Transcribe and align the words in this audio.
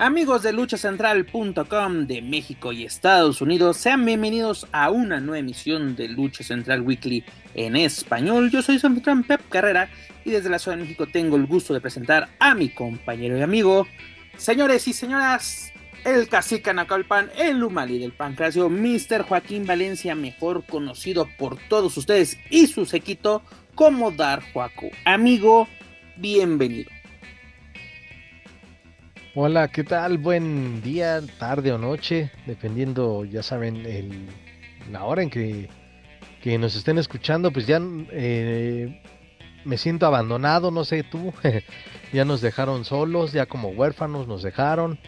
Amigos 0.00 0.42
de 0.42 0.54
luchacentral.com 0.54 2.06
de 2.06 2.22
México 2.22 2.72
y 2.72 2.86
Estados 2.86 3.42
Unidos, 3.42 3.76
sean 3.76 4.02
bienvenidos 4.02 4.66
a 4.72 4.88
una 4.88 5.20
nueva 5.20 5.40
emisión 5.40 5.94
de 5.94 6.08
Lucha 6.08 6.42
Central 6.42 6.80
Weekly 6.80 7.22
en 7.54 7.76
español. 7.76 8.50
Yo 8.50 8.62
soy 8.62 8.78
su 8.78 8.86
anfitrión 8.86 9.24
Pep 9.24 9.42
Carrera 9.50 9.90
y 10.24 10.30
desde 10.30 10.48
la 10.48 10.58
Ciudad 10.58 10.78
de 10.78 10.84
México 10.84 11.06
tengo 11.06 11.36
el 11.36 11.46
gusto 11.46 11.74
de 11.74 11.82
presentar 11.82 12.30
a 12.38 12.54
mi 12.54 12.70
compañero 12.70 13.36
y 13.36 13.42
amigo, 13.42 13.86
señores 14.38 14.88
y 14.88 14.94
señoras, 14.94 15.70
el 16.06 16.30
cacique 16.30 16.72
Nacalpan, 16.72 17.28
el 17.36 17.62
Humali 17.62 17.98
del 17.98 18.12
Pancracio, 18.12 18.70
Mr. 18.70 19.24
Joaquín 19.28 19.66
Valencia, 19.66 20.14
mejor 20.14 20.64
conocido 20.64 21.28
por 21.36 21.58
todos 21.68 21.94
ustedes 21.98 22.38
y 22.48 22.68
su 22.68 22.86
sequito 22.86 23.42
como 23.74 24.10
Dar 24.10 24.42
Joaco. 24.54 24.88
Amigo, 25.04 25.68
bienvenido. 26.16 26.90
Hola, 29.42 29.68
¿qué 29.68 29.84
tal? 29.84 30.18
Buen 30.18 30.82
día, 30.82 31.22
tarde 31.38 31.72
o 31.72 31.78
noche, 31.78 32.30
dependiendo, 32.44 33.24
ya 33.24 33.42
saben, 33.42 33.86
el, 33.86 34.26
la 34.92 35.04
hora 35.04 35.22
en 35.22 35.30
que, 35.30 35.70
que, 36.42 36.58
nos 36.58 36.76
estén 36.76 36.98
escuchando, 36.98 37.50
pues 37.50 37.66
ya 37.66 37.80
eh, 38.10 39.00
me 39.64 39.78
siento 39.78 40.04
abandonado, 40.04 40.70
no 40.70 40.84
sé 40.84 41.04
tú, 41.04 41.32
ya 42.12 42.26
nos 42.26 42.42
dejaron 42.42 42.84
solos, 42.84 43.32
ya 43.32 43.46
como 43.46 43.70
huérfanos 43.70 44.28
nos 44.28 44.42
dejaron, 44.42 44.98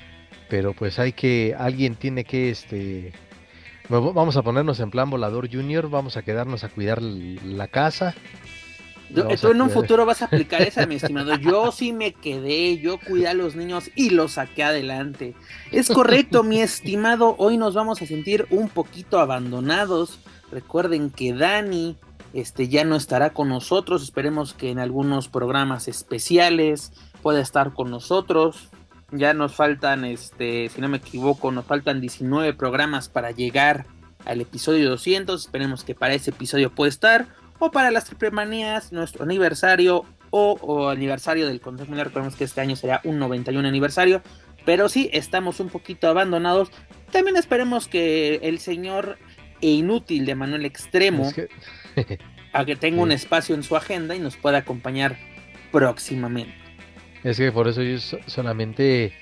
pero 0.48 0.72
pues 0.72 0.98
hay 0.98 1.12
que, 1.12 1.55
alguien 1.58 1.94
tiene 1.94 2.24
que, 2.24 2.48
este, 2.48 3.12
vamos 3.91 4.39
a 4.39 4.42
ponernos 4.42 4.80
en 4.80 4.91
plan 4.91 5.11
volador 5.11 5.55
junior, 5.55 5.91
vamos 5.91 6.17
a 6.17 6.22
quedarnos 6.22 6.64
a 6.64 6.70
cuidar 6.70 7.02
la 7.02 7.69
casa 7.69 8.14
tú 9.12 9.48
en 9.48 9.62
un 9.62 9.70
futuro 9.70 10.06
vas 10.06 10.22
a 10.22 10.27
aplicar 10.27 10.62
esa, 10.62 10.86
mi 10.86 10.94
estimado. 10.96 11.34
Yo 11.36 11.72
sí 11.72 11.92
me 11.92 12.12
quedé, 12.12 12.78
yo 12.78 12.98
cuidé 12.98 13.28
a 13.28 13.34
los 13.34 13.55
niños 13.55 13.91
y 13.94 14.10
los 14.10 14.32
saqué 14.32 14.64
adelante. 14.64 15.34
Es 15.70 15.88
correcto, 15.88 16.42
mi 16.42 16.60
estimado. 16.60 17.34
Hoy 17.38 17.56
nos 17.56 17.74
vamos 17.74 18.02
a 18.02 18.06
sentir 18.06 18.46
un 18.50 18.68
poquito 18.68 19.20
abandonados. 19.20 20.18
Recuerden 20.50 21.10
que 21.10 21.33
Dani 21.33 21.96
este, 22.33 22.68
ya 22.68 22.84
no 22.84 22.96
estará 22.96 23.30
con 23.30 23.48
nosotros. 23.48 24.02
Esperemos 24.02 24.55
que 24.55 24.70
en 24.70 24.78
algunos 24.78 25.28
programas 25.28 25.88
especiales 25.88 26.92
pueda 27.22 27.40
estar 27.40 27.72
con 27.72 27.90
nosotros. 27.90 28.68
Ya 29.10 29.34
nos 29.34 29.55
faltan, 29.55 30.05
este, 30.05 30.70
si 30.70 30.80
no 30.80 30.88
me 30.88 30.96
equivoco, 30.96 31.52
nos 31.52 31.66
faltan 31.66 32.00
19 32.00 32.55
programas 32.55 33.08
para 33.08 33.30
llegar 33.30 33.86
al 34.24 34.40
episodio 34.40 34.88
200. 34.90 35.42
Esperemos 35.42 35.84
que 35.84 35.94
para 35.94 36.14
ese 36.14 36.30
episodio 36.30 36.74
pueda 36.74 36.88
estar 36.88 37.42
o 37.64 37.70
para 37.70 37.92
las 37.92 38.06
triple 38.06 38.32
manías, 38.32 38.91
nuestro 38.91 39.22
aniversario 39.22 40.05
o, 40.30 40.88
aniversario 40.88 41.46
del 41.46 41.60
Consejo 41.60 41.91
Mundial. 41.91 42.06
Recordemos 42.06 42.34
que 42.34 42.42
este 42.42 42.60
año 42.60 42.74
será 42.74 43.00
un 43.05 43.20
91 43.20 43.68
aniversario, 43.68 44.20
pero 44.64 44.88
sí 44.88 45.08
estamos 45.12 45.60
un 45.60 45.68
poquito 45.68 46.08
abandonados. 46.08 46.72
También 47.12 47.36
esperemos 47.36 47.86
que 47.86 48.40
el 48.42 48.58
señor 48.58 49.16
e 49.60 49.68
inútil 49.68 50.27
de 50.27 50.34
Manuel 50.34 50.64
Extremo 50.64 51.30
a 52.52 52.64
que 52.64 52.74
tenga 52.74 53.00
un 53.00 53.12
espacio 53.12 53.55
en 53.55 53.62
su 53.62 53.77
agenda 53.77 54.16
y 54.16 54.18
nos 54.18 54.36
pueda 54.36 54.58
acompañar 54.58 55.16
próximamente. 55.70 56.55
Es 57.22 57.36
que 57.36 57.52
por 57.52 57.68
eso 57.68 57.84
yo 57.84 57.96
solamente 58.27 59.12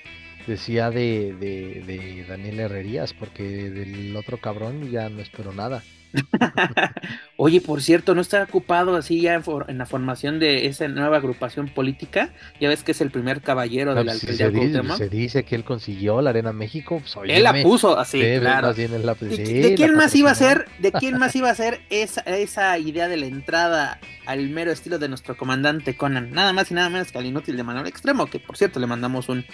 decía 0.47 0.89
de, 0.89 1.35
de 1.35 2.25
Daniel 2.27 2.61
Herrerías, 2.61 3.13
porque 3.13 3.43
del 3.69 4.15
otro 4.15 4.37
cabrón 4.37 4.89
ya 4.89 5.09
no 5.09 5.21
espero 5.21 5.53
nada. 5.53 5.83
Oye, 7.37 7.61
por 7.61 7.81
cierto, 7.81 8.15
¿no 8.15 8.21
está 8.21 8.43
ocupado 8.43 8.95
así 8.95 9.21
ya 9.21 9.41
en, 9.67 9.77
la 9.77 9.85
formación 9.85 10.39
de 10.39 10.67
esa 10.67 10.87
nueva 10.87 11.17
agrupación 11.17 11.69
política? 11.69 12.33
Ya 12.59 12.69
ves 12.69 12.83
que 12.83 12.91
es 12.91 13.01
el 13.01 13.11
primer 13.11 13.41
caballero 13.41 13.95
de 13.95 14.03
la 14.03 14.11
pues, 14.11 14.23
alcaldía 14.23 14.51
se, 14.51 14.81
dice, 14.81 14.97
se 14.97 15.09
dice 15.09 15.43
que 15.43 15.55
él 15.55 15.63
consiguió 15.63 16.21
la 16.21 16.31
Arena 16.31 16.53
México. 16.53 17.01
Pues, 17.01 17.29
él 17.29 17.43
la 17.43 17.61
puso 17.61 17.97
así, 17.97 18.21
claro. 18.39 18.73
¿De, 18.73 19.73
quién 19.75 19.95
más 19.95 20.15
iba 20.15 20.31
a 20.31 20.35
ser? 20.35 20.65
¿De 20.79 20.91
quién 20.91 21.17
más 21.17 21.35
iba 21.35 21.49
a 21.49 21.55
ser 21.55 21.81
esa, 21.89 22.21
esa 22.21 22.77
idea 22.77 23.07
de 23.07 23.17
la 23.17 23.25
entrada 23.25 23.99
al 24.25 24.49
mero 24.49 24.71
estilo 24.71 24.99
de 24.99 25.09
nuestro 25.09 25.37
comandante 25.37 25.95
Conan? 25.95 26.31
Nada 26.31 26.53
más 26.53 26.71
y 26.71 26.73
nada 26.73 26.89
menos 26.89 27.11
que 27.11 27.17
al 27.17 27.25
inútil 27.25 27.57
de 27.57 27.63
Manuel 27.63 27.87
Extremo, 27.87 28.27
que 28.27 28.39
por 28.39 28.57
cierto 28.57 28.79
le 28.79 28.87
mandamos 28.87 29.29
un, 29.29 29.45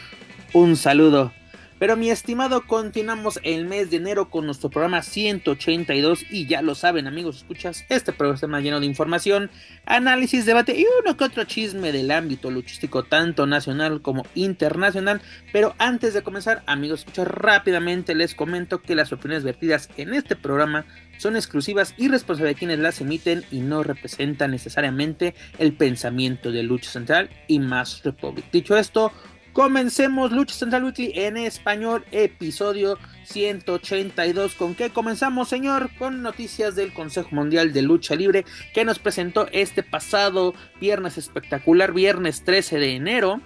un 0.54 0.76
saludo. 0.76 1.32
Pero 1.80 1.96
mi 1.96 2.10
estimado, 2.10 2.66
continuamos 2.66 3.40
el 3.44 3.66
mes 3.66 3.92
de 3.92 3.98
enero 3.98 4.32
con 4.32 4.46
nuestro 4.46 4.72
programa 4.72 5.04
182 5.04 6.26
y 6.32 6.48
ya 6.48 6.64
lo 6.64 6.74
saben 6.74 7.06
amigos, 7.06 7.38
escuchas, 7.38 7.86
este 7.90 8.12
programa 8.12 8.62
lleno 8.62 8.80
de 8.80 8.88
información, 8.88 9.52
análisis, 9.86 10.48
debate 10.48 10.76
y 10.76 10.86
uno 11.02 11.16
que 11.16 11.26
otro 11.26 11.44
chisme 11.44 11.92
del 11.92 12.10
ámbito 12.10 12.50
luchístico 12.50 13.04
tanto 13.04 13.46
nacional 13.46 14.02
como 14.02 14.26
internacional. 14.34 15.22
Pero 15.54 15.76
antes 15.78 16.16
de 16.16 16.24
comenzar, 16.24 16.64
amigos, 16.66 17.02
escuchas 17.02 17.28
rápidamente 17.28 18.16
les 18.16 18.34
comento 18.34 18.82
que 18.82 18.96
las 18.96 19.14
opiniones 19.14 19.44
vertidas 19.44 19.90
en 19.98 20.16
este 20.16 20.36
programa 20.36 20.86
son 21.20 21.36
exclusivas 21.36 21.94
y 21.98 22.08
responsables 22.08 22.56
de 22.56 22.60
quienes 22.60 22.80
las 22.80 23.02
emiten 23.02 23.44
y 23.52 23.60
no 23.60 23.84
representan 23.84 24.52
necesariamente 24.52 25.36
el 25.60 25.74
pensamiento 25.74 26.52
de 26.52 26.64
Lucha 26.64 26.90
Central 26.90 27.30
y 27.48 27.60
Más 27.60 28.04
Republic. 28.04 28.46
Dicho 28.52 28.78
esto, 28.78 29.12
Comencemos 29.58 30.32
Lucha 30.32 30.54
Central 30.54 30.84
Weekly 30.84 31.14
en 31.16 31.36
español, 31.36 32.06
episodio 32.12 33.00
182. 33.24 34.54
¿Con 34.54 34.76
qué 34.76 34.92
comenzamos, 34.92 35.50
señor? 35.50 35.90
Con 35.98 36.22
noticias 36.22 36.76
del 36.76 36.94
Consejo 36.94 37.30
Mundial 37.32 37.74
de 37.74 37.82
Lucha 37.82 38.14
Libre 38.14 38.46
que 38.76 38.86
nos 38.86 39.00
presentó 39.00 39.48
este 39.52 39.82
pasado 39.82 40.54
viernes 40.80 41.18
espectacular, 41.18 41.92
viernes 41.92 42.44
13 42.44 42.78
de 42.78 42.94
enero. 42.94 43.42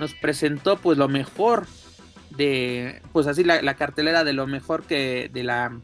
Nos 0.00 0.12
presentó 0.14 0.76
pues 0.76 0.98
lo 0.98 1.08
mejor 1.08 1.68
de, 2.30 3.00
pues 3.12 3.28
así 3.28 3.44
la, 3.44 3.74
cartelera 3.74 4.24
de 4.24 4.32
lo 4.32 4.48
mejor 4.48 4.82
que 4.82 5.30
de 5.32 5.44
la 5.44 5.78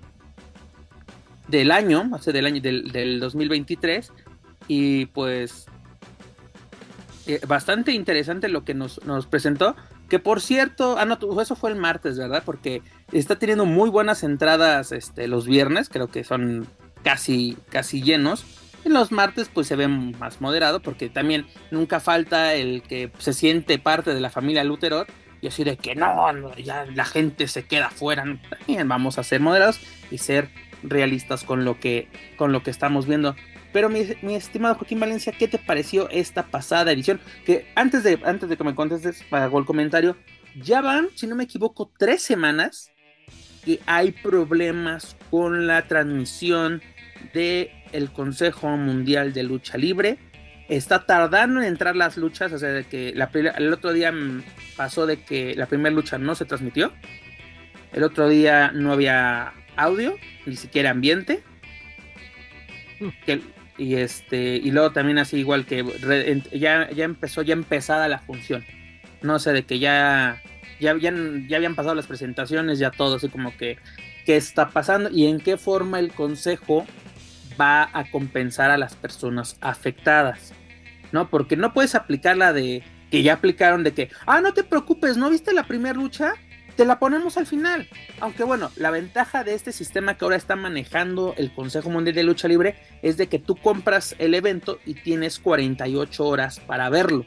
del 1.47 1.71
año, 1.71 2.11
hace 2.13 2.33
del 2.33 2.47
año 2.47 2.61
del, 2.61 2.91
del 2.91 3.21
2023 3.21 4.13
y 4.67 5.07
pues 5.07 5.70
eh, 7.35 7.41
bastante 7.47 7.93
interesante 7.93 8.49
lo 8.49 8.65
que 8.65 8.75
nos, 8.75 9.01
presentó. 9.29 9.77
Que 10.09 10.19
por 10.19 10.41
cierto, 10.41 10.97
ah, 10.99 11.05
no, 11.05 11.19
eso 11.41 11.57
fue 11.57 11.71
el 11.71 11.77
martes, 11.77 12.19
¿verdad? 12.19 12.43
Porque 12.45 12.83
está 13.13 13.39
teniendo 13.39 13.65
muy 13.65 13.91
buenas 13.91 14.23
entradas 14.23 14.93
este, 14.93 15.29
los 15.29 15.47
viernes, 15.47 15.89
creo 15.89 16.09
que 16.09 16.25
son 16.25 16.67
casi, 17.03 17.57
casi 17.71 18.03
llenos. 18.03 18.45
Y 18.85 18.89
los 18.89 19.13
martes 19.13 19.51
pues 19.53 19.67
se 19.67 19.77
ve 19.77 19.89
más 19.89 20.41
moderado 20.41 20.81
porque 20.81 21.11
también 21.11 21.47
nunca 21.71 22.01
falta 22.01 22.55
el 22.55 22.83
que 22.83 23.13
se 23.19 23.35
siente 23.35 23.79
parte 23.79 24.15
de 24.15 24.21
la 24.21 24.31
familia 24.31 24.65
Luterot 24.65 25.07
y 25.43 25.49
así 25.49 25.65
de 25.65 25.77
que 25.77 25.95
no, 25.95 26.55
ya 26.57 26.87
la 26.87 27.05
gente 27.05 27.47
se 27.49 27.67
queda 27.67 27.91
fuera. 27.91 28.25
También 28.49 28.89
vamos 28.89 29.19
a 29.19 29.23
ser 29.23 29.41
moderados 29.41 29.81
y 30.11 30.19
ser 30.19 30.49
realistas 30.83 31.45
con 31.45 31.65
lo 31.65 31.79
que, 31.79 32.09
con 32.37 32.53
lo 32.53 32.63
que 32.63 32.71
estamos 32.71 33.07
viendo. 33.07 33.37
Pero 33.73 33.89
mi, 33.89 34.35
estimado 34.35 34.75
Joaquín 34.75 34.99
Valencia, 34.99 35.33
¿qué 35.33 35.47
te 35.47 35.59
pareció 35.59 36.09
esta 36.11 36.47
pasada 36.47 36.93
edición? 36.93 37.21
Que 37.45 37.67
antes 37.77 38.03
de, 38.03 38.19
antes 38.25 38.49
de 38.49 38.57
que 38.57 38.65
me 38.65 38.75
contestes, 38.75 39.25
hago 39.31 39.59
el 39.59 39.65
comentario, 39.65 40.17
ya 40.61 40.81
van, 40.81 41.09
si 41.15 41.27
no 41.27 41.37
me 41.37 41.45
equivoco, 41.45 41.93
tres 41.97 42.23
semanas 42.23 42.91
que 43.65 43.81
hay 43.87 44.11
problemas 44.11 45.17
con 45.31 45.67
la 45.67 45.87
transmisión 45.87 46.83
del 47.33 47.71
el 47.93 48.11
Consejo 48.11 48.69
Mundial 48.77 49.33
de 49.33 49.45
Lucha 49.45 49.79
Libre. 49.79 50.19
Está 50.69 51.05
tardando 51.05 51.61
en 51.61 51.67
entrar 51.67 51.97
las 51.97 52.17
luchas, 52.17 52.53
o 52.53 52.59
sea, 52.59 52.71
de 52.71 52.85
que 52.85 53.13
la, 53.15 53.31
el 53.35 53.73
otro 53.73 53.93
día 53.93 54.13
pasó 54.77 55.07
de 55.07 55.23
que 55.23 55.55
la 55.55 55.67
primera 55.67 55.95
lucha 55.95 56.19
no 56.19 56.35
se 56.35 56.45
transmitió. 56.45 56.93
El 57.93 58.05
otro 58.05 58.29
día 58.29 58.71
no 58.73 58.93
había 58.93 59.53
audio, 59.77 60.15
ni 60.47 60.57
siquiera 60.57 60.91
ambiente. 60.91 61.43
Hmm. 63.01 63.09
Que, 63.27 63.41
y 63.81 63.97
este 63.97 64.57
y 64.57 64.71
luego 64.71 64.93
también 64.93 65.19
así 65.19 65.39
igual 65.39 65.65
que 65.65 65.85
ya, 66.53 66.91
ya 66.91 67.05
empezó 67.05 67.41
ya 67.41 67.55
empezada 67.55 68.09
la 68.09 68.19
función 68.19 68.65
no 69.23 69.39
sé 69.39 69.53
de 69.53 69.65
que 69.65 69.79
ya 69.79 70.43
ya, 70.81 70.97
ya, 70.99 71.13
ya 71.49 71.57
habían 71.57 71.75
pasado 71.75 71.95
las 71.95 72.07
presentaciones 72.07 72.79
ya 72.79 72.91
todo 72.91 73.17
así 73.17 73.29
como 73.29 73.57
que 73.57 73.79
qué 74.27 74.37
está 74.37 74.69
pasando 74.69 75.09
y 75.11 75.27
en 75.27 75.41
qué 75.41 75.57
forma 75.57 75.99
el 75.99 76.13
consejo 76.13 76.87
va 77.59 77.89
a 77.93 78.11
compensar 78.11 78.71
a 78.71 78.77
las 78.77 78.95
personas 78.97 79.57
afectadas 79.63 80.53
no 81.11 81.31
porque 81.31 81.57
no 81.57 81.73
puedes 81.73 81.95
aplicar 81.95 82.37
la 82.37 82.53
de 82.53 82.83
que 83.11 83.23
ya 83.23 83.33
aplicaron 83.33 83.83
de 83.83 83.93
que 83.93 84.11
ah 84.27 84.43
no 84.43 84.53
te 84.53 84.63
preocupes 84.63 85.17
no 85.17 85.31
viste 85.31 85.55
la 85.55 85.67
primera 85.67 85.95
lucha 85.95 86.35
te 86.81 86.87
la 86.87 86.99
ponemos 86.99 87.37
al 87.37 87.45
final. 87.45 87.87
Aunque 88.21 88.43
bueno, 88.43 88.71
la 88.75 88.91
ventaja 88.91 89.45
de 89.45 89.53
este 89.53 89.71
sistema 89.71 90.17
que 90.17 90.25
ahora 90.25 90.39
está 90.39 90.57
manejando 90.57 91.35
el 91.37 91.53
Consejo 91.53 91.91
Mundial 91.91 92.17
de 92.17 92.23
Lucha 92.23 92.49
Libre 92.49 92.75
es 93.03 93.19
de 93.19 93.27
que 93.27 93.39
tú 93.39 93.55
compras 93.55 94.17
el 94.19 94.35
evento 94.35 94.79
y 94.87 94.95
tienes 94.95 95.41
48 95.41 96.25
horas 96.25 96.59
para 96.59 96.89
verlo. 96.89 97.27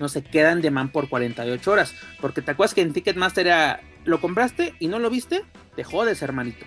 No 0.00 0.08
se 0.08 0.22
quedan 0.22 0.62
de 0.62 0.70
man 0.70 0.88
por 0.88 1.10
48 1.10 1.70
horas. 1.70 1.94
Porque 2.18 2.40
te 2.40 2.52
acuerdas 2.52 2.72
que 2.72 2.80
en 2.80 2.94
Ticketmaster 2.94 3.78
lo 4.06 4.22
compraste 4.22 4.74
y 4.78 4.88
no 4.88 4.98
lo 4.98 5.10
viste, 5.10 5.42
te 5.76 5.84
jodes, 5.84 6.22
hermanito. 6.22 6.64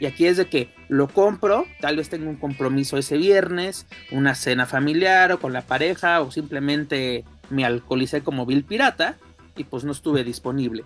Y 0.00 0.06
aquí 0.06 0.24
es 0.24 0.38
de 0.38 0.46
que 0.46 0.70
lo 0.88 1.08
compro, 1.08 1.66
tal 1.78 1.98
vez 1.98 2.08
tengo 2.08 2.30
un 2.30 2.36
compromiso 2.36 2.96
ese 2.96 3.18
viernes, 3.18 3.86
una 4.10 4.34
cena 4.34 4.64
familiar 4.64 5.30
o 5.30 5.40
con 5.40 5.52
la 5.52 5.60
pareja 5.60 6.22
o 6.22 6.30
simplemente 6.30 7.22
me 7.50 7.66
alcoholicé 7.66 8.22
como 8.22 8.46
vil 8.46 8.64
pirata 8.64 9.18
y 9.58 9.64
pues 9.64 9.84
no 9.84 9.92
estuve 9.92 10.24
disponible. 10.24 10.84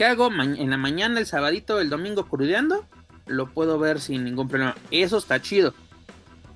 ¿Qué 0.00 0.06
hago? 0.06 0.30
en 0.32 0.70
la 0.70 0.78
mañana, 0.78 1.20
el 1.20 1.26
sabadito, 1.26 1.78
el 1.78 1.90
domingo 1.90 2.24
crudeando, 2.24 2.86
lo 3.26 3.50
puedo 3.50 3.78
ver 3.78 4.00
sin 4.00 4.24
ningún 4.24 4.48
problema. 4.48 4.74
Eso 4.90 5.18
está 5.18 5.42
chido. 5.42 5.74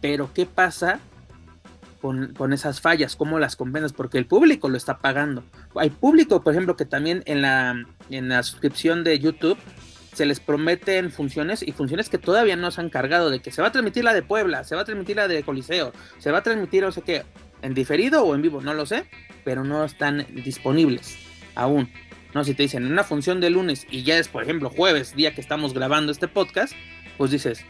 Pero 0.00 0.30
¿qué 0.32 0.46
pasa 0.46 0.98
con, 2.00 2.32
con, 2.32 2.54
esas 2.54 2.80
fallas? 2.80 3.16
¿Cómo 3.16 3.38
las 3.38 3.54
convenas? 3.54 3.92
Porque 3.92 4.16
el 4.16 4.24
público 4.24 4.70
lo 4.70 4.78
está 4.78 4.96
pagando. 4.96 5.44
Hay 5.74 5.90
público, 5.90 6.42
por 6.42 6.54
ejemplo, 6.54 6.74
que 6.74 6.86
también 6.86 7.22
en 7.26 7.42
la, 7.42 7.84
en 8.08 8.30
la 8.30 8.42
suscripción 8.44 9.04
de 9.04 9.18
YouTube 9.18 9.58
se 10.14 10.24
les 10.24 10.40
prometen 10.40 11.10
funciones 11.10 11.62
y 11.62 11.72
funciones 11.72 12.08
que 12.08 12.16
todavía 12.16 12.56
no 12.56 12.70
se 12.70 12.80
han 12.80 12.88
cargado 12.88 13.28
de 13.28 13.40
que 13.40 13.50
se 13.50 13.60
va 13.60 13.68
a 13.68 13.72
transmitir 13.72 14.04
la 14.04 14.14
de 14.14 14.22
Puebla, 14.22 14.64
se 14.64 14.74
va 14.74 14.80
a 14.80 14.84
transmitir 14.86 15.16
la 15.16 15.28
de 15.28 15.42
Coliseo, 15.42 15.92
se 16.16 16.30
va 16.30 16.38
a 16.38 16.42
transmitir 16.42 16.82
no 16.82 16.92
sé 16.92 17.02
qué, 17.02 17.24
en 17.60 17.74
diferido 17.74 18.24
o 18.24 18.34
en 18.34 18.40
vivo, 18.40 18.62
no 18.62 18.72
lo 18.72 18.86
sé, 18.86 19.04
pero 19.44 19.64
no 19.64 19.84
están 19.84 20.24
disponibles 20.32 21.18
aún. 21.54 21.90
No, 22.34 22.42
si 22.42 22.54
te 22.54 22.64
dicen 22.64 22.84
una 22.84 23.04
función 23.04 23.40
de 23.40 23.48
lunes 23.50 23.86
y 23.90 24.02
ya 24.02 24.18
es, 24.18 24.26
por 24.28 24.42
ejemplo, 24.42 24.68
jueves, 24.68 25.14
día 25.14 25.34
que 25.34 25.40
estamos 25.40 25.72
grabando 25.72 26.10
este 26.10 26.26
podcast, 26.26 26.74
pues 27.16 27.30
dices, 27.30 27.64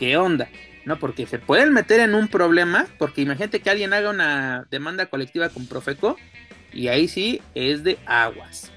¿qué 0.00 0.16
onda? 0.16 0.48
No, 0.84 0.98
porque 0.98 1.26
se 1.26 1.38
pueden 1.38 1.72
meter 1.72 2.00
en 2.00 2.14
un 2.16 2.26
problema, 2.26 2.86
porque 2.98 3.22
imagínate 3.22 3.60
que 3.60 3.70
alguien 3.70 3.92
haga 3.92 4.10
una 4.10 4.66
demanda 4.70 5.06
colectiva 5.06 5.50
con 5.50 5.66
Profeco 5.66 6.16
y 6.72 6.88
ahí 6.88 7.06
sí 7.06 7.40
es 7.54 7.84
de 7.84 7.98
aguas. 8.06 8.72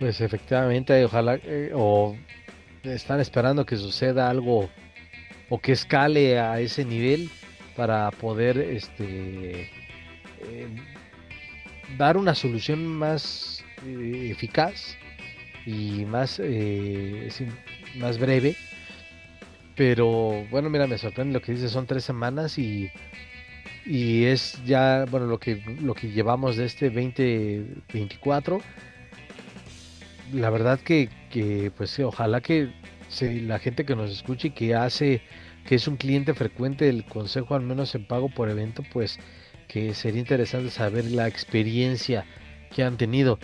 Pues 0.00 0.20
efectivamente, 0.20 1.04
ojalá, 1.04 1.38
eh, 1.44 1.70
o 1.72 2.16
están 2.82 3.20
esperando 3.20 3.64
que 3.64 3.76
suceda 3.76 4.28
algo 4.28 4.68
o 5.48 5.60
que 5.60 5.72
escale 5.72 6.40
a 6.40 6.58
ese 6.58 6.84
nivel 6.84 7.30
para 7.76 8.10
poder 8.10 8.58
este 8.58 9.70
eh, 10.40 10.68
dar 11.96 12.16
una 12.16 12.34
solución 12.34 12.84
más 12.84 13.61
eh, 13.86 14.28
eficaz 14.30 14.96
y 15.66 16.04
más, 16.04 16.40
más 17.96 18.18
breve. 18.18 18.56
Pero 19.76 20.44
bueno, 20.50 20.68
mira, 20.68 20.86
me 20.86 20.98
sorprende 20.98 21.32
lo 21.32 21.40
que 21.40 21.52
dice, 21.52 21.68
son 21.68 21.86
tres 21.86 22.04
semanas 22.04 22.58
y, 22.58 22.90
y 23.86 24.24
es 24.24 24.62
ya, 24.64 25.06
bueno, 25.10 25.26
lo 25.26 25.38
que, 25.38 25.62
lo 25.80 25.94
que 25.94 26.10
llevamos 26.10 26.56
de 26.56 26.66
este 26.66 26.90
2024 26.90 28.60
la 30.32 30.50
verdad 30.50 30.80
que, 30.80 31.08
que 31.30 31.70
pues 31.76 31.98
ojalá 32.00 32.40
que 32.40 32.72
la 33.20 33.58
gente 33.58 33.84
que 33.84 33.94
nos 33.94 34.10
escuche 34.10 34.48
y 34.48 34.50
que 34.52 34.74
hace, 34.74 35.20
que 35.66 35.74
es 35.74 35.86
un 35.86 35.96
cliente 35.96 36.34
frecuente 36.34 36.86
del 36.86 37.04
consejo, 37.04 37.54
al 37.54 37.62
menos 37.62 37.94
en 37.94 38.06
pago 38.06 38.28
por 38.28 38.48
evento, 38.48 38.82
pues 38.92 39.18
que 39.68 39.94
sería 39.94 40.20
interesante 40.20 40.70
saber 40.70 41.04
la 41.10 41.28
experiencia 41.28 42.24
que 42.74 42.82
han 42.82 42.96
tenido. 42.96 43.38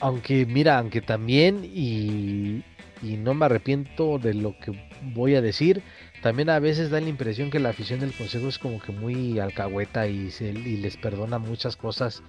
Aunque 0.00 0.46
mira, 0.46 0.78
aunque 0.78 1.00
también, 1.00 1.64
y, 1.64 2.62
no 3.02 3.34
me 3.34 3.46
arrepiento 3.46 4.18
de 4.18 4.34
lo 4.34 4.58
que 4.58 4.72
voy 5.14 5.34
a 5.34 5.40
decir, 5.40 5.82
también 6.22 6.50
a 6.50 6.58
veces 6.58 6.90
da 6.90 7.00
la 7.00 7.08
impresión 7.08 7.50
que 7.50 7.58
la 7.58 7.70
afición 7.70 8.00
del 8.00 8.12
consejo 8.12 8.48
es 8.48 8.58
como 8.58 8.80
que 8.80 8.92
muy 8.92 9.38
alcahueta 9.38 10.06
y, 10.06 10.30
se, 10.30 10.50
y 10.50 10.76
les 10.78 10.96
perdona 10.96 11.38
muchas 11.38 11.76
cosas 11.76 12.22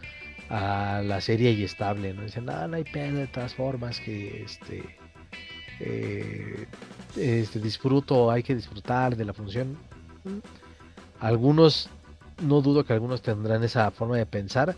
a 0.50 1.02
la 1.04 1.20
serie 1.20 1.52
y 1.52 1.64
estable, 1.64 2.14
¿no? 2.14 2.24
Dicen, 2.24 2.46
no, 2.46 2.68
no 2.68 2.78
hay 2.78 2.84
pedo 2.84 3.18
de 3.18 3.28
todas 3.28 3.54
formas 3.54 4.00
que 4.00 4.44
este, 4.44 4.84
eh, 5.80 6.68
este 7.16 7.60
disfruto, 7.60 8.32
hay 8.32 8.44
que 8.44 8.56
disfrutar 8.56 9.16
de 9.16 9.26
la 9.26 9.34
función. 9.34 9.78
Algunos, 11.20 11.90
no 12.42 12.62
dudo 12.62 12.86
que 12.86 12.94
algunos 12.94 13.22
tendrán 13.22 13.64
esa 13.64 13.92
forma 13.92 14.18
de 14.18 14.26
pensar, 14.26 14.76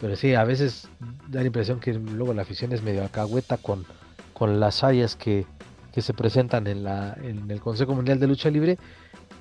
pero 0.00 0.16
sí, 0.16 0.34
a 0.34 0.44
veces 0.44 0.88
da 1.28 1.40
la 1.40 1.46
impresión 1.46 1.80
que 1.80 1.94
luego 1.94 2.34
la 2.34 2.42
afición 2.42 2.72
es 2.72 2.82
medio 2.82 3.04
acahueta 3.04 3.56
con, 3.56 3.84
con 4.32 4.60
las 4.60 4.80
fallas 4.80 5.16
que, 5.16 5.46
que 5.92 6.02
se 6.02 6.14
presentan 6.14 6.66
en, 6.66 6.84
la, 6.84 7.16
en 7.22 7.50
el 7.50 7.60
Consejo 7.60 7.94
Mundial 7.94 8.18
de 8.18 8.26
Lucha 8.26 8.50
Libre. 8.50 8.78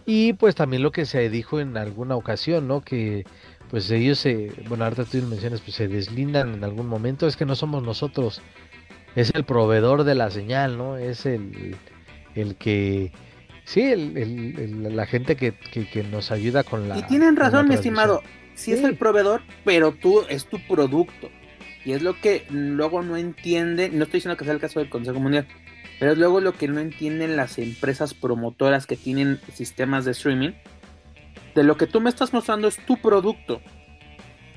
Y 0.05 0.33
pues 0.33 0.55
también 0.55 0.83
lo 0.83 0.91
que 0.91 1.05
se 1.05 1.29
dijo 1.29 1.59
en 1.59 1.77
alguna 1.77 2.15
ocasión, 2.15 2.67
¿no? 2.67 2.81
Que 2.81 3.25
pues 3.69 3.89
ellos 3.89 4.19
se, 4.19 4.51
bueno, 4.67 4.83
ahorita 4.83 5.05
tú 5.05 5.17
mencionas, 5.19 5.61
pues 5.61 5.75
se 5.75 5.87
deslindan 5.87 6.55
en 6.55 6.63
algún 6.63 6.87
momento, 6.87 7.25
es 7.25 7.37
que 7.37 7.45
no 7.45 7.55
somos 7.55 7.81
nosotros, 7.81 8.41
es 9.15 9.31
el 9.33 9.45
proveedor 9.45 10.03
de 10.03 10.13
la 10.13 10.29
señal, 10.29 10.77
¿no? 10.77 10.97
Es 10.97 11.25
el, 11.25 11.77
el 12.35 12.55
que, 12.57 13.13
sí, 13.63 13.81
el, 13.81 14.93
la 14.93 15.05
gente 15.05 15.37
que, 15.37 15.53
que, 15.53 16.03
nos 16.03 16.31
ayuda 16.31 16.63
con 16.63 16.89
la... 16.89 16.97
Y 16.97 17.03
tienen 17.03 17.37
razón, 17.37 17.69
mi 17.69 17.75
estimado, 17.75 18.21
sí, 18.55 18.71
es 18.71 18.83
el 18.83 18.95
proveedor, 18.95 19.41
pero 19.63 19.91
tú 19.93 20.23
es 20.29 20.45
tu 20.45 20.59
producto. 20.67 21.29
Y 21.83 21.93
es 21.93 22.01
lo 22.01 22.19
que 22.19 22.45
luego 22.49 23.01
no 23.01 23.17
entiende, 23.17 23.89
no 23.89 24.03
estoy 24.03 24.19
diciendo 24.19 24.37
que 24.37 24.45
sea 24.45 24.53
el 24.53 24.59
caso 24.59 24.79
del 24.79 24.89
Consejo 24.89 25.19
Mundial, 25.19 25.47
pero 25.99 26.11
es 26.11 26.17
luego 26.17 26.39
lo 26.39 26.53
que 26.53 26.67
no 26.67 26.79
entienden 26.79 27.35
las 27.35 27.57
empresas 27.57 28.13
promotoras 28.13 28.85
que 28.85 28.97
tienen 28.97 29.39
sistemas 29.53 30.05
de 30.05 30.11
streaming, 30.11 30.51
de 31.55 31.63
lo 31.63 31.77
que 31.77 31.87
tú 31.87 32.01
me 32.01 32.09
estás 32.09 32.33
mostrando 32.33 32.67
es 32.67 32.77
tu 32.85 32.97
producto. 32.97 33.61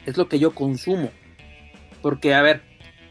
Es 0.07 0.17
lo 0.17 0.29
que 0.29 0.39
yo 0.39 0.55
consumo. 0.55 1.11
Porque, 2.03 2.35
a 2.35 2.43
ver, 2.43 2.63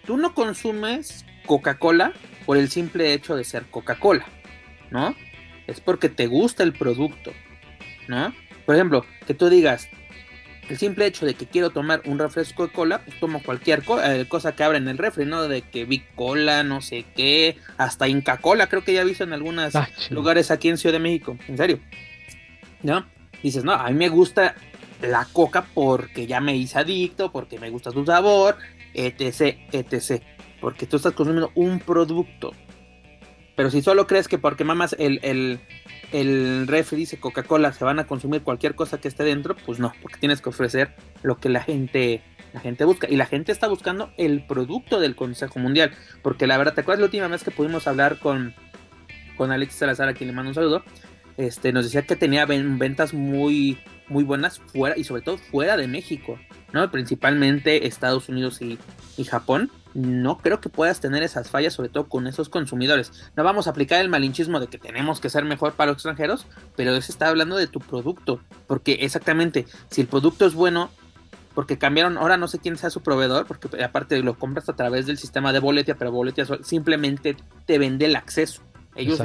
tú 0.05 0.17
no 0.17 0.33
consumes 0.33 1.25
Coca-Cola 1.45 2.13
por 2.45 2.57
el 2.57 2.69
simple 2.69 3.13
hecho 3.13 3.35
de 3.35 3.43
ser 3.43 3.65
Coca-Cola, 3.69 4.25
¿no? 4.91 5.15
Es 5.67 5.81
porque 5.81 6.09
te 6.09 6.27
gusta 6.27 6.63
el 6.63 6.73
producto, 6.73 7.31
¿no? 8.07 8.33
Por 8.65 8.75
ejemplo, 8.75 9.05
que 9.25 9.33
tú 9.33 9.49
digas, 9.49 9.89
el 10.69 10.77
simple 10.77 11.05
hecho 11.05 11.25
de 11.25 11.33
que 11.33 11.45
quiero 11.45 11.69
tomar 11.69 12.01
un 12.05 12.19
refresco 12.19 12.67
de 12.67 12.73
cola, 12.73 13.03
pues 13.03 13.19
tomo 13.19 13.41
cualquier 13.43 13.83
eh, 14.03 14.25
cosa 14.27 14.55
que 14.55 14.63
abra 14.63 14.77
en 14.77 14.87
el 14.87 14.97
refri, 14.97 15.25
¿no? 15.25 15.47
De 15.47 15.61
que 15.61 15.85
vi 15.85 16.03
cola, 16.15 16.63
no 16.63 16.81
sé 16.81 17.05
qué, 17.15 17.57
hasta 17.77 18.07
Inca 18.07 18.37
Cola, 18.37 18.67
creo 18.67 18.83
que 18.83 18.93
ya 18.93 19.01
he 19.01 19.05
visto 19.05 19.23
en 19.23 19.33
algunos 19.33 19.75
ah, 19.75 19.89
lugares 20.09 20.51
aquí 20.51 20.69
en 20.69 20.77
Ciudad 20.77 20.93
de 20.93 20.99
México, 20.99 21.37
en 21.47 21.57
serio, 21.57 21.79
¿no? 22.81 23.05
dices, 23.43 23.63
no, 23.63 23.73
a 23.73 23.89
mí 23.89 23.93
me 23.93 24.09
gusta 24.09 24.55
la 25.01 25.25
coca 25.25 25.65
porque 25.73 26.25
ya 26.25 26.39
me 26.39 26.55
hice 26.55 26.79
adicto, 26.79 27.31
porque 27.31 27.59
me 27.59 27.69
gusta 27.69 27.91
su 27.91 28.05
sabor, 28.05 28.57
etc, 28.93 29.57
etc. 29.71 30.23
Porque 30.61 30.87
tú 30.87 30.95
estás 30.95 31.13
consumiendo 31.13 31.51
un 31.55 31.79
producto. 31.79 32.53
Pero 33.55 33.69
si 33.69 33.81
solo 33.81 34.07
crees 34.07 34.27
que 34.27 34.37
porque 34.37 34.63
mamas 34.63 34.95
el, 34.97 35.19
el, 35.23 35.59
el 36.11 36.67
refri 36.67 36.97
dice 36.97 37.19
Coca-Cola 37.19 37.71
se 37.73 37.85
van 37.85 37.99
a 37.99 38.07
consumir 38.07 38.41
cualquier 38.41 38.75
cosa 38.75 38.99
que 38.99 39.07
esté 39.07 39.23
dentro, 39.23 39.55
pues 39.55 39.79
no, 39.79 39.93
porque 40.01 40.19
tienes 40.19 40.41
que 40.41 40.49
ofrecer 40.49 40.95
lo 41.21 41.37
que 41.37 41.49
la 41.49 41.61
gente, 41.61 42.21
la 42.53 42.59
gente 42.59 42.83
busca. 42.85 43.07
Y 43.09 43.15
la 43.15 43.25
gente 43.25 43.51
está 43.51 43.67
buscando 43.67 44.11
el 44.17 44.45
producto 44.45 44.99
del 44.99 45.15
Consejo 45.15 45.59
Mundial. 45.59 45.91
Porque 46.21 46.47
la 46.47 46.57
verdad, 46.57 46.73
¿te 46.73 46.81
acuerdas 46.81 47.01
la 47.01 47.05
última 47.05 47.27
vez 47.27 47.43
que 47.43 47.51
pudimos 47.51 47.87
hablar 47.87 48.19
con, 48.19 48.55
con 49.37 49.51
Alexis 49.51 49.79
Salazar, 49.79 50.09
a 50.09 50.13
quien 50.13 50.29
le 50.29 50.35
mando 50.35 50.49
un 50.49 50.55
saludo? 50.55 50.83
Este, 51.37 51.71
nos 51.73 51.85
decía 51.85 52.03
que 52.03 52.15
tenía 52.15 52.45
ventas 52.45 53.13
muy, 53.13 53.77
muy 54.07 54.23
buenas 54.23 54.59
fuera 54.59 54.97
y 54.97 55.03
sobre 55.03 55.21
todo 55.21 55.37
fuera 55.37 55.77
de 55.77 55.87
México, 55.87 56.39
¿no? 56.71 56.89
Principalmente 56.91 57.87
Estados 57.87 58.29
Unidos 58.29 58.61
y, 58.61 58.77
Japón. 59.25 59.71
No 59.93 60.39
creo 60.39 60.59
que 60.59 60.69
puedas 60.69 60.99
tener 60.99 61.21
esas 61.21 61.51
fallas, 61.51 61.73
sobre 61.73 61.89
todo 61.89 62.09
con 62.09 62.25
esos 62.25 62.49
consumidores. 62.49 63.11
No 63.35 63.43
vamos 63.43 63.67
a 63.67 63.69
aplicar 63.69 64.01
el 64.01 64.09
malinchismo 64.09 64.59
de 64.59 64.65
que 64.65 64.79
tenemos 64.79 65.19
que 65.19 65.29
ser 65.29 65.45
mejor 65.45 65.73
para 65.73 65.91
los 65.91 65.97
extranjeros, 65.97 66.47
pero 66.75 66.95
eso 66.95 67.11
está 67.11 67.27
hablando 67.27 67.57
de 67.57 67.67
tu 67.67 67.79
producto. 67.79 68.41
Porque 68.65 68.93
exactamente, 69.01 69.67
si 69.91 70.01
el 70.01 70.07
producto 70.07 70.47
es 70.47 70.55
bueno, 70.55 70.89
porque 71.53 71.77
cambiaron, 71.77 72.17
ahora 72.17 72.37
no 72.37 72.47
sé 72.47 72.57
quién 72.57 72.75
sea 72.77 72.89
su 72.89 73.01
proveedor, 73.01 73.45
porque 73.45 73.83
aparte 73.83 74.21
lo 74.23 74.33
compras 74.33 74.67
a 74.69 74.75
través 74.75 75.05
del 75.05 75.19
sistema 75.19 75.53
de 75.53 75.59
boletia, 75.59 75.95
pero 75.95 76.11
boletia 76.11 76.45
simplemente 76.63 77.37
te 77.67 77.77
vende 77.77 78.05
el 78.05 78.15
acceso. 78.15 78.63
Ellos, 78.95 79.21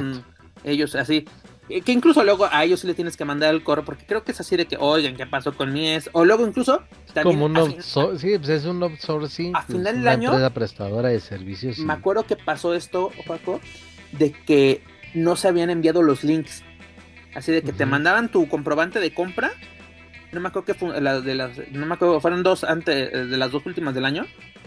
ellos 0.63 0.95
así, 0.95 1.25
que 1.69 1.91
incluso 1.91 2.23
luego 2.23 2.47
a 2.51 2.63
ellos 2.63 2.79
sí 2.79 2.87
le 2.87 2.95
tienes 2.95 3.15
que 3.15 3.25
mandar 3.25 3.53
el 3.53 3.63
correo, 3.63 3.85
porque 3.85 4.03
creo 4.05 4.23
que 4.23 4.31
es 4.31 4.39
así 4.39 4.57
de 4.57 4.65
que, 4.65 4.75
oigan, 4.79 5.15
¿qué 5.15 5.27
pasó 5.27 5.55
con 5.55 5.71
mi 5.71 5.87
es? 5.87 6.09
O 6.13 6.25
luego 6.25 6.45
incluso... 6.45 6.81
Como 7.21 7.45
un 7.45 7.81
sí, 7.81 8.37
pues 8.37 8.49
es 8.49 8.65
un 8.65 8.81
outsourcing. 8.81 9.55
A 9.55 9.61
final 9.61 9.95
del 9.97 10.07
año... 10.07 10.29
empresa 10.29 10.53
prestadora 10.53 11.09
de 11.09 11.19
servicios. 11.19 11.77
Me 11.79 11.93
acuerdo 11.93 12.23
que 12.23 12.35
pasó 12.35 12.73
esto, 12.73 13.11
Paco, 13.27 13.59
de 14.11 14.31
que 14.31 14.81
no 15.13 15.35
se 15.35 15.47
habían 15.47 15.69
enviado 15.69 16.01
los 16.01 16.23
links. 16.23 16.63
Así 17.35 17.51
de 17.51 17.61
que 17.61 17.71
te 17.71 17.85
mandaban 17.85 18.29
tu 18.29 18.47
comprobante 18.47 18.99
de 18.99 19.13
compra. 19.13 19.51
No 20.31 20.39
me 20.39 20.47
acuerdo 20.47 20.65
que 20.65 20.73
fue, 20.73 20.99
la, 20.99 21.21
de 21.21 21.35
las, 21.35 21.51
no 21.71 21.85
me 21.85 21.93
acuerdo, 21.93 22.19
fueron 22.19 22.41
dos 22.41 22.63
antes 22.63 23.11
de 23.11 23.37
las 23.37 23.51
dos 23.51 23.65
últimas 23.65 23.93
del 23.93 24.05
año. 24.05 24.25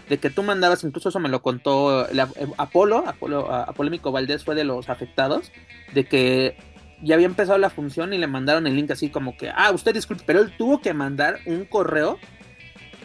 de 0.09 0.17
que 0.17 0.29
tú 0.29 0.43
mandabas, 0.43 0.83
incluso 0.83 1.09
eso 1.09 1.19
me 1.19 1.29
lo 1.29 1.41
contó 1.41 2.07
eh, 2.09 2.25
Apolo, 2.57 3.03
Apolo, 3.07 3.51
Apolémico 3.51 4.11
Valdés 4.11 4.43
fue 4.43 4.55
de 4.55 4.63
los 4.63 4.89
afectados, 4.89 5.51
de 5.93 6.05
que 6.05 6.57
ya 7.03 7.15
había 7.15 7.27
empezado 7.27 7.57
la 7.57 7.69
función 7.69 8.13
y 8.13 8.17
le 8.17 8.27
mandaron 8.27 8.67
el 8.67 8.75
link 8.75 8.91
así 8.91 9.09
como 9.09 9.37
que, 9.37 9.49
ah, 9.49 9.71
usted 9.71 9.93
disculpe, 9.93 10.23
pero 10.25 10.41
él 10.41 10.53
tuvo 10.57 10.81
que 10.81 10.93
mandar 10.93 11.39
un 11.45 11.65
correo 11.65 12.19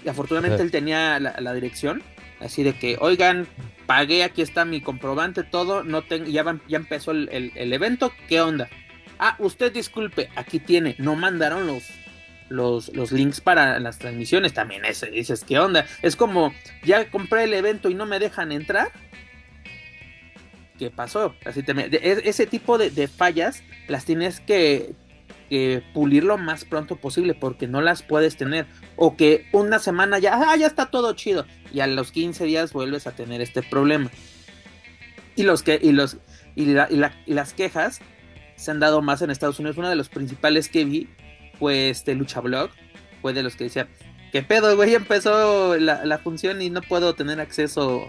y 0.05 0.09
afortunadamente 0.09 0.63
él 0.63 0.71
tenía 0.71 1.19
la, 1.19 1.55
dirección, 1.55 2.03
así 2.41 2.63
de 2.63 2.73
que, 2.79 2.97
oigan, 3.01 3.47
pagué, 3.87 4.23
aquí 4.23 4.43
está 4.43 4.65
mi 4.65 4.81
comprobante, 4.81 5.43
todo, 5.43 5.83
no 5.83 6.03
tengo, 6.03 6.27
ya, 6.27 6.45
ya 6.69 6.77
empezó 6.77 7.11
el, 7.11 7.53
el 7.55 7.73
evento, 7.73 8.13
¿qué 8.29 8.41
onda? 8.41 8.69
Ah, 9.19 9.37
usted 9.41 9.73
disculpe, 9.73 10.31
aquí 10.37 10.61
tiene, 10.61 10.95
no 10.99 11.17
mandaron 11.17 11.67
los 11.67 11.85
los, 12.49 12.95
los 12.95 13.13
links 13.13 13.41
para 13.41 13.79
las 13.79 13.99
transmisiones 13.99 14.53
también. 14.53 14.85
Ese, 14.85 15.11
dices, 15.11 15.45
¿qué 15.45 15.59
onda? 15.59 15.87
Es 16.03 16.17
como, 16.17 16.55
ya 16.85 17.11
compré 17.11 17.45
el 17.45 17.55
evento 17.55 17.91
y 17.91 17.95
no 17.95 18.07
me 18.07 18.19
dejan 18.19 18.53
entrar. 18.53 18.91
¿Qué 20.79 20.91
pasó? 20.91 21.35
Así 21.45 21.63
te, 21.63 22.29
ese 22.29 22.47
tipo 22.47 22.79
de, 22.79 23.09
fallas 23.09 23.63
las 23.89 24.05
tienes 24.05 24.41
que, 24.41 24.95
pulir 25.95 26.25
lo 26.25 26.37
más 26.37 26.67
pronto 26.67 26.97
posible 26.97 27.35
porque 27.35 27.67
no 27.67 27.81
las 27.81 28.03
puedes 28.03 28.37
tener. 28.37 28.67
O 28.97 29.17
que 29.17 29.47
una 29.53 29.79
semana 29.79 30.19
ya, 30.19 30.35
ah, 30.35 30.57
ya 30.57 30.67
está 30.67 30.87
todo 30.87 31.15
chido. 31.15 31.47
Y 31.73 31.81
a 31.81 31.87
los 31.87 32.13
15 32.13 32.45
días 32.45 32.73
vuelves 32.73 33.07
a 33.07 33.13
tener 33.13 33.41
este 33.41 33.63
problema. 33.63 34.11
Y 35.37 35.43
los 35.45 35.63
que, 35.63 35.79
y 35.81 35.93
los, 35.93 36.19
y, 36.55 36.67
las 36.67 37.53
quejas 37.55 38.01
se 38.57 38.71
han 38.71 38.81
dado 38.81 39.03
más 39.03 39.23
en 39.23 39.31
Estados 39.31 39.59
Unidos. 39.59 39.79
Uno 39.79 39.89
de 39.89 39.97
los 39.97 40.09
principales 40.09 40.69
que 40.69 40.85
vi 40.85 41.09
fue 41.59 41.91
este 41.91 42.15
Lucha 42.15 42.41
Blog, 42.41 42.71
fue 43.23 43.33
de 43.33 43.43
los 43.43 43.57
que 43.57 43.65
decía, 43.65 43.89
¿qué 44.33 44.43
pedo, 44.43 44.75
güey? 44.77 44.95
Empezó 44.95 45.77
la, 45.77 46.19
función 46.19 46.61
y 46.63 46.71
no 46.71 46.83
puedo 46.83 47.15
tener 47.15 47.41
acceso 47.41 48.09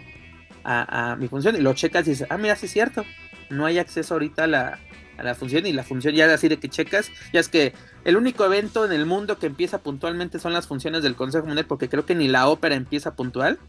a, 0.63 1.15
mi 1.17 1.27
función. 1.27 1.55
Y 1.55 1.61
lo 1.61 1.73
checas 1.73 2.07
y 2.07 2.11
dices, 2.11 2.27
ah, 2.29 2.37
mira, 2.37 2.55
sí 2.55 2.65
es 2.65 2.71
cierto, 2.71 3.05
no 3.49 3.65
hay 3.65 3.79
acceso 3.79 4.13
ahorita 4.15 4.43
a 4.43 4.47
la, 4.47 4.79
a 5.17 5.23
la 5.23 5.35
función 5.35 5.65
y 5.65 5.73
la 5.73 5.83
función 5.83 6.15
ya 6.15 6.31
así 6.33 6.47
de 6.47 6.57
que 6.57 6.69
checas, 6.69 7.11
ya 7.33 7.39
es 7.39 7.49
que 7.49 7.73
el 8.05 8.17
único 8.17 8.45
evento 8.45 8.85
en 8.85 8.91
el 8.91 9.05
mundo 9.05 9.37
que 9.37 9.47
empieza 9.47 9.79
puntualmente 9.79 10.39
son 10.39 10.53
las 10.53 10.67
funciones 10.67 11.03
del 11.03 11.15
Consejo 11.15 11.45
Mundial, 11.45 11.65
porque 11.67 11.89
creo 11.89 12.05
que 12.05 12.15
ni 12.15 12.27
la 12.27 12.47
ópera 12.47 12.75
empieza 12.75 13.15
puntual. 13.15 13.59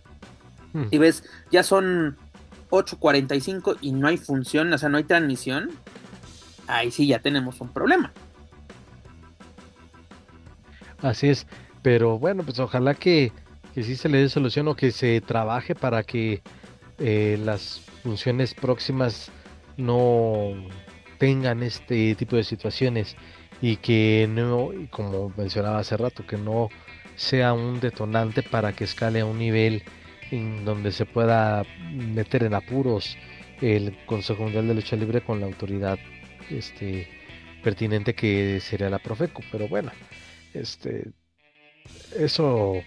Hmm. 0.73 0.85
Y 0.91 0.99
ves, 0.99 1.25
ya 1.51 1.63
son 1.63 2.17
8.45 2.71 3.79
y 3.81 3.93
no 3.93 4.09
hay 4.09 4.17
función, 4.17 4.73
o 4.73 4.79
sea, 4.79 4.89
no 4.89 4.99
hay 4.99 5.05
transmisión. 5.05 5.71
Ahí 6.67 6.91
sí 6.91 7.07
ya 7.07 7.19
tenemos 7.19 7.61
un 7.61 7.73
problema. 7.73 8.13
Así 11.03 11.29
es, 11.29 11.47
pero 11.83 12.19
bueno, 12.19 12.43
pues 12.45 12.59
ojalá 12.59 12.95
que, 12.95 13.33
que 13.75 13.83
sí 13.83 13.97
se 13.97 14.09
le 14.09 14.19
dé 14.19 14.29
solución 14.29 14.69
o 14.69 14.77
que 14.77 14.93
se 14.93 15.21
trabaje 15.21 15.75
para 15.75 16.03
que 16.03 16.43
eh, 17.01 17.39
las 17.43 17.81
funciones 18.03 18.55
próximas 18.55 19.31
no 19.77 20.53
tengan 21.19 21.63
este 21.63 22.15
tipo 22.15 22.37
de 22.37 22.45
situaciones 22.45 23.17
y 23.63 23.77
que 23.77 24.27
no, 24.29 24.71
como 24.91 25.33
mencionaba 25.37 25.79
hace 25.79 25.97
rato, 25.97 26.27
que 26.27 26.37
no 26.37 26.69
sea 27.17 27.53
un 27.53 27.81
detonante 27.81 28.43
para 28.43 28.73
que 28.73 28.85
escale 28.85 29.21
a 29.21 29.27
un 29.27 29.39
nivel 29.39 29.83
en 30.31 30.65
donde 30.65 30.93
se 30.93 31.07
pueda 31.07 31.65
meter 31.93 32.45
en 32.45 32.55
apuros 32.55 33.17
el 33.61 33.97
Consejo 34.07 34.45
Mundial 34.45 34.69
de 34.69 34.75
Lucha 34.75 34.97
Libre 34.97 35.21
con 35.21 35.41
la 35.41 35.47
autoridad 35.47 35.99
este, 36.49 37.09
pertinente 37.63 38.15
que 38.15 38.61
sería 38.61 38.89
la 38.89 38.99
Profeco. 38.99 39.43
Pero 39.53 39.69
bueno, 39.69 39.93
este, 40.55 41.11
eso 42.17 42.83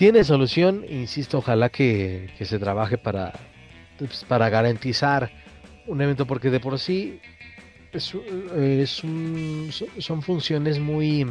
tiene 0.00 0.24
solución, 0.24 0.86
insisto, 0.88 1.36
ojalá 1.36 1.68
que, 1.68 2.30
se 2.40 2.58
trabaje 2.58 2.96
para, 2.96 3.34
pues, 3.98 4.24
para 4.24 4.48
garantizar 4.48 5.30
un 5.86 6.00
evento, 6.00 6.24
porque 6.24 6.48
de 6.48 6.58
por 6.58 6.78
sí 6.78 7.20
es, 7.92 8.14
son 9.98 10.22
funciones 10.22 10.78
muy, 10.78 11.24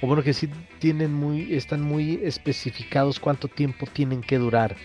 o 0.00 0.06
bueno, 0.06 0.22
que 0.22 0.32
sí 0.32 0.48
tienen 0.78 1.12
muy, 1.12 1.56
están 1.56 1.82
muy 1.82 2.20
especificados 2.22 3.18
cuánto 3.18 3.48
tiempo 3.48 3.88
tienen 3.92 4.20
que 4.20 4.38
durar. 4.38 4.76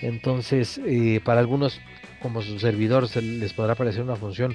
Entonces, 0.00 0.80
eh, 0.86 1.20
para 1.24 1.40
algunos, 1.40 1.80
como 2.22 2.42
su 2.42 2.60
servidor, 2.60 3.08
les 3.16 3.52
podrá 3.54 3.74
parecer 3.74 4.04
una 4.04 4.14
función 4.14 4.54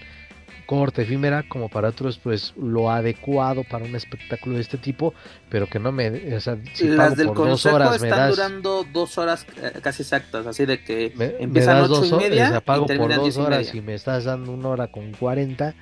corta, 0.71 1.01
efímera, 1.01 1.43
como 1.49 1.67
para 1.67 1.89
otros, 1.89 2.17
pues 2.17 2.53
lo 2.55 2.89
adecuado 2.89 3.65
para 3.65 3.83
un 3.83 3.93
espectáculo 3.93 4.55
de 4.55 4.61
este 4.61 4.77
tipo, 4.77 5.13
pero 5.49 5.67
que 5.67 5.79
no 5.79 5.91
me. 5.91 6.33
O 6.33 6.39
sea, 6.39 6.57
si 6.73 6.87
Las 6.87 7.17
del 7.17 7.27
por 7.27 7.49
dos 7.49 7.65
horas 7.65 8.01
están 8.01 8.29
durando 8.29 8.85
dos 8.93 9.17
horas 9.17 9.45
eh, 9.61 9.73
casi 9.81 10.03
exactas, 10.03 10.47
así 10.47 10.65
de 10.65 10.81
que 10.81 11.11
empiezan 11.41 11.75
a 11.75 11.83
ocho 11.83 12.05
y 12.05 12.23
media. 12.23 12.61
pago 12.61 12.85
por 12.85 13.13
dos 13.13 13.35
horas 13.35 13.75
y, 13.75 13.81
me 13.81 13.95
estás 13.95 14.23
dando 14.23 14.53
una 14.53 14.69
hora 14.69 14.87
con 14.87 15.11
cuarenta, 15.11 15.75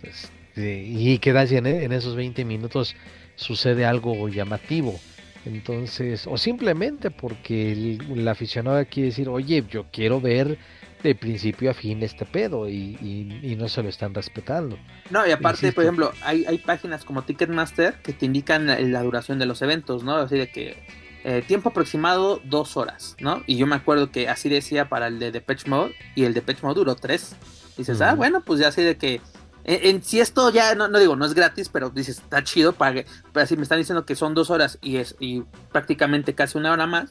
pues, 0.00 0.32
y 0.56 1.18
quedas 1.18 1.52
en, 1.52 1.66
en 1.66 1.92
esos 1.92 2.16
20 2.16 2.42
minutos 2.46 2.96
sucede 3.36 3.84
algo 3.84 4.26
llamativo. 4.30 4.98
Entonces, 5.44 6.26
o 6.26 6.38
simplemente 6.38 7.10
porque 7.10 7.72
el, 7.72 8.20
el 8.20 8.26
aficionado 8.26 8.82
quiere 8.86 9.10
decir, 9.10 9.28
oye, 9.28 9.62
yo 9.68 9.84
quiero 9.92 10.18
ver 10.18 10.56
de 11.02 11.14
principio 11.14 11.70
a 11.70 11.74
fin 11.74 12.02
este 12.02 12.24
pedo 12.24 12.68
y, 12.68 13.56
no 13.58 13.68
se 13.68 13.82
lo 13.82 13.88
están 13.88 14.14
respetando. 14.14 14.78
No, 15.10 15.26
y 15.26 15.30
aparte, 15.30 15.72
por 15.72 15.84
ejemplo, 15.84 16.12
hay, 16.22 16.44
hay 16.46 16.58
páginas 16.58 17.04
como 17.04 17.22
Ticketmaster 17.22 17.94
que 18.02 18.12
te 18.12 18.26
indican 18.26 18.66
la, 18.66 19.02
duración 19.02 19.38
de 19.38 19.46
los 19.46 19.62
eventos, 19.62 20.04
¿no? 20.04 20.16
Así 20.16 20.36
de 20.36 20.50
que 20.50 20.82
eh, 21.24 21.42
tiempo 21.46 21.70
aproximado 21.70 22.40
dos 22.44 22.76
horas, 22.76 23.16
¿no? 23.20 23.42
Y 23.46 23.56
yo 23.56 23.66
me 23.66 23.76
acuerdo 23.76 24.10
que 24.10 24.28
así 24.28 24.48
decía 24.48 24.88
para 24.88 25.08
el 25.08 25.18
de 25.18 25.32
Depeche 25.32 25.68
Mode 25.68 25.94
y 26.14 26.24
el 26.24 26.34
de 26.34 26.40
Depeche 26.40 26.60
Mode 26.62 26.76
duró 26.76 26.94
tres. 26.94 27.36
Dices, 27.76 28.00
ah, 28.00 28.14
bueno, 28.14 28.42
pues 28.42 28.60
ya 28.60 28.68
así 28.68 28.82
de 28.82 28.96
que 28.96 29.20
en, 29.64 30.02
si 30.02 30.20
esto 30.20 30.50
ya, 30.50 30.74
no, 30.74 30.88
no, 30.88 30.98
digo, 30.98 31.16
no 31.16 31.24
es 31.24 31.34
gratis, 31.34 31.68
pero 31.68 31.90
dices, 31.90 32.18
está 32.18 32.42
chido, 32.42 32.72
pague. 32.72 33.06
Pero 33.32 33.46
si 33.46 33.56
me 33.56 33.62
están 33.62 33.78
diciendo 33.78 34.06
que 34.06 34.16
son 34.16 34.34
dos 34.34 34.50
horas 34.50 34.78
y 34.80 34.96
es 34.96 35.16
y 35.20 35.42
prácticamente 35.72 36.34
casi 36.34 36.58
una 36.58 36.72
hora 36.72 36.86
más, 36.86 37.10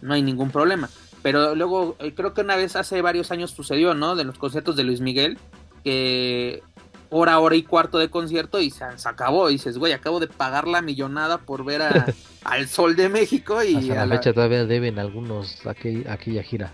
no 0.00 0.14
hay 0.14 0.22
ningún 0.22 0.50
problema. 0.50 0.88
Pero 1.22 1.54
luego, 1.54 1.96
eh, 1.98 2.14
creo 2.14 2.34
que 2.34 2.42
una 2.42 2.56
vez 2.56 2.76
hace 2.76 3.02
varios 3.02 3.30
años 3.30 3.50
sucedió, 3.50 3.94
¿no? 3.94 4.16
De 4.16 4.24
los 4.24 4.38
conciertos 4.38 4.76
de 4.76 4.84
Luis 4.84 5.00
Miguel, 5.00 5.38
que 5.84 6.62
hora, 7.10 7.38
hora 7.38 7.56
y 7.56 7.62
cuarto 7.62 7.98
de 7.98 8.10
concierto 8.10 8.60
y 8.60 8.70
se, 8.70 8.84
acabó. 9.04 9.50
Y 9.50 9.54
dices, 9.54 9.78
güey, 9.78 9.92
acabo 9.92 10.20
de 10.20 10.28
pagar 10.28 10.66
la 10.68 10.82
millonada 10.82 11.38
por 11.38 11.64
ver 11.64 11.82
al 12.44 12.68
Sol 12.68 12.96
de 12.96 13.08
México 13.08 13.62
y... 13.62 13.76
Hasta 13.76 14.06
la 14.06 14.16
fecha 14.16 14.32
todavía 14.32 14.64
deben 14.64 14.98
algunos 14.98 15.66
aquella 15.66 16.42
gira. 16.42 16.72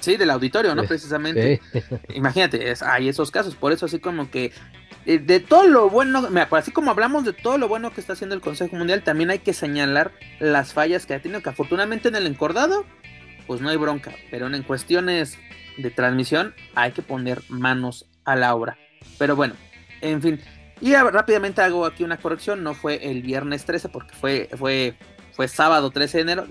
Sí, 0.00 0.16
del 0.16 0.30
auditorio, 0.30 0.74
¿no? 0.74 0.84
Precisamente. 0.84 1.60
Imagínate, 2.14 2.72
hay 2.82 3.08
esos 3.08 3.30
casos. 3.30 3.54
Por 3.54 3.72
eso 3.72 3.86
así 3.86 3.98
como 3.98 4.30
que 4.30 4.52
eh, 5.06 5.18
de 5.18 5.40
todo 5.40 5.66
lo 5.66 5.90
bueno, 5.90 6.28
así 6.50 6.70
como 6.70 6.90
hablamos 6.90 7.24
de 7.24 7.32
todo 7.32 7.58
lo 7.58 7.68
bueno 7.68 7.92
que 7.92 8.00
está 8.00 8.12
haciendo 8.12 8.34
el 8.34 8.40
Consejo 8.40 8.76
Mundial, 8.76 9.02
también 9.02 9.30
hay 9.30 9.40
que 9.40 9.52
señalar 9.52 10.12
las 10.38 10.72
fallas 10.72 11.06
que 11.06 11.14
ha 11.14 11.22
tenido, 11.22 11.42
que 11.42 11.48
afortunadamente 11.48 12.08
en 12.08 12.16
el 12.16 12.26
encordado 12.26 12.84
pues 13.48 13.62
no 13.62 13.70
hay 13.70 13.76
bronca, 13.78 14.14
pero 14.30 14.46
en 14.46 14.62
cuestiones 14.62 15.38
de 15.78 15.90
transmisión 15.90 16.54
hay 16.74 16.92
que 16.92 17.02
poner 17.02 17.42
manos 17.48 18.06
a 18.24 18.36
la 18.36 18.54
obra. 18.54 18.76
Pero 19.18 19.34
bueno, 19.34 19.54
en 20.02 20.22
fin. 20.22 20.40
Y 20.80 20.94
rápidamente 20.94 21.62
hago 21.62 21.86
aquí 21.86 22.04
una 22.04 22.18
corrección, 22.18 22.62
no 22.62 22.74
fue 22.74 23.10
el 23.10 23.22
viernes 23.22 23.64
13 23.64 23.88
porque 23.88 24.14
fue, 24.14 24.48
fue, 24.56 24.94
fue 25.32 25.48
sábado 25.48 25.90
13 25.90 26.18
de 26.18 26.22
enero, 26.22 26.46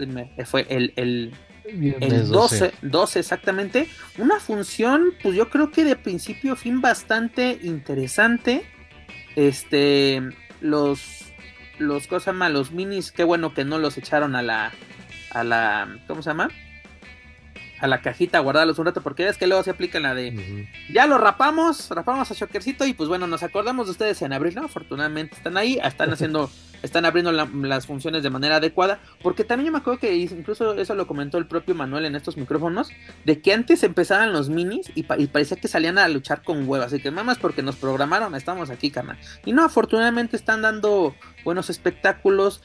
fue 0.45 0.65
el, 0.69 0.91
el, 0.97 1.33
12, 2.27 2.73
12 2.81 3.19
exactamente. 3.19 3.87
Una 4.17 4.39
función, 4.39 5.13
pues 5.21 5.35
yo 5.35 5.49
creo 5.49 5.71
que 5.71 5.85
de 5.85 5.95
principio 5.95 6.53
a 6.53 6.55
fin 6.55 6.81
bastante 6.81 7.59
interesante. 7.61 8.65
Este, 9.35 10.21
los, 10.61 11.25
los, 11.77 12.07
los 12.09 12.71
minis, 12.71 13.11
qué 13.11 13.23
bueno 13.23 13.53
que 13.53 13.63
no 13.63 13.77
los 13.77 13.97
echaron 13.99 14.35
a 14.35 14.41
la, 14.41 14.73
a 15.31 15.43
la, 15.43 15.99
¿cómo 16.07 16.23
se 16.23 16.31
llama? 16.31 16.49
A 17.79 17.87
la 17.87 18.01
cajita, 18.01 18.39
guardarlos 18.39 18.79
un 18.79 18.85
rato, 18.85 19.01
porque 19.01 19.27
es 19.27 19.37
que 19.37 19.47
luego 19.47 19.63
se 19.63 19.71
aplica 19.71 19.99
la 19.99 20.13
de 20.13 20.67
ya 20.91 21.05
lo 21.07 21.17
rapamos, 21.17 21.89
rapamos 21.89 22.29
a 22.31 22.33
Shockercito 22.33 22.85
y 22.85 22.93
pues 22.93 23.09
bueno, 23.09 23.27
nos 23.27 23.43
acordamos 23.43 23.87
de 23.87 23.91
ustedes 23.91 24.21
en 24.21 24.33
abril, 24.33 24.55
¿no? 24.55 24.65
Afortunadamente 24.65 25.35
están 25.35 25.57
ahí, 25.57 25.79
están 25.83 26.11
haciendo, 26.11 26.49
están 26.83 27.05
abriendo 27.05 27.31
las 27.31 27.85
funciones 27.85 28.23
de 28.23 28.29
manera 28.29 28.57
adecuada, 28.57 28.99
porque 29.21 29.43
también 29.43 29.67
yo 29.67 29.71
me 29.71 29.79
acuerdo 29.79 29.99
que 29.99 30.15
incluso 30.15 30.73
eso 30.73 30.95
lo 30.95 31.07
comentó 31.07 31.37
el 31.37 31.47
propio 31.47 31.75
Manuel 31.75 32.05
en 32.05 32.15
estos 32.15 32.37
micrófonos, 32.37 32.89
de 33.25 33.41
que 33.41 33.53
antes 33.53 33.83
empezaban 33.83 34.33
los 34.33 34.49
minis 34.49 34.91
y, 34.95 35.03
parecía 35.03 35.57
que 35.57 35.67
salían 35.67 35.97
a 35.97 36.07
luchar 36.07 36.43
con 36.43 36.67
huevas, 36.67 36.93
así 36.93 37.01
que 37.01 37.11
mamás 37.11 37.37
porque 37.37 37.61
nos 37.61 37.75
programaron, 37.75 38.35
estamos 38.35 38.69
aquí, 38.69 38.91
carnal. 38.91 39.17
Y 39.45 39.53
no, 39.53 39.63
afortunadamente 39.63 40.35
están 40.35 40.61
dando 40.61 41.15
buenos 41.43 41.69
espectáculos, 41.69 42.61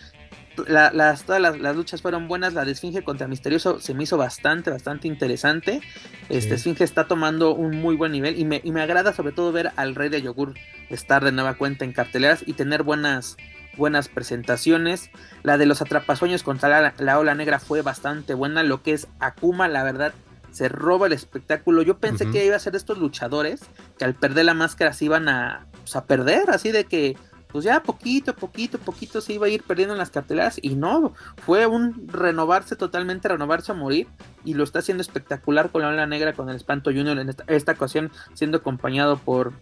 las, 0.66 1.24
todas 1.24 1.40
las, 1.40 1.76
luchas 1.76 2.02
fueron 2.02 2.28
buenas. 2.28 2.54
La 2.54 2.64
de 2.64 2.72
Esfinge 2.72 3.02
contra 3.02 3.28
Misterioso 3.28 3.80
se 3.80 3.94
me 3.94 4.04
hizo 4.04 4.16
bastante, 4.16 4.70
bastante 4.70 5.08
interesante. 5.08 5.80
Este 6.28 6.54
Esfinge 6.54 6.84
está 6.84 7.06
tomando 7.06 7.54
un 7.54 7.76
muy 7.76 7.96
buen 7.96 8.12
nivel 8.12 8.38
y 8.38 8.44
me, 8.44 8.82
agrada 8.82 9.12
sobre 9.12 9.32
todo 9.32 9.52
ver 9.52 9.72
al 9.76 9.94
Rey 9.94 10.08
de 10.08 10.22
Yogur 10.22 10.54
estar 10.90 11.24
de 11.24 11.32
nueva 11.32 11.54
cuenta 11.54 11.84
en 11.84 11.92
carteleras 11.92 12.44
y 12.46 12.52
tener 12.52 12.82
buenas, 12.82 13.36
buenas 13.76 14.08
presentaciones. 14.08 15.10
La 15.42 15.58
de 15.58 15.66
los 15.66 15.82
atrapasueños 15.82 16.42
contra 16.42 16.92
la, 16.96 17.18
ola 17.18 17.34
negra 17.34 17.58
fue 17.58 17.82
bastante 17.82 18.34
buena. 18.34 18.62
Lo 18.62 18.82
que 18.82 18.92
es 18.92 19.08
Akuma, 19.20 19.68
la 19.68 19.82
verdad, 19.82 20.12
se 20.50 20.68
roba 20.68 21.06
el 21.06 21.12
espectáculo. 21.12 21.82
Yo 21.82 21.98
pensé 21.98 22.30
que 22.30 22.44
iba 22.44 22.56
a 22.56 22.60
ser 22.60 22.76
estos 22.76 22.98
luchadores 22.98 23.60
que 23.98 24.04
al 24.04 24.14
perder 24.14 24.44
la 24.44 24.54
máscara 24.54 24.92
se 24.92 25.06
iban 25.06 25.28
a, 25.28 25.66
pues, 25.82 25.96
a 25.96 26.04
perder, 26.04 26.50
así 26.50 26.70
de 26.70 26.84
que 26.84 27.16
pues 27.52 27.66
ya 27.66 27.82
poquito, 27.82 28.34
poquito, 28.34 28.78
poquito 28.78 29.20
se 29.20 29.34
iba 29.34 29.46
a 29.46 29.50
ir 29.50 29.62
perdiendo 29.62 29.94
en 29.94 29.98
las 29.98 30.10
carteleras 30.10 30.58
y 30.60 30.74
no, 30.74 31.12
fue 31.44 31.66
un 31.66 32.08
renovarse 32.08 32.76
totalmente, 32.76 33.28
renovarse 33.28 33.72
a 33.72 33.74
morir 33.74 34.08
y 34.42 34.54
lo 34.54 34.64
está 34.64 34.78
haciendo 34.78 35.02
espectacular 35.02 35.70
con 35.70 35.82
la 35.82 35.88
ola 35.88 36.06
negra, 36.06 36.32
con 36.32 36.48
el 36.48 36.56
Espanto 36.56 36.90
Junior 36.90 37.18
en 37.18 37.34
esta, 37.46 37.72
ocasión 37.72 38.10
siendo 38.32 38.58
acompañado 38.58 39.18
por 39.18 39.52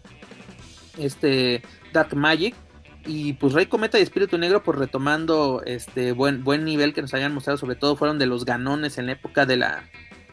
este 0.99 1.62
Dark 1.92 2.14
Magic 2.14 2.54
y 3.06 3.32
pues 3.35 3.54
Rey 3.54 3.66
Cometa 3.66 3.99
y 3.99 4.02
Espíritu 4.02 4.38
Negro 4.38 4.62
pues 4.62 4.78
retomando 4.78 5.62
este 5.64 6.12
buen 6.12 6.44
buen 6.44 6.64
nivel 6.64 6.92
que 6.92 7.02
nos 7.02 7.12
habían 7.14 7.35
mostrado 7.35 7.56
sobre 7.56 7.75
todo 7.75 7.97
fueron 7.97 8.18
de 8.18 8.26
los 8.26 8.44
ganones 8.44 8.99
en 8.99 9.06
la 9.06 9.12
época 9.12 9.47
de 9.47 9.56
la 9.56 9.85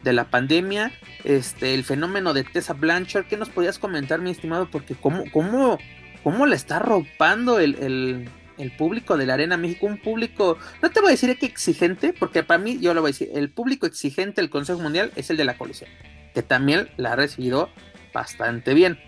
de 0.02 0.12
la 0.12 0.30
pandemia 0.30 0.92
este 1.24 1.74
el 1.74 1.84
fenómeno 1.84 2.34
de 2.34 2.44
Tessa 2.44 2.74
Blanchard 2.74 3.26
¿qué 3.26 3.36
nos 3.36 3.48
podías 3.48 3.78
comentar 3.78 4.20
mi 4.20 4.30
estimado? 4.30 4.68
porque 4.70 4.94
cómo 4.94 5.24
cómo 5.32 5.78
cómo 6.22 6.46
le 6.46 6.56
está 6.56 6.78
ropando 6.78 7.58
el, 7.58 8.28
el, 8.58 8.70
público 8.76 9.16
de 9.16 9.26
la 9.26 9.34
Arena 9.34 9.56
México, 9.56 9.86
un 9.86 9.98
público, 9.98 10.58
no 10.82 10.90
te 10.90 11.00
voy 11.00 11.08
a 11.08 11.12
decir 11.12 11.38
que 11.38 11.46
exigente, 11.46 12.12
porque 12.12 12.42
para 12.42 12.58
mí, 12.58 12.78
yo 12.80 12.92
lo 12.92 13.00
voy 13.00 13.10
a 13.10 13.12
decir, 13.12 13.30
el 13.34 13.50
público 13.50 13.86
exigente 13.86 14.40
del 14.40 14.50
Consejo 14.50 14.80
Mundial 14.80 15.12
es 15.16 15.30
el 15.30 15.36
de 15.36 15.44
la 15.44 15.56
coalición, 15.56 15.90
que 16.34 16.42
también 16.42 16.88
la 16.96 17.12
ha 17.12 17.16
recibido 17.16 17.70
bastante 18.12 18.74
bien. 18.74 18.98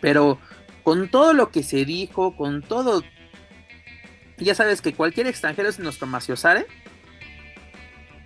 Pero 0.00 0.38
con 0.82 1.08
todo 1.08 1.32
lo 1.32 1.50
que 1.50 1.62
se 1.62 1.84
dijo, 1.84 2.36
con 2.36 2.62
todo, 2.62 3.02
ya 4.38 4.54
sabes 4.54 4.80
que 4.82 4.94
cualquier 4.94 5.26
extranjero 5.26 5.68
es 5.68 5.78
nuestro 5.78 6.06
maciosare. 6.06 6.66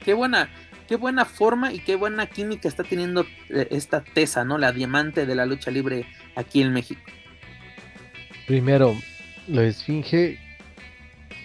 Qué 0.05 0.15
buena, 0.15 0.49
qué 0.89 0.97
buena 0.97 1.25
forma 1.25 1.73
y 1.73 1.81
qué 1.81 1.97
buena 1.97 2.27
química 2.27 2.69
está 2.69 2.85
teniendo 2.85 3.27
eh, 3.49 3.69
esta 3.71 4.03
Tesa, 4.03 4.45
¿no? 4.45 4.59
La 4.59 4.73
diamante 4.73 5.27
de 5.27 5.35
la 5.35 5.47
lucha 5.47 5.71
libre 5.71 6.07
aquí 6.37 6.63
en 6.63 6.73
México. 6.73 7.03
Primero, 8.47 8.95
lo 9.49 9.63
esfinge, 9.63 10.39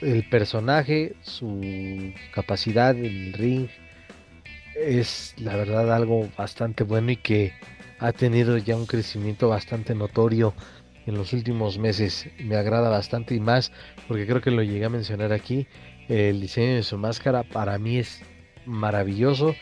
el 0.02 0.28
personaje, 0.30 1.16
su 1.22 2.14
capacidad 2.34 2.96
el 2.96 3.34
ring, 3.34 3.68
es 4.76 5.34
la 5.38 5.56
verdad 5.56 5.94
algo 5.94 6.30
bastante 6.38 6.84
bueno 6.84 7.12
y 7.12 7.18
que 7.18 7.54
ha 8.00 8.12
tenido 8.12 8.58
ya 8.58 8.76
un 8.76 8.86
crecimiento 8.86 9.50
bastante 9.50 9.94
notorio 9.96 10.54
en 11.06 11.16
los 11.16 11.34
últimos 11.34 11.78
meses. 11.78 12.28
Me 12.40 12.56
agrada 12.56 12.90
bastante 12.90 13.36
y 13.36 13.40
más 13.40 13.72
porque 14.08 14.26
creo 14.26 14.42
que 14.42 14.52
lo 14.52 14.64
llegué 14.64 14.86
a 14.86 14.90
mencionar 14.90 15.34
aquí. 15.34 15.68
El 16.08 16.42
diseño 16.42 16.76
de 16.76 16.84
su 16.84 16.98
máscara 16.98 17.44
para 17.44 17.78
mí 17.78 17.98
es 17.98 18.22
maravilloso 18.66 19.56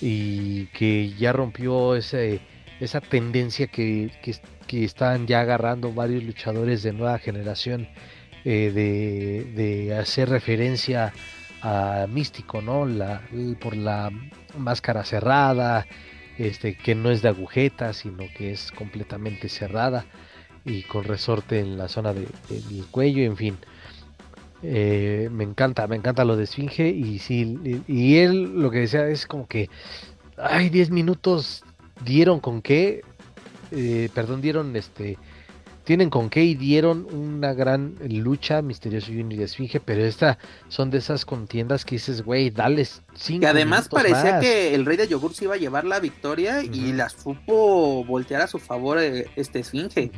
y 0.00 0.66
que 0.66 1.10
ya 1.18 1.32
rompió 1.32 1.96
ese, 1.96 2.40
esa 2.80 3.00
tendencia 3.00 3.66
que, 3.66 4.10
que, 4.22 4.34
que 4.66 4.84
están 4.84 5.26
ya 5.26 5.40
agarrando 5.40 5.92
varios 5.92 6.24
luchadores 6.24 6.82
de 6.82 6.92
nueva 6.92 7.18
generación 7.18 7.88
eh, 8.44 8.70
de, 9.56 9.94
hacer 9.96 10.28
referencia 10.28 11.12
a 11.62 12.06
Místico, 12.08 12.62
¿no? 12.62 12.86
La, 12.86 13.22
por 13.60 13.76
la 13.76 14.10
máscara 14.56 15.04
cerrada, 15.04 15.86
este, 16.38 16.76
que 16.76 16.94
no 16.94 17.10
es 17.10 17.22
de 17.22 17.28
agujeta, 17.28 17.92
sino 17.92 18.24
que 18.36 18.52
es 18.52 18.70
completamente 18.72 19.48
cerrada 19.48 20.06
y 20.64 20.82
con 20.82 21.04
resorte 21.04 21.60
en 21.60 21.78
la 21.78 21.88
zona 21.88 22.12
del 22.12 22.28
cuello, 22.90 23.22
en 23.22 23.36
fin. 23.36 23.58
Eh, 24.62 25.28
me 25.30 25.44
encanta, 25.44 25.86
me 25.86 25.96
encanta 25.96 26.24
lo 26.24 26.36
de 26.36 26.44
Esfinge 26.44 26.88
y 26.88 27.18
sí, 27.18 27.82
y 27.86 28.16
él 28.16 28.60
lo 28.60 28.70
que 28.70 28.80
decía 28.80 29.06
es 29.08 29.26
como 29.26 29.46
que, 29.46 29.68
ay, 30.36 30.70
10 30.70 30.90
minutos 30.90 31.62
dieron 32.04 32.40
con 32.40 32.62
qué, 32.62 33.02
eh, 33.70 34.08
perdón, 34.14 34.40
dieron 34.40 34.74
este, 34.76 35.18
tienen 35.86 36.10
con 36.10 36.30
qué 36.30 36.42
y 36.42 36.56
dieron 36.56 37.06
una 37.12 37.54
gran 37.54 37.94
lucha 38.08 38.60
Misterioso 38.60 39.06
Junior 39.06 39.40
y 39.40 39.42
Esfinge, 39.44 39.78
pero 39.78 40.04
esta 40.04 40.36
son 40.68 40.90
de 40.90 40.98
esas 40.98 41.24
contiendas 41.24 41.84
que 41.84 41.94
dices, 41.94 42.22
güey, 42.22 42.50
dales 42.50 43.02
cinco. 43.14 43.42
Que 43.42 43.46
además 43.46 43.88
parecía 43.88 44.40
que 44.40 44.74
el 44.74 44.84
rey 44.84 44.96
de 44.96 45.06
yogur 45.06 45.32
se 45.32 45.44
iba 45.44 45.54
a 45.54 45.58
llevar 45.58 45.84
la 45.84 46.00
victoria 46.00 46.64
y 46.64 46.92
las 46.92 47.12
supo 47.12 48.04
voltear 48.04 48.42
a 48.42 48.48
su 48.48 48.58
favor 48.58 48.98
eh, 48.98 49.28
este 49.36 49.60
Esfinge. 49.60 50.10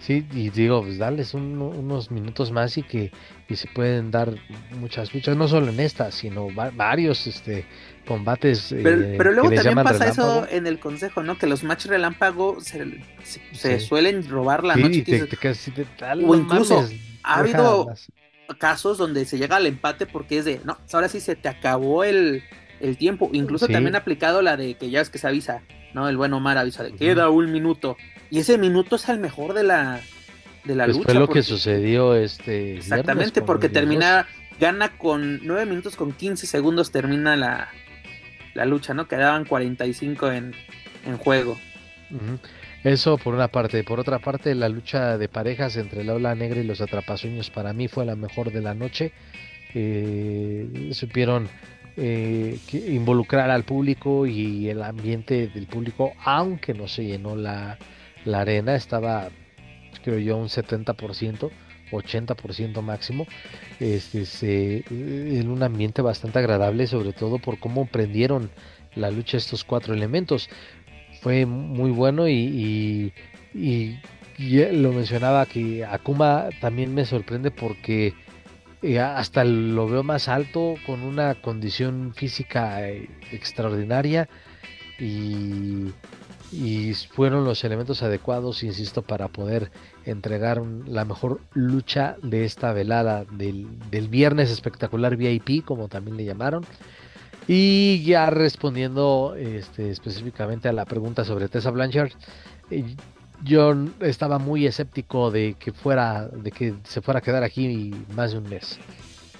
Sí, 0.00 0.26
y 0.32 0.50
digo, 0.50 0.82
pues 0.82 0.98
darles 0.98 1.32
unos 1.32 2.10
minutos 2.10 2.50
más 2.50 2.76
y 2.76 2.82
que 2.82 3.10
y 3.48 3.56
se 3.56 3.68
pueden 3.68 4.10
dar 4.10 4.34
muchas 4.78 5.14
luchas, 5.14 5.36
no 5.36 5.48
solo 5.48 5.70
en 5.70 5.80
esta, 5.80 6.10
sino 6.10 6.48
varios 6.52 7.26
este 7.26 7.64
combates. 8.04 8.74
Pero, 8.82 9.00
eh, 9.00 9.34
luego 9.34 9.50
también 9.50 9.82
pasa 9.82 10.08
eso 10.08 10.46
en 10.50 10.66
el 10.66 10.78
consejo, 10.78 11.22
¿no? 11.22 11.38
Que 11.38 11.46
los 11.46 11.64
match 11.64 11.86
relámpago 11.86 12.58
se, 12.60 13.80
suelen 13.80 14.28
robar 14.28 14.64
la 14.64 14.76
noche. 14.76 15.28
o 16.26 16.34
incluso 16.34 16.88
ha 17.22 17.38
habido 17.38 17.92
casos 18.58 18.98
donde 18.98 19.24
se 19.24 19.38
llega 19.38 19.56
al 19.56 19.66
empate 19.66 20.06
porque 20.06 20.38
es 20.38 20.44
de, 20.44 20.60
no, 20.64 20.76
ahora 20.92 21.08
sí 21.08 21.20
se 21.20 21.34
te 21.34 21.48
acabó 21.48 22.04
el, 22.04 22.42
el 22.80 22.96
tiempo. 22.96 23.30
Incluso 23.32 23.68
también 23.68 23.94
ha 23.94 23.98
aplicado 23.98 24.42
la 24.42 24.56
de 24.56 24.74
que 24.74 24.90
ya 24.90 25.00
es 25.00 25.10
que 25.10 25.18
se 25.18 25.26
avisa, 25.26 25.62
¿no? 25.94 26.08
El 26.08 26.16
buen 26.16 26.32
Omar 26.32 26.58
avisa 26.58 26.82
de 26.82 26.92
queda 26.92 27.30
un 27.30 27.50
minuto. 27.50 27.96
Y 28.30 28.40
ese 28.40 28.58
minuto 28.58 28.96
es 28.96 29.08
el 29.08 29.18
mejor 29.18 29.54
de 29.54 29.62
la, 29.62 30.00
de 30.64 30.74
la 30.74 30.86
lucha. 30.86 31.02
Fue 31.04 31.14
lo 31.14 31.28
que 31.28 31.42
sucedió 31.42 32.14
este. 32.14 32.76
Exactamente, 32.76 33.42
porque 33.42 33.68
termina, 33.68 34.26
gana 34.60 34.96
con 34.96 35.40
9 35.44 35.66
minutos 35.66 35.96
con 35.96 36.12
15 36.12 36.46
segundos, 36.46 36.90
termina 36.90 37.36
la, 37.36 37.70
la 38.54 38.64
lucha, 38.64 38.94
¿no? 38.94 39.06
Quedaban 39.06 39.44
45 39.44 40.32
en, 40.32 40.54
en 41.06 41.16
juego. 41.18 41.58
Eso 42.82 43.18
por 43.18 43.34
una 43.34 43.48
parte. 43.48 43.82
Por 43.84 44.00
otra 44.00 44.18
parte, 44.18 44.54
la 44.54 44.68
lucha 44.68 45.18
de 45.18 45.28
parejas 45.28 45.76
entre 45.76 46.04
la 46.04 46.14
ola 46.14 46.34
negra 46.34 46.60
y 46.60 46.64
los 46.64 46.80
atrapasueños 46.80 47.50
para 47.50 47.72
mí 47.72 47.88
fue 47.88 48.04
la 48.04 48.16
mejor 48.16 48.52
de 48.52 48.60
la 48.60 48.74
noche. 48.74 49.12
Eh, 49.74 50.90
supieron 50.92 51.48
eh, 51.96 52.58
involucrar 52.72 53.50
al 53.50 53.64
público 53.64 54.26
y 54.26 54.68
el 54.68 54.82
ambiente 54.82 55.48
del 55.48 55.66
público, 55.66 56.12
aunque 56.24 56.74
no 56.74 56.86
se 56.86 57.04
llenó 57.04 57.34
la, 57.34 57.78
la 58.24 58.40
arena, 58.40 58.74
estaba 58.74 59.28
creo 60.04 60.18
yo 60.18 60.36
un 60.36 60.48
70%. 60.48 61.50
80% 62.00 62.82
máximo, 62.82 63.26
este, 63.80 64.84
en 64.88 65.50
un 65.50 65.62
ambiente 65.62 66.02
bastante 66.02 66.38
agradable, 66.38 66.86
sobre 66.86 67.12
todo 67.12 67.38
por 67.38 67.58
cómo 67.58 67.86
prendieron 67.86 68.50
la 68.94 69.10
lucha 69.10 69.36
estos 69.36 69.64
cuatro 69.64 69.94
elementos. 69.94 70.48
Fue 71.20 71.46
muy 71.46 71.90
bueno 71.90 72.28
y, 72.28 73.12
y, 73.54 73.98
lo 74.38 74.92
mencionaba 74.92 75.46
que 75.46 75.84
Akuma 75.84 76.48
también 76.60 76.92
me 76.92 77.04
sorprende 77.04 77.50
porque 77.50 78.14
eh, 78.82 78.98
hasta 78.98 79.44
lo 79.44 79.88
veo 79.88 80.02
más 80.02 80.28
alto, 80.28 80.74
con 80.86 81.02
una 81.02 81.36
condición 81.36 82.12
física 82.14 82.86
eh, 82.86 83.08
extraordinaria 83.30 84.28
y 84.98 85.92
y 86.54 86.94
fueron 86.94 87.44
los 87.44 87.64
elementos 87.64 88.02
adecuados, 88.02 88.62
insisto, 88.62 89.02
para 89.02 89.28
poder 89.28 89.70
entregar 90.04 90.62
la 90.86 91.04
mejor 91.04 91.40
lucha 91.54 92.16
de 92.22 92.44
esta 92.44 92.72
velada 92.72 93.24
del, 93.30 93.66
viernes 94.08 94.50
espectacular 94.50 95.16
VIP, 95.16 95.64
como 95.64 95.88
también 95.88 96.16
le 96.16 96.24
llamaron. 96.24 96.64
Y 97.46 98.02
ya 98.04 98.30
respondiendo 98.30 99.34
este, 99.36 99.90
específicamente 99.90 100.68
a 100.68 100.72
la 100.72 100.86
pregunta 100.86 101.24
sobre 101.24 101.48
Tessa 101.48 101.70
Blanchard, 101.70 102.12
eh, 102.70 102.84
yo 103.42 103.74
estaba 104.00 104.38
muy 104.38 104.66
escéptico 104.66 105.30
de 105.30 105.54
que 105.58 105.72
fuera, 105.72 106.28
de 106.28 106.50
que 106.50 106.74
se 106.84 107.02
fuera 107.02 107.18
a 107.18 107.22
quedar 107.22 107.42
aquí 107.42 107.94
más 108.14 108.32
de 108.32 108.38
un 108.38 108.48
mes. 108.48 108.78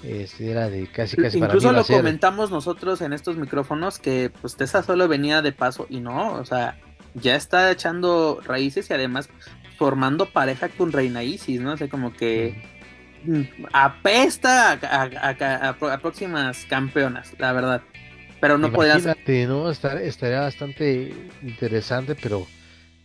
Este, 0.02 0.50
era 0.50 0.68
de 0.68 0.86
casi 0.86 1.16
casi 1.16 1.38
Incluso 1.38 1.72
lo 1.72 1.82
comentamos 1.82 2.50
nosotros 2.50 3.00
en 3.00 3.14
estos 3.14 3.38
micrófonos 3.38 3.98
que 3.98 4.30
pues 4.42 4.54
Tessa 4.54 4.82
solo 4.82 5.08
venía 5.08 5.40
de 5.40 5.52
paso 5.52 5.86
y 5.88 6.00
no, 6.00 6.34
o 6.34 6.44
sea, 6.44 6.78
ya 7.14 7.36
está 7.36 7.70
echando 7.70 8.40
raíces 8.44 8.90
y 8.90 8.92
además 8.92 9.30
formando 9.76 10.26
pareja 10.26 10.68
con 10.68 10.92
Reina 10.92 11.22
Isis, 11.22 11.60
¿no? 11.60 11.72
O 11.72 11.76
sea, 11.76 11.88
como 11.88 12.12
que 12.12 12.54
apesta 13.72 14.72
a, 14.72 15.98
próximas 16.00 16.64
campeonas, 16.66 17.34
la 17.38 17.52
verdad. 17.52 17.82
Pero 18.40 18.58
no 18.58 18.72
podías. 18.72 19.04
¿no? 19.04 19.70
estaría 19.70 20.40
bastante 20.40 21.14
interesante, 21.42 22.14
pero 22.14 22.46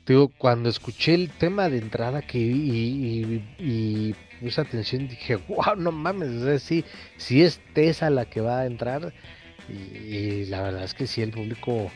digo, 0.06 0.30
cuando 0.38 0.70
escuché 0.70 1.14
el 1.14 1.30
tema 1.30 1.70
de 1.70 1.78
entrada 1.78 2.22
que 2.22 2.40
y, 2.40 3.44
y, 3.58 4.16
puse 4.42 4.62
atención, 4.62 5.08
dije, 5.08 5.36
wow, 5.48 5.76
no 5.78 5.92
mames, 5.92 6.62
si 6.62 6.84
sí, 7.18 7.44
es 7.44 7.62
Tessa 7.74 8.10
la 8.10 8.26
que 8.26 8.42
va 8.42 8.60
a 8.60 8.66
entrar. 8.66 9.14
y 9.70 10.46
la 10.46 10.62
verdad 10.62 10.84
es 10.84 10.94
que 10.94 11.08
sí, 11.08 11.22
el 11.22 11.32
público 11.32 11.92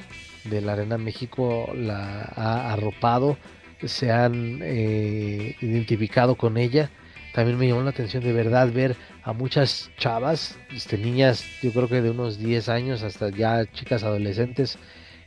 de 0.46 0.62
la 0.62 0.74
Arena 0.74 0.98
México 0.98 1.72
la 1.76 2.32
ha 2.36 2.74
arropado, 2.74 3.38
se 3.88 4.12
han 4.12 4.60
eh, 4.62 5.56
identificado 5.62 6.36
con 6.36 6.58
ella 6.58 6.90
también 7.34 7.58
me 7.58 7.68
llamó 7.68 7.82
la 7.82 7.90
atención 7.90 8.24
de 8.24 8.32
verdad 8.32 8.72
ver 8.72 8.96
a 9.24 9.34
muchas 9.34 9.90
chavas, 9.98 10.56
este, 10.72 11.00
niñas, 11.00 11.44
yo 11.64 11.72
creo 11.72 11.88
que 11.90 12.02
de 12.02 12.12
unos 12.12 12.38
10 12.38 12.70
años 12.70 13.02
hasta 13.02 13.30
ya 13.30 13.66
chicas 13.72 14.04
adolescentes, 14.04 14.78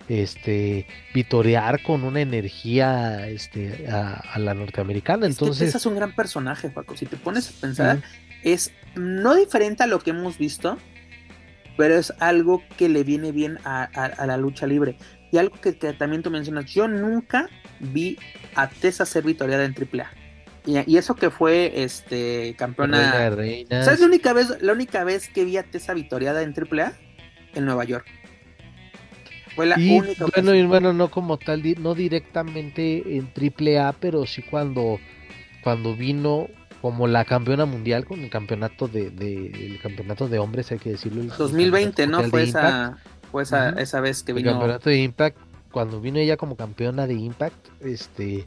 este, 0.09 0.87
vitorear 1.12 1.83
con 1.83 2.05
una 2.05 2.21
energía 2.21 3.27
este, 3.27 3.88
a, 3.88 4.38
la 4.38 4.55
norteamericana. 4.55 5.27
Entonces, 5.27 5.75
es 5.75 5.85
un 5.85 5.97
gran 5.97 6.14
personaje, 6.14 6.71
Paco. 6.71 6.97
Si 6.97 7.07
te 7.07 7.16
pones 7.16 7.49
a 7.49 7.61
pensar, 7.61 8.03
es 8.45 8.71
no 8.95 9.35
diferente 9.35 9.83
a 9.83 9.88
lo 9.88 9.99
que 9.99 10.11
hemos 10.11 10.38
visto, 10.38 10.79
pero 11.77 11.97
es 11.97 12.12
algo 12.21 12.62
que 12.77 12.88
le 12.88 13.03
viene 13.03 13.33
bien 13.33 13.59
a, 13.64 14.25
la 14.25 14.37
lucha 14.37 14.69
libre. 14.69 14.97
Y 15.33 15.39
algo 15.39 15.57
que, 15.61 15.73
también 15.73 16.23
tú 16.23 16.31
mencionas, 16.31 16.67
yo 16.67 16.89
nunca 16.89 17.49
vi 17.81 18.19
a 18.55 18.69
Tessa 18.69 19.05
ser 19.05 19.25
vitoriada 19.25 19.65
en 19.65 19.75
AAA. 19.75 20.11
Y, 20.67 20.97
eso 20.97 21.15
que 21.15 21.31
fue 21.31 21.73
este 21.83 22.55
campeona. 22.59 23.31
¿Sabes 23.83 24.01
la 24.01 24.07
única 24.07 24.33
vez, 24.33 24.61
la 24.61 24.73
única 24.73 25.05
vez 25.05 25.29
que 25.29 25.45
vi 25.45 25.57
a 25.57 25.62
Tessa 25.62 25.95
vitoriada 25.95 26.43
en 26.43 26.55
AAA? 26.55 26.93
En 27.55 27.65
Nueva 27.65 27.85
York. 27.85 28.07
Fue 29.55 29.67
la 29.67 29.77
única 29.77 30.27
bueno, 30.35 30.55
y 30.55 30.67
bueno, 30.67 30.93
no 30.93 31.11
como 31.11 31.39
tal, 31.39 31.62
no 31.81 31.95
directamente 31.95 33.17
en 33.17 33.31
AAA, 33.35 33.95
pero 34.01 34.27
sí 34.27 34.43
cuando, 34.43 34.99
cuando 35.62 35.95
vino 35.95 36.49
como 36.83 37.07
la 37.07 37.25
campeona 37.25 37.65
mundial 37.65 38.05
con 38.05 38.21
el 38.21 38.31
campeonato 38.31 38.87
de, 38.87 39.07
el 39.09 39.81
campeonato 39.83 40.29
de 40.29 40.39
hombres, 40.39 40.71
hay 40.73 40.79
que 40.79 40.91
decirlo. 40.91 41.23
2020, 41.37 42.07
¿no? 42.07 42.23
Fue 42.25 42.43
esa, 42.43 42.99
fue 43.31 43.43
esa, 43.43 43.71
esa 43.71 44.01
vez 44.01 44.23
que 44.23 44.33
vino. 44.33 44.51
El 44.51 44.55
campeonato 44.55 44.91
de 44.91 44.99
Impact, 44.99 45.37
cuando 45.71 46.01
vino 46.01 46.19
ella 46.19 46.37
como 46.37 46.57
campeona 46.57 47.07
de 47.07 47.15
Impact, 47.15 47.69
este 47.81 48.47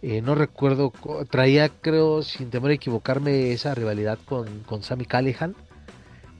eh, 0.00 0.22
no 0.22 0.34
recuerdo, 0.34 0.92
traía 1.28 1.68
creo, 1.68 2.22
sin 2.22 2.50
temor 2.50 2.70
a 2.70 2.74
equivocarme, 2.74 3.52
esa 3.52 3.74
rivalidad 3.74 4.18
con, 4.24 4.60
con 4.60 4.82
Sammy 4.82 5.04
Callihan. 5.04 5.56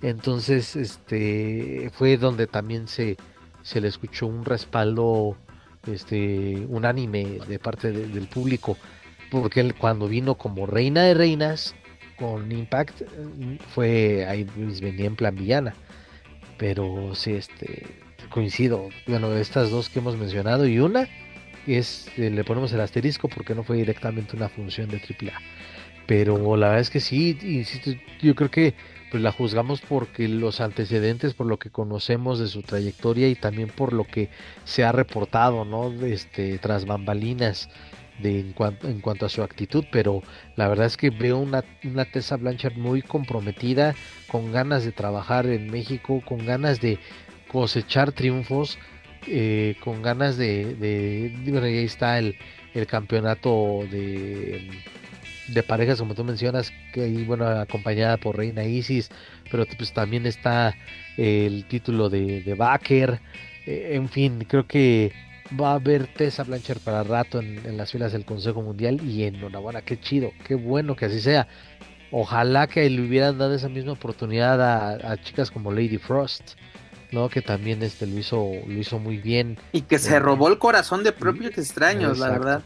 Entonces, 0.01 0.77
este 0.77 1.91
fue 1.93 2.17
donde 2.19 2.47
también 2.47 2.87
se, 2.87 3.17
se 3.63 3.81
le 3.81 3.89
escuchó 3.89 4.27
un 4.27 4.45
respaldo 4.45 5.37
este 5.87 6.67
unánime 6.69 7.39
de 7.49 7.59
parte 7.59 7.91
del 7.91 8.29
público. 8.29 8.77
Porque 9.31 9.61
él, 9.61 9.75
cuando 9.75 10.09
vino 10.09 10.37
como 10.37 10.67
reina 10.67 11.03
de 11.03 11.15
reinas 11.15 11.75
con 12.17 12.51
Impact, 12.53 13.03
fue 13.75 14.25
ahí 14.27 14.45
pues, 14.45 14.81
venía 14.81 15.07
en 15.07 15.17
plan 15.17 15.35
villana. 15.35 15.75
Pero 16.59 17.15
sí, 17.15 17.33
este 17.33 17.87
coincido. 18.29 18.89
Bueno, 19.07 19.35
estas 19.35 19.71
dos 19.71 19.89
que 19.89 20.01
hemos 20.01 20.17
mencionado 20.17 20.67
y 20.67 20.79
una 20.79 21.09
es, 21.67 22.09
eh, 22.17 22.31
le 22.31 22.45
ponemos 22.45 22.73
el 22.73 22.81
asterisco 22.81 23.29
porque 23.29 23.55
no 23.55 23.63
fue 23.63 23.77
directamente 23.77 24.37
una 24.37 24.49
función 24.49 24.89
de 24.89 24.99
AAA. 24.99 25.41
Pero 26.07 26.57
la 26.57 26.69
verdad 26.69 26.81
es 26.81 26.91
que 26.91 27.01
sí, 27.01 27.39
insisto, 27.43 27.91
yo 28.23 28.35
creo 28.35 28.51
que 28.51 28.75
pues 29.11 29.23
la 29.23 29.33
juzgamos 29.33 29.81
porque 29.81 30.29
los 30.29 30.61
antecedentes, 30.61 31.35
por 31.35 31.47
lo 31.47 31.59
que 31.59 31.71
conocemos 31.71 32.39
de 32.39 32.47
su 32.47 32.63
trayectoria 32.63 33.29
y 33.29 33.35
también 33.35 33.69
por 33.69 33.93
lo 33.93 34.05
que 34.05 34.29
se 34.65 34.85
ha 34.85 34.93
reportado, 34.93 35.65
¿no? 35.65 35.91
Este, 36.05 36.59
tras 36.59 36.85
bambalinas 36.85 37.69
de, 38.19 38.41
en, 38.41 38.53
cuanto, 38.53 38.89
en 38.89 39.01
cuanto 39.01 39.27
a 39.27 39.29
su 39.29 39.43
actitud, 39.43 39.85
pero 39.91 40.23
la 40.57 40.69
verdad 40.69 40.87
es 40.87 40.97
que 40.97 41.11
veo 41.11 41.39
una, 41.39 41.65
una 41.85 42.05
Tessa 42.05 42.37
Blanchard 42.37 42.77
muy 42.77 43.03
comprometida, 43.03 43.95
con 44.29 44.53
ganas 44.53 44.85
de 44.85 44.93
trabajar 44.93 45.47
en 45.47 45.71
México, 45.71 46.23
con 46.25 46.45
ganas 46.45 46.81
de 46.81 46.99
cosechar 47.51 48.13
triunfos 48.13 48.79
eh, 49.27 49.77
con 49.81 50.01
ganas 50.01 50.37
de, 50.37 50.75
de, 50.77 51.61
ahí 51.63 51.85
está 51.85 52.19
el, 52.19 52.37
el 52.73 52.87
campeonato 52.87 53.81
de, 53.91 54.71
de 55.49 55.63
parejas, 55.63 55.99
como 55.99 56.15
tú 56.15 56.25
mencionas, 56.25 56.73
que 56.93 57.03
ahí, 57.03 57.25
bueno, 57.25 57.47
acompañada 57.47 58.17
por 58.17 58.37
Reina 58.37 58.65
Isis, 58.65 59.11
pero 59.51 59.67
pues 59.77 59.93
también 59.93 60.25
está 60.25 60.75
el 61.17 61.67
título 61.67 62.09
de, 62.09 62.43
de 62.43 62.55
Baker, 62.55 63.21
eh, 63.67 63.91
en 63.95 64.09
fin, 64.09 64.47
creo 64.49 64.67
que 64.67 65.13
va 65.59 65.73
a 65.73 65.75
haber 65.75 66.07
Tessa 66.07 66.45
Blanchard 66.45 66.81
para 66.81 67.03
rato 67.03 67.41
en, 67.41 67.77
las 67.77 67.93
filas 67.93 68.13
del 68.13 68.25
Consejo 68.25 68.63
Mundial 68.63 69.01
y 69.03 69.25
enhorabuena, 69.25 69.83
qué 69.83 69.99
chido, 69.99 70.33
qué 70.47 70.55
bueno 70.55 70.97
que 70.97 71.07
así 71.07 71.21
sea. 71.21 71.49
Ojalá 72.11 72.67
que 72.67 72.89
le 72.89 73.03
hubieran 73.03 73.39
dado 73.39 73.55
esa 73.55 73.69
misma 73.69 73.93
oportunidad 73.93 74.63
a, 74.63 75.13
a 75.13 75.17
chicas 75.19 75.51
como 75.51 75.73
Lady 75.73 75.99
Frost, 75.99 76.55
¿no? 77.13 77.29
Que 77.29 77.43
también 77.43 77.83
este 77.83 78.07
lo 78.07 78.19
hizo, 78.19 78.51
lo 78.67 78.79
hizo 78.79 78.99
muy 78.99 79.19
bien. 79.19 79.59
Y 79.73 79.83
que 79.83 79.99
se 79.99 80.19
robó 80.19 80.49
el 80.49 80.59
corazón 80.59 81.05
de 81.05 81.13
propios 81.13 81.57
extraños, 81.59 82.19
la 82.19 82.31
verdad. 82.31 82.63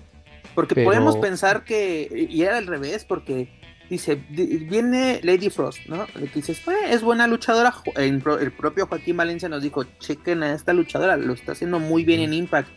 Porque 0.54 0.84
podemos 0.84 1.16
pensar 1.16 1.64
que, 1.64 2.26
y 2.28 2.42
era 2.42 2.58
al 2.58 2.66
revés, 2.66 3.04
porque 3.04 3.48
dice, 3.92 4.14
viene 4.16 5.20
Lady 5.22 5.50
Frost, 5.50 5.86
¿no? 5.86 6.06
Que 6.06 6.26
dices, 6.34 6.62
es 6.88 7.02
buena 7.02 7.26
luchadora. 7.26 7.74
El, 7.96 8.22
propio 8.22 8.86
Joaquín 8.86 9.18
Valencia 9.18 9.50
nos 9.50 9.62
dijo, 9.62 9.84
chequen 9.98 10.42
a 10.42 10.54
esta 10.54 10.72
luchadora, 10.72 11.18
lo 11.18 11.34
está 11.34 11.52
haciendo 11.52 11.78
muy 11.78 12.02
bien 12.04 12.20
en 12.20 12.32
Impact. 12.32 12.68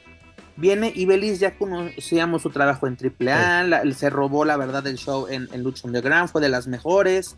Viene 0.58 0.92
y 0.94 1.06
Belis 1.06 1.40
ya 1.40 1.58
conocíamos 1.58 2.42
su 2.42 2.50
trabajo 2.50 2.88
en 2.88 2.98
AAA, 2.98 3.94
se 3.94 4.10
robó 4.10 4.44
la 4.46 4.58
verdad 4.58 4.84
del 4.84 4.98
show 4.98 5.28
en, 5.30 5.48
en 5.54 5.64
Lucha 5.64 5.88
Underground, 5.88 6.30
fue 6.30 6.42
de 6.42 6.50
las 6.50 6.68
mejores. 6.68 7.38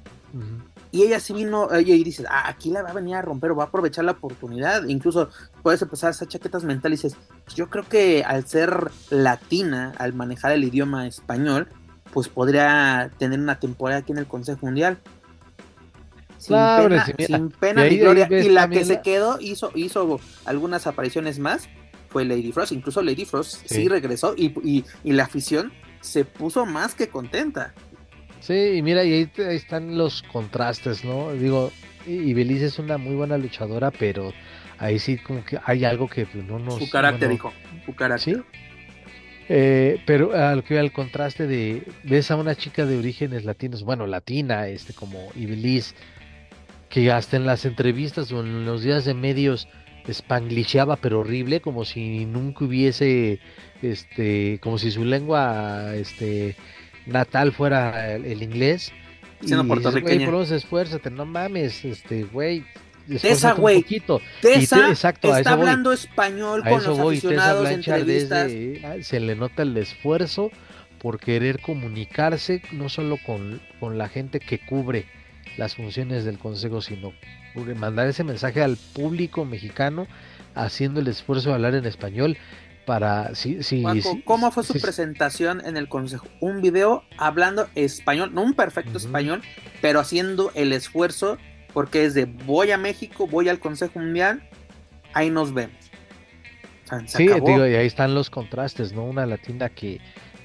Y 0.92 1.04
ella 1.04 1.20
sí 1.20 1.34
vino, 1.34 1.68
y 1.80 2.04
dices, 2.04 2.26
ah, 2.30 2.48
aquí 2.48 2.72
la 2.72 2.82
va 2.82 2.90
a 2.90 2.94
venir 2.94 3.16
a 3.16 3.22
romper 3.22 3.52
o 3.52 3.56
va 3.56 3.66
a 3.66 3.68
aprovechar 3.68 4.06
la 4.06 4.14
oportunidad. 4.14 4.86
Incluso 4.86 5.30
puedes 5.62 5.82
empezar 5.84 6.08
a 6.08 6.12
hacer 6.12 6.28
chaquetas 6.28 6.64
mentales 6.64 7.04
y 7.04 7.08
dices, 7.08 7.20
yo 7.56 7.70
creo 7.70 7.88
que 7.88 8.24
al 8.24 8.48
ser 8.48 8.92
latina, 9.12 9.94
al 9.98 10.14
manejar 10.14 10.52
el 10.54 10.64
idioma 10.64 11.06
español, 11.08 11.68
pues 12.14 12.30
podría 12.30 13.12
tener 13.18 13.40
una 13.40 13.60
temporada 13.60 14.00
aquí 14.00 14.12
en 14.12 14.18
el 14.20 14.28
Consejo 14.28 14.66
Mundial. 14.66 14.98
Sin 16.38 16.56
pena, 16.56 17.06
sin 17.18 17.50
pena 17.50 17.86
ni 17.86 17.98
gloria. 17.98 18.28
Y 18.30 18.50
la 18.50 18.70
que 18.70 18.86
se 18.86 19.02
quedó 19.02 19.40
hizo, 19.42 19.72
hizo 19.76 20.20
algunas 20.46 20.88
apariciones 20.88 21.40
más 21.40 21.68
fue 22.10 22.26
Lady 22.26 22.52
Frost. 22.52 22.72
Incluso 22.72 23.02
Lady 23.02 23.26
Frost 23.26 23.66
sí, 23.66 23.88
regresó 23.88 24.36
y, 24.38 24.84
y 25.04 25.12
la 25.12 25.24
afición 25.24 25.72
se 26.02 26.26
puso 26.26 26.66
más 26.66 26.96
que 26.96 27.08
contenta. 27.08 27.74
Sí, 28.40 28.78
y 28.78 28.82
mira, 28.82 29.04
y 29.04 29.14
ahí, 29.14 29.32
están 29.36 29.98
los 29.98 30.24
contrastes, 30.24 31.04
¿no? 31.04 31.32
Digo, 31.34 31.72
y 32.06 32.34
Belice 32.34 32.68
es 32.68 32.80
una 32.80 32.98
muy 32.98 33.16
buena 33.16 33.38
luchadora, 33.38 33.92
pero 33.92 34.32
ahí 34.78 35.00
sí 35.00 35.18
como 35.18 35.44
que 35.44 35.60
hay 35.66 35.86
algo 35.86 36.08
que 36.08 36.28
no 36.34 36.60
nos... 36.60 36.80
Su 36.80 36.90
carácter, 36.90 37.30
dijo, 37.30 37.52
su 37.86 37.96
carácter. 37.96 38.36
Sí. 38.36 38.42
Eh, 39.50 40.02
pero 40.06 40.34
al 40.36 40.64
que 40.64 40.78
el 40.78 40.92
contraste 40.92 41.48
de 41.48 41.84
ves 42.04 42.32
a 42.32 42.36
una 42.36 42.56
chica 42.56 42.86
de 42.86 42.98
orígenes 42.98 43.46
latinos, 43.46 43.84
bueno, 43.84 44.06
latina, 44.06 44.68
este 44.68 44.94
como 44.94 45.30
Ibeliz, 45.36 45.96
que 46.90 47.12
hasta 47.12 47.38
en 47.38 47.46
las 47.46 47.66
entrevistas 47.66 48.32
o 48.32 48.42
en 48.42 48.66
los 48.66 48.84
días 48.84 49.06
de 49.06 49.14
medios 49.14 49.68
spanglishaba 50.12 50.98
pero 50.98 51.20
horrible, 51.20 51.62
como 51.62 51.86
si 51.86 52.26
nunca 52.26 52.66
hubiese, 52.66 53.40
este, 53.82 54.60
como 54.62 54.78
si 54.78 54.92
su 54.92 55.06
lengua, 55.06 55.96
este, 55.96 56.56
natal 57.06 57.52
fuera 57.52 58.16
el, 58.16 58.42
inglés. 58.42 58.92
Siendo 59.42 59.64
y 59.64 59.68
puertorriqueña. 59.68 60.30
Güey, 60.30 60.54
esfuérzate, 60.54 61.10
no 61.10 61.26
mames, 61.26 61.86
este, 61.86 62.24
güey. 62.24 62.66
Tessa, 63.22 63.54
güey. 63.54 63.84
Tessa 64.42 64.90
exacto, 64.90 65.36
está 65.36 65.54
hablando 65.54 65.92
español 65.92 66.64
con 66.64 66.84
los 66.84 67.00
aficionados 67.00 67.70
desde, 67.86 69.04
se 69.04 69.20
le 69.20 69.36
nota 69.36 69.64
el 69.64 69.78
esfuerzo 69.78 70.52
por 71.00 71.20
querer 71.20 71.62
comunicarse 71.62 72.62
no 72.72 72.90
solo 72.90 73.18
con, 73.26 73.62
con 73.80 73.98
la 73.98 74.10
gente 74.10 74.40
que 74.40 74.60
cubre 74.60 75.06
las 75.58 75.76
funciones 75.76 76.26
del 76.26 76.38
consejo, 76.38 76.82
sino 76.82 77.14
mandar 77.76 78.08
ese 78.08 78.24
mensaje 78.24 78.62
al 78.62 78.78
público 78.78 79.46
mexicano 79.46 80.08
haciendo 80.56 81.00
el 81.00 81.08
esfuerzo 81.08 81.50
de 81.50 81.56
hablar 81.56 81.76
en 81.76 81.86
español 81.86 82.38
para 82.86 83.36
sí, 83.36 83.64
sí, 83.64 83.84
¿Cómo 84.24 84.50
fue 84.50 84.64
su 84.64 84.74
presentación 84.80 85.62
en 85.66 85.76
el 85.76 85.90
consejo? 85.90 86.26
Un 86.40 86.62
video 86.62 87.04
hablando 87.18 87.68
español, 87.76 88.34
no 88.34 88.44
un 88.44 88.54
perfecto 88.54 88.98
español, 88.98 89.42
pero 89.82 90.00
haciendo 90.00 90.52
el 90.56 90.72
esfuerzo 90.72 91.38
porque 91.78 92.06
es 92.06 92.16
de 92.16 92.26
voy 92.26 92.72
a 92.72 92.78
México, 92.80 93.28
voy 93.28 93.50
al 93.50 93.60
Consejo 93.60 94.00
Mundial, 94.00 94.42
ahí 95.14 95.30
nos 95.30 95.54
vemos. 95.54 95.78
sí, 97.06 97.28
digo, 97.28 97.68
y 97.68 97.76
ahí 97.76 97.86
están 97.86 98.16
los 98.16 98.32
contrastes, 98.32 98.94
¿no? 98.94 99.04
Una 99.04 99.28
latina 99.28 99.70
que 99.70 100.02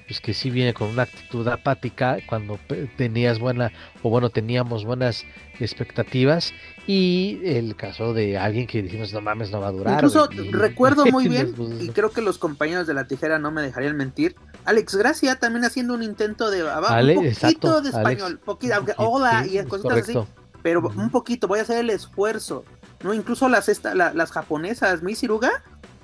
pues 0.06 0.20
que 0.20 0.34
sí 0.34 0.50
viene 0.50 0.74
con 0.74 0.88
una 0.88 1.04
actitud 1.04 1.48
apática 1.48 2.18
cuando 2.26 2.58
tenías 2.98 3.38
buena 3.38 3.72
o 4.02 4.10
bueno 4.10 4.28
teníamos 4.28 4.84
buenas 4.84 5.24
expectativas 5.58 6.52
y 6.86 7.40
el 7.44 7.76
caso 7.76 8.12
de 8.12 8.36
alguien 8.36 8.66
que 8.66 8.82
dijimos 8.82 9.14
no 9.14 9.22
mames 9.22 9.50
no 9.52 9.60
va 9.60 9.68
a 9.68 9.72
durar 9.72 9.94
incluso 9.94 10.28
recuerdo 10.50 11.06
muy 11.06 11.28
bien 11.28 11.54
y 11.80 11.88
creo 11.90 12.10
que 12.10 12.20
los 12.20 12.36
compañeros 12.36 12.86
de 12.86 12.92
la 12.92 13.06
tijera 13.06 13.38
no 13.38 13.50
me 13.52 13.62
dejarían 13.62 13.96
mentir 13.96 14.36
Alex 14.66 14.96
Gracia 14.96 15.36
también 15.36 15.64
haciendo 15.64 15.94
un 15.94 16.02
intento 16.02 16.50
de 16.50 16.62
un 16.62 17.34
poquito 17.34 17.80
de 17.80 17.88
español 17.88 18.38
poquito, 18.38 18.74
hola 18.98 19.46
y 19.46 19.64
cositas 19.64 19.98
así 19.98 20.18
pero 20.62 20.80
un 20.80 21.10
poquito 21.10 21.48
voy 21.48 21.58
a 21.58 21.62
hacer 21.62 21.78
el 21.78 21.90
esfuerzo. 21.90 22.64
No 23.02 23.12
incluso 23.14 23.48
las 23.48 23.68
esta, 23.68 23.94
las 23.94 24.30
japonesas 24.30 25.02
Misiruga 25.02 25.50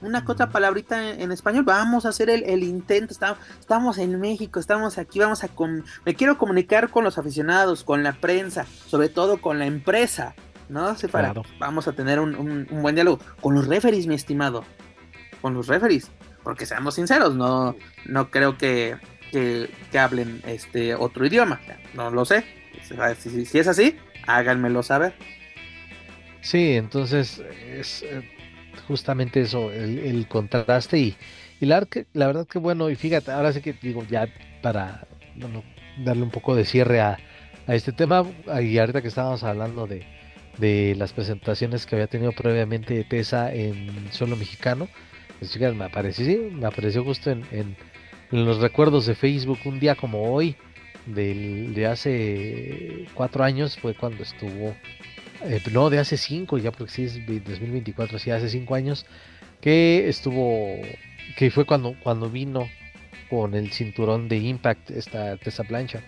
una 0.01 0.25
que 0.25 0.33
otra 0.33 0.51
palabrita 0.51 1.11
en, 1.11 1.33
español, 1.33 1.65
vamos 1.65 2.07
a 2.07 2.11
hacer 2.11 2.31
el, 2.31 2.63
intento, 2.63 3.15
estamos, 3.61 3.99
en 3.99 4.19
México, 4.21 4.61
estamos 4.61 4.99
aquí, 4.99 5.19
vamos 5.19 5.43
a... 5.45 5.49
me 6.05 6.15
quiero 6.15 6.39
comunicar 6.39 6.91
con 6.91 7.05
los 7.05 7.19
aficionados, 7.19 7.85
con 7.85 8.03
la 8.03 8.13
prensa, 8.13 8.67
sobre 8.87 9.09
todo 9.09 9.41
con 9.41 9.59
la 9.59 9.67
empresa, 9.67 10.35
¿no? 10.69 10.95
sé 10.97 11.09
para, 11.09 11.35
Vamos 11.59 11.89
a 11.89 11.93
tener 11.93 12.21
un, 12.21 12.67
buen 12.71 12.95
diálogo. 12.95 13.19
Con 13.41 13.55
los 13.55 13.67
referees, 13.67 14.07
mi 14.07 14.15
estimado, 14.15 14.65
con 15.41 15.55
los 15.55 15.67
referees, 15.67 16.11
porque 16.43 16.67
seamos 16.67 16.95
sinceros, 16.95 17.35
no, 17.35 17.75
no 18.07 18.31
creo 18.31 18.57
que, 18.57 18.97
que, 19.33 19.99
hablen 19.99 20.43
este 20.47 20.95
otro 20.95 21.27
idioma, 21.27 21.61
no 21.95 22.11
lo 22.11 22.25
sé. 22.25 22.45
Si, 23.19 23.45
si 23.45 23.59
es 23.59 23.67
así, 23.67 23.99
háganmelo 24.29 24.83
saber. 24.83 25.15
Sí, 26.41 26.77
entonces 26.77 27.43
es 27.69 28.03
eh, 28.05 28.23
justamente 28.87 29.41
eso, 29.41 29.73
el, 29.73 30.27
contraste 30.29 30.99
y, 30.99 31.17
y 31.61 31.67
la, 31.67 31.87
la, 32.13 32.27
verdad 32.29 32.47
que 32.47 32.59
bueno, 32.59 32.89
y 32.91 32.95
fíjate, 32.95 33.33
ahora 33.33 33.53
sí 33.53 33.61
que 33.61 33.73
digo, 33.73 34.05
ya 34.09 34.29
para 34.63 35.07
darle 36.05 36.23
un 36.23 36.31
poco 36.31 36.55
de 36.55 36.65
cierre 36.65 37.01
a, 37.01 37.19
este 37.67 37.93
tema, 37.93 38.25
y 38.63 38.79
ahorita 38.79 39.03
que 39.03 39.09
estábamos 39.09 39.43
hablando 39.45 39.87
de, 39.87 40.07
de 40.57 40.95
las 40.97 41.13
presentaciones 41.13 41.85
que 41.85 41.97
había 41.97 42.07
tenido 42.07 42.33
previamente 42.33 43.05
Tesa 43.05 43.53
en 43.53 44.11
suelo 44.11 44.37
mexicano, 44.37 44.89
pues 45.39 45.59
me 45.75 45.85
apareció, 45.85 46.25
sí, 46.25 46.37
me 46.53 46.67
apareció 46.67 47.05
justo 47.05 47.31
en, 47.31 47.77
los 48.31 48.59
recuerdos 48.59 49.07
de 49.07 49.15
Facebook 49.15 49.59
un 49.65 49.81
día 49.81 49.95
como 49.95 50.33
hoy, 50.33 50.57
del, 51.15 51.75
de 51.75 51.87
hace 51.87 53.07
cuatro 53.15 53.45
años, 53.45 53.77
fue 53.79 53.95
cuando 53.95 54.23
estuvo 54.23 54.75
eh, 55.43 55.63
no, 55.73 55.89
de 55.89 55.99
hace 55.99 56.17
5, 56.17 56.59
ya 56.59 56.73
porque 56.73 56.93
sí 56.93 57.05
es 57.05 57.15
2024, 57.27 58.19
sí, 58.19 58.31
hace 58.31 58.49
5 58.49 58.75
años, 58.75 59.07
que 59.61 60.09
estuvo, 60.09 60.75
que 61.37 61.51
fue 61.51 61.65
cuando, 61.65 61.95
cuando 62.03 62.29
vino 62.29 62.69
con 63.31 63.55
el 63.55 63.73
cinturón 63.73 64.29
de 64.29 64.39
Impact 64.39 64.91
esta 64.91 65.35
esa 65.35 65.65
plancha. 65.65 66.03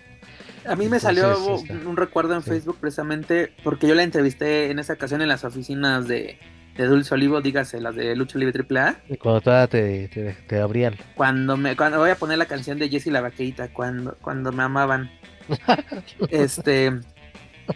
A 0.65 0.75
mí 0.75 0.89
me 0.89 0.99
salió 0.99 1.37
un 1.85 1.97
recuerdo 1.97 2.35
en 2.35 2.43
Facebook 2.43 2.77
precisamente 2.79 3.51
porque 3.63 3.87
yo 3.87 3.95
la 3.95 4.03
entrevisté 4.03 4.69
en 4.69 4.79
esa 4.79 4.93
ocasión 4.93 5.21
en 5.21 5.27
las 5.27 5.43
oficinas 5.43 6.07
de, 6.07 6.37
de 6.77 6.85
Dulce 6.85 7.13
Olivo, 7.13 7.41
dígase, 7.41 7.81
las 7.81 7.95
de 7.95 8.15
Lucha 8.15 8.39
Libre 8.39 8.65
AAA. 8.69 8.95
Y 9.09 9.17
cuando 9.17 9.41
todavía 9.41 9.67
te, 9.67 10.35
te, 10.47 10.59
abrían. 10.59 10.95
Cuando 11.15 11.57
me, 11.57 11.75
cuando 11.75 11.99
voy 11.99 12.11
a 12.11 12.15
poner 12.15 12.37
la 12.37 12.45
canción 12.45 12.79
de 12.79 12.89
Jessie 12.89 13.11
la 13.11 13.21
vaqueita, 13.21 13.73
cuando, 13.73 14.15
cuando 14.21 14.51
me 14.51 14.63
amaban. 14.63 15.11
este, 16.29 16.99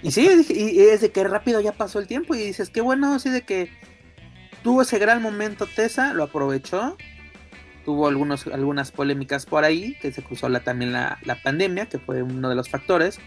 y 0.01 0.11
sí, 0.11 0.27
y 0.49 0.79
es 0.79 1.01
de 1.01 1.11
que 1.11 1.23
rápido 1.23 1.59
ya 1.61 1.71
pasó 1.71 1.99
el 1.99 2.07
tiempo 2.07 2.35
y 2.35 2.39
dices, 2.39 2.69
qué 2.69 2.81
bueno, 2.81 3.13
así 3.13 3.29
de 3.29 3.41
que 3.41 3.69
tuvo 4.63 4.81
ese 4.81 4.97
gran 4.97 5.21
momento 5.21 5.67
Tessa, 5.67 6.13
lo 6.13 6.23
aprovechó, 6.23 6.97
tuvo 7.85 8.07
algunos, 8.07 8.47
algunas 8.47 8.91
polémicas 8.91 9.45
por 9.45 9.63
ahí, 9.63 9.95
que 10.01 10.11
se 10.11 10.23
cruzó 10.23 10.49
la, 10.49 10.61
también 10.61 10.91
la, 10.91 11.19
pandemia, 11.43 11.85
que 11.85 11.99
fue 11.99 12.23
uno 12.23 12.49
de 12.49 12.55
los 12.55 12.69
factores. 12.69 13.19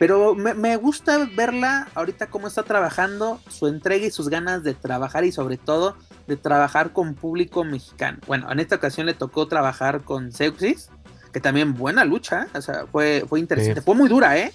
Pero 0.00 0.34
me, 0.34 0.76
gusta 0.76 1.28
verla 1.36 1.88
ahorita 1.94 2.28
cómo 2.28 2.46
está 2.46 2.62
trabajando, 2.62 3.38
su 3.50 3.66
entrega 3.66 4.06
y 4.06 4.10
sus 4.10 4.30
ganas 4.30 4.62
de 4.64 4.72
trabajar 4.72 5.26
y 5.26 5.30
sobre 5.30 5.58
todo 5.58 5.94
de 6.26 6.38
trabajar 6.38 6.94
con 6.94 7.14
público 7.14 7.64
mexicano. 7.64 8.16
Bueno, 8.26 8.50
en 8.50 8.60
esta 8.60 8.76
ocasión 8.76 9.04
le 9.04 9.12
tocó 9.12 9.46
trabajar 9.46 10.00
con 10.00 10.32
Seuxis, 10.32 10.88
que 11.34 11.40
también 11.40 11.74
buena 11.74 12.06
lucha, 12.06 12.48
o 12.54 12.62
sea, 12.62 12.86
fue, 12.90 13.26
fue 13.28 13.40
interesante, 13.40 13.82
fue 13.82 13.94
muy 13.94 14.08
dura, 14.08 14.38
¿eh? 14.38 14.54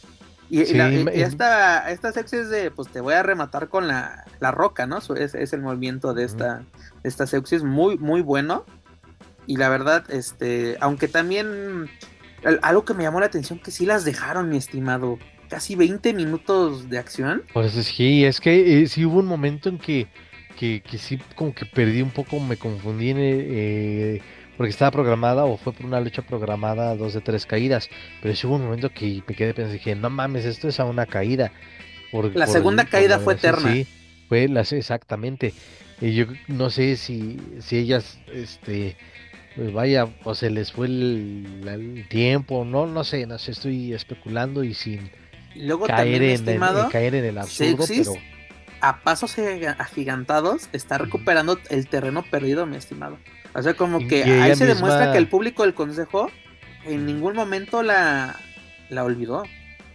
Y, 0.49 0.61
esta, 0.61 1.91
esta 1.91 2.09
es 2.09 2.49
de, 2.49 2.71
pues 2.71 2.87
te 2.87 2.99
voy 2.99 3.13
a 3.13 3.21
rematar 3.21 3.69
con 3.69 3.87
la, 3.87 4.25
roca, 4.39 4.87
¿no? 4.87 4.97
Es, 4.97 5.35
es 5.35 5.53
el 5.53 5.61
movimiento 5.61 6.15
de 6.15 6.23
esta, 6.23 6.63
esta 7.03 7.27
sexy, 7.27 7.59
muy, 7.59 7.99
muy 7.99 8.21
bueno. 8.21 8.65
Y 9.45 9.57
la 9.57 9.69
verdad, 9.69 10.09
este, 10.09 10.75
aunque 10.79 11.07
también 11.07 11.87
algo 12.63 12.83
que 12.83 12.95
me 12.95 13.03
llamó 13.03 13.19
la 13.19 13.27
atención, 13.27 13.59
que 13.59 13.69
sí 13.69 13.85
las 13.85 14.05
dejaron, 14.05 14.49
mi 14.49 14.57
estimado. 14.57 15.19
Casi 15.55 15.77
20 15.77 16.11
minutos 16.11 16.89
de 16.89 16.97
acción. 16.97 17.43
Pues 17.53 17.71
sí, 17.71 18.25
es 18.25 18.41
que 18.41 18.81
eh, 18.83 18.87
sí 18.89 19.05
hubo 19.05 19.19
un 19.19 19.25
momento 19.25 19.69
en 19.69 19.77
que, 19.77 20.05
que, 20.59 20.81
que, 20.81 20.97
sí 20.97 21.17
como 21.33 21.55
que 21.55 21.65
perdí 21.65 22.01
un 22.01 22.09
poco, 22.09 22.41
me 22.41 22.57
confundí 22.57 23.11
en... 23.11 23.17
Eh, 23.21 24.21
porque 24.57 24.71
estaba 24.71 24.91
programada 24.91 25.45
o 25.45 25.55
fue 25.55 25.71
por 25.71 25.85
una 25.85 26.01
lucha 26.01 26.23
programada 26.23 26.93
dos 26.97 27.13
de 27.13 27.21
tres 27.21 27.45
caídas, 27.45 27.89
pero 28.21 28.35
sí 28.35 28.45
hubo 28.45 28.55
un 28.55 28.65
momento 28.65 28.89
que 28.89 29.23
me 29.25 29.33
quedé 29.33 29.53
pensando, 29.53 29.75
dije, 29.75 29.95
no 29.95 30.09
mames, 30.09 30.43
esto 30.43 30.67
es 30.67 30.77
a 30.81 30.83
una 30.83 31.05
caída. 31.05 31.53
la 32.33 32.47
segunda 32.47 32.83
caída 32.83 33.19
fue 33.19 33.35
eterna. 33.35 33.71
Sí, 33.71 33.87
fue 34.27 34.49
la, 34.49 34.59
exactamente. 34.59 35.53
Y 36.01 36.15
yo 36.15 36.25
no 36.49 36.69
sé 36.69 36.97
si, 36.97 37.37
si 37.61 37.77
ellas, 37.77 38.19
este, 38.33 38.97
pues 39.55 39.71
vaya, 39.71 40.09
o 40.25 40.35
se 40.35 40.49
les 40.49 40.73
fue 40.73 40.87
el, 40.87 42.05
tiempo, 42.09 42.65
no, 42.65 42.87
no 42.87 43.05
sé, 43.05 43.25
no 43.25 43.37
sé, 43.39 43.51
estoy 43.51 43.93
especulando 43.93 44.65
y 44.65 44.73
sin 44.73 45.09
caer, 45.87 46.21
en, 46.21 46.49
el, 46.49 46.59
caer 46.91 47.15
en 47.15 47.25
el 47.25 47.37
absurdo, 47.37 47.85
pero 47.87 48.13
a 48.81 49.01
pasos 49.01 49.35
agigantados 49.79 50.69
está 50.71 50.97
recuperando 50.97 51.59
el 51.69 51.87
terreno 51.87 52.23
perdido, 52.29 52.65
mi 52.65 52.77
estimado. 52.77 53.17
O 53.53 53.61
sea, 53.61 53.73
como 53.73 53.99
que 54.07 54.23
ahí 54.23 54.55
se 54.55 54.65
demuestra 54.65 55.11
que 55.11 55.17
el 55.17 55.27
público 55.27 55.63
del 55.63 55.73
consejo 55.73 56.29
en 56.85 57.05
ningún 57.05 57.35
momento 57.35 57.83
la, 57.83 58.39
la 58.89 59.03
olvidó. 59.03 59.43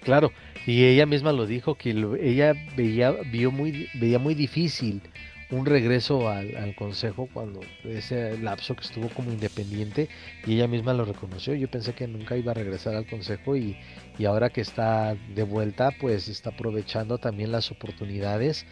Claro, 0.03 0.33
y 0.67 0.85
ella 0.85 1.07
misma 1.07 1.33
lo 1.33 1.47
dijo 1.47 1.75
que 1.75 1.91
ella 2.21 2.55
veía, 2.77 3.13
vio 3.31 3.51
muy, 3.51 3.89
veía 3.95 4.19
muy 4.19 4.35
difícil 4.35 5.03
un 5.51 5.67
regreso 5.67 6.29
al, 6.29 6.75
consejo 6.77 7.29
cuando 7.33 7.61
ese 7.85 8.39
lapso 8.39 8.77
que 8.77 8.83
estuvo 8.83 9.09
como 9.09 9.33
independiente 9.33 10.09
y 10.47 10.55
ella 10.55 10.69
misma 10.69 10.95
lo 10.95 11.05
reconoció. 11.05 11.55
Yo 11.55 11.69
pensé 11.69 11.93
que 11.93 12.07
nunca 12.07 12.37
iba 12.37 12.53
a 12.53 12.55
regresar 12.55 12.95
al 12.95 13.07
consejo 13.07 13.57
y, 13.57 13.77
y 14.19 14.25
ahora 14.27 14.51
que 14.51 14.61
está 14.61 15.17
de 15.35 15.43
vuelta, 15.43 15.91
pues 16.01 16.29
está 16.29 16.51
aprovechando 16.51 17.19
también 17.19 17.53
las 17.53 17.71
oportunidades 17.71 18.65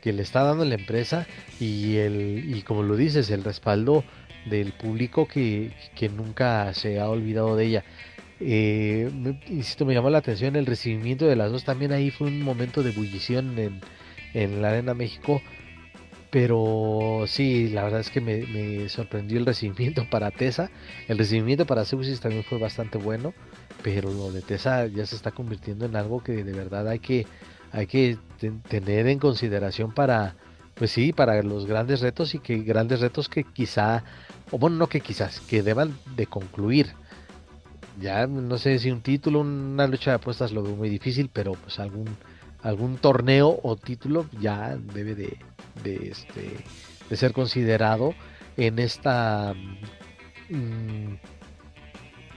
que 0.00 0.12
le 0.12 0.22
está 0.22 0.42
dando 0.42 0.64
la 0.64 0.76
empresa 0.76 1.26
y 1.58 1.96
el 1.96 2.44
y 2.56 2.62
como 2.62 2.82
lo 2.82 2.96
dices 2.96 3.30
el 3.30 3.44
respaldo 3.44 4.04
del 4.46 4.72
público 4.72 5.26
que, 5.28 5.72
nunca 6.16 6.72
se 6.74 7.00
ha 7.00 7.08
olvidado 7.08 7.56
de 7.56 7.66
ella. 7.66 7.84
Eh, 8.40 9.10
insisto, 9.48 9.84
me 9.84 9.92
llamó 9.92 10.08
la 10.08 10.18
atención 10.18 10.56
el 10.56 10.64
recibimiento 10.64 11.26
de 11.26 11.36
las 11.36 11.52
dos. 11.52 11.64
También 11.64 11.92
ahí 11.92 12.10
fue 12.10 12.28
un 12.28 12.42
momento 12.42 12.82
de 12.82 12.90
ebullición 12.90 13.58
en, 13.58 13.80
en 14.32 14.62
la 14.62 14.70
Arena 14.70 14.94
México. 14.94 15.42
Pero 16.30 17.24
sí, 17.26 17.68
la 17.70 17.82
verdad 17.82 18.00
es 18.00 18.10
que 18.10 18.20
me, 18.20 18.88
sorprendió 18.88 19.38
el 19.38 19.46
recibimiento 19.46 20.08
para 20.08 20.30
Tesa. 20.30 20.70
El 21.08 21.18
recibimiento 21.18 21.66
para 21.66 21.84
Seusis 21.84 22.20
también 22.20 22.44
fue 22.44 22.58
bastante 22.58 22.98
bueno. 22.98 23.34
Pero 23.82 24.12
lo 24.12 24.30
de 24.30 24.40
Tesa 24.40 24.86
ya 24.86 25.06
se 25.06 25.16
está 25.16 25.32
convirtiendo 25.32 25.86
en 25.86 25.96
algo 25.96 26.22
que 26.22 26.44
de 26.44 26.52
verdad 26.52 26.86
hay 26.88 27.00
que, 27.00 27.26
hay 27.72 27.86
que 27.86 28.16
tener 28.68 29.08
en 29.08 29.18
consideración 29.18 29.92
para, 29.92 30.36
pues 30.76 30.92
sí, 30.92 31.12
para 31.12 31.42
los 31.42 31.66
grandes 31.66 32.00
retos 32.00 32.34
y 32.34 32.38
que 32.38 32.58
grandes 32.58 33.00
retos 33.00 33.28
que 33.28 33.42
quizá, 33.42 34.04
o 34.52 34.58
bueno, 34.58 34.76
no 34.76 34.88
que 34.88 35.00
quizás, 35.00 35.40
que 35.40 35.62
deban 35.62 35.96
de 36.14 36.26
concluir. 36.26 36.92
Ya 38.00 38.26
no 38.26 38.56
sé 38.56 38.78
si 38.78 38.90
un 38.90 39.00
título, 39.00 39.40
una 39.40 39.86
lucha 39.86 40.12
de 40.12 40.16
apuestas 40.16 40.52
lo 40.52 40.62
veo 40.62 40.76
muy 40.76 40.88
difícil, 40.88 41.28
pero 41.32 41.52
pues 41.52 41.80
algún 41.80 42.06
algún 42.62 42.96
torneo 42.96 43.58
o 43.62 43.76
título 43.76 44.26
ya 44.40 44.76
debe 44.94 45.14
de, 45.14 45.38
de, 45.82 46.10
este, 46.10 46.56
de 47.08 47.16
ser 47.16 47.32
considerado 47.32 48.14
en 48.56 48.78
esta 48.78 49.54
mm, 50.48 51.14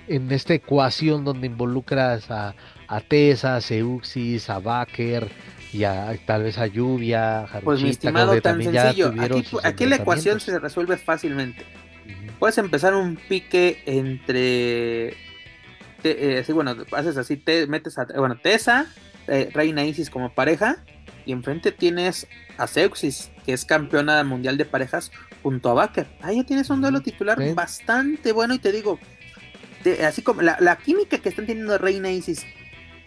en 0.07 0.31
esta 0.31 0.53
ecuación 0.53 1.23
donde 1.23 1.47
involucras 1.47 2.29
a, 2.29 2.55
a 2.87 3.01
Tesa, 3.01 3.55
a 3.55 3.61
Seuxis, 3.61 4.49
a 4.49 4.59
Baker, 4.59 5.31
y 5.73 5.83
a, 5.85 6.15
tal 6.25 6.43
vez 6.43 6.57
a 6.59 6.67
lluvia, 6.67 7.47
Pues 7.63 7.81
mi 7.81 7.89
estimado, 7.89 8.39
tan 8.41 8.61
sencillo. 8.61 9.11
Aquí, 9.63 9.85
la 9.85 9.95
ecuación 9.95 10.39
se 10.39 10.59
resuelve 10.59 10.97
fácilmente. 10.97 11.65
Puedes 12.37 12.57
empezar 12.59 12.93
un 12.93 13.15
pique 13.15 13.81
entre. 13.85 15.15
Eh, 16.03 16.45
bueno, 16.53 16.75
haces 16.91 17.17
así, 17.17 17.37
te 17.37 17.65
metes 17.65 17.97
a. 17.97 18.05
Bueno, 18.05 18.37
Tessa, 18.41 18.85
eh, 19.27 19.49
Reina 19.53 19.83
Isis 19.85 20.09
como 20.09 20.33
pareja. 20.33 20.83
Y 21.25 21.31
enfrente 21.31 21.71
tienes 21.71 22.27
a 22.57 22.67
Seuxis, 22.67 23.31
que 23.45 23.53
es 23.53 23.63
campeona 23.63 24.23
mundial 24.23 24.57
de 24.57 24.65
parejas, 24.65 25.11
junto 25.41 25.69
a 25.69 25.73
Baker. 25.73 26.07
Ahí 26.21 26.37
ya 26.37 26.43
tienes 26.43 26.69
un 26.69 26.81
duelo 26.81 27.01
titular 27.01 27.37
bastante 27.53 28.33
bueno. 28.33 28.53
Y 28.53 28.59
te 28.59 28.71
digo, 28.71 28.99
así 30.05 30.21
como 30.21 30.41
la, 30.41 30.57
la, 30.59 30.77
química 30.77 31.17
que 31.19 31.29
están 31.29 31.45
teniendo 31.45 31.77
Reina 31.77 32.11
Isis 32.11 32.45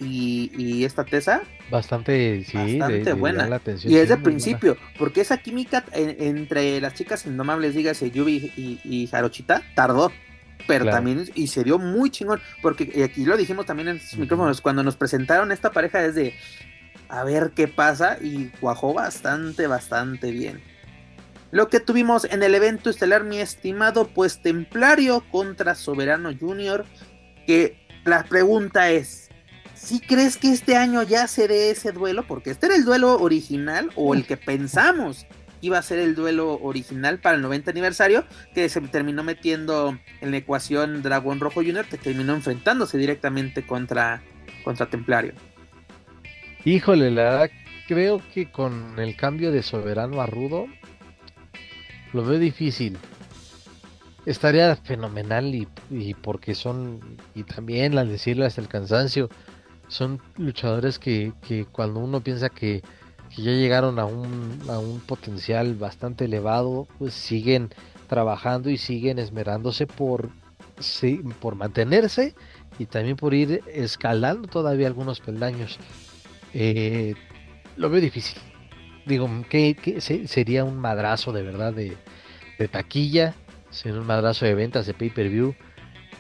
y, 0.01 0.85
esta 0.85 1.05
Tesa. 1.05 1.43
Bastante, 1.71 2.45
sí, 2.45 2.79
bastante 2.79 3.13
buena. 3.13 3.61
y 3.85 3.97
es 3.97 4.09
de 4.09 4.17
principio, 4.19 4.77
porque 4.99 5.21
esa 5.21 5.39
química 5.39 5.85
entre 5.95 6.81
las 6.81 6.95
chicas 6.95 7.27
indomables, 7.27 7.75
dígase 7.75 8.11
Yubi 8.11 8.53
y, 8.57 8.81
y 8.85 9.07
Jarochita, 9.09 9.63
tardó. 9.75 10.13
Pero 10.67 10.87
también, 10.87 11.31
y 11.35 11.47
se 11.47 11.65
dio 11.65 11.79
muy 11.79 12.11
chingón, 12.11 12.41
porque 12.63 13.05
aquí 13.05 13.25
lo 13.25 13.37
dijimos 13.37 13.67
también 13.67 13.89
en 13.89 13.97
los 13.97 14.17
micrófonos, 14.17 14.61
cuando 14.61 14.83
nos 14.83 14.97
presentaron 14.97 15.53
esta 15.53 15.71
pareja 15.71 16.05
es 16.05 16.15
de 16.15 16.35
a 17.09 17.23
ver 17.23 17.53
qué 17.55 17.69
pasa, 17.69 18.19
y 18.21 18.47
cuajó 18.61 18.93
bastante, 18.93 19.67
bastante 19.67 20.33
bien. 20.33 20.61
Lo 21.53 21.69
que 21.69 21.81
tuvimos 21.81 22.25
en 22.25 22.43
el 22.43 22.55
evento 22.55 22.91
estelar, 22.91 23.25
mi 23.25 23.39
estimado, 23.39 24.09
pues 24.09 24.43
Templario 24.43 25.25
contra 25.31 25.75
Soberano 25.75 26.31
Junior. 26.39 26.85
Que 27.47 27.79
la 28.05 28.25
pregunta 28.25 28.91
es: 28.91 29.31
si 29.75 30.01
crees 30.01 30.37
que 30.37 30.53
este 30.53 30.77
año 30.77 31.03
ya 31.03 31.29
se 31.29 31.47
dé 31.47 31.71
ese 31.71 31.93
duelo? 31.93 32.27
Porque 32.27 32.51
este 32.51 32.67
era 32.67 32.77
el 32.77 32.85
duelo 32.85 33.21
original 33.21 33.91
o 33.95 34.15
el 34.15 34.27
que 34.27 34.37
pensamos 34.37 35.27
iba 35.67 35.79
a 35.79 35.83
ser 35.83 35.99
el 35.99 36.15
duelo 36.15 36.59
original 36.63 37.19
para 37.19 37.37
el 37.37 37.43
90 37.43 37.71
aniversario, 37.71 38.25
que 38.55 38.69
se 38.69 38.81
terminó 38.83 39.23
metiendo 39.23 39.99
en 40.21 40.31
la 40.31 40.37
ecuación 40.39 41.03
Dragón 41.03 41.41
Rojo 41.41 41.61
Junior, 41.61 41.87
que 41.87 41.99
terminó 41.99 42.35
enfrentándose 42.35 42.99
directamente 42.99 43.67
contra, 43.67 44.23
contra 44.65 44.87
Templario. 44.87 45.33
Híjole, 46.65 47.11
la 47.11 47.23
verdad, 47.23 47.51
creo 47.87 48.21
que 48.33 48.51
con 48.51 48.99
el 48.99 49.17
cambio 49.17 49.53
de 49.53 49.63
soberano 49.63 50.21
a 50.21 50.27
rudo, 50.27 50.67
lo 52.13 52.25
veo 52.25 52.39
difícil. 52.39 52.97
Estaría 54.25 54.75
fenomenal 54.77 55.55
y, 55.55 56.15
porque 56.15 56.55
son, 56.55 57.19
y 57.35 57.45
también 57.45 57.97
al 57.99 58.09
decirlo 58.09 58.45
hasta 58.45 58.61
el 58.61 58.69
cansancio, 58.69 59.29
son 59.89 60.21
luchadores 60.37 60.99
que, 60.99 61.33
que 61.47 61.65
cuando 61.65 62.01
uno 62.01 62.21
piensa 62.21 62.49
que 62.49 62.83
ya 63.43 63.53
llegaron 63.53 63.99
a 63.99 64.07
un, 64.07 64.61
a 64.69 64.79
un 64.79 65.01
potencial 65.01 65.75
bastante 65.75 66.25
elevado, 66.25 66.89
pues 66.99 67.15
siguen 67.15 67.71
trabajando 68.07 68.71
y 68.71 68.79
siguen 68.79 69.19
esmerándose 69.19 69.87
por, 69.87 70.31
por 71.41 71.55
mantenerse 71.55 72.35
y 72.79 72.87
también 72.87 73.17
por 73.17 73.35
ir 73.35 73.63
escalando 73.67 74.49
todavía 74.49 74.87
algunos 74.87 75.21
peldaños. 75.21 75.79
Eh, 76.55 77.15
lo 77.77 77.91
veo 77.91 78.01
difícil. 78.01 78.39
Digo, 79.05 79.29
que, 79.49 80.01
sería 80.27 80.65
un 80.65 80.79
madrazo 80.79 81.33
de 81.33 81.43
verdad 81.43 81.73
de, 81.73 81.97
de 82.59 82.69
taquilla, 82.69 83.35
sería 83.71 84.01
un 84.01 84.07
madrazo 84.07 84.47
de 84.47 84.55
ventas 84.55 84.87
de 84.87 84.95
pay-per-view, 84.95 85.55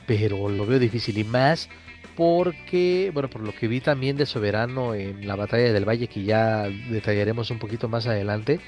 pero 0.06 0.48
lo 0.48 0.66
veo 0.66 0.78
difícil 0.78 1.18
y 1.18 1.24
más 1.24 1.68
porque, 2.16 3.10
bueno, 3.12 3.28
por 3.28 3.42
lo 3.42 3.52
que 3.52 3.68
vi 3.68 3.80
también 3.80 4.16
de 4.16 4.24
Soberano 4.24 4.94
en 4.94 5.26
la 5.26 5.36
batalla 5.36 5.72
del 5.72 5.86
Valle, 5.86 6.08
que 6.08 6.24
ya 6.24 6.62
detallaremos 6.62 7.50
un 7.50 7.58
poquito 7.58 7.88
más 7.88 8.06
adelante, 8.06 8.58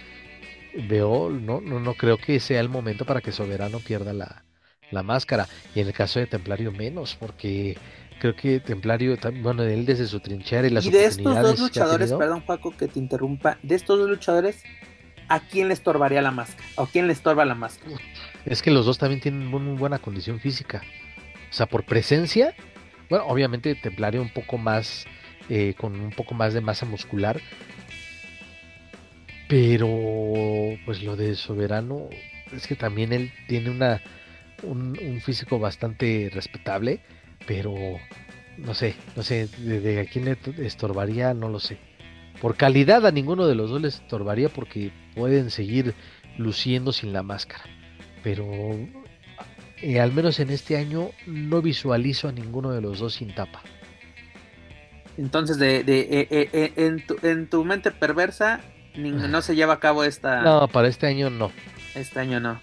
veo, 0.89 1.31
no, 1.31 1.61
no, 1.61 1.81
no 1.81 1.95
creo 1.95 2.19
que 2.19 2.41
sea 2.41 2.61
el 2.61 2.69
momento 2.69 3.07
para 3.07 3.23
que 3.23 3.33
Soberano 3.33 3.81
pierda 3.81 4.13
la, 4.13 4.45
la 4.91 5.03
máscara. 5.03 5.49
Y 5.75 5.81
en 5.81 5.87
el 5.87 5.93
caso 5.95 6.21
de 6.21 6.27
Templario 6.27 6.73
menos, 6.73 7.17
porque 7.19 7.79
creo 8.21 8.37
que 8.37 8.61
Templario, 8.61 9.17
bueno, 9.41 9.63
él 9.63 9.87
desde 9.87 10.07
su 10.07 10.21
trinchera 10.21 10.67
y 10.67 10.71
las 10.71 10.85
Y 10.85 10.91
de 10.91 11.07
estos 11.07 11.41
dos 11.41 11.59
luchadores, 11.59 12.13
perdón 12.13 12.43
Paco 12.43 12.77
que 12.77 12.89
te 12.89 12.99
interrumpa, 12.99 13.59
de 13.63 13.75
estos 13.75 13.99
dos 13.99 14.11
luchadores, 14.11 14.63
¿a 15.29 15.41
quién 15.41 15.69
le 15.69 15.75
estorbaría 15.75 16.21
la 16.21 16.33
máscara? 16.33 16.69
¿O 16.77 16.87
quién 16.87 17.07
le 17.07 17.15
estorba 17.15 17.45
la 17.45 17.55
máscara? 17.55 17.97
Es 18.45 18.63
que 18.63 18.71
los 18.71 18.87
dos 18.87 18.99
también 18.99 19.21
tienen 19.21 19.47
muy 19.47 19.77
buena 19.77 19.99
condición 19.99 20.41
física. 20.41 20.83
O 21.51 21.53
sea, 21.53 21.67
por 21.67 21.85
presencia, 21.85 22.55
bueno, 23.09 23.27
obviamente 23.27 23.75
Templario 23.75 24.21
un 24.21 24.31
poco 24.31 24.59
más, 24.59 25.07
eh, 25.49 25.75
con 25.79 25.99
un 25.99 26.11
poco 26.11 26.35
más 26.35 26.55
de 26.55 26.61
masa 26.61 26.87
muscular. 26.87 27.41
Pero, 29.49 29.89
pues 30.85 31.03
lo 31.03 31.17
de 31.17 31.35
Soberano, 31.35 32.09
es 32.53 32.67
que 32.67 32.77
también 32.77 33.13
él 33.13 33.33
tiene 33.47 33.71
una, 33.71 34.03
un, 34.63 35.21
físico 35.25 35.59
bastante 35.59 36.31
respetable, 36.33 37.01
pero 37.47 37.75
no 38.59 38.75
sé, 38.75 38.95
no 39.17 39.23
sé, 39.23 39.47
de, 39.47 40.01
a 40.01 40.05
quién 40.05 40.27
le 40.27 40.37
estorbaría, 40.59 41.33
no 41.33 41.49
lo 41.49 41.61
sé. 41.61 41.79
Por 42.43 42.57
calidad 42.57 43.07
a 43.07 43.11
ninguno 43.11 43.47
de 43.47 43.55
los 43.55 43.71
dos 43.71 43.81
les 43.81 43.95
estorbaría 43.97 44.49
porque 44.49 44.93
pueden 45.15 45.51
seguir 45.51 45.95
luciendo 46.37 46.93
sin 46.93 47.13
la 47.13 47.23
máscara. 47.23 47.65
Pero 48.23 48.45
eh, 49.83 50.01
al 50.01 50.13
menos 50.13 50.41
en 50.41 50.51
este 50.51 50.77
año, 50.77 51.11
no 51.27 51.63
visualizo 51.63 52.29
a 52.29 52.33
ninguno 52.33 52.73
de 52.73 52.81
los 52.81 52.99
dos 52.99 53.15
sin 53.15 53.35
tapa. 53.35 53.63
Entonces, 55.17 55.59
de, 55.59 55.79
eh, 55.81 55.87
eh, 56.31 56.73
en, 56.77 57.05
tu, 57.05 57.17
en, 57.23 57.49
tu, 57.49 57.65
mente 57.65 57.91
perversa, 57.91 58.61
no 58.97 59.43
se 59.43 59.55
lleva 59.55 59.75
a 59.75 59.81
cabo 59.81 60.05
esta. 60.05 60.43
No, 60.43 60.69
para 60.69 60.89
este 60.89 61.07
año 61.07 61.31
no. 61.31 61.51
Este 61.95 62.21
año 62.21 62.39
no. 62.41 62.61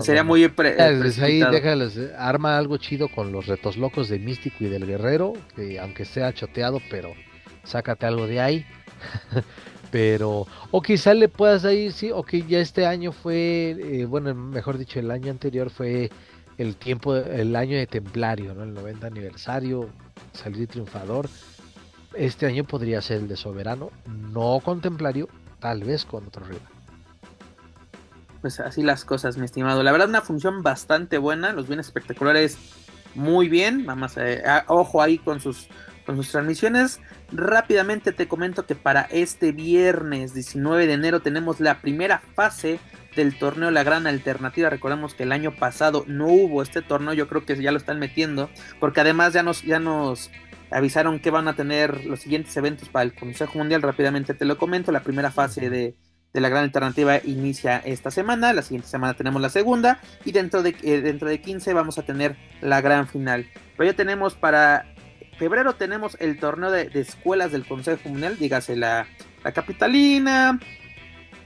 Sería 0.00 0.22
muy. 0.22 0.46
Pre 0.48 0.76
ahí 0.80 1.40
déjales, 1.50 1.98
arma 2.16 2.58
algo 2.58 2.76
chido 2.76 3.08
con 3.08 3.32
los 3.32 3.46
retos 3.46 3.76
locos 3.76 4.08
de 4.08 4.18
Místico 4.18 4.56
y 4.60 4.68
del 4.68 4.86
Guerrero, 4.86 5.32
que 5.54 5.80
aunque 5.80 6.04
sea 6.04 6.32
choteado, 6.32 6.80
pero 6.90 7.12
sácate 7.64 8.06
algo 8.06 8.26
de 8.26 8.40
ahí. 8.40 8.66
pero 9.90 10.46
o 10.70 10.82
quizá 10.82 11.14
le 11.14 11.28
puedas 11.28 11.64
ahí 11.64 11.90
sí 11.90 12.10
o 12.12 12.22
que 12.24 12.42
ya 12.42 12.58
este 12.58 12.86
año 12.86 13.12
fue 13.12 14.04
bueno 14.08 14.34
mejor 14.34 14.78
dicho 14.78 14.98
el 14.98 15.10
año 15.10 15.30
anterior 15.30 15.70
fue 15.70 16.10
el 16.58 16.76
tiempo, 16.76 17.14
el 17.14 17.54
año 17.56 17.76
de 17.76 17.86
Templario, 17.86 18.54
¿no? 18.54 18.64
El 18.64 18.74
90 18.74 19.06
aniversario, 19.06 19.90
salir 20.32 20.66
triunfador. 20.68 21.28
Este 22.14 22.46
año 22.46 22.64
podría 22.64 23.02
ser 23.02 23.18
el 23.18 23.28
de 23.28 23.36
Soberano, 23.36 23.90
no 24.06 24.60
con 24.64 24.80
Templario, 24.80 25.28
tal 25.60 25.84
vez 25.84 26.04
con 26.04 26.26
otro 26.26 26.44
rival. 26.44 26.62
Pues 28.40 28.60
así 28.60 28.82
las 28.82 29.04
cosas, 29.04 29.36
mi 29.36 29.44
estimado. 29.44 29.82
La 29.82 29.92
verdad, 29.92 30.08
una 30.08 30.22
función 30.22 30.62
bastante 30.62 31.18
buena. 31.18 31.52
Los 31.52 31.66
bienes 31.66 31.86
espectaculares, 31.86 32.58
muy 33.14 33.48
bien. 33.48 33.84
Vamos 33.84 34.16
a, 34.16 34.30
eh, 34.30 34.42
ojo 34.68 35.02
ahí 35.02 35.18
con 35.18 35.40
sus, 35.40 35.68
con 36.06 36.16
sus 36.16 36.30
transmisiones. 36.30 37.00
Rápidamente 37.32 38.12
te 38.12 38.28
comento 38.28 38.64
que 38.64 38.76
para 38.76 39.02
este 39.02 39.52
viernes 39.52 40.32
19 40.32 40.86
de 40.86 40.92
enero 40.94 41.20
tenemos 41.20 41.60
la 41.60 41.80
primera 41.80 42.22
fase 42.34 42.78
del 43.16 43.36
torneo 43.36 43.70
La 43.70 43.82
Gran 43.82 44.06
Alternativa. 44.06 44.70
Recordemos 44.70 45.14
que 45.14 45.24
el 45.24 45.32
año 45.32 45.56
pasado 45.56 46.04
no 46.06 46.28
hubo 46.28 46.62
este 46.62 46.82
torneo, 46.82 47.14
yo 47.14 47.28
creo 47.28 47.44
que 47.44 47.60
ya 47.60 47.72
lo 47.72 47.78
están 47.78 47.98
metiendo, 47.98 48.48
porque 48.78 49.00
además 49.00 49.32
ya 49.32 49.42
nos, 49.42 49.62
ya 49.62 49.80
nos 49.80 50.30
avisaron 50.70 51.18
que 51.18 51.30
van 51.30 51.48
a 51.48 51.56
tener 51.56 52.04
los 52.06 52.20
siguientes 52.20 52.56
eventos 52.56 52.88
para 52.88 53.04
el 53.04 53.14
Consejo 53.14 53.58
Mundial. 53.58 53.82
Rápidamente 53.82 54.34
te 54.34 54.44
lo 54.44 54.56
comento, 54.56 54.92
la 54.92 55.02
primera 55.02 55.30
fase 55.30 55.68
de, 55.68 55.96
la 56.32 56.50
Gran 56.50 56.64
Alternativa 56.64 57.18
inicia 57.24 57.78
esta 57.78 58.10
semana, 58.10 58.52
la 58.52 58.60
siguiente 58.60 58.88
semana 58.88 59.14
tenemos 59.14 59.40
la 59.40 59.48
segunda 59.48 60.00
y 60.22 60.32
dentro 60.32 60.62
de, 60.62 60.76
eh, 60.82 61.00
dentro 61.00 61.30
de 61.30 61.40
15 61.40 61.72
vamos 61.72 61.96
a 61.96 62.02
tener 62.02 62.36
la 62.60 62.82
gran 62.82 63.08
final. 63.08 63.48
Pero 63.74 63.90
ya 63.90 63.96
tenemos 63.96 64.34
para 64.34 64.84
febrero 65.36 65.74
tenemos 65.74 66.16
el 66.20 66.38
torneo 66.38 66.70
de, 66.70 66.90
escuelas 66.94 67.52
del 67.52 67.66
Consejo 67.66 68.08
Mundial, 68.08 68.36
dígase 68.38 68.76
la, 68.76 69.06
la 69.44 69.52
Capitalina, 69.52 70.58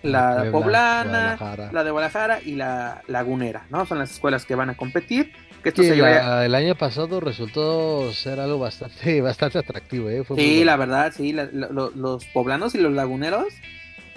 la 0.02 0.48
poblana, 0.50 1.68
la 1.72 1.84
de 1.84 1.90
Guadalajara 1.90 2.40
y 2.42 2.54
la 2.54 3.02
lagunera, 3.06 3.66
¿no? 3.70 3.86
Son 3.86 3.98
las 3.98 4.10
escuelas 4.10 4.44
que 4.44 4.54
van 4.54 4.70
a 4.70 4.76
competir. 4.76 5.32
Que 5.62 5.70
El 5.76 6.54
año 6.54 6.74
pasado 6.74 7.20
resultó 7.20 8.12
ser 8.14 8.40
algo 8.40 8.58
bastante, 8.58 9.20
bastante 9.20 9.58
atractivo, 9.58 10.08
¿eh? 10.08 10.24
sí, 10.34 10.64
la 10.64 10.76
verdad, 10.76 11.12
sí, 11.14 11.32
los 11.32 12.24
poblanos 12.26 12.74
y 12.74 12.78
los 12.78 12.92
laguneros, 12.92 13.48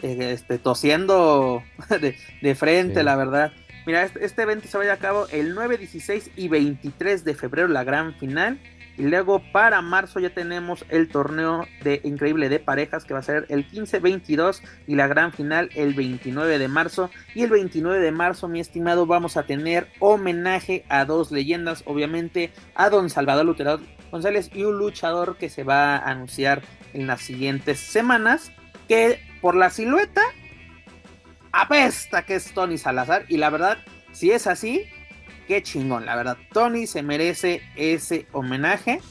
eh, 0.01 0.31
este, 0.31 0.57
tosiendo 0.57 1.61
de, 2.41 2.55
frente, 2.55 3.03
la 3.03 3.17
verdad. 3.17 3.51
Mira, 3.85 4.03
este, 4.03 4.23
este, 4.23 4.43
evento 4.43 4.69
se 4.69 4.77
va 4.77 4.93
a 4.93 4.97
cabo 4.97 5.27
el 5.33 5.53
9, 5.53 5.77
16 5.77 6.31
y 6.37 6.47
23 6.47 7.25
de 7.25 7.35
febrero, 7.35 7.67
la 7.67 7.83
gran 7.83 8.13
final. 8.15 8.57
Y 8.97 9.03
luego 9.03 9.41
para 9.51 9.81
marzo 9.81 10.19
ya 10.19 10.29
tenemos 10.29 10.85
el 10.89 11.09
torneo 11.09 11.65
de 11.83 12.01
increíble 12.03 12.49
de 12.49 12.59
parejas 12.59 13.05
que 13.05 13.13
va 13.13 13.21
a 13.21 13.23
ser 13.23 13.45
el 13.49 13.67
15-22 13.67 14.61
y 14.87 14.95
la 14.95 15.07
gran 15.07 15.33
final 15.33 15.69
el 15.75 15.93
29 15.93 16.59
de 16.59 16.67
marzo. 16.67 17.09
Y 17.33 17.43
el 17.43 17.49
29 17.49 17.99
de 17.99 18.11
marzo, 18.11 18.47
mi 18.47 18.59
estimado, 18.59 19.05
vamos 19.05 19.35
a 19.37 19.43
tener 19.43 19.87
homenaje 19.99 20.85
a 20.89 21.05
dos 21.05 21.31
leyendas, 21.31 21.83
obviamente 21.85 22.51
a 22.75 22.89
don 22.89 23.09
Salvador 23.09 23.45
Lutero 23.45 23.79
González 24.11 24.51
y 24.53 24.63
un 24.63 24.77
luchador 24.77 25.37
que 25.37 25.49
se 25.49 25.63
va 25.63 25.95
a 25.95 26.11
anunciar 26.11 26.61
en 26.93 27.07
las 27.07 27.21
siguientes 27.21 27.79
semanas. 27.79 28.51
Que 28.87 29.19
por 29.41 29.55
la 29.55 29.69
silueta 29.69 30.21
apesta 31.53 32.25
que 32.25 32.35
es 32.35 32.53
Tony 32.53 32.77
Salazar. 32.77 33.25
Y 33.29 33.37
la 33.37 33.49
verdad, 33.49 33.77
si 34.11 34.31
es 34.31 34.45
así, 34.47 34.85
qué 35.47 35.61
chingón, 35.63 36.05
la 36.05 36.15
verdad. 36.15 36.37
Tony 36.51 36.87
se 36.87 37.03
merece 37.03 37.61
ese 37.75 38.27
homenaje 38.31 39.01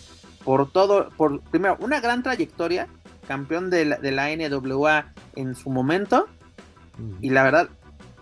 por 0.45 0.71
todo, 0.71 1.09
por 1.11 1.41
primero, 1.41 1.77
una 1.81 2.01
gran 2.01 2.23
trayectoria, 2.23 2.89
campeón 3.27 3.71
de 3.71 3.85
la, 3.85 4.29
NWA 4.37 5.13
en 5.37 5.55
su 5.55 5.71
momento, 5.71 6.27
y 7.21 7.31
la 7.31 7.43
verdad, 7.43 7.69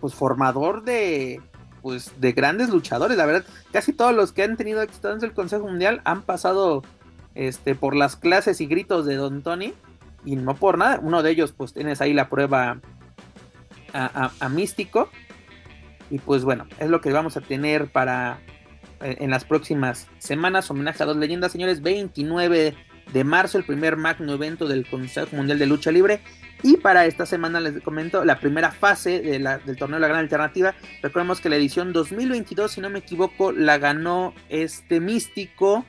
pues 0.00 0.14
formador 0.14 0.84
de, 0.84 1.40
pues, 1.82 2.12
de 2.20 2.32
grandes 2.32 2.68
luchadores, 2.68 3.16
la 3.16 3.26
verdad, 3.26 3.44
casi 3.72 3.92
todos 3.92 4.14
los 4.14 4.32
que 4.32 4.42
han 4.42 4.56
tenido 4.56 4.82
éxito 4.82 5.12
en 5.12 5.22
el 5.24 5.32
Consejo 5.32 5.66
Mundial 5.66 6.02
han 6.04 6.22
pasado 6.22 6.82
este, 7.34 7.74
por 7.74 7.96
las 7.96 8.16
clases 8.16 8.60
y 8.60 8.66
gritos 8.66 9.06
de 9.06 9.16
Don 9.16 9.42
Tony, 9.42 9.74
y 10.24 10.36
no 10.36 10.54
por 10.54 10.76
nada, 10.76 11.00
uno 11.02 11.22
de 11.22 11.30
ellos, 11.30 11.52
pues 11.52 11.72
tienes 11.72 12.00
ahí 12.00 12.12
la 12.12 12.28
prueba 12.28 12.80
a 13.92 14.48
Místico, 14.50 15.08
y 16.10 16.18
pues 16.18 16.44
bueno, 16.44 16.66
es 16.78 16.90
lo 16.90 17.00
que 17.00 17.12
vamos 17.12 17.36
a 17.36 17.40
tener 17.40 17.88
para 17.88 18.40
eh, 19.00 19.16
en 19.20 19.30
las 19.30 19.44
próximas 19.44 20.08
semanas. 20.18 20.70
Homenaje 20.70 21.02
a 21.02 21.06
dos 21.06 21.16
leyendas, 21.16 21.52
señores. 21.52 21.80
29 21.80 22.74
de 23.12 23.24
marzo, 23.24 23.58
el 23.58 23.64
primer 23.64 23.96
magno 23.96 24.34
evento 24.34 24.68
del 24.68 24.86
Consejo 24.86 25.34
Mundial 25.36 25.58
de 25.58 25.66
Lucha 25.66 25.90
Libre. 25.90 26.20
Y 26.62 26.76
para 26.76 27.06
esta 27.06 27.24
semana 27.24 27.60
les 27.60 27.82
comento 27.82 28.24
la 28.24 28.38
primera 28.38 28.70
fase 28.70 29.20
del 29.20 29.76
torneo 29.78 29.98
la 29.98 30.08
Gran 30.08 30.20
Alternativa. 30.20 30.74
Recordemos 31.02 31.40
que 31.40 31.48
la 31.48 31.56
edición 31.56 31.94
2022, 31.94 32.72
si 32.72 32.80
no 32.82 32.90
me 32.90 32.98
equivoco, 32.98 33.52
la 33.52 33.78
ganó 33.78 34.34
este 34.50 35.00
místico 35.00 35.86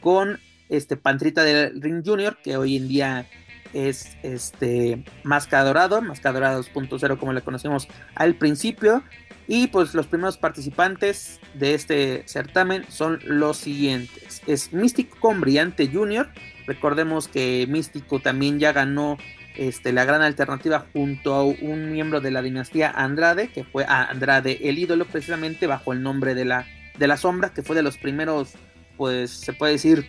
con 0.00 0.38
este 0.68 0.96
Pantrita 0.96 1.42
del 1.42 1.82
Ring 1.82 2.02
Junior, 2.06 2.38
que 2.42 2.56
hoy 2.56 2.76
en 2.76 2.86
día 2.86 3.26
es 3.72 4.16
este 4.22 5.04
Máscara 5.24 5.64
Dorado, 5.64 6.00
Máscara 6.00 6.34
Dorado 6.34 6.62
2.0 6.62 7.18
como 7.18 7.32
le 7.32 7.42
conocemos 7.42 7.88
al 8.14 8.36
principio. 8.36 9.02
Y 9.48 9.68
pues 9.68 9.94
los 9.94 10.06
primeros 10.06 10.38
participantes 10.38 11.40
de 11.54 11.74
este 11.74 12.22
certamen 12.26 12.84
son 12.88 13.20
los 13.24 13.58
siguientes. 13.58 14.42
Es 14.46 14.72
Místico 14.72 15.18
con 15.20 15.40
Brillante 15.40 15.88
Junior. 15.88 16.28
Recordemos 16.66 17.28
que 17.28 17.66
Místico 17.68 18.20
también 18.20 18.58
ya 18.58 18.72
ganó 18.72 19.18
este, 19.56 19.92
la 19.92 20.04
gran 20.04 20.22
alternativa 20.22 20.84
junto 20.92 21.34
a 21.34 21.44
un 21.44 21.92
miembro 21.92 22.20
de 22.20 22.30
la 22.30 22.42
dinastía 22.42 22.90
Andrade, 22.90 23.48
que 23.48 23.64
fue 23.64 23.84
a 23.84 24.04
Andrade 24.04 24.68
el 24.68 24.78
ídolo 24.78 25.04
precisamente 25.04 25.66
bajo 25.66 25.92
el 25.92 26.02
nombre 26.02 26.34
de 26.34 26.44
la, 26.44 26.66
de 26.98 27.06
la 27.06 27.16
sombra, 27.16 27.50
que 27.50 27.62
fue 27.62 27.76
de 27.76 27.82
los 27.82 27.96
primeros, 27.96 28.54
pues 28.96 29.30
se 29.30 29.52
puede 29.52 29.72
decir, 29.74 30.06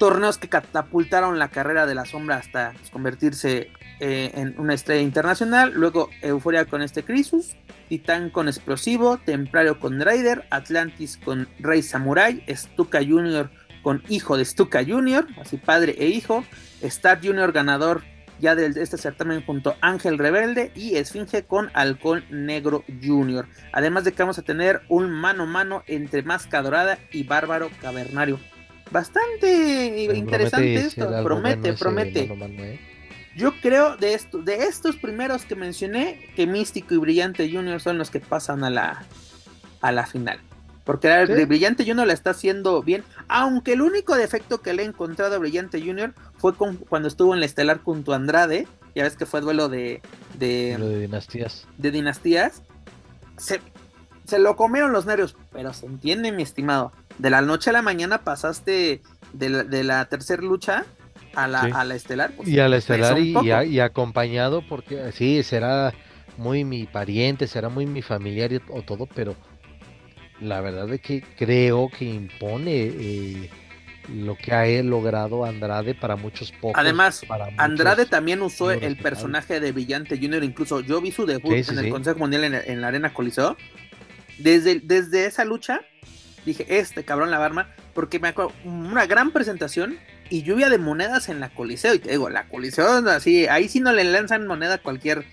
torneos 0.00 0.38
que 0.38 0.48
catapultaron 0.48 1.38
la 1.38 1.50
carrera 1.50 1.84
de 1.84 1.94
la 1.94 2.06
sombra 2.06 2.36
hasta 2.36 2.72
convertirse 2.90 3.70
eh, 4.00 4.30
en 4.32 4.54
una 4.58 4.72
estrella 4.72 5.02
internacional. 5.02 5.74
Luego 5.74 6.08
Euforia 6.22 6.64
con 6.64 6.80
este 6.80 7.04
Crisus, 7.04 7.54
Titán 7.90 8.30
con 8.30 8.48
Explosivo, 8.48 9.18
Templario 9.18 9.78
con 9.78 10.00
Raider, 10.00 10.46
Atlantis 10.48 11.18
con 11.22 11.48
Rey 11.58 11.82
Samurai, 11.82 12.42
Stuka 12.48 13.00
Junior 13.06 13.50
con 13.82 14.02
Hijo 14.08 14.38
de 14.38 14.46
Stuka 14.46 14.82
Junior, 14.82 15.26
así 15.38 15.58
padre 15.58 15.94
e 15.98 16.06
hijo, 16.06 16.46
Star 16.80 17.20
Junior 17.22 17.52
ganador 17.52 18.02
ya 18.38 18.54
de 18.54 18.68
este 18.80 18.96
certamen 18.96 19.44
junto 19.44 19.76
a 19.82 19.90
Ángel 19.90 20.16
Rebelde 20.16 20.72
y 20.74 20.96
Esfinge 20.96 21.44
con 21.44 21.70
Halcón 21.74 22.24
Negro 22.30 22.84
Junior. 23.02 23.48
Además 23.70 24.04
de 24.04 24.12
que 24.12 24.22
vamos 24.22 24.38
a 24.38 24.42
tener 24.42 24.80
un 24.88 25.10
mano 25.10 25.42
a 25.42 25.46
mano 25.46 25.82
entre 25.86 26.22
Máscara 26.22 26.62
Dorada 26.62 26.98
y 27.12 27.24
Bárbaro 27.24 27.68
Cavernario. 27.82 28.40
Bastante 28.90 30.08
interesante 30.14 30.74
esto, 30.74 31.08
promete, 31.22 31.72
promete. 31.74 32.24
¿eh? 32.24 32.80
Yo 33.36 33.52
creo 33.60 33.96
de, 33.96 34.14
esto, 34.14 34.38
de 34.38 34.64
estos 34.64 34.96
primeros 34.96 35.44
que 35.44 35.54
mencioné, 35.54 36.28
que 36.34 36.46
Místico 36.46 36.94
y 36.94 36.98
Brillante 36.98 37.50
Junior 37.50 37.80
son 37.80 37.98
los 37.98 38.10
que 38.10 38.20
pasan 38.20 38.64
a 38.64 38.70
la, 38.70 39.04
a 39.80 39.92
la 39.92 40.06
final. 40.06 40.40
Porque 40.84 41.08
el 41.08 41.46
Brillante 41.46 41.84
Junior 41.84 42.04
la 42.06 42.12
está 42.12 42.30
haciendo 42.30 42.82
bien. 42.82 43.04
Aunque 43.28 43.74
el 43.74 43.82
único 43.82 44.16
defecto 44.16 44.60
que 44.60 44.72
le 44.72 44.82
he 44.82 44.86
encontrado 44.86 45.36
a 45.36 45.38
Brillante 45.38 45.80
Junior 45.80 46.14
fue 46.36 46.54
cuando 46.56 47.06
estuvo 47.06 47.32
en 47.32 47.40
la 47.40 47.46
estelar 47.46 47.80
junto 47.80 48.12
a 48.12 48.16
Andrade. 48.16 48.66
Ya 48.96 49.04
ves 49.04 49.14
que 49.14 49.24
fue 49.24 49.40
duelo 49.40 49.68
de. 49.68 50.02
De, 50.36 50.76
de 50.76 51.00
dinastías. 51.00 51.68
De 51.78 51.92
dinastías. 51.92 52.62
Se, 53.36 53.60
se 54.26 54.40
lo 54.40 54.56
comieron 54.56 54.92
los 54.92 55.06
nervios. 55.06 55.36
Pero 55.52 55.72
se 55.74 55.86
entiende, 55.86 56.32
mi 56.32 56.42
estimado. 56.42 56.92
De 57.20 57.28
la 57.28 57.42
noche 57.42 57.68
a 57.68 57.74
la 57.74 57.82
mañana 57.82 58.24
pasaste 58.24 59.02
de 59.34 59.48
la, 59.50 59.64
de 59.64 59.84
la 59.84 60.06
tercera 60.06 60.40
lucha 60.42 60.86
a 61.34 61.46
la, 61.46 61.60
a 61.60 61.84
la 61.84 61.94
estelar. 61.94 62.32
Pues, 62.32 62.48
y 62.48 62.58
a 62.58 62.66
la 62.66 62.78
estelar 62.78 63.18
y, 63.18 63.80
acompañado 63.80 64.62
porque 64.66 65.12
sí, 65.12 65.42
será 65.42 65.92
muy 66.38 66.64
mi 66.64 66.84
pariente, 66.86 67.46
será 67.46 67.68
muy 67.68 67.84
mi 67.84 68.00
familiar 68.00 68.50
o 68.68 68.80
todo, 68.80 69.06
pero 69.06 69.36
la 70.40 70.62
verdad 70.62 70.90
es 70.94 71.02
que 71.02 71.22
creo 71.36 71.90
que 71.90 72.06
impone 72.06 72.72
eh, 72.72 73.50
lo 74.08 74.34
que 74.36 74.54
ha 74.54 74.82
logrado 74.82 75.44
Andrade 75.44 75.94
para 75.94 76.16
muchos 76.16 76.52
pocos. 76.52 76.80
Además, 76.80 77.20
Andrade 77.58 78.06
también 78.06 78.40
usó 78.40 78.70
el 78.70 78.96
personaje 78.96 79.60
de 79.60 79.72
Brillante 79.72 80.16
Junior, 80.16 80.42
incluso 80.42 80.80
yo 80.80 81.02
vi 81.02 81.12
su 81.12 81.26
debut 81.26 81.52
en 81.52 81.78
el 81.78 81.90
Consejo 81.90 82.18
Mundial 82.18 82.62
en, 82.66 82.80
la 82.80 82.88
Arena 82.88 83.12
Coliseo. 83.12 83.58
Desde, 84.38 84.80
desde 84.80 85.26
esa 85.26 85.44
lucha 85.44 85.82
dije, 86.44 86.66
este 86.68 87.04
cabrón 87.04 87.30
la 87.30 87.38
barma, 87.38 87.68
porque 87.94 88.18
me 88.18 88.28
acuerdo, 88.28 88.52
una 88.64 89.06
gran 89.06 89.30
presentación 89.30 89.98
y 90.28 90.42
lluvia 90.42 90.70
de 90.70 90.78
monedas 90.78 91.28
en 91.28 91.40
la 91.40 91.50
Coliseo. 91.50 91.94
Y 91.94 91.98
te 91.98 92.10
digo, 92.10 92.30
la 92.30 92.48
Coliseo, 92.48 93.08
así, 93.08 93.46
ahí 93.46 93.68
sí 93.68 93.80
no 93.80 93.92
le 93.92 94.04
lanzan 94.04 94.46
moneda 94.46 94.74
a 94.74 94.78
cualquier 94.78 95.24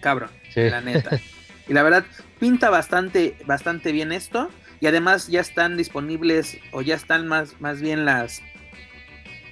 cabrón, 0.00 0.30
la 0.54 0.80
neta. 0.80 1.18
y 1.68 1.72
la 1.72 1.82
verdad, 1.82 2.04
pinta 2.38 2.70
bastante, 2.70 3.36
bastante 3.46 3.92
bien 3.92 4.12
esto. 4.12 4.50
Y 4.80 4.86
además 4.86 5.28
ya 5.28 5.40
están 5.40 5.76
disponibles, 5.76 6.58
o 6.72 6.82
ya 6.82 6.96
están 6.96 7.28
más, 7.28 7.60
más 7.60 7.80
bien 7.80 8.04
las, 8.04 8.42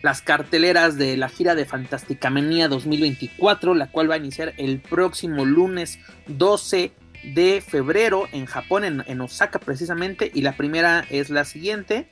las 0.02 0.22
carteleras 0.22 0.98
de 0.98 1.16
la 1.16 1.28
gira 1.28 1.54
de 1.54 1.64
Fantástica 1.64 2.30
Menía 2.30 2.68
2024, 2.68 3.74
la 3.74 3.90
cual 3.90 4.10
va 4.10 4.14
a 4.14 4.18
iniciar 4.18 4.54
el 4.56 4.80
próximo 4.80 5.44
lunes 5.44 6.00
12 6.26 6.92
de 7.22 7.60
febrero 7.60 8.26
en 8.32 8.46
Japón, 8.46 8.84
en, 8.84 9.04
en 9.06 9.20
Osaka 9.20 9.58
precisamente. 9.58 10.30
Y 10.34 10.42
la 10.42 10.56
primera 10.56 11.04
es 11.10 11.30
la 11.30 11.44
siguiente 11.44 12.08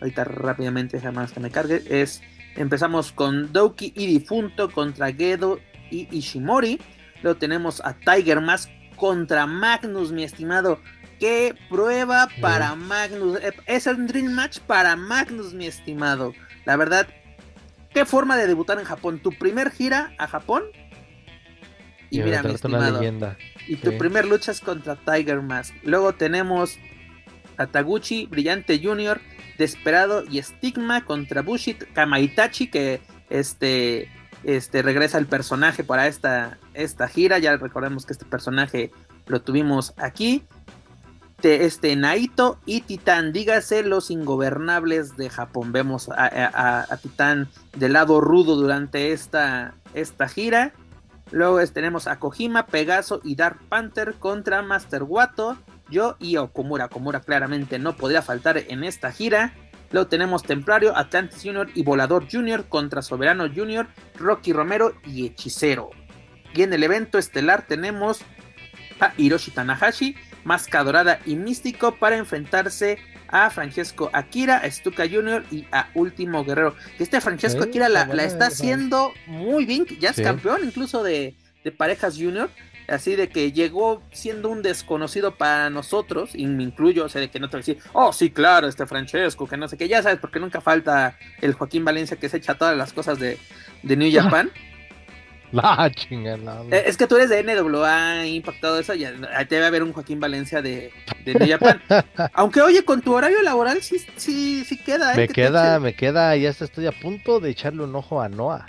ahorita 0.00 0.24
rápidamente 0.24 1.00
jamás 1.00 1.32
que 1.32 1.40
me 1.40 1.50
cargue, 1.50 1.82
es 1.88 2.22
empezamos 2.56 3.12
con 3.12 3.52
Doki 3.52 3.92
y 3.94 4.06
Difunto 4.06 4.70
contra 4.70 5.12
Gedo 5.12 5.60
y 5.90 6.08
Ishimori. 6.16 6.80
Luego 7.22 7.38
tenemos 7.38 7.82
a 7.84 7.94
Tiger 7.94 8.40
Mask 8.40 8.70
contra 8.96 9.46
Magnus, 9.46 10.12
mi 10.12 10.24
estimado. 10.24 10.80
Qué 11.18 11.54
prueba 11.68 12.28
para 12.40 12.74
Magnus. 12.74 13.38
Eh, 13.42 13.52
es 13.66 13.86
un 13.86 14.06
Dream 14.06 14.32
Match 14.32 14.58
para 14.60 14.96
Magnus, 14.96 15.52
mi 15.52 15.66
estimado. 15.66 16.32
La 16.64 16.76
verdad, 16.76 17.06
qué 17.92 18.06
forma 18.06 18.38
de 18.38 18.46
debutar 18.46 18.78
en 18.78 18.86
Japón. 18.86 19.20
Tu 19.20 19.30
primer 19.32 19.70
gira 19.70 20.14
a 20.18 20.26
Japón. 20.26 20.62
Y, 22.10 22.20
mira, 22.22 22.42
mi 22.42 22.54
estimado. 22.54 23.00
Y 23.66 23.76
tu 23.76 23.96
primer 23.96 24.26
lucha 24.26 24.50
es 24.50 24.60
contra 24.60 24.96
Tiger 24.96 25.42
Mask. 25.42 25.74
Luego 25.84 26.12
tenemos 26.12 26.78
a 27.56 27.66
Taguchi, 27.66 28.26
Brillante 28.26 28.80
Junior, 28.82 29.20
Desperado 29.58 30.24
y 30.28 30.42
Stigma 30.42 31.04
contra 31.04 31.42
Bushit 31.42 31.84
Kamaitachi, 31.92 32.68
que 32.68 33.00
este, 33.28 34.08
este 34.42 34.82
regresa 34.82 35.18
el 35.18 35.26
personaje 35.26 35.84
para 35.84 36.06
esta, 36.06 36.58
esta 36.74 37.06
gira. 37.06 37.38
Ya 37.38 37.56
recordemos 37.56 38.06
que 38.06 38.14
este 38.14 38.24
personaje 38.24 38.90
lo 39.26 39.42
tuvimos 39.42 39.94
aquí. 39.98 40.42
este 41.42 41.94
Naito 41.96 42.58
y 42.66 42.80
Titán, 42.80 43.32
dígase 43.32 43.82
los 43.82 44.10
ingobernables 44.10 45.16
de 45.16 45.30
Japón. 45.30 45.72
Vemos 45.72 46.08
a, 46.08 46.86
a, 46.90 46.96
Titán 46.96 47.48
del 47.76 47.92
lado 47.92 48.20
rudo 48.20 48.56
durante 48.56 49.12
esta, 49.12 49.74
esta 49.94 50.28
gira. 50.28 50.72
Luego 51.30 51.64
tenemos 51.68 52.06
a 52.06 52.18
Kojima, 52.18 52.66
Pegaso 52.66 53.20
y 53.22 53.36
Dark 53.36 53.60
Panther 53.68 54.14
contra 54.14 54.62
Master 54.62 55.04
Wato 55.04 55.56
yo 55.90 56.16
y 56.18 56.36
Okumura. 56.36 56.86
Okumura 56.86 57.20
claramente 57.20 57.78
no 57.78 57.96
podría 57.96 58.22
faltar 58.22 58.58
en 58.58 58.84
esta 58.84 59.12
gira. 59.12 59.54
Luego 59.90 60.08
tenemos 60.08 60.44
Templario, 60.44 60.96
Atlantis 60.96 61.42
Junior 61.42 61.68
y 61.74 61.82
Volador 61.82 62.26
Junior 62.30 62.68
contra 62.68 63.02
Soberano 63.02 63.48
Junior, 63.52 63.88
Rocky 64.16 64.52
Romero 64.52 64.94
y 65.04 65.26
Hechicero. 65.26 65.90
Y 66.54 66.62
en 66.62 66.72
el 66.72 66.82
evento 66.82 67.18
estelar 67.18 67.66
tenemos 67.66 68.22
a 69.00 69.12
Hiroshi 69.16 69.50
Tanahashi, 69.50 70.16
Masca 70.44 70.84
Dorada 70.84 71.20
y 71.26 71.36
Místico 71.36 71.96
para 71.96 72.16
enfrentarse 72.16 72.98
a 73.30 73.50
Francesco 73.50 74.10
Akira, 74.12 74.58
a 74.58 74.70
Stuka 74.70 75.08
Junior 75.08 75.44
y 75.50 75.66
a 75.72 75.88
Último 75.94 76.44
Guerrero. 76.44 76.74
Este 76.98 77.20
Francesco 77.20 77.62
Akira 77.62 77.88
la, 77.88 78.02
está 78.24 78.46
haciendo 78.46 79.12
muy 79.26 79.64
bien, 79.64 79.86
ya 79.98 80.10
es 80.10 80.20
campeón 80.20 80.60
incluso 80.64 81.02
de, 81.02 81.36
de 81.64 81.72
parejas 81.72 82.16
junior 82.16 82.50
así 82.90 83.16
de 83.16 83.28
que 83.28 83.52
llegó 83.52 84.02
siendo 84.12 84.48
un 84.48 84.62
desconocido 84.62 85.36
para 85.36 85.70
nosotros, 85.70 86.30
y 86.34 86.46
me 86.46 86.64
incluyo, 86.64 87.04
o 87.04 87.08
sea, 87.08 87.20
de 87.20 87.30
que 87.30 87.40
no 87.40 87.48
te 87.48 87.56
voy 87.56 87.60
a 87.60 87.64
decir, 87.66 87.78
oh, 87.92 88.12
sí, 88.12 88.30
claro, 88.30 88.66
este 88.66 88.86
Francesco, 88.86 89.46
que 89.46 89.56
no 89.56 89.68
sé 89.68 89.76
qué, 89.76 89.88
ya 89.88 90.02
sabes, 90.02 90.18
porque 90.18 90.40
nunca 90.40 90.60
falta 90.60 91.16
el 91.40 91.54
Joaquín 91.54 91.84
Valencia 91.84 92.16
que 92.18 92.28
se 92.28 92.38
echa 92.38 92.56
todas 92.56 92.76
las 92.76 92.92
cosas 92.92 93.18
de, 93.18 93.38
de 93.82 93.96
New 93.96 94.10
Japan. 94.20 94.50
La 95.52 95.90
chingada. 95.94 96.62
Eh, 96.70 96.84
es 96.86 96.96
que 96.96 97.06
tú 97.06 97.16
eres 97.16 97.28
de 97.28 97.42
NWA, 97.42 98.26
impactado 98.26 98.78
eso, 98.78 98.94
ya 98.94 99.12
te 99.48 99.56
debe 99.56 99.66
haber 99.66 99.82
un 99.82 99.92
Joaquín 99.92 100.20
Valencia 100.20 100.62
de, 100.62 100.92
de 101.24 101.34
New 101.34 101.48
Japan. 101.48 101.82
Aunque 102.34 102.62
oye, 102.62 102.84
con 102.84 103.00
tu 103.02 103.12
horario 103.14 103.42
laboral 103.42 103.82
sí, 103.82 103.96
sí, 104.16 104.64
sí 104.64 104.76
queda. 104.76 105.14
¿eh? 105.14 105.16
Me 105.16 105.28
queda, 105.28 105.80
me 105.80 105.94
queda, 105.94 106.36
ya 106.36 106.50
estoy 106.50 106.86
a 106.86 106.92
punto 106.92 107.40
de 107.40 107.50
echarle 107.50 107.82
un 107.82 107.94
ojo 107.94 108.20
a 108.20 108.28
Noah. 108.28 108.66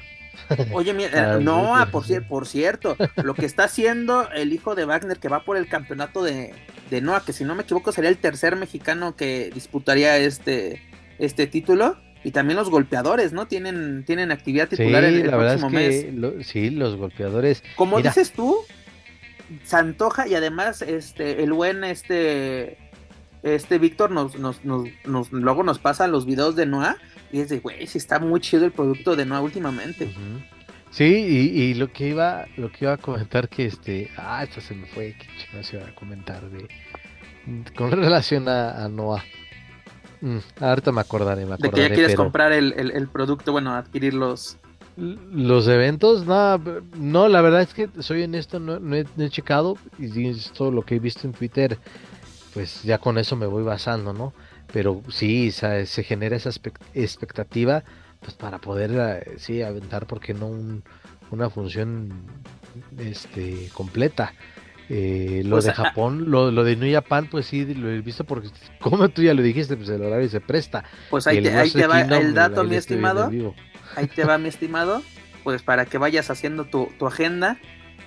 Oye, 0.73 0.93
mira, 0.93 1.35
eh, 1.35 1.39
no, 1.39 1.73
por, 1.91 2.03
por 2.27 2.47
cierto, 2.47 2.97
lo 3.23 3.33
que 3.35 3.45
está 3.45 3.65
haciendo 3.65 4.29
el 4.31 4.51
hijo 4.51 4.75
de 4.75 4.85
Wagner 4.85 5.17
que 5.17 5.29
va 5.29 5.43
por 5.43 5.55
el 5.55 5.67
campeonato 5.67 6.23
de, 6.23 6.53
de 6.89 7.01
Noah, 7.01 7.23
que 7.25 7.31
si 7.31 7.43
no 7.43 7.55
me 7.55 7.63
equivoco 7.63 7.91
sería 7.91 8.09
el 8.09 8.17
tercer 8.17 8.55
mexicano 8.55 9.15
que 9.15 9.49
disputaría 9.53 10.17
este, 10.17 10.81
este 11.19 11.47
título. 11.47 11.97
Y 12.23 12.31
también 12.31 12.57
los 12.57 12.69
golpeadores, 12.69 13.33
¿no? 13.33 13.47
Tienen, 13.47 14.03
tienen 14.05 14.31
actividad 14.31 14.69
titular 14.69 15.03
en 15.03 15.15
el 15.15 15.27
la 15.27 15.37
próximo 15.37 15.69
mes. 15.69 16.05
sí, 16.45 16.69
los 16.69 16.95
golpeadores. 16.95 17.63
Como 17.75 17.99
dices 18.01 18.31
tú, 18.31 18.57
Santoja 19.63 20.27
y 20.27 20.35
además 20.35 20.81
este 20.81 21.43
el 21.43 21.51
buen 21.51 21.83
este 21.83 22.77
este 23.43 23.79
Víctor 23.79 24.11
nos, 24.11 24.37
nos, 24.37 24.63
nos, 24.63 25.31
luego 25.31 25.63
nos 25.63 25.79
pasa 25.79 26.07
los 26.07 26.25
videos 26.25 26.55
de 26.55 26.65
Noah 26.67 26.97
y 27.31 27.39
es 27.39 27.49
de, 27.49 27.59
güey, 27.59 27.87
si 27.87 27.97
está 27.97 28.19
muy 28.19 28.39
chido 28.39 28.65
el 28.65 28.71
producto 28.71 29.15
de 29.15 29.25
nuevo 29.25 29.45
últimamente. 29.45 30.13
Sí, 30.91 31.05
y, 31.05 31.73
lo 31.75 31.91
que 31.91 32.09
iba, 32.09 32.45
lo 32.57 32.69
que 32.71 32.85
iba 32.85 32.93
a 32.93 32.97
comentar 32.97 33.47
que 33.47 33.65
este, 33.65 34.09
ah, 34.17 34.43
esta 34.43 34.59
se 34.59 34.75
me 34.75 34.85
fue, 34.87 35.15
que 35.17 35.63
se 35.63 35.77
iba 35.77 35.87
a 35.87 35.95
comentar 35.95 36.41
de, 36.49 36.67
con 37.75 37.91
relación 37.91 38.49
a, 38.49 38.87
Noah. 38.89 39.23
Mm, 40.21 40.37
ahorita 40.59 40.91
me 40.91 41.01
acordaré, 41.01 41.45
me 41.45 41.55
acordaré. 41.55 41.69
De 41.69 41.75
que 41.75 41.89
ya 41.89 41.95
quieres 41.95 42.15
comprar 42.15 42.51
el, 42.51 42.73
el, 42.73 43.07
producto, 43.07 43.51
bueno, 43.51 43.73
adquirir 43.73 44.13
los... 44.13 44.57
Los 44.97 45.67
eventos, 45.67 46.25
no, 46.25 46.59
no, 46.97 47.27
la 47.27 47.41
verdad 47.41 47.61
es 47.61 47.73
que 47.73 47.89
soy 47.99 48.23
honesto, 48.23 48.59
no, 48.59 48.79
no, 48.79 48.95
he, 48.95 49.05
no 49.15 49.23
he 49.23 49.29
checado 49.29 49.77
y 49.97 50.33
todo 50.53 50.69
lo 50.69 50.83
que 50.83 50.95
he 50.95 50.99
visto 50.99 51.25
en 51.25 51.33
Twitter, 51.33 51.79
pues 52.53 52.83
ya 52.83 52.97
con 52.97 53.17
eso 53.17 53.35
me 53.35 53.45
voy 53.45 53.63
basando, 53.63 54.13
¿no? 54.13 54.33
Pero 54.73 55.01
sí, 55.09 55.51
se 55.51 56.03
genera 56.03 56.35
esa 56.35 56.51
expectativa 56.93 57.83
pues 58.21 58.35
para 58.35 58.59
poder 58.59 58.91
eh, 58.93 59.35
sí 59.37 59.61
aventar 59.61 60.05
porque 60.07 60.33
no 60.33 60.51
una 61.31 61.49
función 61.49 62.11
este 62.97 63.69
completa 63.73 64.33
eh, 64.93 65.41
lo 65.45 65.55
pues, 65.55 65.65
de 65.65 65.73
Japón 65.73 66.29
lo, 66.29 66.51
lo, 66.51 66.63
de 66.63 66.75
New 66.75 66.91
Japan 66.91 67.27
pues 67.27 67.45
sí 67.45 67.65
lo 67.73 67.89
he 67.89 68.01
visto 68.01 68.25
porque 68.25 68.49
como 68.79 69.07
tú 69.09 69.21
ya 69.21 69.33
lo 69.33 69.41
dijiste 69.41 69.77
pues 69.77 69.89
el 69.89 70.01
horario 70.01 70.29
se 70.29 70.41
presta. 70.41 70.83
Pues 71.09 71.27
ahí, 71.27 71.41
te, 71.41 71.55
ahí 71.55 71.71
te 71.71 71.87
va 71.87 72.01
el 72.01 72.33
dato 72.33 72.63
mi 72.63 72.75
estimado. 72.75 73.31
ahí 73.95 74.07
te 74.07 74.25
va 74.25 74.37
mi 74.37 74.49
estimado. 74.49 75.01
Pues 75.43 75.63
para 75.63 75.85
que 75.85 75.97
vayas 75.97 76.29
haciendo 76.29 76.65
tu, 76.65 76.89
tu 76.99 77.07
agenda. 77.07 77.57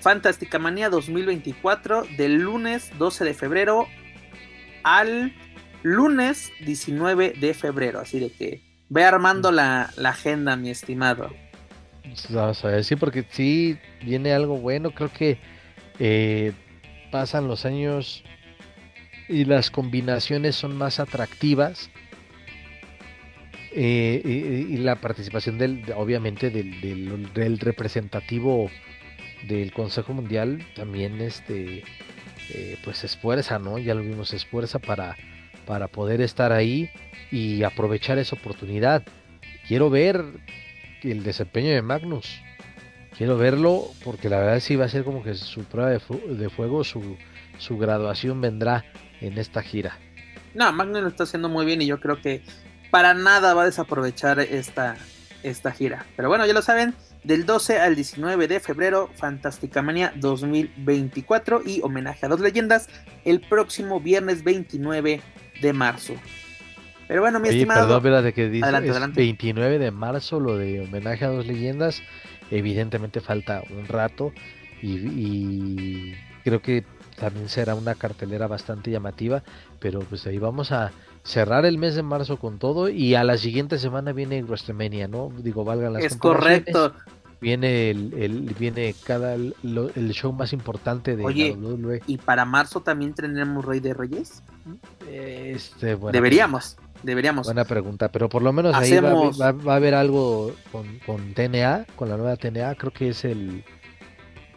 Fantástica 0.00 0.58
Manía 0.58 0.90
2024 0.90 2.04
del 2.18 2.34
lunes 2.42 2.92
12 2.98 3.24
de 3.24 3.34
febrero 3.34 3.88
al 4.82 5.32
lunes 5.82 6.52
19 6.60 7.32
de 7.40 7.54
febrero. 7.54 8.00
Así 8.00 8.20
de 8.20 8.30
que 8.30 8.74
Ve 8.94 9.04
armando 9.04 9.50
la, 9.50 9.90
agenda, 10.04 10.56
mi 10.56 10.70
estimado. 10.70 11.30
Vamos 12.30 12.64
a 12.64 12.68
ver, 12.68 12.84
sí, 12.84 12.96
porque 12.96 13.24
sí 13.28 13.78
viene 14.04 14.32
algo 14.32 14.58
bueno. 14.58 14.90
Creo 14.90 15.10
que 15.10 15.38
eh, 15.98 16.52
pasan 17.14 17.46
los 17.46 17.64
años 17.64 18.24
y 19.28 19.44
las 19.44 19.70
combinaciones 19.70 20.56
son 20.56 20.76
más 20.76 20.98
atractivas. 20.98 21.88
Eh, 23.70 24.66
y, 24.68 24.76
la 24.78 24.96
participación 24.96 25.56
del, 25.56 25.84
obviamente, 25.94 26.50
del, 26.50 27.32
del, 27.32 27.60
representativo 27.60 28.68
del 29.46 29.72
Consejo 29.72 30.12
Mundial 30.12 30.66
también, 30.74 31.20
este, 31.20 31.84
eh, 32.52 32.78
pues 32.82 33.04
esfuerza, 33.04 33.60
¿no? 33.60 33.78
Ya 33.78 33.94
lo 33.94 34.02
vimos, 34.02 34.34
esfuerza 34.34 34.80
para, 34.80 35.16
para 35.66 35.86
poder 35.86 36.20
estar 36.20 36.50
ahí 36.50 36.90
y 37.30 37.62
aprovechar 37.62 38.18
esa 38.18 38.34
oportunidad. 38.34 39.04
Quiero 39.68 39.88
ver 39.88 40.24
el 41.04 41.22
desempeño 41.22 41.70
de 41.70 41.82
Magnus. 41.82 42.40
Quiero 43.16 43.36
verlo 43.36 43.84
porque 44.04 44.28
la 44.28 44.38
verdad 44.38 44.60
sí 44.60 44.76
va 44.76 44.86
a 44.86 44.88
ser 44.88 45.04
como 45.04 45.22
que 45.22 45.34
su 45.34 45.64
prueba 45.64 45.90
de, 45.90 46.00
fuego, 46.50 46.82
su, 46.82 47.16
su 47.58 47.78
graduación 47.78 48.40
vendrá 48.40 48.84
en 49.20 49.38
esta 49.38 49.62
gira. 49.62 49.98
No, 50.54 50.72
Magnus 50.72 51.02
lo 51.02 51.08
está 51.08 51.24
haciendo 51.24 51.48
muy 51.48 51.64
bien 51.64 51.82
y 51.82 51.86
yo 51.86 52.00
creo 52.00 52.20
que 52.20 52.42
para 52.90 53.14
nada 53.14 53.54
va 53.54 53.62
a 53.62 53.66
desaprovechar 53.66 54.40
esta, 54.40 54.96
esta 55.42 55.72
gira. 55.72 56.06
Pero 56.16 56.28
bueno, 56.28 56.46
ya 56.46 56.52
lo 56.52 56.62
saben, 56.62 56.94
del 57.22 57.46
12 57.46 57.78
al 57.78 57.94
19 57.94 58.48
de 58.48 58.60
febrero, 58.60 59.10
Fantástica 59.14 59.82
Manía 59.82 60.12
2024 60.16 61.62
y 61.64 61.80
homenaje 61.82 62.26
a 62.26 62.28
dos 62.28 62.40
leyendas 62.40 62.88
el 63.24 63.40
próximo 63.40 64.00
viernes 64.00 64.44
29 64.44 65.20
de 65.60 65.72
marzo. 65.72 66.14
Pero 67.08 67.20
bueno, 67.20 67.40
mi 67.40 67.48
estimado. 67.48 68.00
Perdón, 68.00 68.24
de 68.24 68.32
que 68.32 68.48
dice 68.48 68.66
es 68.66 69.14
29 69.14 69.78
de 69.78 69.90
marzo 69.90 70.40
lo 70.40 70.56
de 70.56 70.80
homenaje 70.80 71.24
a 71.24 71.28
dos 71.28 71.46
leyendas. 71.46 72.02
Evidentemente 72.54 73.20
falta 73.20 73.62
un 73.76 73.88
rato 73.88 74.32
y, 74.80 76.12
creo 76.44 76.62
que 76.62 76.84
también 77.16 77.48
será 77.48 77.74
una 77.74 77.94
cartelera 77.96 78.46
bastante 78.46 78.90
llamativa, 78.90 79.42
pero 79.80 80.00
pues 80.00 80.26
ahí 80.26 80.38
vamos 80.38 80.70
a 80.70 80.92
cerrar 81.24 81.64
el 81.64 81.78
mes 81.78 81.96
de 81.96 82.02
marzo 82.02 82.38
con 82.38 82.58
todo 82.58 82.88
y 82.88 83.16
a 83.16 83.24
la 83.24 83.38
siguiente 83.38 83.78
semana 83.78 84.12
viene 84.12 84.42
WrestleMania, 84.42 85.08
¿no? 85.08 85.32
Digo, 85.38 85.64
valgan 85.64 85.94
las 85.94 86.04
Es 86.04 86.16
correcto. 86.16 86.92
Viene 87.40 87.90
el, 87.90 88.54
viene 88.58 88.94
cada 89.04 89.34
el 89.34 90.12
show 90.12 90.32
más 90.32 90.52
importante 90.52 91.16
de 91.16 91.24
Oye, 91.24 91.52
WWE. 91.52 92.02
¿Y 92.06 92.18
para 92.18 92.44
marzo 92.44 92.80
también 92.80 93.14
tendremos 93.14 93.64
Rey 93.64 93.80
de 93.80 93.94
Reyes? 93.94 94.42
Este, 95.10 95.94
bueno, 95.94 96.12
Deberíamos. 96.12 96.76
Deberíamos. 97.04 97.46
Buena 97.46 97.64
pregunta, 97.64 98.10
pero 98.10 98.28
por 98.28 98.42
lo 98.42 98.52
menos 98.52 98.74
ahí 98.74 98.98
va, 98.98 99.72
a 99.72 99.76
haber 99.76 99.94
algo 99.94 100.54
con, 100.72 100.98
con, 101.00 101.34
TNA, 101.34 101.86
con 101.96 102.08
la 102.08 102.16
nueva 102.16 102.36
TNA, 102.36 102.74
creo 102.76 102.92
que 102.92 103.08
es 103.10 103.24
el... 103.24 103.62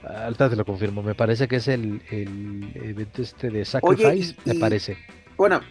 Alta 0.04 0.50
te 0.50 0.56
lo 0.56 0.64
confirmo, 0.64 1.04
me 1.04 1.16
parece 1.16 1.50
que 1.50 1.58
es 1.58 1.68
el, 1.68 2.02
el 2.10 2.72
evento 2.76 3.22
este 3.22 3.50
de 3.50 3.66
Sacrifice, 3.66 4.36
me 4.45 4.56
parece. 4.56 4.98
Bueno, 5.36 5.62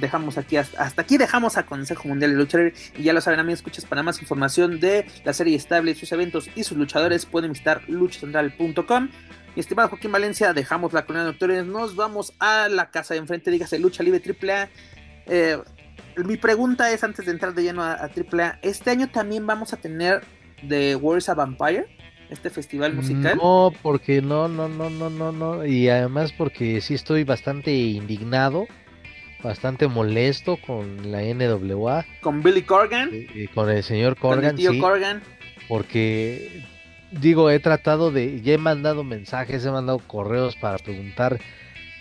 dejamos 0.00 0.36
aquí, 0.36 0.56
hasta, 0.56 1.00
aquí 1.00 1.16
dejamos 1.16 1.56
a 1.56 1.64
Consejo 1.64 2.08
Mundial 2.08 2.32
de 2.32 2.36
Lucha 2.36 2.58
y 2.98 3.04
ya 3.04 3.12
lo 3.12 3.20
saben 3.20 3.38
amigos, 3.38 3.60
escuchas 3.60 3.84
para 3.84 4.02
más 4.02 4.20
información 4.20 4.80
de 4.80 5.06
la 5.24 5.32
serie 5.32 5.56
estable, 5.56 5.94
sus 5.94 6.10
eventos 6.10 6.50
y 6.56 6.64
sus 6.64 6.76
luchadores 6.76 7.24
pueden 7.24 7.52
visitar 7.52 7.82
luchacentral.com. 7.88 9.08
Mi 9.54 9.60
estimado 9.60 9.88
Joaquín 9.88 10.12
Valencia, 10.12 10.52
dejamos 10.52 10.92
la 10.92 11.06
colonia 11.06 11.24
de 11.24 11.30
doctores, 11.30 11.64
nos 11.64 11.94
vamos 11.94 12.34
a 12.40 12.68
la 12.68 12.90
casa 12.90 13.14
de 13.14 13.20
enfrente, 13.20 13.50
dígase 13.50 13.78
Lucha 13.78 14.02
Libre 14.02 14.20
AAA. 14.22 14.68
Eh, 15.26 15.58
mi 16.16 16.36
pregunta 16.36 16.90
es, 16.90 17.04
antes 17.04 17.26
de 17.26 17.32
entrar 17.32 17.54
de 17.54 17.62
lleno 17.62 17.82
a, 17.82 17.94
AAA, 17.94 18.58
¿este 18.62 18.90
año 18.90 19.08
también 19.08 19.46
vamos 19.46 19.72
a 19.72 19.76
tener 19.76 20.22
The 20.66 20.96
Warriors 20.96 21.28
a 21.28 21.34
Vampire? 21.34 21.86
Este 22.30 22.50
festival 22.50 22.94
musical. 22.94 23.36
No, 23.36 23.72
porque 23.82 24.22
no, 24.22 24.46
no, 24.46 24.68
no, 24.68 24.88
no, 24.88 25.10
no, 25.10 25.32
no. 25.32 25.66
Y 25.66 25.88
además 25.88 26.32
porque 26.32 26.80
sí 26.80 26.94
estoy 26.94 27.24
bastante 27.24 27.72
indignado, 27.72 28.68
bastante 29.42 29.88
molesto 29.88 30.56
con 30.64 31.10
la 31.10 31.22
NWA. 31.22 32.06
Con 32.20 32.42
Billy 32.42 32.62
Corgan. 32.62 33.10
Y, 33.12 33.48
con 33.48 33.68
el 33.68 33.82
señor 33.82 34.16
Corgan. 34.16 34.54
tío 34.54 34.78
Corgan. 34.78 35.22
Porque, 35.66 36.62
digo, 37.10 37.50
he 37.50 37.58
tratado 37.58 38.12
de, 38.12 38.40
ya 38.42 38.54
he 38.54 38.58
mandado 38.58 39.02
mensajes, 39.02 39.64
he 39.64 39.70
mandado 39.70 39.98
correos 39.98 40.54
para 40.54 40.78
preguntar 40.78 41.40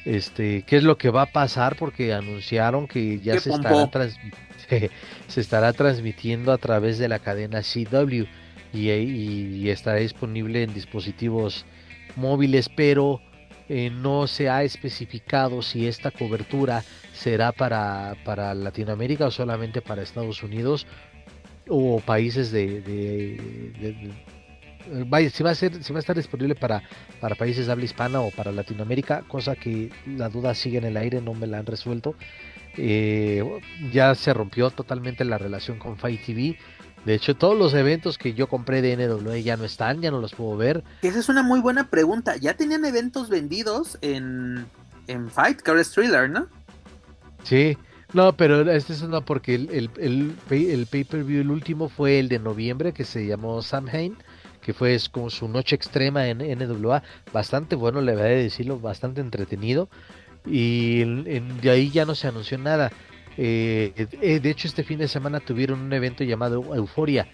este, 0.06 0.64
qué 0.64 0.78
es 0.78 0.84
lo 0.84 0.97
que 0.97 1.10
va 1.10 1.24
a 1.24 1.32
pasar 1.32 1.76
porque 1.76 2.14
anunciaron 2.14 2.88
que 2.88 3.20
ya 3.20 3.39
se 3.39 3.52
estará, 3.52 3.89
se, 5.28 5.41
estará, 5.41 5.74
transmitiendo 5.74 6.52
a 6.52 6.58
través 6.58 6.97
de 6.97 7.08
la 7.08 7.20
cadena 7.20 7.62
CW 7.62 8.26
y, 8.74 9.70
estará 9.70 10.00
disponible 10.00 10.64
en 10.64 10.74
dispositivos 10.74 11.66
móviles, 12.16 12.70
pero 12.70 13.22
eh, 13.68 13.89
no 13.89 14.28
se 14.28 14.50
ha 14.50 14.64
especificado 14.64 15.62
si 15.62 15.88
esta 15.88 16.12
cobertura 16.12 16.84
será 17.14 17.52
para, 17.52 18.16
para 18.24 18.54
Latinoamérica 18.54 19.28
o 19.28 19.32
solamente 19.32 19.82
para 19.82 20.02
Estados 20.02 20.41
Unidos 20.43 20.88
o 21.68 22.00
países 22.00 22.52
de, 22.52 22.82
vaya, 25.07 25.30
si 25.30 25.43
va 25.43 25.51
a 25.51 25.55
ser, 25.55 25.84
si 25.84 25.93
va 25.93 25.99
a 25.99 26.01
estar 26.01 26.15
disponible 26.15 26.55
para, 26.55 26.84
para 27.19 27.36
países 27.36 27.65
de 27.65 27.71
habla 27.71 27.86
hispana 27.86 28.21
o 28.21 28.32
para 28.32 28.51
Latinoamérica, 28.51 29.23
cosa 29.27 29.55
que 29.55 29.91
la 30.05 30.30
duda 30.30 30.55
sigue 30.55 30.77
en 30.77 30.86
el 30.86 30.97
aire, 30.97 31.21
no 31.21 31.34
me 31.34 31.47
la 31.47 31.59
han 31.59 31.65
resuelto. 31.65 32.15
Eh, 32.77 33.43
ya 33.91 34.15
se 34.15 34.34
rompió 34.34 34.69
totalmente 34.69 35.25
la 35.25 35.38
relación 35.38 35.80
con 35.80 35.97
Fight 35.97 36.25
TV. 36.25 36.57
De 37.05 37.13
hecho, 37.13 37.36
todos 37.36 37.57
los 37.57 37.73
eventos 37.73 38.17
que 38.17 38.34
yo 38.34 38.47
compré 38.47 38.82
de 38.82 38.95
NWA 38.95 39.38
ya 39.38 39.57
no 39.57 39.63
están, 39.63 40.01
ya 40.01 40.11
no 40.11 40.19
los 40.19 40.34
puedo 40.34 40.57
ver. 40.57 40.84
Esa 41.01 41.19
es 41.19 41.30
una 41.30 41.43
muy 41.43 41.59
buena 41.59 41.89
pregunta. 41.89 42.36
¿Ya 42.38 42.55
tenían 42.55 42.86
eventos 42.86 43.30
vendidos 43.30 43.97
en, 44.01 44.65
en 45.07 45.30
Fight, 45.30 45.61
Car 45.61 45.84
Thriller, 45.84 46.30
no? 46.30 46.47
Sí, 47.43 47.77
no, 48.13 48.36
pero 48.36 48.69
este 48.69 48.93
es 48.93 49.01
una 49.01 49.21
porque 49.21 49.55
el, 49.55 49.69
el, 49.71 49.89
el, 49.97 50.36
el 50.49 50.88
pay-per-view, 50.88 51.41
el 51.41 51.51
último 51.51 51.89
fue 51.89 52.19
el 52.19 52.27
de 52.27 52.39
noviembre 52.39 52.91
que 52.91 53.05
se 53.05 53.25
llamó 53.25 53.61
Samhain 53.61 54.17
que 54.70 54.74
fue 54.76 54.95
como 55.11 55.32
su 55.32 55.47
noche 55.47 55.76
extrema 55.76 56.28
en 56.28 56.38
NWA, 56.38 57.01
bastante 57.34 57.76
bueno, 57.76 58.01
le 58.01 58.13
voy 58.13 58.22
a 58.22 58.26
decirlo, 58.26 58.80
bastante 58.80 59.20
entretenido. 59.20 59.89
Y 60.45 61.03
de 61.03 61.72
ahí 61.72 61.89
ya 61.89 62.05
no 62.05 62.13
se 62.13 62.28
anunció 62.28 62.59
nada. 62.59 62.91
Eh, 63.36 63.93
eh, 64.22 64.39
de 64.39 64.49
hecho, 64.51 64.67
este 64.67 64.84
fin 64.84 64.99
de 64.99 65.07
semana 65.07 65.39
tuvieron 65.39 65.80
un 65.80 65.91
evento 65.91 66.24
llamado 66.24 66.76
Euforia. 66.76 67.28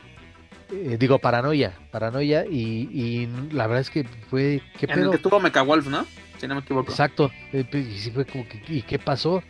Eh, 0.71 0.95
digo, 0.97 1.19
Paranoia. 1.19 1.73
Paranoia. 1.91 2.45
Y, 2.45 3.27
la 3.51 3.67
verdad 3.67 3.81
es 3.81 3.89
que 3.89 4.05
fue. 4.29 4.61
¿qué 4.79 4.85
en 4.85 4.99
el 4.99 5.11
que 5.11 5.17
tuvo 5.17 5.41
Wolf, 5.65 5.87
¿no? 5.87 6.05
Si 6.39 6.47
no 6.47 6.55
me 6.55 6.61
equivoco. 6.61 6.89
Exacto. 6.89 7.29
y 7.51 7.63
fue 8.13 8.23
como 8.23 8.47
que, 8.47 8.61
¿Y 8.69 8.81
qué 8.83 8.97
pasó? 8.97 9.43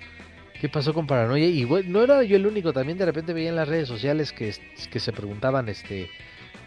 ¿Qué 0.60 0.70
pasó 0.70 0.92
con 0.92 1.06
Paranoia? 1.06 1.46
Y 1.46 1.66
bueno, 1.66 1.88
no 1.92 2.02
era 2.02 2.24
yo 2.24 2.36
el 2.36 2.48
único. 2.48 2.74
También 2.74 2.98
de 2.98 3.06
repente 3.06 3.32
veía 3.32 3.50
en 3.50 3.56
las 3.56 3.68
redes 3.68 3.88
sociales 3.88 4.32
que, 4.32 4.56
que 4.90 5.00
se 5.00 5.12
preguntaban, 5.12 5.70
este 5.70 6.10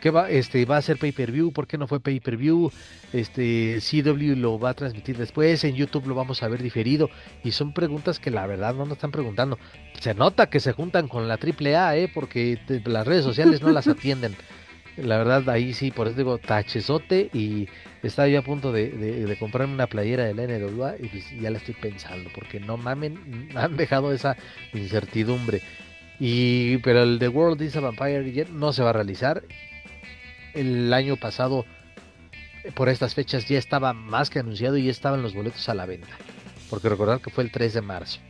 ¿qué 0.01 0.11
va, 0.11 0.30
este, 0.30 0.64
va 0.64 0.76
a 0.76 0.82
ser 0.82 0.99
pay-per-view? 0.99 1.53
¿Por 1.53 1.66
qué 1.66 1.78
no 1.78 1.86
fue 1.86 2.01
pay-per-view? 2.01 2.70
Este, 3.12 3.78
CW 3.80 4.36
lo 4.36 4.59
va 4.59 4.70
a 4.70 4.74
transmitir 4.74 5.16
después, 5.16 5.64
en 5.64 5.74
YouTube 5.74 6.07
lo 6.07 6.14
vamos 6.14 6.42
a 6.42 6.49
ver 6.49 6.62
diferido. 6.62 7.11
Y 7.44 7.53
son 7.53 7.72
preguntas 7.72 8.18
que 8.18 8.30
la 8.30 8.46
verdad 8.46 8.74
no 8.74 8.84
nos 8.84 8.94
están 8.94 9.11
preguntando. 9.11 9.59
Se 10.01 10.14
nota 10.14 10.49
que 10.51 10.61
se 10.61 10.72
juntan 10.72 11.09
con 11.09 11.28
la 11.28 11.34
AAA, 11.34 11.96
¿eh? 11.96 12.11
porque 12.12 12.59
las 12.84 13.07
redes 13.07 13.24
sociales 13.24 13.62
no 13.62 13.70
las 13.70 13.88
atienden. 13.88 14.36
La 14.96 15.16
verdad, 15.16 15.49
ahí 15.49 15.74
sí, 15.74 15.92
por 15.92 16.09
eso 16.09 16.16
digo, 16.16 16.38
tachezote 16.38 17.30
y 17.32 17.68
estaba 18.03 18.26
yo 18.26 18.40
a 18.40 18.42
punto 18.42 18.72
de, 18.72 19.36
comprarme 19.38 19.74
una 19.74 19.86
playera 19.86 20.24
de 20.24 20.34
la 20.34 20.46
NWA 20.46 20.96
y 20.99 21.07
pues 21.07 21.40
ya 21.40 21.51
la 21.51 21.59
estoy 21.59 21.74
pensando, 21.74 22.30
porque 22.34 22.59
no 22.59 22.76
mamen, 22.76 23.49
han 23.55 23.76
dejado 23.76 24.12
esa 24.12 24.36
incertidumbre. 24.74 25.62
Y, 26.18 26.78
pero 26.78 27.05
el 27.05 27.20
The 27.20 27.28
World 27.28 27.62
is 27.62 27.76
a 27.76 27.80
Vampire 27.80 28.46
no 28.51 28.72
se 28.72 28.82
va 28.82 28.90
a 28.90 28.92
realizar. 28.92 29.44
El 30.55 30.92
año 30.92 31.16
pasado, 31.16 31.64
por 32.74 32.88
estas 32.88 33.14
fechas, 33.14 33.46
ya 33.49 33.59
estaba 33.59 33.92
más 33.92 34.30
que 34.30 34.38
anunciado 34.38 34.76
y 34.76 34.84
ya 34.84 34.90
estaban 34.90 35.22
los 35.22 35.34
boletos 35.34 35.68
a 35.68 35.74
la 35.74 35.86
venta. 35.86 36.09
Porque 36.70 36.88
recordar 36.88 37.20
que 37.20 37.30
fue 37.30 37.44
el 37.44 37.51
3 37.51 37.74
de 37.74 37.80
marzo. 37.82 38.20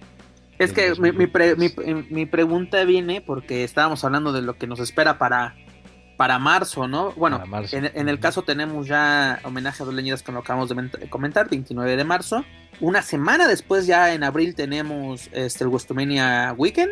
Es 0.58 0.72
que 0.72 0.92
mi, 0.96 1.12
mi, 2.10 2.26
pregunta 2.26 2.84
viene 2.84 3.20
porque 3.20 3.62
estábamos 3.62 4.04
hablando 4.04 4.32
de 4.32 4.42
lo 4.42 4.58
que 4.58 4.66
nos 4.66 4.80
espera 4.80 5.16
para, 5.16 5.54
para 6.16 6.40
marzo, 6.40 6.88
¿no? 6.88 7.12
Bueno, 7.12 7.40
En, 7.70 8.08
el 8.08 8.18
caso 8.18 8.42
tenemos 8.42 8.88
ya 8.88 9.38
homenaje 9.44 9.84
a 9.84 9.86
dos 9.86 9.94
leñidas 9.94 10.24
que 10.24 10.32
lo 10.32 10.40
acabamos 10.40 10.68
de 10.68 11.08
comentar, 11.08 11.48
29 11.48 11.96
de 11.96 12.04
marzo. 12.04 12.44
Una 12.80 13.02
semana 13.02 13.46
después, 13.46 13.86
ya 13.86 14.12
en 14.12 14.24
abril, 14.24 14.56
tenemos 14.56 15.30
este, 15.32 15.62
el 15.62 15.70
WrestleMania 15.70 16.54
Weekend 16.56 16.90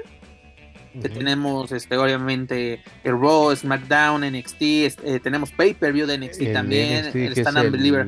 que 1.00 1.08
tenemos 1.08 1.72
este 1.72 1.96
obviamente 1.96 2.82
el 3.04 3.12
Raw, 3.12 3.54
SmackDown, 3.54 4.22
NXT, 4.22 4.62
eh, 4.62 5.20
tenemos 5.22 5.50
pay-per-view 5.52 6.06
de 6.06 6.18
NXT 6.18 6.52
también, 6.52 7.06
el 7.14 7.32
Stand 7.32 7.58
Up 7.58 7.72
Deliver. 7.72 8.06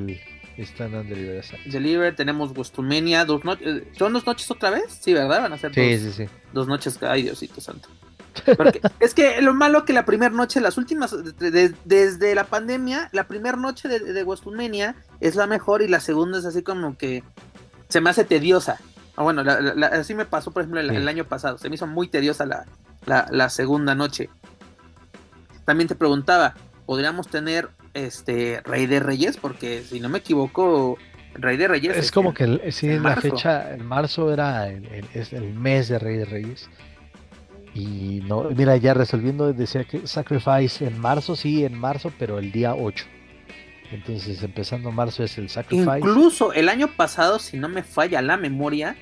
Stand 0.59 1.09
Deliver, 1.09 1.45
Deliver, 1.67 2.17
tenemos 2.17 2.53
WrestleMania, 2.53 3.25
dos 3.25 3.45
noches, 3.45 3.67
eh, 3.67 3.93
¿son 3.97 4.13
dos 4.13 4.27
noches 4.27 4.51
otra 4.51 4.71
vez? 4.71 4.99
Sí, 5.01 5.15
¿verdad? 5.15 5.43
Van 5.43 5.53
a 5.53 5.59
ser 5.59 5.73
sí, 5.73 5.93
dos, 5.93 6.15
sí, 6.15 6.25
sí. 6.25 6.33
dos 6.53 6.67
noches, 6.67 6.99
ay 7.03 7.23
Diosito 7.23 7.61
santo. 7.61 7.89
es 9.01 9.15
que 9.15 9.41
lo 9.41 9.55
malo 9.55 9.85
que 9.85 9.93
la 9.93 10.05
primera 10.05 10.35
noche, 10.35 10.61
las 10.61 10.79
últimas, 10.79 11.15
desde 11.85 12.35
la 12.35 12.45
pandemia, 12.45 13.09
la 13.13 13.27
primera 13.27 13.57
noche 13.57 13.89
de, 13.89 14.01
de 14.01 14.23
WrestleMania 14.25 14.97
es 15.21 15.37
la 15.37 15.47
mejor 15.47 15.83
y 15.83 15.89
la 15.89 16.01
segunda 16.01 16.39
es 16.39 16.45
así 16.45 16.63
como 16.63 16.97
que 16.97 17.23
se 17.89 18.01
me 18.01 18.11
hace 18.11 18.25
tediosa. 18.25 18.79
Ah, 19.19 19.25
bueno, 19.25 19.43
así 19.91 20.15
me 20.15 20.27
pasó, 20.27 20.53
por 20.53 20.63
ejemplo, 20.63 20.79
el, 20.81 21.09
año 21.09 21.25
pasado. 21.25 21.59
Se 21.59 21.69
me 21.69 21.75
hizo 21.75 21.89
muy 21.89 22.07
tediosa 22.07 22.47
la, 23.05 23.49
segunda 23.49 23.97
noche. 23.97 24.31
También 25.65 25.89
te 25.89 25.97
preguntaba, 25.97 26.55
¿podríamos 26.87 27.27
tener 27.27 27.69
este 27.95 28.61
Rey 28.65 28.87
de 28.87 29.01
Reyes? 29.01 29.37
Porque 29.37 29.83
si 29.83 29.99
no 29.99 30.09
me 30.09 30.19
equivoco, 30.19 30.99
Rey 31.35 31.57
de 31.57 31.67
Reyes. 31.67 31.97
Es, 31.97 32.13
como 32.13 32.33
que 32.33 32.71
sí, 32.71 32.97
la 32.97 33.17
fecha, 33.17 33.75
en 33.75 33.85
marzo 33.85 34.33
era 34.33 34.69
el, 34.69 35.05
es 35.13 35.33
el 35.33 35.53
mes 35.53 35.89
de 35.89 35.99
Rey 35.99 36.19
de 36.19 36.25
Reyes. 36.25 36.71
Y 37.75 38.23
no, 38.25 38.45
mira, 38.51 38.77
ya 38.77 38.95
resolviendo, 38.95 39.53
decía 39.53 39.83
que 39.83 40.07
Sacrifice 40.07 40.87
en 40.87 40.97
marzo, 40.97 41.35
sí, 41.35 41.65
en 41.65 41.77
marzo, 41.77 42.13
pero 42.21 42.39
el 42.39 42.53
día 42.53 42.77
8. 42.77 43.05
Entonces, 43.91 44.43
empezando 44.43 44.91
marzo 44.91 45.25
es 45.25 45.39
el 45.39 45.49
Sacrifice. 45.49 45.99
Incluso 45.99 46.53
el 46.53 46.69
año 46.69 46.89
pasado, 46.89 47.39
si 47.39 47.57
no 47.57 47.69
me 47.69 47.83
falla 47.83 48.21
la 48.23 48.37
memoria, 48.37 48.97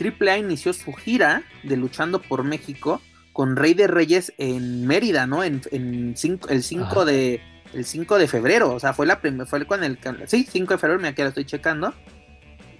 AAA 0.00 0.38
inició 0.38 0.72
su 0.72 0.92
gira 0.92 1.42
de 1.62 1.76
Luchando 1.76 2.22
por 2.22 2.44
México 2.44 3.02
con 3.32 3.56
Rey 3.56 3.74
de 3.74 3.86
Reyes 3.86 4.32
en 4.38 4.86
Mérida, 4.86 5.26
¿no? 5.26 5.44
En, 5.44 5.62
el 5.70 6.14
5 6.16 7.04
de 7.04 7.40
el 7.72 7.84
5 7.84 8.18
de 8.18 8.26
febrero, 8.26 8.74
o 8.74 8.80
sea, 8.80 8.92
fue 8.92 9.06
la 9.06 9.20
fue 9.46 9.64
con 9.64 9.84
el 9.84 9.98
sí, 10.26 10.46
5 10.50 10.74
de 10.74 10.78
febrero, 10.78 11.00
me 11.00 11.12
lo 11.12 11.28
estoy 11.28 11.44
checando. 11.44 11.94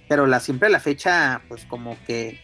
Pero 0.09 0.27
la 0.27 0.41
siempre 0.41 0.69
la 0.69 0.81
fecha 0.81 1.41
pues 1.47 1.63
como 1.65 1.97
que 2.05 2.41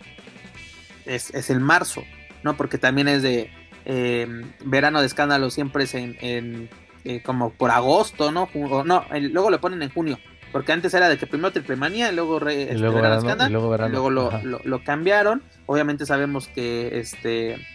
es, 1.05 1.33
es 1.33 1.49
el 1.49 1.59
marzo, 1.59 2.03
¿no? 2.43 2.55
Porque 2.55 2.77
también 2.77 3.09
es 3.09 3.21
de 3.23 3.51
em, 3.83 4.53
verano 4.63 5.01
de 5.01 5.07
escándalo 5.07 5.49
siempre 5.49 5.83
es 5.83 5.93
en, 5.93 6.69
eh, 7.07 7.21
como 7.23 7.51
por 7.51 7.71
agosto, 7.71 8.33
¿no? 8.33 8.49
no, 8.83 9.05
luego 9.13 9.49
lo 9.49 9.61
ponen 9.61 9.81
en 9.81 9.89
junio. 9.89 10.19
Porque 10.51 10.73
antes 10.73 10.93
era 10.93 11.07
de 11.07 11.17
que 11.17 11.25
primero 11.25 11.51
Triple 11.51 11.77
Manía, 11.77 12.11
luego, 12.11 12.37
re, 12.37 12.63
este, 12.63 12.77
luego, 12.79 12.99
luego, 12.99 14.09
lo, 14.09 14.83
cambiaron. 14.83 15.41
Obviamente 15.67 16.05
sabemos 16.05 16.49
que 16.49 16.99
este 16.99 17.65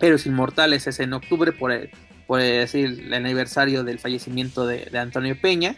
Héroes 0.00 0.26
Inmortales 0.26 0.86
es 0.88 0.98
en 0.98 1.12
octubre 1.12 1.52
por, 1.52 1.70
el, 1.70 1.90
por 2.26 2.40
decir 2.40 3.04
el 3.06 3.14
aniversario 3.14 3.84
del 3.84 4.00
fallecimiento 4.00 4.66
de, 4.66 4.90
Antonio 4.98 5.40
Peña. 5.40 5.76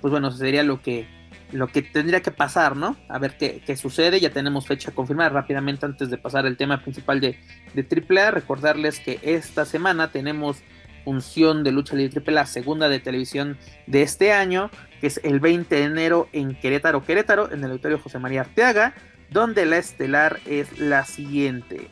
pues 0.00 0.10
bueno, 0.10 0.30
sería 0.30 0.62
lo 0.62 0.80
que 0.80 1.06
lo 1.52 1.66
que 1.68 1.82
tendría 1.82 2.20
que 2.20 2.30
pasar, 2.30 2.76
¿no? 2.76 2.96
A 3.08 3.18
ver 3.18 3.36
qué, 3.36 3.62
qué, 3.66 3.76
sucede. 3.76 4.20
Ya 4.20 4.30
tenemos 4.30 4.66
fecha 4.66 4.92
confirmada 4.92 5.28
rápidamente 5.28 5.84
antes 5.84 6.08
de 6.08 6.16
pasar 6.16 6.46
el 6.46 6.56
tema 6.56 6.82
principal 6.82 7.20
de, 7.20 7.38
de 7.74 7.86
AAA. 8.18 8.30
Recordarles 8.30 9.00
que 9.00 9.18
esta 9.22 9.66
semana 9.66 10.10
tenemos 10.10 10.62
función 11.08 11.64
de 11.64 11.72
lucha 11.72 11.96
libre 11.96 12.22
la 12.30 12.44
segunda 12.44 12.90
de 12.90 13.00
televisión 13.00 13.56
de 13.86 14.02
este 14.02 14.34
año, 14.34 14.70
que 15.00 15.06
es 15.06 15.18
el 15.24 15.40
20 15.40 15.74
de 15.74 15.84
enero 15.84 16.28
en 16.34 16.54
Querétaro, 16.54 17.02
Querétaro, 17.02 17.50
en 17.50 17.64
el 17.64 17.70
auditorio 17.70 17.98
José 17.98 18.18
María 18.18 18.42
Arteaga, 18.42 18.94
donde 19.30 19.64
la 19.64 19.78
estelar 19.78 20.38
es 20.44 20.78
la 20.78 21.06
siguiente. 21.06 21.90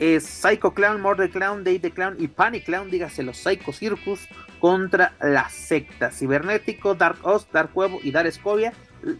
Es 0.00 0.24
Psycho 0.24 0.74
Clown, 0.74 1.00
Murder 1.00 1.30
Clown, 1.30 1.62
Day 1.62 1.78
the 1.78 1.92
Clown 1.92 2.16
y 2.18 2.26
Panic 2.26 2.64
Clown, 2.64 2.90
dígase 2.90 3.22
los 3.22 3.36
Psycho 3.36 3.72
Circus, 3.72 4.26
contra 4.58 5.14
la 5.20 5.48
secta 5.48 6.10
cibernético, 6.10 6.96
Dark 6.96 7.18
Oz, 7.22 7.46
Dark 7.52 7.70
Huevo 7.72 8.00
y 8.02 8.10
Dark 8.10 8.26
Escobia, 8.26 8.72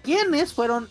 quienes 0.02 0.54
fueron 0.54 0.88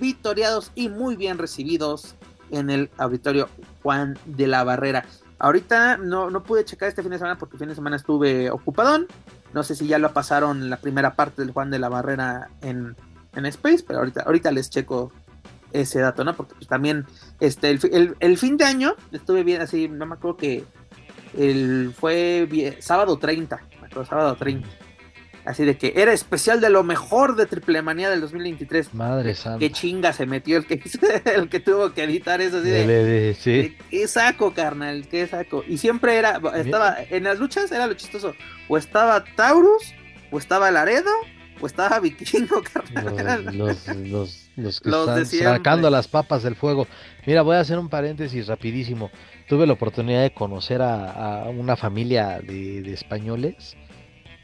victoriados 0.00 0.72
y 0.74 0.88
muy 0.88 1.14
bien 1.14 1.36
recibidos 1.36 2.14
en 2.50 2.70
el 2.70 2.88
auditorio 2.96 3.50
Juan 3.82 4.18
de 4.24 4.46
la 4.46 4.64
Barrera. 4.64 5.04
Ahorita 5.42 5.96
no, 5.96 6.30
no 6.30 6.44
pude 6.44 6.64
checar 6.64 6.88
este 6.88 7.02
fin 7.02 7.10
de 7.10 7.18
semana 7.18 7.36
porque 7.36 7.56
el 7.56 7.58
fin 7.58 7.68
de 7.68 7.74
semana 7.74 7.96
estuve 7.96 8.48
ocupadón. 8.48 9.08
No 9.52 9.64
sé 9.64 9.74
si 9.74 9.88
ya 9.88 9.98
lo 9.98 10.12
pasaron 10.12 10.70
la 10.70 10.76
primera 10.76 11.16
parte 11.16 11.42
del 11.42 11.50
Juan 11.50 11.68
de 11.68 11.80
la 11.80 11.88
Barrera 11.88 12.48
en, 12.60 12.94
en 13.34 13.46
Space, 13.46 13.82
pero 13.84 13.98
ahorita, 13.98 14.22
ahorita 14.22 14.52
les 14.52 14.70
checo 14.70 15.10
ese 15.72 15.98
dato, 15.98 16.22
¿no? 16.22 16.36
Porque 16.36 16.54
pues, 16.54 16.68
también 16.68 17.06
este, 17.40 17.70
el, 17.70 18.14
el, 18.20 18.38
fin 18.38 18.56
de 18.56 18.66
año 18.66 18.94
estuve 19.10 19.42
bien 19.42 19.60
así, 19.62 19.88
no 19.88 20.06
me 20.06 20.14
acuerdo 20.14 20.36
que 20.36 20.64
el, 21.36 21.92
fue 21.98 22.78
sábado 22.78 23.18
30, 23.18 23.60
me 23.80 23.86
acuerdo, 23.88 24.04
sábado 24.04 24.36
30. 24.36 24.68
Así 25.44 25.64
de 25.64 25.76
que 25.76 25.92
era 25.96 26.12
especial 26.12 26.60
de 26.60 26.70
lo 26.70 26.84
mejor 26.84 27.34
de 27.34 27.46
Triple 27.46 27.82
Manía 27.82 28.08
del 28.10 28.20
2023. 28.20 28.94
Madre 28.94 29.34
santa. 29.34 29.58
Qué 29.58 29.72
chinga 29.72 30.12
se 30.12 30.24
metió 30.24 30.56
el 30.56 30.66
que, 30.66 30.80
el 31.34 31.48
que 31.48 31.58
tuvo 31.58 31.92
que 31.92 32.04
editar 32.04 32.40
eso. 32.40 32.58
Así 32.58 32.70
de, 32.70 33.36
sí. 33.38 33.76
qué 33.90 34.06
saco, 34.06 34.54
carnal, 34.54 35.08
qué 35.08 35.26
saco. 35.26 35.64
Y 35.66 35.78
siempre 35.78 36.16
era, 36.16 36.40
estaba, 36.54 36.96
en 37.10 37.24
las 37.24 37.40
luchas 37.40 37.72
era 37.72 37.88
lo 37.88 37.94
chistoso. 37.94 38.34
O 38.68 38.78
estaba 38.78 39.24
Taurus, 39.34 39.92
o 40.30 40.38
estaba 40.38 40.70
Laredo, 40.70 41.10
o 41.60 41.66
estaba 41.66 41.98
Vikingo, 41.98 42.62
carnal. 42.72 43.44
Los, 43.56 43.88
los, 43.88 44.50
los, 44.56 44.80
que 44.80 44.90
están 44.90 45.26
sacando 45.26 45.90
las 45.90 46.06
papas 46.06 46.44
del 46.44 46.54
fuego. 46.54 46.86
Mira, 47.26 47.42
voy 47.42 47.56
a 47.56 47.60
hacer 47.60 47.80
un 47.80 47.88
paréntesis 47.88 48.46
rapidísimo. 48.46 49.10
Tuve 49.48 49.66
la 49.66 49.72
oportunidad 49.72 50.22
de 50.22 50.32
conocer 50.32 50.82
a, 50.82 51.46
una 51.48 51.74
familia 51.74 52.38
de, 52.40 52.82
de 52.82 52.92
españoles 52.92 53.76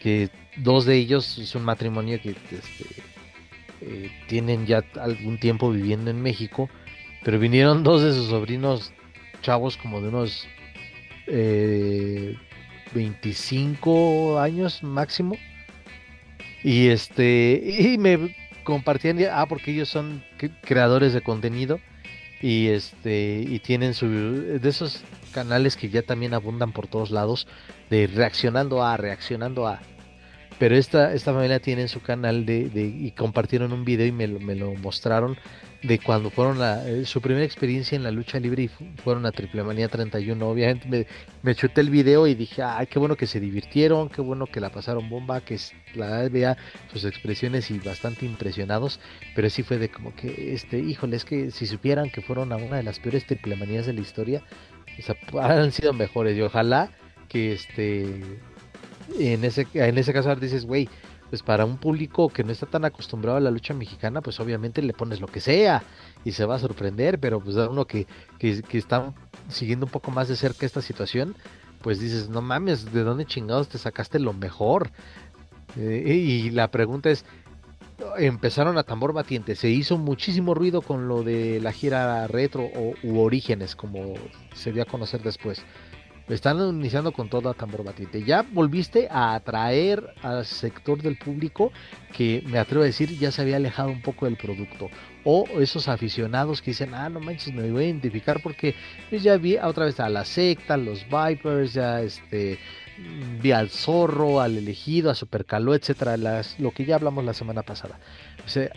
que 0.00 0.28
dos 0.62 0.84
de 0.84 0.96
ellos 0.96 1.38
es 1.38 1.54
un 1.54 1.64
matrimonio 1.64 2.20
que 2.20 2.30
este, 2.30 2.56
eh, 3.80 4.10
tienen 4.28 4.66
ya 4.66 4.84
algún 5.00 5.38
tiempo 5.38 5.70
viviendo 5.70 6.10
en 6.10 6.20
México, 6.20 6.68
pero 7.24 7.38
vinieron 7.38 7.82
dos 7.82 8.02
de 8.02 8.12
sus 8.12 8.28
sobrinos 8.28 8.92
chavos 9.42 9.76
como 9.76 10.00
de 10.00 10.08
unos 10.08 10.48
25 12.94 14.36
eh, 14.36 14.40
años 14.42 14.82
máximo. 14.82 15.36
Y 16.64 16.88
este, 16.88 17.62
y 17.64 17.98
me 17.98 18.34
compartían, 18.64 19.18
ah, 19.32 19.46
porque 19.48 19.70
ellos 19.70 19.88
son 19.88 20.24
creadores 20.62 21.12
de 21.12 21.20
contenido 21.20 21.78
y 22.40 22.68
este, 22.68 23.44
y 23.46 23.58
tienen 23.60 23.94
su, 23.94 24.08
de 24.08 24.68
esos 24.68 25.02
canales 25.32 25.76
que 25.76 25.88
ya 25.88 26.02
también 26.02 26.34
abundan 26.34 26.72
por 26.72 26.86
todos 26.86 27.10
lados, 27.10 27.46
de 27.90 28.06
reaccionando 28.06 28.82
a, 28.82 28.96
reaccionando 28.96 29.66
a. 29.66 29.80
Pero 30.58 30.76
esta, 30.76 31.14
esta 31.14 31.32
familia 31.32 31.60
tiene 31.60 31.82
en 31.82 31.88
su 31.88 32.00
canal 32.00 32.44
de, 32.44 32.70
y 32.74 33.12
compartieron 33.12 33.72
un 33.72 33.84
video 33.84 34.06
y 34.06 34.12
me 34.12 34.26
me 34.26 34.56
lo 34.56 34.74
mostraron 34.74 35.38
de 35.82 35.98
cuando 36.00 36.30
fueron 36.30 36.60
a, 36.60 36.86
eh, 36.88 37.04
su 37.04 37.20
primera 37.20 37.44
experiencia 37.44 37.94
en 37.94 38.02
la 38.02 38.10
lucha 38.10 38.40
libre 38.40 38.64
y 38.64 38.68
fueron 39.02 39.26
a 39.26 39.32
Triple 39.32 39.62
Manía 39.62 39.88
31. 39.88 40.48
Obviamente 40.48 40.88
me, 40.88 41.06
me 41.42 41.54
chuté 41.54 41.80
el 41.80 41.90
video 41.90 42.26
y 42.26 42.34
dije, 42.34 42.62
ay, 42.62 42.86
qué 42.88 42.98
bueno 42.98 43.16
que 43.16 43.26
se 43.26 43.38
divirtieron, 43.38 44.08
qué 44.08 44.20
bueno 44.20 44.46
que 44.46 44.60
la 44.60 44.70
pasaron 44.70 45.08
bomba, 45.08 45.40
que 45.40 45.56
la 45.94 46.28
vea 46.28 46.56
sus 46.92 47.04
expresiones 47.04 47.70
y 47.70 47.78
bastante 47.78 48.26
impresionados. 48.26 48.98
Pero 49.36 49.48
sí 49.50 49.62
fue 49.62 49.78
de 49.78 49.88
como 49.88 50.14
que, 50.16 50.52
este, 50.54 50.80
híjole, 50.80 51.16
es 51.16 51.24
que 51.24 51.50
si 51.52 51.66
supieran 51.66 52.10
que 52.10 52.22
fueron 52.22 52.52
a 52.52 52.56
una 52.56 52.76
de 52.78 52.82
las 52.82 52.98
peores 52.98 53.26
Triple 53.26 53.56
Manías 53.56 53.86
de 53.86 53.92
la 53.92 54.00
historia, 54.00 54.42
o 54.98 55.02
sea, 55.02 55.16
han 55.44 55.70
sido 55.70 55.92
mejores 55.92 56.36
y 56.36 56.42
ojalá 56.42 56.90
que 57.28 57.52
este 57.52 58.40
en 59.18 59.44
ese, 59.44 59.66
en 59.74 59.98
ese 59.98 60.12
caso 60.12 60.34
dices, 60.36 60.66
güey, 60.66 60.88
pues 61.30 61.42
para 61.42 61.64
un 61.64 61.76
público 61.76 62.28
que 62.28 62.44
no 62.44 62.52
está 62.52 62.66
tan 62.66 62.84
acostumbrado 62.84 63.36
a 63.36 63.40
la 63.40 63.50
lucha 63.50 63.74
mexicana, 63.74 64.20
pues 64.22 64.40
obviamente 64.40 64.82
le 64.82 64.92
pones 64.92 65.20
lo 65.20 65.26
que 65.26 65.40
sea 65.40 65.82
y 66.24 66.32
se 66.32 66.44
va 66.44 66.56
a 66.56 66.58
sorprender, 66.58 67.18
pero 67.18 67.40
pues 67.40 67.56
a 67.56 67.68
uno 67.68 67.86
que, 67.86 68.06
que, 68.38 68.62
que 68.62 68.78
está 68.78 69.12
siguiendo 69.48 69.86
un 69.86 69.92
poco 69.92 70.10
más 70.10 70.28
de 70.28 70.36
cerca 70.36 70.64
esta 70.64 70.80
situación, 70.80 71.36
pues 71.82 72.00
dices, 72.00 72.28
no 72.28 72.40
mames, 72.40 72.92
¿de 72.92 73.02
dónde 73.02 73.26
chingados 73.26 73.68
te 73.68 73.78
sacaste 73.78 74.18
lo 74.18 74.32
mejor? 74.32 74.90
Eh, 75.76 76.14
y 76.14 76.50
la 76.50 76.70
pregunta 76.70 77.10
es, 77.10 77.24
empezaron 78.16 78.78
a 78.78 78.84
tambor 78.84 79.12
batiente, 79.12 79.54
se 79.54 79.68
hizo 79.68 79.98
muchísimo 79.98 80.54
ruido 80.54 80.82
con 80.82 81.08
lo 81.08 81.22
de 81.22 81.60
la 81.60 81.72
gira 81.72 82.26
retro 82.26 82.64
o, 82.64 82.94
u 83.02 83.20
orígenes, 83.20 83.76
como 83.76 84.14
se 84.54 84.72
dio 84.72 84.82
a 84.82 84.86
conocer 84.86 85.22
después. 85.22 85.62
Están 86.28 86.58
iniciando 86.60 87.12
con 87.12 87.28
todo 87.28 87.48
a 87.48 87.54
tambor 87.54 87.84
batiente. 87.84 88.22
Ya 88.22 88.42
volviste 88.42 89.08
a 89.10 89.34
atraer 89.34 90.14
al 90.22 90.44
sector 90.44 91.00
del 91.00 91.16
público 91.16 91.72
que 92.12 92.42
me 92.46 92.58
atrevo 92.58 92.82
a 92.82 92.86
decir 92.86 93.18
ya 93.18 93.32
se 93.32 93.42
había 93.42 93.56
alejado 93.56 93.88
un 93.88 94.02
poco 94.02 94.26
del 94.26 94.36
producto. 94.36 94.90
O 95.24 95.46
esos 95.58 95.88
aficionados 95.88 96.60
que 96.60 96.72
dicen, 96.72 96.94
ah, 96.94 97.08
no 97.08 97.20
manches, 97.20 97.54
me 97.54 97.70
voy 97.70 97.84
a 97.84 97.86
identificar 97.86 98.42
porque 98.42 98.74
pues, 99.08 99.22
ya 99.22 99.36
vi 99.38 99.56
otra 99.56 99.86
vez 99.86 100.00
a 100.00 100.08
la 100.10 100.24
secta, 100.24 100.76
los 100.76 101.04
Vipers, 101.04 101.72
ya 101.72 102.02
este, 102.02 102.58
vi 103.40 103.52
al 103.52 103.70
zorro, 103.70 104.40
al 104.40 104.58
elegido, 104.58 105.10
a 105.10 105.14
Supercaló, 105.14 105.74
etcétera, 105.74 106.16
las, 106.16 106.58
lo 106.60 106.72
que 106.72 106.84
ya 106.84 106.96
hablamos 106.96 107.24
la 107.24 107.32
semana 107.32 107.62
pasada. 107.62 107.98
O 108.44 108.48
sea, 108.48 108.70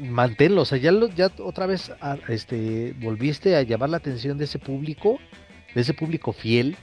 manténlo, 0.00 0.62
o 0.62 0.64
sea, 0.64 0.78
ya, 0.78 0.92
ya 1.14 1.30
otra 1.38 1.66
vez 1.66 1.92
este, 2.28 2.94
volviste 3.00 3.56
a 3.56 3.62
llamar 3.62 3.90
la 3.90 3.96
atención 3.96 4.38
de 4.38 4.44
ese 4.44 4.58
público, 4.58 5.18
de 5.76 5.82
ese 5.82 5.92
público 5.92 6.32
fiel. 6.32 6.74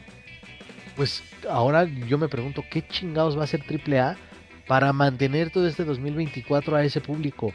Pues 0.95 1.23
ahora 1.49 1.85
yo 1.85 2.19
me 2.19 2.29
pregunto, 2.29 2.63
¿qué 2.69 2.87
chingados 2.87 3.35
va 3.35 3.41
a 3.41 3.45
hacer 3.45 3.63
AAA 3.67 4.15
para 4.67 4.93
mantener 4.93 5.49
todo 5.49 5.67
este 5.67 5.83
2024 5.83 6.75
a 6.75 6.85
ese 6.85 7.01
público? 7.01 7.51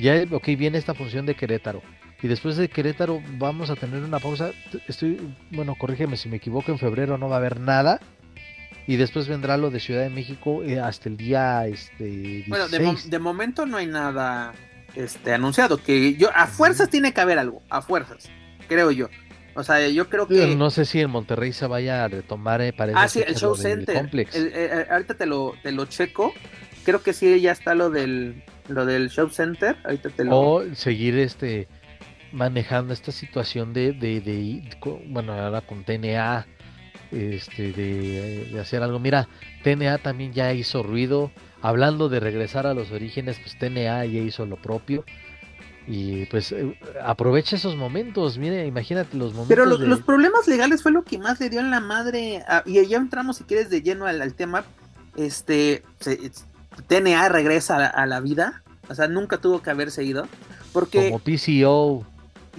Ya, 0.00 0.24
ok, 0.30 0.46
viene 0.56 0.78
esta 0.78 0.94
función 0.94 1.26
de 1.26 1.34
Querétaro. 1.34 1.82
Y 2.22 2.28
después 2.28 2.56
de 2.56 2.68
Querétaro 2.68 3.22
vamos 3.38 3.68
a 3.68 3.76
tener 3.76 4.02
una 4.02 4.20
pausa. 4.20 4.52
Estoy, 4.88 5.20
bueno, 5.50 5.74
corrígeme 5.74 6.16
si 6.16 6.30
me 6.30 6.38
equivoco, 6.38 6.72
en 6.72 6.78
febrero 6.78 7.18
no 7.18 7.28
va 7.28 7.36
a 7.36 7.38
haber 7.40 7.60
nada 7.60 8.00
y 8.86 8.96
después 8.96 9.28
vendrá 9.28 9.58
lo 9.58 9.70
de 9.70 9.80
Ciudad 9.80 10.00
de 10.00 10.08
México 10.08 10.62
eh, 10.64 10.80
hasta 10.80 11.10
el 11.10 11.18
día 11.18 11.66
este 11.66 12.44
bueno 12.48 12.66
de, 12.66 13.18
momento 13.18 13.66
no 13.66 13.76
hay 13.76 13.86
nada 13.86 14.54
este 14.96 15.34
anunciado 15.34 15.82
que 15.82 16.14
yo 16.14 16.30
a 16.34 16.46
fuerzas 16.46 16.88
tiene 16.88 17.12
que 17.12 17.20
haber 17.20 17.38
algo 17.38 17.62
a 17.68 17.82
fuerzas 17.82 18.30
creo 18.68 18.90
yo 18.90 19.08
o 19.54 19.62
sea 19.62 19.88
yo 19.88 20.08
creo 20.08 20.26
que 20.26 20.54
no 20.56 20.70
sé 20.70 20.84
si 20.84 21.00
en 21.00 21.10
Monterrey 21.10 21.52
se 21.52 21.66
vaya 21.66 22.04
a 22.04 22.08
retomar 22.08 22.60
eh, 22.60 22.74
ah 22.94 23.08
sí 23.08 23.22
el 23.26 23.34
show 23.34 23.56
center 23.56 24.08
eh, 24.14 24.86
ahorita 24.90 25.14
te 25.14 25.26
lo 25.26 25.54
te 25.62 25.72
lo 25.72 25.86
checo 25.86 26.32
creo 26.84 27.02
que 27.02 27.12
sí 27.12 27.40
ya 27.40 27.52
está 27.52 27.74
lo 27.74 27.90
del 27.90 28.42
lo 28.68 28.86
del 28.86 29.10
show 29.10 29.28
center 29.28 29.76
ahorita 29.84 30.10
te 30.10 30.24
lo 30.24 30.38
o 30.38 30.74
seguir 30.74 31.18
este 31.18 31.68
manejando 32.32 32.92
esta 32.92 33.12
situación 33.12 33.72
de, 33.72 33.92
de, 33.92 34.20
de 34.20 34.62
bueno 35.08 35.32
ahora 35.32 35.60
con 35.62 35.84
TNA 35.84 36.46
este, 37.12 37.72
de, 37.72 38.60
hacer 38.60 38.82
algo. 38.82 38.98
Mira, 38.98 39.28
TNA 39.64 39.98
también 39.98 40.32
ya 40.32 40.52
hizo 40.52 40.82
ruido. 40.82 41.30
Hablando 41.62 42.08
de 42.08 42.20
regresar 42.20 42.66
a 42.66 42.74
los 42.74 42.90
orígenes, 42.90 43.38
pues 43.38 43.58
TNA 43.58 44.04
ya 44.06 44.20
hizo 44.20 44.46
lo 44.46 44.56
propio. 44.56 45.04
Y 45.86 46.26
pues 46.26 46.52
eh, 46.52 46.78
aprovecha 47.02 47.56
esos 47.56 47.76
momentos, 47.76 48.38
mire, 48.38 48.66
imagínate 48.66 49.16
los 49.16 49.32
momentos. 49.32 49.48
Pero 49.48 49.66
los 49.66 50.02
problemas 50.02 50.46
legales 50.46 50.82
fue 50.82 50.92
lo 50.92 51.02
que 51.02 51.18
más 51.18 51.40
le 51.40 51.50
dio 51.50 51.60
en 51.60 51.70
la 51.70 51.80
madre. 51.80 52.44
y 52.66 52.86
ya 52.86 52.98
entramos, 52.98 53.38
si 53.38 53.44
quieres, 53.44 53.70
de 53.70 53.82
lleno 53.82 54.06
al, 54.06 54.34
tema. 54.34 54.64
Este, 55.16 55.82
TNA 56.86 57.28
regresa 57.28 57.86
a 57.86 58.06
la, 58.06 58.20
vida. 58.20 58.62
O 58.88 58.94
sea, 58.94 59.08
nunca 59.08 59.38
tuvo 59.38 59.62
que 59.62 59.70
haberse 59.70 60.04
ido. 60.04 60.28
Porque... 60.72 61.10
Como 61.10 61.18
PCO. 61.18 62.06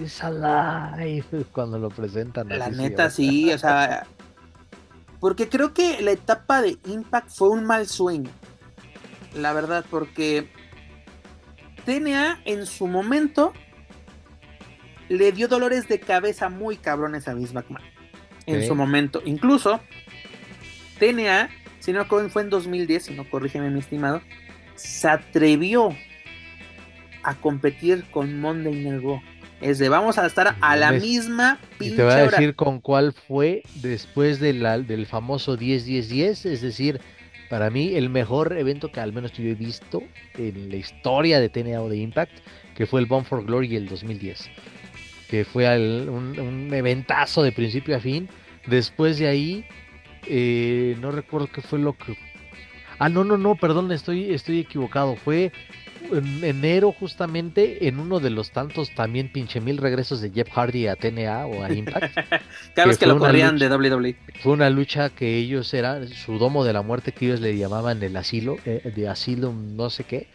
Es 0.02 0.22
alive 0.22 1.44
cuando 1.52 1.78
lo 1.78 1.90
presentan. 1.90 2.48
La 2.48 2.70
neta, 2.70 3.10
sí, 3.10 3.52
o 3.52 3.58
sea, 3.58 4.06
porque 5.22 5.48
creo 5.48 5.72
que 5.72 6.02
la 6.02 6.10
etapa 6.10 6.62
de 6.62 6.78
Impact 6.86 7.30
fue 7.30 7.50
un 7.50 7.64
mal 7.64 7.86
sueño. 7.86 8.28
La 9.36 9.52
verdad, 9.52 9.84
porque 9.88 10.50
TNA 11.84 12.40
en 12.44 12.66
su 12.66 12.86
momento 12.86 13.52
le 15.08 15.32
dio 15.32 15.48
dolores 15.48 15.88
de 15.88 16.00
cabeza 16.00 16.48
muy 16.48 16.76
cabrones 16.76 17.28
a 17.28 17.34
Vince 17.34 17.52
McMahon. 17.52 17.86
En 18.46 18.66
su 18.66 18.74
momento. 18.74 19.22
Incluso 19.24 19.80
TNA, 20.98 21.48
si 21.80 21.92
no 21.92 22.04
fue 22.06 22.42
en 22.42 22.50
2010, 22.50 23.04
si 23.04 23.14
no 23.14 23.28
corrígeme 23.28 23.70
mi 23.70 23.80
estimado, 23.80 24.20
se 24.74 25.08
atrevió 25.08 25.94
a 27.22 27.34
competir 27.36 28.04
con 28.10 28.40
Monday 28.40 28.74
Night 28.74 29.02
Raw. 29.02 29.20
Es 29.60 29.78
de 29.78 29.88
vamos 29.88 30.18
a 30.18 30.26
estar 30.26 30.56
a 30.60 30.76
la 30.76 30.90
misma 30.90 31.60
pinche 31.78 31.94
Y 31.94 31.96
te 31.96 32.02
voy 32.02 32.12
a 32.12 32.26
decir 32.26 32.56
con 32.56 32.80
cuál 32.80 33.12
fue 33.12 33.62
después 33.76 34.40
del 34.40 35.06
famoso 35.06 35.56
10-10-10, 35.56 36.50
es 36.50 36.62
decir, 36.62 37.00
para 37.52 37.68
mí 37.68 37.96
el 37.96 38.08
mejor 38.08 38.56
evento 38.56 38.90
que 38.90 38.98
al 39.00 39.12
menos 39.12 39.30
yo 39.34 39.44
he 39.44 39.54
visto 39.54 40.02
en 40.38 40.70
la 40.70 40.76
historia 40.76 41.38
de 41.38 41.50
TNA 41.50 41.82
o 41.82 41.90
de 41.90 41.98
Impact, 41.98 42.32
que 42.74 42.86
fue 42.86 42.98
el 42.98 43.04
Bomb 43.04 43.26
for 43.26 43.44
Glory 43.44 43.76
el 43.76 43.90
2010, 43.90 44.48
que 45.28 45.44
fue 45.44 45.68
un, 46.08 46.70
eventazo 46.72 47.42
de 47.42 47.52
principio 47.52 47.94
a 47.94 48.00
fin. 48.00 48.26
Después 48.66 49.18
de 49.18 49.28
ahí, 49.28 49.66
eh, 50.28 50.96
no 51.02 51.10
recuerdo 51.10 51.46
qué 51.52 51.60
fue 51.60 51.78
lo 51.78 51.92
que... 51.92 52.16
Ah, 52.98 53.10
no, 53.10 53.22
no, 53.22 53.36
no, 53.36 53.54
perdón, 53.56 53.92
estoy, 53.92 54.32
estoy 54.32 54.60
equivocado. 54.60 55.14
Fue 55.16 55.52
en 56.10 56.44
enero 56.44 56.92
justamente 56.92 57.86
en 57.88 57.98
uno 58.00 58.20
de 58.20 58.30
los 58.30 58.50
tantos 58.50 58.90
también 58.94 59.30
pinche 59.32 59.60
mil 59.60 59.78
regresos 59.78 60.20
de 60.20 60.30
Jeff 60.30 60.48
Hardy 60.50 60.86
a 60.86 60.96
TNA 60.96 61.46
o 61.46 61.62
a 61.62 61.72
Impact. 61.72 62.14
Cada 62.74 62.88
vez 62.88 62.98
que 62.98 63.06
lo 63.06 63.18
corrían 63.18 63.58
de 63.58 63.68
WWE. 63.68 64.16
Fue 64.42 64.52
una 64.52 64.70
lucha 64.70 65.10
que 65.10 65.36
ellos 65.36 65.72
eran 65.74 66.08
su 66.08 66.38
domo 66.38 66.64
de 66.64 66.72
la 66.72 66.82
muerte 66.82 67.12
que 67.12 67.26
ellos 67.26 67.40
le 67.40 67.56
llamaban 67.56 68.02
el 68.02 68.16
asilo, 68.16 68.56
eh, 68.64 68.92
de 68.94 69.08
asilo 69.08 69.52
no 69.52 69.90
sé 69.90 70.04
qué. 70.04 70.28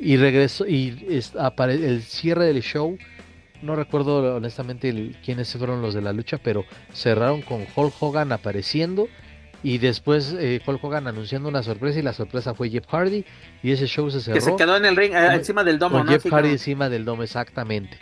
Y 0.00 0.16
regresó 0.16 0.66
y 0.66 1.06
el 1.08 2.02
cierre 2.02 2.46
del 2.46 2.62
show 2.62 2.96
no 3.62 3.74
recuerdo 3.74 4.36
honestamente 4.36 5.12
quiénes 5.24 5.52
fueron 5.52 5.82
los 5.82 5.94
de 5.94 6.02
la 6.02 6.12
lucha, 6.12 6.38
pero 6.38 6.64
cerraron 6.92 7.42
con 7.42 7.66
Hulk 7.74 7.94
Hogan 8.00 8.32
apareciendo 8.32 9.08
y 9.62 9.78
después 9.78 10.34
eh, 10.38 10.60
Hulk 10.64 10.82
Hogan 10.82 11.06
anunciando 11.06 11.48
una 11.48 11.62
sorpresa 11.62 11.98
y 11.98 12.02
la 12.02 12.12
sorpresa 12.12 12.54
fue 12.54 12.70
Jeff 12.70 12.86
Hardy 12.86 13.24
y 13.62 13.72
ese 13.72 13.86
show 13.86 14.10
se 14.10 14.20
cerró. 14.20 14.34
Que 14.34 14.40
se 14.40 14.56
quedó 14.56 14.76
en 14.76 14.84
el 14.84 14.96
ring, 14.96 15.12
eh, 15.12 15.34
encima 15.34 15.64
del 15.64 15.78
domo, 15.78 16.02
¿no? 16.04 16.10
Jeff 16.10 16.26
Hardy 16.26 16.50
encima 16.50 16.88
del 16.88 17.04
domo, 17.04 17.22
exactamente. 17.22 17.98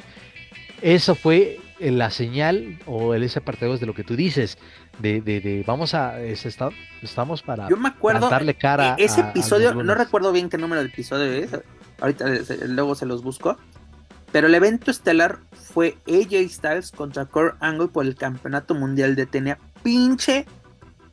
Eso 0.82 1.14
fue 1.14 1.58
eh, 1.80 1.90
la 1.90 2.10
señal 2.10 2.78
o 2.86 3.14
el 3.14 3.22
ese 3.22 3.40
parte 3.40 3.66
de 3.66 3.86
lo 3.86 3.94
que 3.94 4.04
tú 4.04 4.16
dices, 4.16 4.58
de, 4.98 5.22
de, 5.22 5.40
de 5.40 5.64
vamos 5.66 5.94
a, 5.94 6.20
estamos 6.20 7.42
para 7.42 7.68
Yo 7.68 7.76
me 7.78 7.88
acuerdo, 7.88 8.28
darle 8.28 8.54
cara 8.54 8.94
ese 8.98 9.22
episodio, 9.22 9.74
no 9.74 9.94
recuerdo 9.94 10.32
bien 10.32 10.50
qué 10.50 10.58
número 10.58 10.82
de 10.82 10.88
episodio 10.88 11.32
es, 11.32 11.50
ahorita 12.00 12.26
luego 12.66 12.94
se 12.94 13.06
los 13.06 13.22
busco, 13.22 13.56
pero 14.30 14.48
el 14.48 14.54
evento 14.54 14.90
estelar 14.90 15.38
fue 15.52 15.96
AJ 16.06 16.50
Styles 16.50 16.90
contra 16.90 17.24
Kurt 17.24 17.56
Angle 17.60 17.88
por 17.88 18.04
el 18.04 18.14
campeonato 18.16 18.74
mundial 18.74 19.16
de 19.16 19.24
TNA. 19.24 19.58
Pinche 19.82 20.44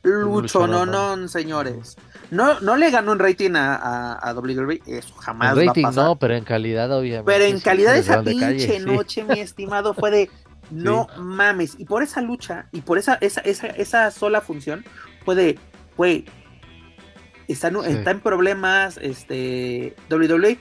Lucho, 0.03 0.67
no, 0.67 0.85
no, 0.85 1.27
señores. 1.27 1.95
No, 2.29 2.59
no 2.59 2.75
le 2.75 2.91
ganó 2.91 3.13
un 3.13 3.19
rating 3.19 3.51
a, 3.55 4.13
a, 4.15 4.33
WWE, 4.33 4.81
eso 4.87 5.13
jamás 5.15 5.57
va 5.57 5.71
a 5.71 5.73
pasar. 5.73 6.03
No, 6.03 6.15
pero 6.17 6.35
en 6.35 6.43
calidad, 6.43 6.91
obviamente. 6.91 7.31
Pero 7.31 7.45
en 7.45 7.59
calidad 7.59 7.95
esa 7.95 8.21
pinche 8.21 8.79
noche, 8.79 9.23
mi 9.23 9.39
estimado, 9.39 9.93
fue 9.93 10.11
de 10.11 10.29
no 10.71 11.07
mames. 11.17 11.75
Y 11.77 11.85
por 11.85 12.03
esa 12.03 12.21
lucha, 12.21 12.67
y 12.71 12.81
por 12.81 12.97
esa, 12.97 13.17
esa, 13.21 13.41
esa, 13.41 13.67
esa 13.67 14.11
sola 14.11 14.41
función, 14.41 14.83
fue 15.23 15.35
de, 15.35 15.59
güey, 15.95 16.25
está, 17.47 17.69
está, 17.85 18.11
en 18.11 18.19
problemas, 18.19 18.97
este, 19.01 19.95
WWE. 20.09 20.57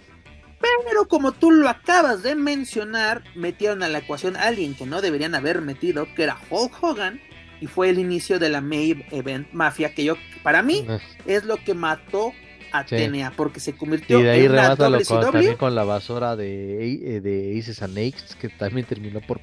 Pero 0.60 1.08
como 1.08 1.32
tú 1.32 1.50
lo 1.50 1.68
acabas 1.68 2.22
de 2.22 2.36
mencionar, 2.36 3.24
metieron 3.34 3.82
a 3.82 3.88
la 3.88 3.98
ecuación 3.98 4.36
a 4.36 4.42
alguien 4.42 4.76
que 4.76 4.86
no 4.86 5.00
deberían 5.00 5.34
haber 5.34 5.60
metido, 5.60 6.06
que 6.14 6.22
era 6.22 6.38
Hulk 6.50 6.72
Hogan 6.80 7.20
y 7.62 7.68
fue 7.68 7.90
el 7.90 8.00
inicio 8.00 8.40
de 8.40 8.48
la 8.48 8.60
Main 8.60 9.04
Event 9.12 9.46
Mafia, 9.52 9.94
que 9.94 10.02
yo, 10.02 10.16
para 10.42 10.62
mí, 10.62 10.84
es 11.26 11.44
lo 11.44 11.58
que 11.58 11.74
mató 11.74 12.32
a 12.72 12.84
TNA, 12.84 13.34
porque 13.36 13.60
se 13.60 13.74
convirtió 13.74 14.18
y 14.18 14.24
de 14.24 14.30
ahí 14.30 14.44
en 14.46 14.52
una 14.52 14.74
con, 14.76 15.04
también 15.20 15.56
con 15.56 15.76
la 15.76 15.84
basura 15.84 16.34
de, 16.34 17.16
eh, 17.16 17.20
de 17.20 17.56
Aces 17.56 17.80
and 17.82 17.96
Eights, 17.96 18.34
que 18.34 18.48
también 18.48 18.84
terminó 18.84 19.20
por 19.20 19.40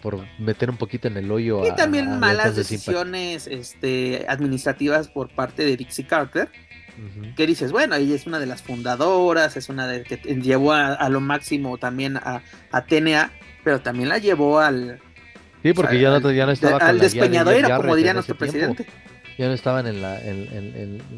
por 0.00 0.24
meter 0.38 0.70
un 0.70 0.78
poquito 0.78 1.08
en 1.08 1.18
el 1.18 1.30
hoyo. 1.30 1.62
Y 1.66 1.76
también 1.76 2.18
malas 2.18 2.56
decisiones 2.56 3.46
este, 3.46 4.24
administrativas 4.28 5.08
por 5.08 5.28
parte 5.28 5.66
de 5.66 5.76
Dixie 5.76 6.06
Carter. 6.06 6.48
Que 7.36 7.46
dices, 7.46 7.70
bueno, 7.70 7.96
ella 7.96 8.14
es 8.14 8.26
una 8.26 8.38
de 8.38 8.46
las 8.46 8.62
fundadoras, 8.62 9.58
es 9.58 9.68
una 9.68 9.86
de 9.86 10.04
que 10.04 10.16
llevó 10.16 10.72
a, 10.72 11.06
lo 11.10 11.20
máximo 11.20 11.76
también 11.76 12.16
a, 12.16 12.42
a 12.72 12.84
TNA, 12.84 13.30
pero 13.62 13.80
también 13.80 14.08
la 14.08 14.16
llevó 14.16 14.60
al, 14.60 15.00
Sí, 15.62 15.72
porque 15.72 16.00
ya, 16.00 16.18
no, 16.18 16.30
ya 16.30 16.46
no 16.46 16.52
estaba 16.52 16.78
Al 16.78 16.98
despeñador 16.98 17.54
era 17.54 17.76
como 17.76 17.94
diría 17.96 18.14
nuestro 18.14 18.34
presidente. 18.36 18.86
ya 19.38 19.48
no 19.48 19.52
estaban 19.52 19.86
en 19.86 20.00
la, 20.00 20.20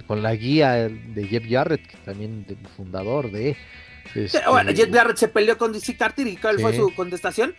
con 0.07 0.23
la 0.23 0.35
guía 0.35 0.89
de 0.89 1.27
Jeff 1.29 1.45
Jarrett, 1.49 1.87
que 1.87 1.97
también 1.99 2.45
el 2.49 2.57
fundador 2.77 3.31
de... 3.31 3.57
Este... 4.15 4.41
Bueno, 4.49 4.73
Jeff 4.75 4.91
Jarrett 4.93 5.17
se 5.17 5.29
peleó 5.29 5.57
con 5.57 5.73
DC 5.73 5.97
Carter 5.97 6.27
y 6.27 6.37
¿cuál 6.37 6.59
fue 6.61 6.75
su 6.77 6.93
contestación? 6.95 7.55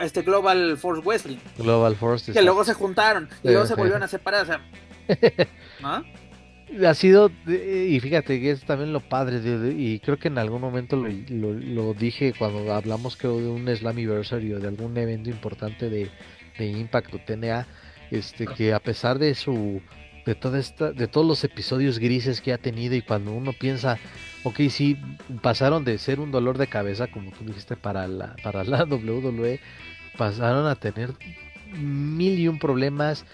Este 0.00 0.22
Global 0.22 0.78
Force 0.78 1.02
Wrestling. 1.04 1.38
Global 1.58 1.94
Force. 1.96 2.32
Que 2.32 2.42
luego 2.42 2.64
se 2.64 2.74
juntaron 2.74 3.28
y 3.42 3.48
luego 3.48 3.66
se 3.66 3.74
volvieron 3.76 4.02
a 4.02 4.08
separar. 4.08 4.42
O 4.42 4.46
sea, 4.46 4.60
¿no? 5.80 6.04
Ha 6.86 6.94
sido, 6.94 7.30
y 7.46 7.98
fíjate 8.00 8.40
que 8.40 8.50
es 8.50 8.64
también 8.64 8.92
lo 8.92 9.00
padre, 9.00 9.40
y 9.76 9.98
creo 10.00 10.18
que 10.18 10.28
en 10.28 10.38
algún 10.38 10.60
momento 10.60 10.96
lo, 10.96 11.94
dije 11.94 12.32
cuando 12.38 12.72
hablamos 12.72 13.16
creo 13.16 13.38
de 13.38 13.48
un 13.48 13.68
Slammiversary 13.68 14.52
o 14.54 14.60
de 14.60 14.68
algún 14.68 14.96
evento 14.96 15.30
importante 15.30 15.90
de, 15.90 16.10
de 16.58 16.66
Impact 16.66 17.14
o 17.14 17.18
TNA, 17.18 17.66
este, 18.10 18.46
que 18.46 18.72
a 18.72 18.80
pesar 18.80 19.18
de 19.18 19.34
su, 19.34 19.80
de 20.24 20.34
toda 20.34 20.58
esta, 20.58 20.92
de 20.92 21.08
todos 21.08 21.26
los 21.26 21.44
episodios 21.44 21.98
grises 21.98 22.40
que 22.40 22.52
ha 22.52 22.58
tenido 22.58 22.94
y 22.94 23.02
cuando 23.02 23.32
uno 23.32 23.52
piensa, 23.52 23.98
ok, 24.44 24.60
sí, 24.70 24.96
pasaron 25.42 25.84
de 25.84 25.98
ser 25.98 26.20
un 26.20 26.30
dolor 26.30 26.58
de 26.58 26.66
cabeza, 26.66 27.06
como 27.08 27.30
tú 27.32 27.44
dijiste, 27.44 27.76
para 27.76 28.06
la, 28.06 28.36
para 28.42 28.64
la 28.64 28.84
WWE, 28.90 29.60
pasaron 30.16 30.66
a 30.66 30.76
tener 30.76 31.14
mil 31.72 32.38
y 32.38 32.48
un 32.48 32.58
problemas, 32.58 33.24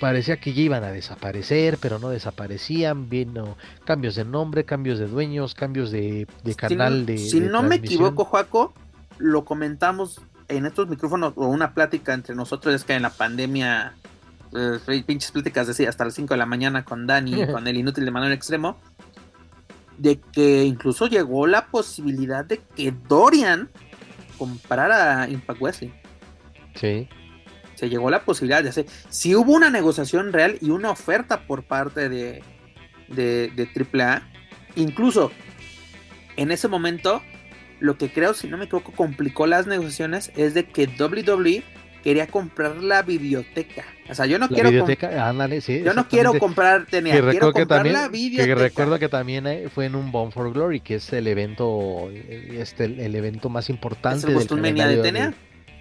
parecía 0.00 0.38
que 0.38 0.52
ya 0.52 0.62
iban 0.62 0.84
a 0.84 0.92
desaparecer, 0.92 1.78
pero 1.80 1.98
no 1.98 2.08
desaparecían, 2.08 3.08
vino 3.08 3.56
cambios 3.84 4.14
de 4.14 4.24
nombre, 4.24 4.64
cambios 4.64 4.98
de 4.98 5.06
dueños, 5.06 5.54
cambios 5.54 5.90
de, 5.90 6.26
canal 6.56 7.06
de... 7.06 7.18
Si 7.18 7.40
no 7.40 7.62
me 7.62 7.76
equivoco, 7.76 8.24
Joaco, 8.24 8.72
lo 9.18 9.44
comentamos 9.44 10.20
en 10.48 10.66
estos 10.66 10.88
micrófonos 10.88 11.34
o 11.36 11.46
una 11.48 11.74
plática 11.74 12.14
entre 12.14 12.34
nosotros, 12.34 12.74
es 12.74 12.84
que 12.84 12.94
en 12.94 13.02
la 13.02 13.10
pandemia, 13.10 13.94
eh, 14.54 15.02
pinches 15.06 15.30
pláticas 15.30 15.66
decía 15.66 15.88
hasta 15.88 16.04
las 16.04 16.14
5 16.14 16.34
de 16.34 16.38
la 16.38 16.46
mañana 16.46 16.84
con 16.84 17.06
Dani, 17.06 17.46
con 17.46 17.66
el 17.68 17.76
inútil 17.76 18.04
de 18.04 18.10
Manuel 18.10 18.32
Extremo, 18.32 18.78
de 19.98 20.20
que 20.32 20.64
incluso 20.64 21.06
llegó 21.06 21.46
la 21.46 21.66
posibilidad 21.66 22.44
de 22.44 22.60
que 22.76 22.94
Dorian 23.08 23.68
comprara 24.38 25.28
Impact 25.28 25.60
Wrestling. 25.60 25.90
Sí 26.74 27.08
se 27.78 27.88
llegó 27.88 28.10
la 28.10 28.24
posibilidad 28.24 28.60
de 28.60 28.70
hacer. 28.70 28.86
Si 29.08 29.36
hubo 29.36 29.52
una 29.52 29.70
negociación 29.70 30.32
real 30.32 30.58
y 30.60 30.70
una 30.70 30.90
oferta 30.90 31.46
por 31.46 31.62
parte 31.62 32.08
de, 32.08 32.42
de, 33.06 33.52
de 33.54 34.02
AAA, 34.02 34.28
incluso 34.74 35.30
en 36.36 36.50
ese 36.50 36.66
momento, 36.66 37.22
lo 37.78 37.96
que 37.96 38.10
creo, 38.10 38.34
si 38.34 38.48
no 38.48 38.58
me 38.58 38.64
equivoco, 38.64 38.90
complicó 38.90 39.46
las 39.46 39.68
negociaciones 39.68 40.32
es 40.36 40.54
de 40.54 40.64
que 40.64 40.88
WWE 40.88 41.62
quería 42.02 42.26
comprar 42.26 42.78
la 42.78 43.02
biblioteca. 43.02 43.84
O 44.10 44.14
sea, 44.16 44.26
yo 44.26 44.40
no 44.40 44.48
quiero 44.48 44.70
yo 44.70 45.94
no 45.94 46.08
quiero 46.08 46.36
comprar 46.36 46.86
TNA, 46.86 47.30
quiero 47.30 47.52
comprar 47.52 47.86
la 47.86 48.08
biblioteca. 48.08 48.56
Que 48.56 48.60
recuerdo 48.60 48.98
que 48.98 49.08
también 49.08 49.46
eh, 49.46 49.68
fue 49.72 49.86
en 49.86 49.94
un 49.94 50.10
Bomb 50.10 50.32
for 50.32 50.52
Glory, 50.52 50.80
que 50.80 50.96
es 50.96 51.12
el 51.12 51.28
evento 51.28 52.10
este 52.10 52.86
el, 52.86 53.14
evento 53.14 53.48
más 53.50 53.70
importante 53.70 54.32
¿Es 54.32 54.50
el 54.50 54.62
del 54.62 54.74
de 54.74 55.12
TNA? 55.12 55.34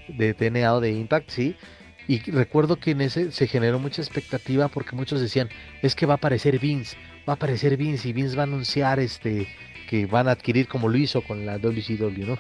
De, 0.10 0.34
de 0.34 0.34
TNA 0.36 0.76
o 0.76 0.80
de 0.80 0.91
Impact, 0.91 1.32
sí. 1.32 1.56
Y 2.08 2.20
recuerdo 2.32 2.78
que 2.78 2.91
en 2.91 3.01
ese 3.01 3.32
se 3.32 3.47
generó 3.47 3.80
mucha 3.80 4.01
expectativa 4.01 4.70
porque 4.70 4.95
muchos 4.95 5.20
decían, 5.20 5.49
es 5.82 5.95
que 5.95 6.05
va 6.05 6.14
a 6.14 6.18
aparecer 6.18 6.60
Vince, 6.60 6.95
va 7.28 7.34
a 7.34 7.36
aparecer 7.36 7.76
Vince 7.76 8.08
y 8.08 8.14
Vince 8.14 8.36
va 8.36 8.43
a 8.43 8.45
anunciar 8.45 8.99
este 8.99 9.47
que 9.88 10.05
van 10.05 10.28
a 10.28 10.32
adquirir 10.32 10.68
como 10.68 10.89
lo 10.89 10.97
hizo 10.97 11.22
con 11.22 11.45
la 11.45 11.58
WCW, 11.58 12.26
¿no? 12.26 12.38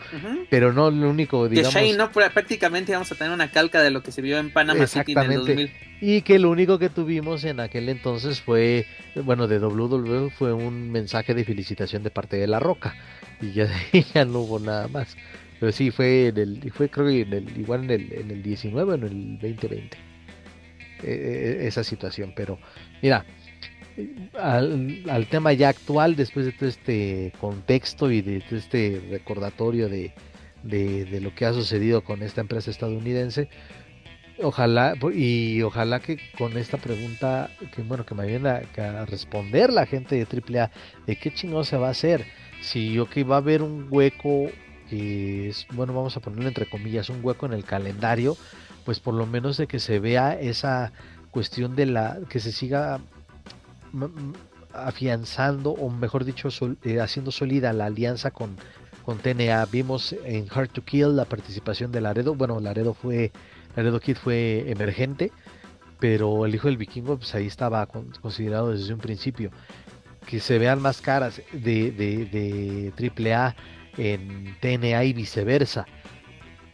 Pero 0.49 0.73
no 0.73 0.91
lo 0.91 1.09
único, 1.09 1.47
digamos... 1.47 1.73
Que 1.73 1.79
Shane, 1.79 1.97
¿no? 1.97 2.11
Prácticamente 2.11 2.91
vamos 2.91 3.11
a 3.11 3.15
tener 3.15 3.33
una 3.33 3.49
calca 3.49 3.81
de 3.81 3.89
lo 3.89 4.03
que 4.03 4.11
se 4.11 4.21
vio 4.21 4.37
en 4.37 4.51
Panama 4.51 4.85
City 4.85 5.13
en 5.13 5.31
el 5.31 5.39
2000. 5.39 5.71
Y 6.01 6.21
que 6.21 6.37
lo 6.37 6.51
único 6.51 6.77
que 6.77 6.89
tuvimos 6.89 7.43
en 7.45 7.59
aquel 7.59 7.89
entonces 7.89 8.41
fue, 8.41 8.85
bueno, 9.15 9.47
de 9.47 9.59
WWE 9.59 10.29
fue 10.29 10.53
un 10.53 10.91
mensaje 10.91 11.33
de 11.33 11.43
felicitación 11.45 12.03
de 12.03 12.11
parte 12.11 12.37
de 12.37 12.47
La 12.47 12.59
Roca. 12.59 12.95
Y 13.41 13.53
ya, 13.53 13.69
ya 14.13 14.25
no 14.25 14.39
hubo 14.41 14.59
nada 14.59 14.87
más. 14.89 15.15
Pero 15.59 15.71
sí, 15.71 15.91
fue, 15.91 16.27
en 16.27 16.37
el, 16.37 16.71
fue 16.71 16.89
creo 16.89 17.07
que 17.07 17.21
en 17.21 17.33
el, 17.33 17.57
igual 17.57 17.85
en 17.85 17.91
el, 17.91 18.13
en 18.13 18.31
el 18.31 18.43
19 18.43 18.91
o 18.91 18.95
en 18.95 19.03
el 19.03 19.39
2020. 19.39 19.97
Eh, 21.03 21.59
eh, 21.61 21.67
esa 21.67 21.83
situación. 21.83 22.33
Pero 22.35 22.59
mira, 23.01 23.25
al, 24.39 25.27
tema 25.29 25.53
ya 25.53 25.69
actual, 25.69 26.15
después 26.15 26.45
de 26.45 26.51
todo 26.51 26.69
este 26.69 27.33
contexto 27.39 28.11
y 28.11 28.21
de 28.21 28.41
todo 28.41 28.57
este 28.57 29.01
recordatorio 29.09 29.89
de, 29.89 30.13
de, 30.63 31.21
lo 31.21 31.33
que 31.33 31.45
ha 31.45 31.53
sucedido 31.53 32.03
con 32.03 32.23
esta 32.23 32.41
empresa 32.41 32.71
estadounidense, 32.71 33.49
ojalá 34.41 34.95
y 35.13 35.61
ojalá 35.61 35.99
que 35.99 36.19
con 36.37 36.57
esta 36.57 36.77
pregunta 36.77 37.49
que 37.75 37.81
bueno 37.81 38.05
que 38.05 38.13
me 38.13 38.27
viene 38.27 38.49
a, 38.49 39.05
responder 39.05 39.73
la 39.73 39.87
gente 39.87 40.15
de 40.15 40.27
AAA 40.59 40.69
de 41.07 41.15
qué 41.15 41.33
chingón 41.33 41.65
se 41.65 41.75
va 41.75 41.87
a 41.87 41.91
hacer 41.91 42.23
si 42.61 42.93
yo 42.93 43.09
que 43.09 43.23
va 43.23 43.35
a 43.35 43.39
haber 43.39 43.63
un 43.63 43.87
hueco 43.89 44.51
que 44.89 45.49
es, 45.49 45.67
bueno, 45.73 45.93
vamos 45.93 46.17
a 46.17 46.19
ponerle 46.19 46.47
entre 46.47 46.69
comillas, 46.69 47.09
un 47.09 47.19
hueco 47.23 47.45
en 47.45 47.53
el 47.53 47.63
calendario, 47.63 48.37
pues 48.85 48.99
por 48.99 49.13
lo 49.13 49.25
menos 49.25 49.57
de 49.57 49.67
que 49.67 49.79
se 49.79 49.99
vea 49.99 50.33
esa 50.33 50.91
cuestión 51.31 51.75
de 51.75 51.85
la, 51.85 52.19
que 52.29 52.39
se 52.39 52.51
siga 52.51 52.99
afianzando, 54.73 55.71
o 55.71 55.89
mejor 55.89 56.25
dicho, 56.25 56.49
eh, 56.83 56.99
haciendo 56.99 57.31
sólida 57.31 57.73
la 57.73 57.85
alianza 57.85 58.31
con, 58.31 58.55
con 59.03 59.17
TNA. 59.17 59.65
Vimos 59.65 60.15
en 60.23 60.47
Hard 60.49 60.69
to 60.69 60.83
Kill 60.83 61.15
la 61.15 61.25
participación 61.25 61.91
de 61.91 62.01
Laredo, 62.01 62.35
bueno, 62.35 62.59
Laredo 62.59 62.93
fue, 62.93 63.31
Laredo 63.75 63.99
Kid 63.99 64.17
fue 64.17 64.69
emergente, 64.69 65.31
pero 65.99 66.45
el 66.45 66.53
hijo 66.53 66.67
del 66.67 66.77
vikingo, 66.77 67.17
pues 67.17 67.33
ahí 67.35 67.47
estaba 67.47 67.85
considerado 67.85 68.71
desde 68.71 68.93
un 68.93 68.99
principio. 68.99 69.51
Que 70.27 70.39
se 70.41 70.59
vean 70.59 70.81
más 70.81 71.01
caras 71.01 71.41
de, 71.53 71.91
de, 71.91 72.91
de 72.97 73.33
AAA 73.33 73.55
en 73.97 74.55
TNA 74.59 75.03
y 75.03 75.13
viceversa. 75.13 75.85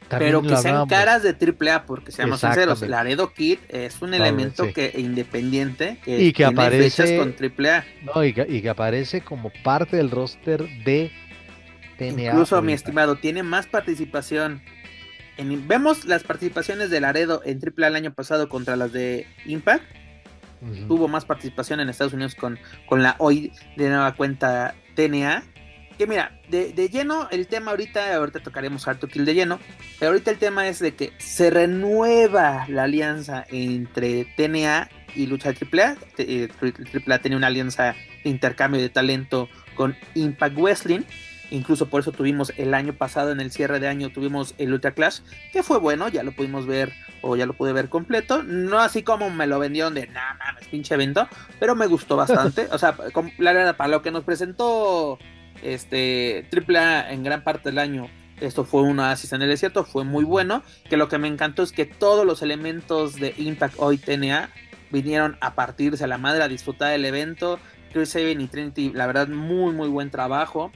pero 0.09 0.41
que 0.41 0.55
sean 0.57 0.87
caras 0.87 1.23
de 1.23 1.29
AAA, 1.29 1.85
porque 1.85 2.11
seamos 2.11 2.39
sinceros, 2.39 2.81
Laredo 2.81 3.33
Kid 3.33 3.59
es 3.69 4.01
un 4.01 4.13
elemento 4.13 4.71
que 4.73 4.93
independiente 4.97 5.99
que 6.03 6.21
y 6.21 6.33
que 6.33 6.45
aparece 6.45 7.17
con 7.17 7.35
AAA. 7.39 7.85
No, 8.03 8.23
y, 8.23 8.33
que, 8.33 8.69
aparece 8.69 9.21
como 9.21 9.51
parte 9.63 9.97
del 9.97 10.11
roster 10.11 10.67
de 10.83 11.11
TNA. 11.97 12.31
Incluso, 12.31 12.61
mi 12.61 12.73
estimado, 12.73 13.15
tiene 13.15 13.43
más 13.43 13.65
participación. 13.65 14.61
En, 15.37 15.67
vemos 15.67 16.05
las 16.05 16.23
participaciones 16.23 16.91
de 16.91 17.01
Laredo 17.01 17.41
en 17.43 17.59
AAA 17.59 17.87
el 17.87 17.95
año 17.95 18.13
pasado 18.13 18.49
contra 18.49 18.75
las 18.75 18.91
de 18.91 19.25
Impact. 19.45 19.83
Tuvo 20.87 21.09
más 21.09 21.25
participación 21.25 21.81
en 21.81 21.89
Estados 21.89 22.13
Unidos 22.13 22.35
con, 22.35 22.57
con 22.87 23.03
la 23.03 23.17
hoy 23.19 23.51
de 23.75 23.89
nueva 23.89 24.15
cuenta 24.15 24.75
TNA 24.95 25.43
que 25.97 26.07
mira, 26.07 26.39
de, 26.49 26.73
lleno 26.89 27.27
el 27.31 27.47
tema 27.47 27.71
ahorita, 27.71 28.15
ahorita 28.15 28.39
tocaremos 28.41 28.87
Harto 28.87 29.07
Kill 29.07 29.25
de 29.25 29.33
lleno, 29.33 29.59
pero 29.99 30.11
ahorita 30.11 30.31
el 30.31 30.37
tema 30.37 30.67
es 30.67 30.79
de 30.79 30.95
que 30.95 31.13
se 31.17 31.49
renueva 31.49 32.65
la 32.67 32.83
alianza 32.83 33.45
entre 33.49 34.25
TNA 34.37 34.89
y 35.15 35.27
Lucha 35.27 35.49
AAA. 35.49 35.95
AAA 36.17 37.19
tiene 37.19 37.37
una 37.37 37.47
alianza 37.47 37.95
de 38.23 38.29
intercambio 38.29 38.81
de 38.81 38.89
talento 38.89 39.49
con 39.75 39.95
Impact 40.15 40.57
Wrestling. 40.57 41.01
Incluso 41.51 41.87
por 41.87 42.01
eso 42.01 42.11
tuvimos 42.11 42.51
el 42.57 42.73
año 42.73 42.93
pasado, 42.93 43.31
en 43.31 43.39
el 43.39 43.51
cierre 43.51 43.79
de 43.79 43.87
año, 43.87 44.09
tuvimos 44.09 44.55
el 44.57 44.73
Ultra 44.73 44.91
Clash, 44.91 45.19
que 45.51 45.61
fue 45.61 45.77
bueno, 45.77 46.07
ya 46.09 46.23
lo 46.23 46.31
pudimos 46.31 46.65
ver 46.65 46.93
o 47.21 47.35
ya 47.35 47.45
lo 47.45 47.53
pude 47.53 47.73
ver 47.73 47.89
completo. 47.89 48.41
No 48.41 48.79
así 48.79 49.03
como 49.03 49.29
me 49.29 49.45
lo 49.45 49.59
vendieron 49.59 49.93
de, 49.93 50.07
nada 50.07 50.33
mames, 50.33 50.67
pinche 50.67 50.95
evento, 50.95 51.27
pero 51.59 51.75
me 51.75 51.85
gustó 51.85 52.15
bastante. 52.15 52.67
o 52.71 52.77
sea, 52.79 52.95
la 53.37 53.53
verdad, 53.53 53.77
para 53.77 53.89
lo 53.89 54.01
que 54.01 54.09
nos 54.09 54.23
presentó 54.23 55.19
este 55.63 56.47
AAA 56.51 57.11
en 57.11 57.23
gran 57.23 57.43
parte 57.43 57.69
del 57.69 57.79
año 57.79 58.09
esto 58.41 58.65
fue 58.65 58.81
un 58.81 58.99
oasis 58.99 59.31
en 59.33 59.41
el 59.41 59.49
desierto, 59.49 59.85
fue 59.85 60.03
muy 60.03 60.23
bueno, 60.23 60.63
que 60.89 60.97
lo 60.97 61.07
que 61.07 61.17
me 61.17 61.27
encantó 61.27 61.63
es 61.63 61.71
que 61.71 61.85
todos 61.85 62.25
los 62.25 62.41
elementos 62.41 63.15
de 63.15 63.33
Impact 63.37 63.75
hoy 63.77 63.97
TNA 63.97 64.49
vinieron 64.91 65.37
a 65.39 65.55
partirse 65.55 66.03
a 66.03 66.07
la 66.07 66.17
madre 66.17 66.43
a 66.43 66.47
disfrutar 66.47 66.91
del 66.91 67.05
evento, 67.05 67.59
Chris 67.93 68.09
Sabin 68.09 68.41
y 68.41 68.47
Trinity, 68.47 68.91
la 68.93 69.07
verdad 69.07 69.27
muy 69.27 69.73
muy 69.73 69.87
buen 69.87 70.09
trabajo. 70.09 70.71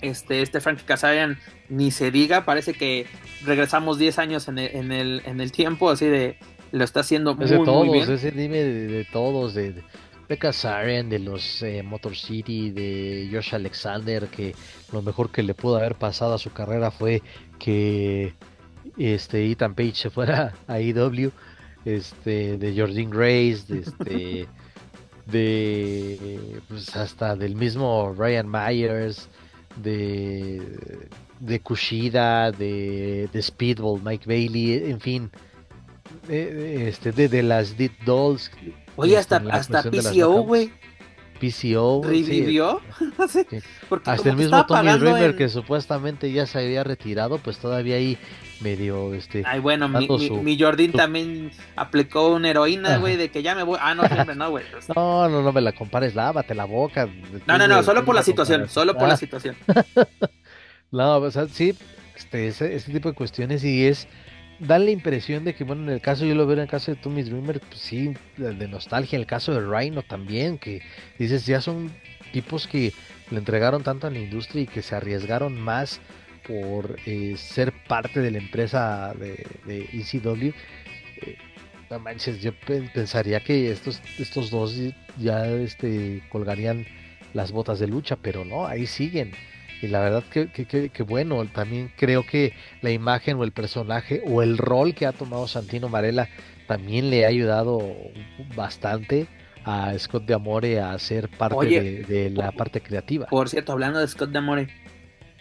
Este, 0.00 0.40
este 0.40 0.60
Frankie 0.60 0.84
Kazarian 0.84 1.38
ni 1.68 1.90
se 1.90 2.10
diga, 2.10 2.46
parece 2.46 2.72
que 2.72 3.06
regresamos 3.44 3.98
10 3.98 4.18
años 4.18 4.48
en 4.48 4.58
el, 4.58 5.22
en 5.26 5.40
el, 5.40 5.52
tiempo, 5.52 5.90
así 5.90 6.06
de 6.06 6.38
lo 6.72 6.84
está 6.84 7.00
haciendo 7.00 7.34
muy, 7.34 7.50
muy 7.50 7.90
bien. 7.90 8.10
Ese 8.10 8.30
dime 8.30 8.58
de, 8.62 9.04
todos, 9.12 9.54
de 9.54 9.72
de 9.72 9.82
Kazarian, 10.36 11.08
de 11.08 11.18
los 11.18 11.62
eh, 11.62 11.82
Motor 11.82 12.16
City, 12.16 12.70
de 12.70 13.28
Josh 13.32 13.54
Alexander, 13.54 14.26
que 14.28 14.54
lo 14.92 15.02
mejor 15.02 15.30
que 15.30 15.42
le 15.42 15.54
pudo 15.54 15.76
haber 15.76 15.94
pasado 15.94 16.34
a 16.34 16.38
su 16.38 16.52
carrera 16.52 16.90
fue 16.90 17.22
que 17.58 18.34
este 18.96 19.50
Ethan 19.50 19.74
Page 19.74 19.94
se 19.94 20.10
fuera 20.10 20.54
a 20.66 20.80
IW, 20.80 21.32
e 21.84 21.96
este, 21.96 22.58
de 22.58 22.78
Jordan 22.78 23.10
Grace, 23.10 23.64
de 23.68 23.78
este, 23.80 24.48
de 25.26 26.60
pues 26.68 26.94
hasta 26.96 27.36
del 27.36 27.56
mismo 27.56 28.14
Ryan 28.16 28.48
Myers, 28.50 29.28
de, 29.76 31.08
de 31.40 31.60
Kushida, 31.60 32.52
de, 32.52 33.28
de 33.32 33.42
Speedball, 33.42 34.02
Mike 34.02 34.26
Bailey, 34.26 34.90
en 34.90 35.00
fin 35.00 35.30
de, 36.28 36.88
este, 36.88 37.12
de, 37.12 37.42
las 37.42 37.76
Dead 37.76 37.90
Dolls. 38.04 38.50
Oye, 38.96 39.16
hasta, 39.16 39.42
hasta 39.50 39.82
PCO, 39.82 40.42
güey. 40.42 40.72
PCO. 41.40 42.02
¿Revivió? 42.04 42.80
Sí. 43.28 43.46
Hasta 44.04 44.30
el 44.30 44.36
mismo 44.36 44.64
Tommy 44.66 44.92
Dreamer 44.98 45.36
que 45.36 45.48
supuestamente 45.48 46.30
ya 46.32 46.46
se 46.46 46.58
había 46.58 46.84
retirado, 46.84 47.38
pues 47.38 47.58
todavía 47.58 47.96
ahí 47.96 48.18
medio 48.60 49.14
este. 49.14 49.42
Ay, 49.46 49.60
bueno, 49.60 49.88
mi, 49.88 50.08
mi, 50.42 50.58
Jordan 50.58 50.92
también 50.92 51.50
aplicó 51.76 52.28
una 52.28 52.50
heroína, 52.50 52.98
güey, 52.98 53.16
de 53.16 53.30
que 53.30 53.42
ya 53.42 53.54
me 53.54 53.62
voy. 53.62 53.78
Ah, 53.80 53.94
no, 53.94 54.06
siempre 54.06 54.34
no, 54.34 54.50
güey. 54.50 54.64
no, 54.96 55.28
no, 55.28 55.42
no 55.42 55.52
me 55.52 55.60
la 55.60 55.72
compares, 55.72 56.14
lávate 56.14 56.54
la 56.54 56.64
boca. 56.64 57.08
No, 57.46 57.58
no, 57.58 57.66
no, 57.66 57.82
solo 57.82 58.04
por 58.04 58.14
la 58.14 58.22
situación, 58.22 58.68
solo 58.68 58.96
por 58.96 59.08
la 59.08 59.16
situación. 59.16 59.56
no, 60.90 61.16
o 61.16 61.30
sea, 61.30 61.46
sí, 61.48 61.74
este, 62.16 62.48
ese, 62.48 62.74
ese 62.74 62.92
tipo 62.92 63.08
de 63.08 63.14
cuestiones 63.14 63.64
y 63.64 63.86
es 63.86 64.08
dan 64.60 64.84
la 64.84 64.90
impresión 64.90 65.44
de 65.44 65.54
que, 65.54 65.64
bueno, 65.64 65.82
en 65.84 65.90
el 65.90 66.00
caso, 66.00 66.24
yo 66.24 66.34
lo 66.34 66.46
veo 66.46 66.54
en 66.54 66.62
el 66.62 66.68
caso 66.68 66.92
de 66.92 66.96
Tommy 66.96 67.22
Dreamer, 67.22 67.60
pues 67.60 67.80
sí, 67.80 68.14
de 68.36 68.68
nostalgia, 68.68 69.16
en 69.16 69.22
el 69.22 69.26
caso 69.26 69.52
de 69.52 69.60
Rhino 69.60 70.02
también, 70.02 70.58
que 70.58 70.82
dices, 71.18 71.46
ya 71.46 71.60
son 71.60 71.90
tipos 72.32 72.66
que 72.66 72.92
le 73.30 73.38
entregaron 73.38 73.82
tanto 73.82 74.06
a 74.06 74.10
la 74.10 74.18
industria 74.18 74.62
y 74.62 74.66
que 74.66 74.82
se 74.82 74.94
arriesgaron 74.94 75.58
más 75.60 76.00
por 76.46 76.96
eh, 77.06 77.34
ser 77.36 77.72
parte 77.88 78.20
de 78.20 78.30
la 78.30 78.38
empresa 78.38 79.14
de, 79.18 79.46
de 79.66 79.88
ECW. 79.92 80.52
Eh, 81.22 81.36
no 81.90 81.98
manches, 81.98 82.40
yo 82.40 82.52
pensaría 82.94 83.40
que 83.40 83.70
estos, 83.70 84.00
estos 84.18 84.50
dos 84.50 84.76
ya 85.18 85.46
este, 85.46 86.22
colgarían 86.28 86.86
las 87.34 87.50
botas 87.50 87.78
de 87.78 87.88
lucha, 87.88 88.16
pero 88.16 88.44
no, 88.44 88.66
ahí 88.66 88.86
siguen. 88.86 89.32
Y 89.82 89.88
la 89.88 90.00
verdad 90.00 90.24
que, 90.30 90.48
que, 90.48 91.02
bueno, 91.02 91.44
también 91.46 91.90
creo 91.96 92.26
que 92.26 92.52
la 92.82 92.90
imagen 92.90 93.38
o 93.38 93.44
el 93.44 93.52
personaje 93.52 94.22
o 94.26 94.42
el 94.42 94.58
rol 94.58 94.94
que 94.94 95.06
ha 95.06 95.12
tomado 95.12 95.48
Santino 95.48 95.88
Marella 95.88 96.28
también 96.66 97.10
le 97.10 97.24
ha 97.24 97.28
ayudado 97.28 97.80
bastante 98.54 99.26
a 99.64 99.98
Scott 99.98 100.24
de 100.26 100.34
Amore 100.34 100.80
a 100.80 100.98
ser 100.98 101.28
parte 101.28 102.04
de, 102.06 102.30
la 102.30 102.52
parte 102.52 102.80
creativa. 102.80 103.26
Por 103.26 103.48
cierto, 103.48 103.72
hablando 103.72 103.98
de 103.98 104.08
Scott 104.08 104.30
de 104.30 104.38
Amore, 104.38 104.68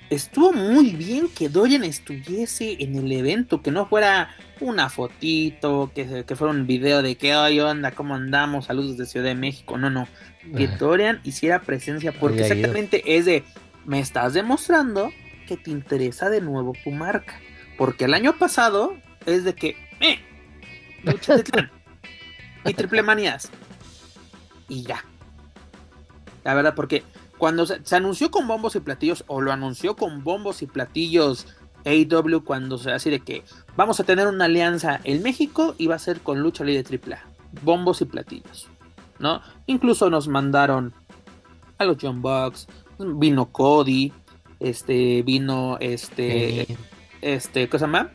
estuvo 0.09 0.53
muy 0.53 0.91
bien 0.91 1.27
que 1.29 1.49
Dorian 1.49 1.83
estuviese 1.83 2.81
en 2.81 2.95
el 2.95 3.11
evento, 3.11 3.61
que 3.61 3.71
no 3.71 3.87
fuera 3.87 4.29
una 4.59 4.89
fotito, 4.89 5.91
que, 5.93 6.23
que 6.25 6.35
fuera 6.35 6.53
un 6.53 6.65
video 6.65 7.01
de 7.01 7.15
que, 7.15 7.33
ay, 7.33 7.59
onda, 7.59 7.91
¿cómo 7.91 8.15
andamos? 8.15 8.65
Saludos 8.65 8.97
de 8.97 9.05
Ciudad 9.05 9.25
de 9.25 9.35
México. 9.35 9.77
No, 9.77 9.89
no. 9.89 10.07
Que 10.55 10.67
Dorian 10.79 11.19
hiciera 11.23 11.61
presencia, 11.61 12.11
porque 12.11 12.41
exactamente 12.41 13.03
es 13.17 13.25
de, 13.25 13.43
me 13.89 13.99
estás 13.99 14.35
demostrando 14.35 15.09
que 15.47 15.57
te 15.57 15.71
interesa 15.71 16.29
de 16.29 16.41
nuevo 16.41 16.73
tu 16.83 16.91
marca. 16.91 17.39
Porque 17.75 18.05
el 18.05 18.13
año 18.13 18.37
pasado 18.37 18.93
es 19.25 19.43
de 19.43 19.55
que, 19.55 19.75
eh, 19.99 20.19
lucha 21.03 21.35
de 21.35 21.43
clan 21.43 21.71
y 22.65 22.73
triple 22.75 23.01
manías. 23.01 23.49
Y 24.67 24.83
ya. 24.83 25.03
La 26.43 26.53
verdad, 26.53 26.75
porque 26.75 27.03
cuando 27.39 27.65
se, 27.65 27.95
anunció 27.95 28.29
con 28.29 28.47
bombos 28.47 28.75
y 28.75 28.79
platillos, 28.79 29.23
o 29.25 29.41
lo 29.41 29.51
anunció 29.51 29.95
con 29.95 30.23
bombos 30.23 30.61
y 30.61 30.67
platillos 30.67 31.47
AW, 31.83 32.43
cuando 32.43 32.77
se 32.77 32.91
así 32.91 33.09
de 33.09 33.21
que 33.21 33.43
vamos 33.75 33.99
a 33.99 34.03
tener 34.03 34.27
una 34.27 34.45
alianza 34.45 34.99
en 35.03 35.23
México 35.23 35.73
y 35.79 35.87
va 35.87 35.95
a 35.95 35.99
ser 35.99 36.21
con 36.21 36.41
lucha 36.41 36.63
libre 36.63 36.83
triple 36.83 37.15
A. 37.15 37.25
Bombos 37.63 38.01
y 38.01 38.05
platillos. 38.05 38.67
¿No? 39.17 39.41
Incluso 39.65 40.11
nos 40.11 40.27
mandaron 40.27 40.93
a 41.79 41.85
los 41.85 41.97
John 41.99 42.21
Bucks, 42.21 42.67
vino 43.00 43.52
Cody, 43.52 44.14
este, 44.60 45.24
vino 45.24 45.78
este, 45.80 46.68
este, 47.22 47.70
cosa 47.70 47.88
más, 47.88 48.08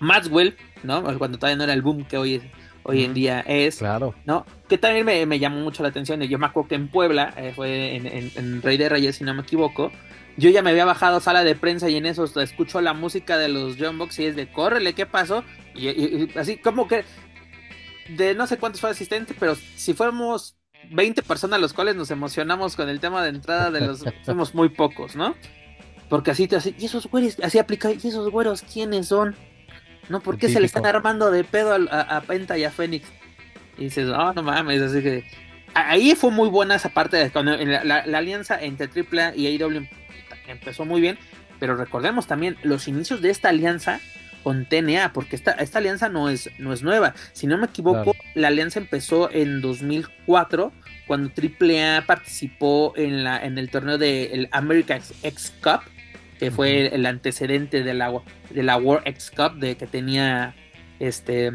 Maxwell, 0.00 0.56
¿no? 0.82 1.02
Cuando 1.18 1.38
todavía 1.38 1.56
no 1.56 1.64
era 1.64 1.72
el 1.72 1.82
boom 1.82 2.04
que 2.04 2.18
hoy, 2.18 2.42
hoy 2.82 3.04
en 3.04 3.14
día 3.14 3.40
es, 3.40 3.78
claro. 3.78 4.14
¿no? 4.24 4.44
Que 4.68 4.78
también 4.78 5.06
me, 5.06 5.38
llamó 5.38 5.60
mucho 5.60 5.82
la 5.82 5.88
atención. 5.88 6.20
Yo 6.22 6.38
me 6.38 6.46
acuerdo 6.46 6.68
que 6.68 6.74
en 6.74 6.88
Puebla, 6.88 7.34
eh, 7.36 7.52
fue 7.54 7.96
en, 7.96 8.62
Rey 8.62 8.76
de 8.76 8.88
Reyes, 8.88 9.16
si 9.16 9.24
no 9.24 9.34
me 9.34 9.42
equivoco, 9.42 9.90
yo 10.36 10.50
ya 10.50 10.62
me 10.62 10.70
había 10.70 10.84
bajado 10.84 11.16
a 11.16 11.20
sala 11.20 11.42
de 11.42 11.56
prensa 11.56 11.88
y 11.88 11.96
en 11.96 12.06
eso 12.06 12.24
escucho 12.40 12.80
la 12.80 12.92
música 12.92 13.38
de 13.38 13.48
los 13.48 13.76
John 13.78 13.98
Box 13.98 14.18
y 14.20 14.26
es 14.26 14.36
de 14.36 14.50
córrele, 14.50 14.92
¿qué 14.92 15.06
pasó? 15.06 15.42
Y, 15.74 16.38
así 16.38 16.58
como 16.58 16.86
que 16.86 17.04
de 18.08 18.34
no 18.34 18.46
sé 18.46 18.58
cuántos 18.58 18.80
fue 18.80 18.90
asistentes, 18.90 19.36
pero 19.38 19.54
si 19.54 19.94
fuéramos 19.94 20.57
20 20.90 21.22
personas 21.22 21.60
los 21.60 21.72
cuales 21.72 21.96
nos 21.96 22.10
emocionamos 22.10 22.76
con 22.76 22.88
el 22.88 23.00
tema 23.00 23.22
de 23.22 23.30
entrada 23.30 23.70
de 23.70 23.80
los 23.80 24.04
somos 24.26 24.54
muy 24.54 24.68
pocos, 24.68 25.16
¿no? 25.16 25.34
Porque 26.08 26.30
así 26.30 26.48
te 26.48 26.56
hace, 26.56 26.74
y 26.78 26.86
esos 26.86 27.06
güeyes, 27.06 27.38
así 27.42 27.58
aplica, 27.58 27.90
y 27.92 27.96
esos 27.96 28.30
güeros, 28.30 28.62
¿quiénes 28.62 29.08
son? 29.08 29.36
¿No? 30.08 30.20
¿Por 30.20 30.38
qué 30.38 30.48
se 30.48 30.58
le 30.58 30.64
están 30.64 30.86
armando 30.86 31.30
de 31.30 31.44
pedo 31.44 31.76
a, 31.90 32.20
Penta 32.22 32.56
y 32.56 32.64
a 32.64 32.70
Fénix? 32.70 33.06
Y 33.76 33.84
dices, 33.84 34.08
oh, 34.08 34.32
no 34.32 34.42
mames, 34.42 34.80
así 34.80 35.02
que. 35.02 35.24
Ahí 35.74 36.14
fue 36.14 36.30
muy 36.30 36.48
buena 36.48 36.76
esa 36.76 36.88
parte 36.88 37.18
de 37.18 37.30
cuando 37.30 37.54
la, 37.56 37.98
alianza 37.98 38.58
entre 38.58 38.86
AAA 38.86 39.36
y 39.36 39.46
AEW 39.46 39.86
empezó 40.48 40.86
muy 40.86 41.02
bien, 41.02 41.18
pero 41.60 41.76
recordemos 41.76 42.26
también 42.26 42.56
los 42.62 42.88
inicios 42.88 43.20
de 43.20 43.28
esta 43.28 43.50
alianza 43.50 44.00
con 44.48 44.64
TNA, 44.64 45.12
porque 45.12 45.36
esta, 45.36 45.50
esta 45.52 45.78
alianza 45.78 46.08
no 46.08 46.30
es, 46.30 46.48
no 46.58 46.72
es 46.72 46.82
nueva. 46.82 47.12
Si 47.34 47.46
no 47.46 47.58
me 47.58 47.66
equivoco, 47.66 48.16
la 48.34 48.48
alianza 48.48 48.78
empezó 48.78 49.30
en 49.30 49.60
2004, 49.60 50.72
cuando 51.06 51.30
AAA 51.36 52.06
participó 52.06 52.94
en, 52.96 53.24
la, 53.24 53.44
en 53.44 53.58
el 53.58 53.68
torneo 53.68 53.98
del 53.98 54.30
de 54.30 54.48
American 54.52 55.02
X 55.22 55.52
Cup, 55.62 55.80
que 56.38 56.50
fue 56.50 56.86
el 56.86 57.04
antecedente 57.04 57.82
de 57.82 57.92
la, 57.92 58.22
de 58.48 58.62
la 58.62 58.78
World 58.78 59.06
X 59.08 59.30
Cup 59.36 59.58
de 59.58 59.76
que 59.76 59.86
tenía 59.86 60.54
este 60.98 61.52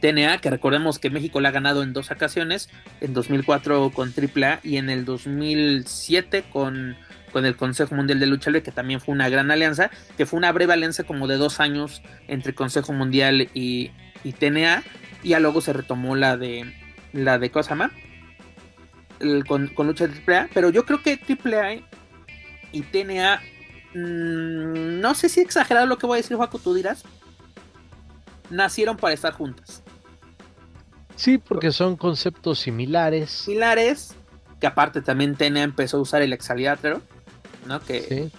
TNA, 0.00 0.38
que 0.38 0.50
recordemos 0.50 0.98
que 0.98 1.08
México 1.08 1.40
la 1.40 1.50
ha 1.50 1.52
ganado 1.52 1.84
en 1.84 1.92
dos 1.92 2.10
ocasiones, 2.10 2.68
en 3.00 3.14
2004 3.14 3.90
con 3.90 4.12
AAA 4.12 4.58
y 4.64 4.78
en 4.78 4.90
el 4.90 5.04
2007 5.04 6.46
con 6.50 6.96
con 7.32 7.46
el 7.46 7.56
Consejo 7.56 7.94
Mundial 7.94 8.20
de 8.20 8.26
Lucha 8.26 8.50
Libre, 8.50 8.62
que 8.62 8.72
también 8.72 9.00
fue 9.00 9.14
una 9.14 9.28
gran 9.28 9.50
alianza, 9.50 9.90
que 10.16 10.26
fue 10.26 10.38
una 10.38 10.52
breve 10.52 10.74
alianza 10.74 11.04
como 11.04 11.26
de 11.26 11.36
dos 11.36 11.60
años 11.60 12.02
entre 12.28 12.54
Consejo 12.54 12.92
Mundial 12.92 13.48
y, 13.54 13.90
y 14.22 14.32
TNA, 14.32 14.82
y 15.22 15.30
ya 15.30 15.40
luego 15.40 15.60
se 15.60 15.72
retomó 15.72 16.14
la 16.16 16.36
de 16.36 16.72
la 17.12 17.38
de 17.38 17.50
Cosama 17.50 17.92
con, 19.46 19.68
con, 19.68 19.86
lucha 19.86 20.06
de 20.06 20.14
AAA, 20.26 20.48
pero 20.52 20.70
yo 20.70 20.84
creo 20.84 21.02
que 21.02 21.12
AAA 21.12 21.82
y 22.72 22.82
TNA, 22.82 23.40
mm, 23.94 25.00
no 25.00 25.14
sé 25.14 25.28
si 25.28 25.40
exagerado 25.40 25.86
lo 25.86 25.98
que 25.98 26.06
voy 26.06 26.16
a 26.16 26.22
decir, 26.22 26.36
Juaco, 26.36 26.58
tú 26.58 26.74
dirás, 26.74 27.04
nacieron 28.50 28.96
para 28.96 29.14
estar 29.14 29.32
juntas. 29.32 29.82
Sí, 31.14 31.38
porque 31.38 31.70
son 31.70 31.96
conceptos 31.96 32.58
similares. 32.60 33.30
Similares, 33.30 34.14
que 34.60 34.66
aparte 34.66 35.02
también 35.02 35.36
TNA 35.36 35.62
empezó 35.62 35.98
a 35.98 36.00
usar 36.00 36.22
el 36.22 36.32
exaliátero. 36.32 37.02
¿No? 37.66 37.80
Que, 37.80 38.30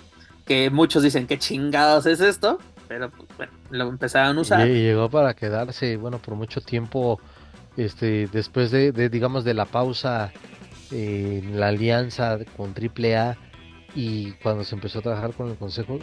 que 0.46 0.70
muchos 0.70 1.04
dicen, 1.04 1.28
¿qué 1.28 1.38
chingados 1.38 2.06
es 2.06 2.20
esto? 2.20 2.60
Pero 2.88 3.10
pues, 3.10 3.30
bueno, 3.38 3.54
lo 3.72 3.90
empezaron 3.90 4.38
a 4.38 4.42
usar. 4.42 4.68
Y 4.68 4.74
llegó 4.74 5.10
para 5.10 5.34
quedarse, 5.34 5.98
bueno, 5.98 6.20
por 6.20 6.36
mucho 6.36 6.62
tiempo, 6.62 7.20
este, 7.78 8.28
después 8.28 8.72
de, 8.72 8.92
digamos, 9.10 9.44
de 9.44 9.54
la 9.54 9.66
pausa 9.66 10.32
en 10.92 11.60
la 11.60 11.70
alianza 11.70 12.38
con 12.56 12.74
AAA 12.76 13.38
y 13.96 14.32
cuando 14.44 14.64
se 14.64 14.76
empezó 14.76 15.00
a 15.00 15.02
trabajar 15.02 15.34
con 15.34 15.50
el 15.50 15.58
consejo, 15.58 16.00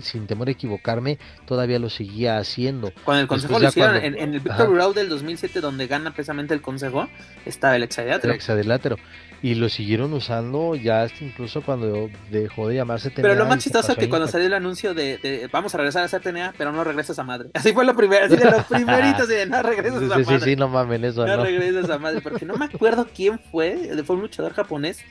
sin 0.00 0.26
temor 0.26 0.48
a 0.48 0.52
equivocarme, 0.52 1.18
todavía 1.46 1.78
lo 1.78 1.90
seguía 1.90 2.38
haciendo. 2.38 2.92
Con 3.04 3.16
el 3.16 3.26
consejo 3.26 3.58
lo 3.58 3.68
hicieron, 3.68 3.96
en, 3.96 4.16
el 4.16 4.40
Victory 4.40 4.74
Road 4.74 4.94
del 4.94 5.08
2007, 5.08 5.60
donde 5.60 5.86
gana 5.86 6.12
precisamente 6.12 6.54
el 6.54 6.62
consejo, 6.62 7.08
estaba 7.44 7.76
el 7.76 7.82
exadilátero. 7.82 8.32
El 8.32 8.36
exadilátero. 8.36 8.96
Y 9.42 9.54
lo 9.54 9.68
siguieron 9.68 10.14
usando 10.14 10.74
ya 10.74 11.06
incluso 11.20 11.60
cuando 11.60 12.08
dejó 12.30 12.68
de 12.68 12.76
llamarse 12.76 13.10
TNA. 13.10 13.22
Pero 13.22 13.34
lo 13.34 13.44
más 13.44 13.62
chistoso 13.62 13.92
es 13.92 13.98
que 13.98 14.08
cuando 14.08 14.26
salió 14.28 14.46
el 14.46 14.54
anuncio 14.54 14.94
de, 14.94 15.48
vamos 15.52 15.74
a 15.74 15.78
regresar 15.78 16.04
a 16.04 16.08
ser 16.08 16.22
TNA, 16.22 16.54
pero 16.56 16.72
no 16.72 16.82
regresas 16.84 17.18
a 17.18 17.22
madre. 17.22 17.50
Así 17.54 17.72
fue 17.72 17.84
lo 17.84 17.94
primero, 17.94 18.24
así 18.24 18.36
de 18.36 18.50
los 18.50 18.64
primeritos, 18.68 19.28
de 19.28 19.46
no 19.46 19.62
regresas 19.62 20.02
a 20.02 20.06
madre. 20.06 20.24
Sí, 20.24 20.40
sí, 20.40 20.56
no 20.56 20.68
mames 20.68 21.02
eso. 21.02 21.26
No, 21.26 21.36
no 21.36 21.44
regresas 21.44 21.90
a 21.90 21.98
madre, 21.98 22.22
porque 22.22 22.46
no 22.46 22.56
me 22.56 22.64
acuerdo 22.64 23.06
quién 23.14 23.38
fue, 23.50 24.02
fue 24.04 24.16
un 24.16 24.22
luchador 24.22 24.54
japonés 24.54 25.04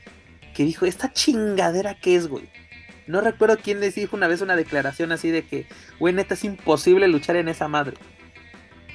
que 0.55 0.63
dijo, 0.63 0.85
esta 0.85 1.13
chingadera 1.13 1.93
que 1.93 2.15
es, 2.15 2.27
güey. 2.27 2.49
No 3.05 3.21
recuerdo 3.21 3.57
quién 3.57 3.79
les 3.79 3.93
dijo 3.93 4.15
una 4.15 4.27
vez 4.27 4.41
una 4.41 4.55
declaración 4.55 5.11
así 5.11 5.29
de 5.29 5.43
que, 5.43 5.67
güey, 5.99 6.13
neta 6.13 6.33
es 6.33 6.43
imposible 6.43 7.07
luchar 7.07 7.35
en 7.35 7.49
esa 7.49 7.67
madre. 7.67 7.95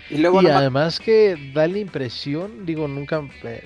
Y 0.08 0.18
luego... 0.18 0.42
Y 0.42 0.48
además 0.48 0.98
que 0.98 1.52
da 1.54 1.68
la 1.68 1.78
impresión, 1.78 2.66
digo, 2.66 2.88
nunca... 2.88 3.22
Eh, 3.44 3.62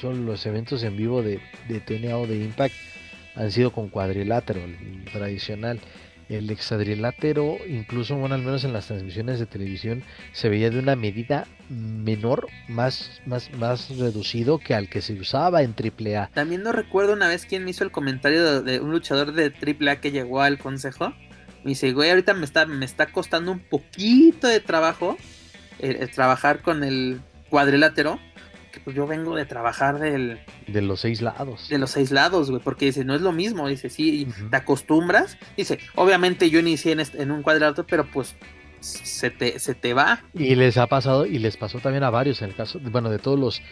son 0.00 0.24
los 0.24 0.44
eventos 0.46 0.82
en 0.82 0.96
vivo 0.96 1.22
de, 1.22 1.40
de 1.68 1.78
TNA 1.78 2.16
o 2.16 2.26
de 2.26 2.36
Impact 2.36 2.74
han 3.34 3.50
sido 3.50 3.72
con 3.72 3.88
cuadrilátero, 3.88 4.60
tradicional. 5.12 5.80
El 6.30 6.48
hexadrilátero, 6.48 7.58
incluso 7.66 8.16
bueno, 8.16 8.36
al 8.36 8.42
menos 8.42 8.64
en 8.64 8.72
las 8.72 8.86
transmisiones 8.86 9.38
de 9.40 9.46
televisión, 9.46 10.04
se 10.32 10.48
veía 10.48 10.70
de 10.70 10.78
una 10.78 10.96
medida 10.96 11.46
menor, 11.68 12.46
más, 12.68 13.20
más, 13.26 13.50
más 13.52 13.90
reducido 13.98 14.58
que 14.58 14.74
al 14.74 14.88
que 14.88 15.02
se 15.02 15.14
usaba 15.14 15.62
en 15.62 15.74
AAA. 15.74 16.30
También 16.32 16.62
no 16.62 16.70
recuerdo 16.70 17.12
una 17.12 17.28
vez 17.28 17.46
quién 17.46 17.64
me 17.64 17.72
hizo 17.72 17.84
el 17.84 17.90
comentario 17.90 18.62
de, 18.62 18.80
un 18.80 18.92
luchador 18.92 19.32
de 19.32 19.52
AAA 19.52 19.96
que 19.96 20.12
llegó 20.12 20.40
al 20.40 20.58
consejo, 20.58 21.12
Me 21.64 21.70
dice, 21.70 21.92
güey, 21.92 22.10
ahorita 22.10 22.32
me 22.32 22.44
está, 22.44 22.64
me 22.64 22.84
está 22.86 23.06
costando 23.06 23.52
un 23.52 23.58
poquito 23.58 24.46
de 24.46 24.60
trabajo 24.60 25.18
eh, 25.80 26.06
trabajar 26.14 26.62
con 26.62 26.84
el 26.84 27.20
cuadrilátero. 27.48 28.20
Que 28.72 28.80
pues 28.80 28.94
yo 28.94 29.06
vengo 29.06 29.34
de 29.34 29.44
trabajar 29.46 29.98
del... 29.98 30.40
De 30.66 30.80
los 30.80 31.00
seis 31.00 31.22
lados. 31.22 31.68
De 31.68 31.78
los 31.78 31.90
seis 31.90 32.10
lados, 32.10 32.50
güey, 32.50 32.62
porque 32.62 32.86
dice, 32.86 33.04
no 33.04 33.14
es 33.14 33.20
lo 33.20 33.32
mismo. 33.32 33.68
Dice, 33.68 33.90
sí, 33.90 34.28
te 34.50 34.56
acostumbras. 34.56 35.38
Dice, 35.56 35.78
obviamente 35.96 36.50
yo 36.50 36.60
inicié 36.60 36.92
en, 36.92 37.02
en 37.14 37.30
un 37.30 37.42
cuadrilátero, 37.42 37.86
pero 37.86 38.06
pues 38.06 38.36
se 38.80 39.30
te, 39.30 39.58
se 39.58 39.74
te 39.74 39.94
va. 39.94 40.22
Y 40.34 40.54
les 40.54 40.78
ha 40.78 40.86
pasado, 40.86 41.26
y 41.26 41.38
les 41.38 41.56
pasó 41.56 41.78
también 41.80 42.04
a 42.04 42.10
varios 42.10 42.42
en 42.42 42.50
el 42.50 42.54
caso, 42.54 42.80
bueno, 42.80 43.10
de 43.10 43.18
todos 43.18 43.38
los 43.38 43.62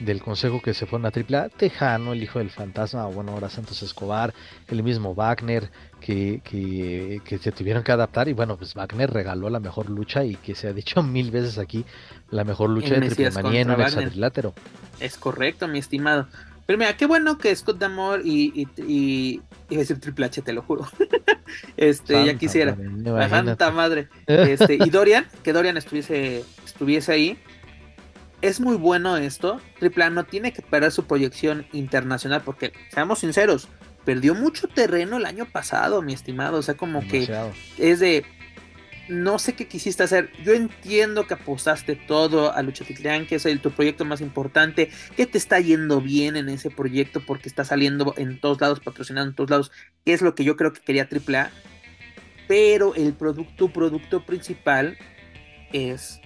del 0.00 0.20
consejo 0.20 0.60
que 0.60 0.74
se 0.74 0.86
fueron 0.86 1.06
a 1.06 1.10
AAA, 1.10 1.48
Tejano, 1.50 2.12
el 2.12 2.22
hijo 2.22 2.38
del 2.38 2.50
fantasma, 2.50 3.06
bueno, 3.06 3.32
ahora 3.32 3.48
Santos 3.48 3.82
Escobar, 3.82 4.34
el 4.68 4.82
mismo 4.82 5.14
Wagner, 5.14 5.70
que, 6.00 6.40
que, 6.44 7.38
se 7.38 7.52
tuvieron 7.52 7.82
que 7.82 7.92
adaptar, 7.92 8.28
y 8.28 8.32
bueno, 8.32 8.56
pues 8.56 8.74
Wagner 8.74 9.10
regaló 9.10 9.50
la 9.50 9.60
mejor 9.60 9.88
lucha, 9.90 10.24
y 10.24 10.36
que 10.36 10.54
se 10.54 10.68
ha 10.68 10.72
dicho 10.72 11.02
mil 11.02 11.30
veces 11.30 11.58
aquí, 11.58 11.84
la 12.30 12.44
mejor 12.44 12.70
lucha 12.70 12.94
de 12.94 13.08
triple 13.08 13.30
manía 13.30 13.60
en 13.62 13.70
un 13.70 13.80
hexadrilátero. 13.80 14.54
Es 15.00 15.16
correcto, 15.18 15.68
mi 15.68 15.78
estimado. 15.78 16.26
Pero 16.66 16.78
mira, 16.80 16.96
qué 16.96 17.06
bueno 17.06 17.38
que 17.38 17.54
Scott 17.54 17.78
Damore 17.78 18.22
y, 18.24 18.52
y, 18.76 18.82
y, 18.82 19.42
iba 19.70 19.78
a 19.78 19.82
decir 19.82 20.00
Triple 20.00 20.26
H, 20.26 20.42
te 20.42 20.52
lo 20.52 20.62
juro. 20.62 20.84
este, 21.76 22.24
ya 22.24 22.34
quisiera. 22.34 22.76
la 22.76 23.28
santa 23.28 23.70
madre. 23.70 24.08
Este, 24.26 24.74
y 24.74 24.90
Dorian, 24.90 25.26
que 25.44 25.52
Dorian 25.52 25.76
estuviese, 25.76 26.44
estuviese 26.64 27.12
ahí. 27.12 27.38
Es 28.46 28.60
muy 28.60 28.76
bueno 28.76 29.16
esto. 29.16 29.60
Triple 29.80 30.04
A 30.04 30.10
no 30.10 30.22
tiene 30.22 30.52
que 30.52 30.62
perder 30.62 30.92
su 30.92 31.04
proyección 31.04 31.66
internacional 31.72 32.42
porque, 32.44 32.72
seamos 32.92 33.18
sinceros, 33.18 33.68
perdió 34.04 34.36
mucho 34.36 34.68
terreno 34.68 35.16
el 35.16 35.26
año 35.26 35.46
pasado, 35.46 36.00
mi 36.00 36.12
estimado. 36.12 36.58
O 36.58 36.62
sea, 36.62 36.76
como 36.76 37.00
que 37.08 37.28
es 37.76 37.98
de 37.98 38.24
no 39.08 39.40
sé 39.40 39.54
qué 39.54 39.66
quisiste 39.66 40.04
hacer. 40.04 40.30
Yo 40.44 40.52
entiendo 40.52 41.26
que 41.26 41.34
apostaste 41.34 41.96
todo 41.96 42.52
a 42.52 42.62
Lucha 42.62 42.84
Titlán, 42.84 43.26
que 43.26 43.34
es 43.34 43.46
el, 43.46 43.60
tu 43.60 43.72
proyecto 43.72 44.04
más 44.04 44.20
importante, 44.20 44.90
que 45.16 45.26
te 45.26 45.38
está 45.38 45.58
yendo 45.58 46.00
bien 46.00 46.36
en 46.36 46.48
ese 46.48 46.70
proyecto 46.70 47.26
porque 47.26 47.48
está 47.48 47.64
saliendo 47.64 48.14
en 48.16 48.40
todos 48.40 48.60
lados, 48.60 48.78
patrocinando 48.78 49.30
en 49.30 49.34
todos 49.34 49.50
lados, 49.50 49.72
que 50.04 50.12
es 50.12 50.22
lo 50.22 50.36
que 50.36 50.44
yo 50.44 50.54
creo 50.54 50.72
que 50.72 50.82
quería 50.82 51.08
AAA. 51.10 51.50
Pero 52.46 52.94
el 52.94 53.12
producto, 53.12 53.52
tu 53.56 53.72
producto 53.72 54.24
principal 54.24 54.96
es 55.72 56.20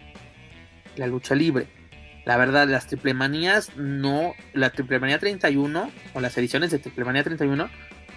la 0.97 1.07
lucha 1.07 1.35
libre. 1.35 1.80
La 2.25 2.37
verdad, 2.37 2.68
las 2.68 2.87
triple 2.87 3.14
manías 3.14 3.77
no, 3.77 4.35
la 4.53 4.71
triple 4.71 5.01
manía 5.01 5.18
31 5.18 5.91
o 6.14 6.21
las 6.21 6.37
ediciones 6.37 6.71
de 6.71 6.79
triple 6.79 7.05
manía 7.05 7.25
31 7.25 7.71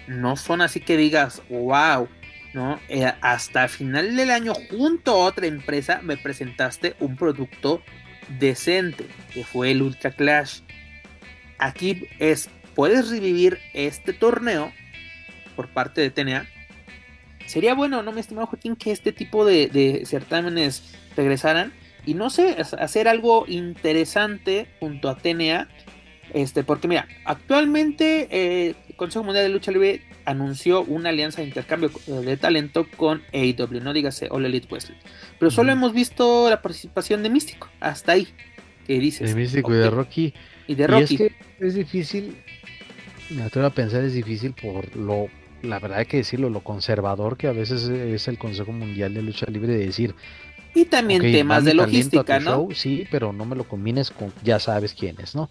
no 0.06 0.36
son 0.36 0.60
así 0.60 0.80
que 0.80 0.96
digas, 0.96 1.42
wow, 1.48 2.08
¿no? 2.52 2.80
Eh, 2.88 3.10
hasta 3.20 3.68
final 3.68 4.16
del 4.16 4.30
año, 4.30 4.52
junto 4.70 5.12
a 5.12 5.26
otra 5.26 5.46
empresa, 5.46 6.00
me 6.02 6.16
presentaste 6.16 6.94
un 7.00 7.16
producto 7.16 7.82
decente, 8.38 9.06
que 9.32 9.44
fue 9.44 9.70
el 9.70 9.82
Ultra 9.82 10.10
Clash. 10.10 10.60
Aquí 11.58 12.06
es, 12.18 12.48
puedes 12.74 13.10
revivir 13.10 13.58
este 13.72 14.12
torneo 14.12 14.72
por 15.56 15.68
parte 15.68 16.00
de 16.00 16.10
TNA. 16.10 16.46
Sería 17.46 17.74
bueno, 17.74 18.02
¿no, 18.02 18.12
mi 18.12 18.20
estimado 18.20 18.46
Joaquín, 18.46 18.76
que 18.76 18.90
este 18.90 19.12
tipo 19.12 19.44
de, 19.44 20.02
certámenes 20.06 20.94
regresaran? 21.16 21.72
Y 22.06 22.14
no 22.14 22.30
sé, 22.30 22.56
hacer 22.78 23.08
algo 23.08 23.44
interesante 23.48 24.68
junto 24.80 25.08
a 25.08 25.16
TNA. 25.16 25.68
Este, 26.32 26.64
porque 26.64 26.88
mira, 26.88 27.06
actualmente 27.24 28.28
eh, 28.30 28.74
el 28.88 28.96
Consejo 28.96 29.24
Mundial 29.24 29.44
de 29.44 29.50
Lucha 29.50 29.70
Libre 29.70 30.02
anunció 30.24 30.82
una 30.82 31.10
alianza 31.10 31.42
de 31.42 31.48
intercambio 31.48 31.90
de 32.06 32.36
talento 32.36 32.86
con 32.96 33.22
AEW, 33.32 33.80
no 33.82 33.92
dígase 33.92 34.28
All 34.30 34.44
Elite 34.44 34.66
Wrestling. 34.70 34.96
Pero 35.38 35.50
solo 35.50 35.72
hemos 35.72 35.92
visto 35.92 36.48
la 36.50 36.62
participación 36.62 37.22
de 37.22 37.30
Místico, 37.30 37.68
hasta 37.80 38.12
ahí. 38.12 38.28
¿Qué 38.86 38.98
dices? 38.98 39.28
De 39.28 39.40
Místico 39.40 39.72
y 39.72 39.76
de 39.76 39.90
Rocky. 39.90 40.34
Y 40.66 40.74
de 40.74 40.86
Rocky. 40.86 41.14
es 41.14 41.20
que 41.20 41.32
es 41.60 41.74
difícil, 41.74 42.36
me 43.30 43.42
atrevo 43.42 43.66
a 43.66 43.70
pensar, 43.70 44.02
es 44.04 44.14
difícil 44.14 44.54
por 44.54 44.96
lo, 44.96 45.28
la 45.62 45.78
verdad 45.78 45.98
hay 45.98 46.06
que 46.06 46.18
decirlo, 46.18 46.50
lo 46.50 46.60
conservador 46.60 47.36
que 47.36 47.48
a 47.48 47.52
veces 47.52 47.84
es 47.84 48.28
el 48.28 48.38
Consejo 48.38 48.72
Mundial 48.72 49.14
de 49.14 49.22
Lucha 49.22 49.46
Libre 49.46 49.72
de 49.72 49.86
decir. 49.86 50.14
Y 50.74 50.86
también 50.86 51.22
temas 51.22 51.64
de 51.64 51.74
logística, 51.74 52.40
¿no? 52.40 52.68
sí, 52.74 53.06
pero 53.10 53.32
no 53.32 53.44
me 53.44 53.54
lo 53.54 53.64
combines 53.64 54.10
con 54.10 54.32
ya 54.42 54.58
sabes 54.58 54.94
quiénes, 54.94 55.34
¿no? 55.34 55.48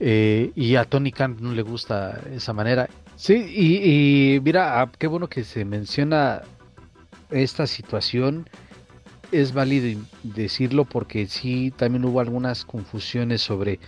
Eh, 0.00 0.52
y 0.54 0.76
a 0.76 0.84
Tony 0.84 1.12
Khan 1.12 1.36
no 1.40 1.52
le 1.52 1.62
gusta 1.62 2.20
esa 2.32 2.52
manera. 2.52 2.88
Sí, 3.16 3.34
y, 3.34 4.40
mira, 4.40 4.80
ah, 4.80 4.90
qué 4.98 5.06
bueno 5.06 5.28
que 5.28 5.44
se 5.44 5.64
menciona 5.64 6.42
esta 7.30 7.66
situación. 7.66 8.48
Es 9.30 9.52
válido 9.52 10.00
decirlo 10.22 10.84
porque 10.84 11.26
sí, 11.26 11.72
también 11.76 12.04
hubo 12.04 12.20
algunas 12.20 12.64
confusiones 12.64 13.42
sobre 13.42 13.78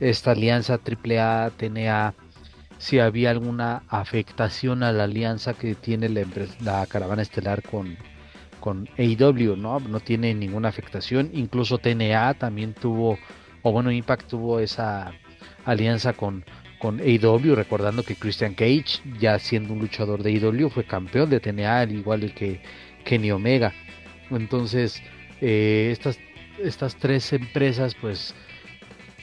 esta 0.00 0.32
alianza 0.32 0.80
AAA, 0.84 1.50
TNA, 1.50 2.14
si 2.78 2.98
había 2.98 3.30
alguna 3.30 3.82
afectación 3.88 4.82
a 4.82 4.92
la 4.92 5.04
alianza 5.04 5.54
que 5.54 5.74
tiene 5.74 6.08
la, 6.08 6.24
la 6.60 6.86
caravana 6.86 7.22
estelar 7.22 7.62
con, 7.62 7.96
con 8.60 8.88
AEW, 8.98 9.56
¿no? 9.56 9.80
No 9.80 10.00
tiene 10.00 10.34
ninguna 10.34 10.68
afectación. 10.68 11.30
Incluso 11.32 11.78
TNA 11.78 12.34
también 12.34 12.74
tuvo, 12.74 13.18
o 13.62 13.72
bueno, 13.72 13.90
Impact 13.90 14.28
tuvo 14.28 14.60
esa 14.60 15.12
alianza 15.64 16.12
con, 16.12 16.44
con 16.78 17.00
AEW, 17.00 17.54
recordando 17.54 18.02
que 18.02 18.14
Christian 18.14 18.54
Cage, 18.54 19.02
ya 19.18 19.38
siendo 19.38 19.72
un 19.72 19.80
luchador 19.80 20.22
de 20.22 20.30
AEW, 20.30 20.70
fue 20.70 20.84
campeón 20.84 21.30
de 21.30 21.40
TNA, 21.40 21.80
al 21.80 21.92
igual 21.92 22.32
que 22.34 22.60
Kenny 23.04 23.30
Omega. 23.30 23.72
Entonces, 24.30 25.02
eh, 25.40 25.88
estas, 25.92 26.18
estas 26.58 26.96
tres 26.96 27.32
empresas, 27.32 27.94
pues, 27.94 28.34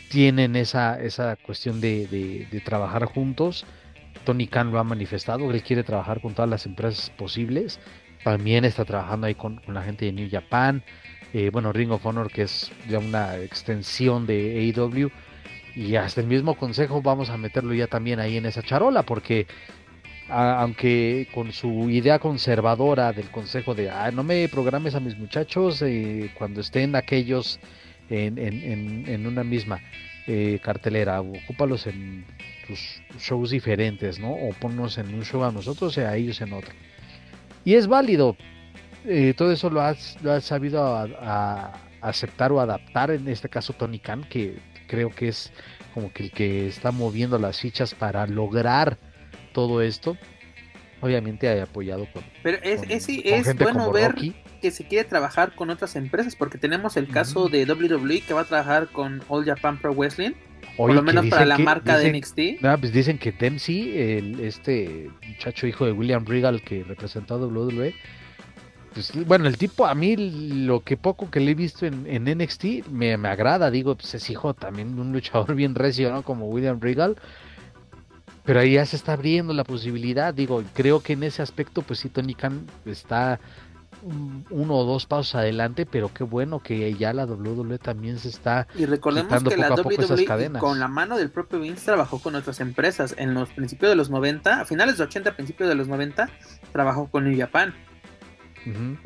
tienen 0.10 0.56
esa, 0.56 1.02
esa 1.02 1.36
cuestión 1.36 1.82
de, 1.82 2.08
de, 2.52 2.62
trabajar 2.62 3.06
juntos. 3.06 3.66
Tony 4.24 4.48
Khan 4.48 4.72
lo 4.72 4.80
ha 4.80 4.84
manifestado, 4.84 5.52
él 5.52 5.62
quiere 5.62 5.84
trabajar 5.84 6.22
con 6.22 6.34
todas 6.34 6.50
las 6.50 6.66
empresas 6.66 7.10
posibles. 7.12 7.80
También 8.26 8.66
está 8.66 8.86
trabajando 8.86 9.28
ahí 9.28 9.36
con, 9.36 9.62
la 9.68 9.84
gente 9.84 10.06
de 10.06 10.12
New 10.12 10.28
Japan. 10.32 10.82
Eh, 11.32 11.52
bueno, 11.54 11.72
Ring 11.72 11.92
of 11.92 12.04
Honor, 12.08 12.32
que 12.32 12.42
es 12.42 12.72
ya 12.90 12.98
una 12.98 13.38
extensión 13.38 14.26
de 14.26 14.74
AEW 14.76 15.12
y 15.76 15.96
hasta 15.96 16.22
el 16.22 16.28
mismo 16.28 16.56
consejo 16.56 17.04
vamos 17.04 17.30
a 17.30 17.38
meterlo 17.38 17.76
ya 17.76 17.86
también 17.86 18.20
ahí 18.20 18.38
en 18.38 18.48
esa 18.48 18.64
charola, 18.64 19.04
porque 19.04 19.46
aunque 20.28 21.28
con 21.36 21.52
su 21.52 21.88
idea 21.92 22.18
conservadora 22.18 23.14
del 23.14 23.30
consejo 23.30 23.76
de 23.76 23.92
ah, 23.92 24.10
no 24.10 24.24
me 24.24 24.50
programes 24.50 24.96
a 24.96 25.00
mis 25.00 25.16
muchachos 25.16 25.84
eh, 25.84 26.32
cuando 26.36 26.62
estén 26.62 26.96
aquellos 26.96 27.60
en, 28.10 28.40
en, 28.40 29.08
en, 29.08 29.28
una 29.28 29.44
misma 29.44 29.82
eh, 30.26 30.58
cartelera, 30.64 31.22
ocúpalos 31.22 31.86
en 31.86 32.26
tus 32.66 33.04
shows 33.20 33.52
diferentes, 33.52 34.18
¿no? 34.18 34.32
O 34.32 34.50
ponnos 34.54 34.98
en 34.98 35.14
un 35.14 35.24
show 35.24 35.44
a 35.44 35.52
nosotros 35.52 35.96
y 35.98 36.02
a 36.02 36.16
ellos 36.16 36.42
en 36.42 36.54
otro. 36.54 36.74
Y 37.66 37.74
es 37.74 37.88
válido, 37.88 38.38
eh, 39.06 39.34
todo 39.36 39.52
eso 39.52 39.70
lo 39.72 39.82
has, 39.82 40.18
lo 40.24 40.32
has 40.32 40.46
sabido 40.46 40.84
a, 40.86 41.74
aceptar 42.02 42.52
o 42.52 42.60
adaptar, 42.60 43.10
en 43.10 43.28
este 43.28 43.50
caso 43.50 43.74
Tony 43.74 43.98
Khan, 43.98 44.24
que 44.30 44.60
creo 44.88 45.10
que 45.10 45.30
es 45.30 45.52
como 45.96 46.14
que 46.14 46.24
el 46.24 46.32
que 46.32 46.68
está 46.68 46.92
moviendo 46.92 47.40
las 47.40 47.60
fichas 47.60 47.96
para 47.96 48.28
lograr 48.28 49.00
todo 49.54 49.82
esto. 49.82 50.16
Obviamente 51.02 51.50
ha 51.50 51.64
apoyado 51.64 52.08
con. 52.14 52.24
Pero 52.44 52.60
es, 52.62 52.82
es, 52.88 53.58
bueno 53.58 53.92
ver 53.92 54.16
que 54.62 54.72
se 54.72 54.88
quiere 54.88 55.08
trabajar 55.08 55.56
con 55.56 55.70
otras 55.72 55.96
empresas, 55.96 56.36
porque 56.36 56.58
tenemos 56.58 56.98
el 56.98 57.08
caso 57.08 57.50
de 57.50 57.66
WWE 57.66 58.22
que 58.22 58.34
va 58.34 58.42
a 58.42 58.46
trabajar 58.46 58.88
con 58.88 59.24
All 59.28 59.46
Japan 59.46 59.80
Pro 59.80 59.94
Wrestling. 59.94 60.34
Por 60.78 60.94
lo 60.94 61.02
menos 61.02 61.26
para 61.28 61.46
la 61.46 61.58
marca 61.58 61.98
de 61.98 62.12
NXT. 62.12 62.40
pues 62.80 62.92
dicen 62.92 63.18
que 63.18 63.32
Dempsey, 63.32 63.98
el, 63.98 64.40
este 64.40 65.10
muchacho 65.28 65.68
hijo 65.68 65.86
de 65.86 65.92
William 65.92 66.26
Regal 66.26 66.62
que 66.62 66.84
representó 66.84 67.36
a 67.36 67.38
WWE, 67.38 67.94
pues, 68.94 69.12
bueno, 69.28 69.48
el 69.48 69.58
tipo 69.58 69.86
a 69.86 69.94
mí 69.94 70.16
lo 70.16 70.82
que 70.82 70.96
poco 70.96 71.30
que 71.30 71.42
le 71.42 71.52
he 71.52 71.56
visto 71.56 71.86
en, 71.86 72.08
en 72.08 72.24
NXT 72.24 72.88
me, 72.90 73.18
me, 73.18 73.28
agrada, 73.28 73.70
digo, 73.70 73.96
pues 73.96 74.14
es 74.16 74.30
hijo 74.30 74.54
también 74.54 74.96
de 74.96 75.02
un 75.02 75.12
luchador 75.12 75.54
bien 75.56 75.76
recio, 75.76 76.12
¿no? 76.12 76.24
Como 76.24 76.48
William 76.48 76.80
Regal. 76.80 77.18
Pero 78.46 78.60
ahí 78.60 78.74
ya 78.74 78.86
se 78.86 78.96
está 78.96 79.14
abriendo 79.14 79.54
la 79.54 79.64
posibilidad, 79.64 80.34
digo, 80.34 80.64
creo 80.74 81.02
que 81.02 81.14
en 81.14 81.24
ese 81.24 81.42
aspecto, 81.42 81.82
pues 81.82 82.00
sí, 82.00 82.10
Tony 82.10 82.36
Khan 82.36 82.68
está 82.86 83.40
uno 84.50 84.76
o 84.76 84.86
dos 84.86 85.06
pasos 85.06 85.36
adelante, 85.36 85.86
pero 85.86 86.14
qué 86.14 86.24
bueno 86.24 86.60
que 86.60 86.94
ya 86.94 87.14
la 87.14 87.26
WWE 87.26 87.80
también 87.80 88.20
se 88.20 88.30
está 88.30 88.68
y 88.76 88.86
recordemos 88.86 89.44
que 89.44 89.58
la 89.58 89.74
WWE 89.74 90.60
con 90.60 90.80
la 90.80 90.88
mano 90.88 91.18
del 91.18 91.32
propio 91.32 91.60
Vince 91.60 91.86
trabajó 91.86 92.20
con 92.20 92.36
otras 92.36 92.60
empresas. 92.60 93.16
En 93.18 93.34
los 93.34 93.50
principios 93.50 93.90
de 93.90 93.96
los 93.96 94.10
90, 94.10 94.62
a 94.62 94.66
finales 94.66 94.98
de 94.98 95.06
80, 95.06 95.36
principios 95.36 95.70
de 95.70 95.76
los 95.76 95.88
90 95.88 96.30
trabajó 96.72 97.10
con 97.10 97.24
New 97.30 97.38
Japan. 97.38 97.74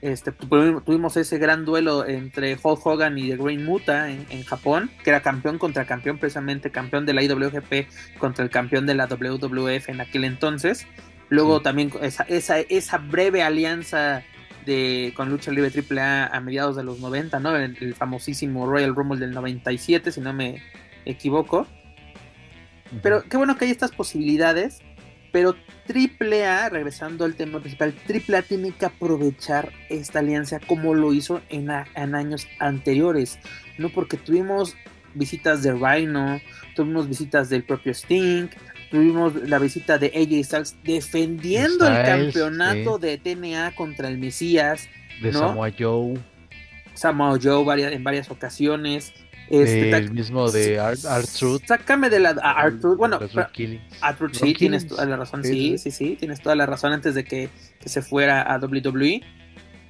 Este, 0.01 0.31
tuvimos 0.31 1.17
ese 1.17 1.37
gran 1.37 1.65
duelo 1.65 2.07
entre 2.07 2.57
Hulk 2.61 2.85
Hogan 2.85 3.17
y 3.17 3.29
The 3.29 3.35
Green 3.35 3.65
Muta 3.65 4.09
en, 4.09 4.43
Japón, 4.43 4.89
que 5.03 5.09
era 5.09 5.21
campeón 5.21 5.57
contra 5.57 5.85
campeón, 5.85 6.17
precisamente 6.17 6.71
campeón 6.71 7.05
de 7.05 7.13
la 7.13 7.23
IWGP 7.23 8.17
contra 8.17 8.45
el 8.45 8.49
campeón 8.49 8.85
de 8.85 8.95
la 8.95 9.07
WWF 9.07 9.89
en 9.89 9.99
aquel 9.99 10.23
entonces. 10.23 10.87
Luego 11.27 11.61
también 11.61 11.91
esa, 12.01 12.23
esa, 12.23 12.59
esa 12.59 12.97
breve 12.99 13.43
alianza 13.43 14.23
de, 14.69 15.13
con 15.15 15.29
Lucha 15.29 15.51
Libre 15.51 15.71
AAA 15.71 16.27
a 16.27 16.39
mediados 16.41 16.75
de 16.75 16.83
los 16.83 16.99
90, 16.99 17.39
¿no? 17.39 17.55
El, 17.55 17.95
famosísimo 17.95 18.67
Royal 18.67 18.95
Rumble 18.95 19.19
del 19.19 19.31
97, 19.31 20.11
si 20.11 20.21
no 20.21 20.31
me 20.31 20.61
equivoco. 21.05 21.67
Pero 23.01 23.23
qué 23.23 23.37
bueno 23.37 23.57
que 23.57 23.65
hay 23.65 23.71
estas 23.71 23.91
posibilidades. 23.91 24.79
Pero 25.31 25.55
AAA, 25.87 26.69
regresando 26.69 27.25
al 27.25 27.35
tema 27.35 27.59
principal, 27.59 27.93
AAA 28.07 28.41
tiene 28.43 28.71
que 28.71 28.85
aprovechar 28.85 29.71
esta 29.89 30.19
alianza 30.19 30.59
como 30.59 30.95
lo 30.95 31.13
hizo 31.13 31.41
en, 31.49 31.69
en 31.95 32.15
años 32.15 32.47
anteriores. 32.59 33.37
No 33.77 33.89
porque 33.89 34.17
tuvimos 34.17 34.75
visitas 35.13 35.61
de 35.63 35.73
Rhino, 35.73 36.39
tuvimos 36.75 37.07
visitas 37.07 37.49
del 37.49 37.63
propio 37.63 37.93
Sting, 37.93 38.47
tuvimos 38.89 39.35
la 39.47 39.59
visita 39.59 39.97
de 39.97 40.07
AJ 40.07 40.45
Styles 40.45 40.75
defendiendo 40.83 41.87
el 41.87 42.05
campeonato 42.05 42.97
de 42.97 43.17
TNA 43.17 43.75
contra 43.75 44.07
el 44.07 44.17
Mesías. 44.17 44.87
De 45.21 45.33
Samoa 45.33 45.71
Joe. 45.77 46.17
Samoa 46.93 47.37
Joe 47.41 47.93
en 47.93 48.03
varias 48.03 48.29
ocasiones. 48.29 49.13
Este, 49.49 49.89
el 49.89 50.11
mismo 50.11 50.51
de 50.51 50.79
Art, 50.79 50.99
Truth. 51.37 51.63
Sácame 51.65 52.09
de 52.09 52.19
la 52.19 52.29
Art 52.29 52.79
Truth. 52.81 52.97
Bueno, 52.97 53.19
Art 54.01 54.17
Truth 54.17 54.35
sí, 54.35 54.53
tienes 54.53 54.87
toda 54.87 55.05
la 55.05 55.17
razón. 55.17 55.43
Sí, 55.43 55.77
sí, 55.77 55.89
sí, 55.89 56.15
tienes 56.19 56.39
toda 56.39 56.55
la 56.55 56.67
razón 56.67 56.93
antes 56.93 57.15
de 57.15 57.23
que, 57.23 57.49
se 57.83 58.01
fuera 58.01 58.41
a 58.41 58.59
WWE. 58.59 59.21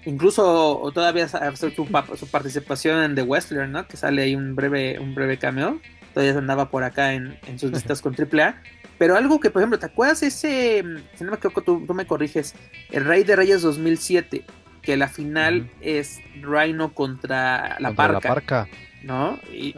Incluso 0.06 0.90
todavía 0.94 1.28
su, 1.28 1.70
su 1.72 2.28
participación 2.28 3.04
en 3.04 3.16
The 3.16 3.24
Wrestler, 3.24 3.68
¿no? 3.68 3.86
Que 3.86 3.98
sale 3.98 4.22
ahí 4.22 4.36
un 4.36 4.56
breve, 4.56 4.98
un 4.98 5.14
breve 5.14 5.38
cameo. 5.38 5.82
Todavía 6.14 6.38
andaba 6.38 6.70
por 6.70 6.84
acá 6.84 7.14
en, 7.14 7.38
en 7.46 7.60
sus 7.60 7.72
vistas 7.72 8.02
con 8.04 8.16
AAA. 8.16 8.62
Pero 9.00 9.16
algo 9.16 9.40
que, 9.40 9.50
por 9.50 9.62
ejemplo, 9.62 9.80
¿te 9.80 9.86
acuerdas 9.86 10.22
ese, 10.22 10.84
si 11.16 11.24
no 11.24 11.32
me 11.32 11.38
equivoco, 11.38 11.62
tú, 11.62 11.94
me 11.94 12.06
corriges, 12.06 12.54
el 12.92 13.06
Rey 13.06 13.24
de 13.24 13.38
Reyes 13.38 13.62
2007, 13.62 14.44
que 14.82 14.98
la 14.98 15.08
final 15.08 15.72
es 15.80 16.20
Rhino 16.42 16.94
contra 16.94 17.78
la 17.80 17.90
contra 17.90 18.20
Parca. 18.20 18.28
La 18.28 18.36
Parca. 18.36 18.68
¿No? 19.02 19.40
Y, 19.54 19.74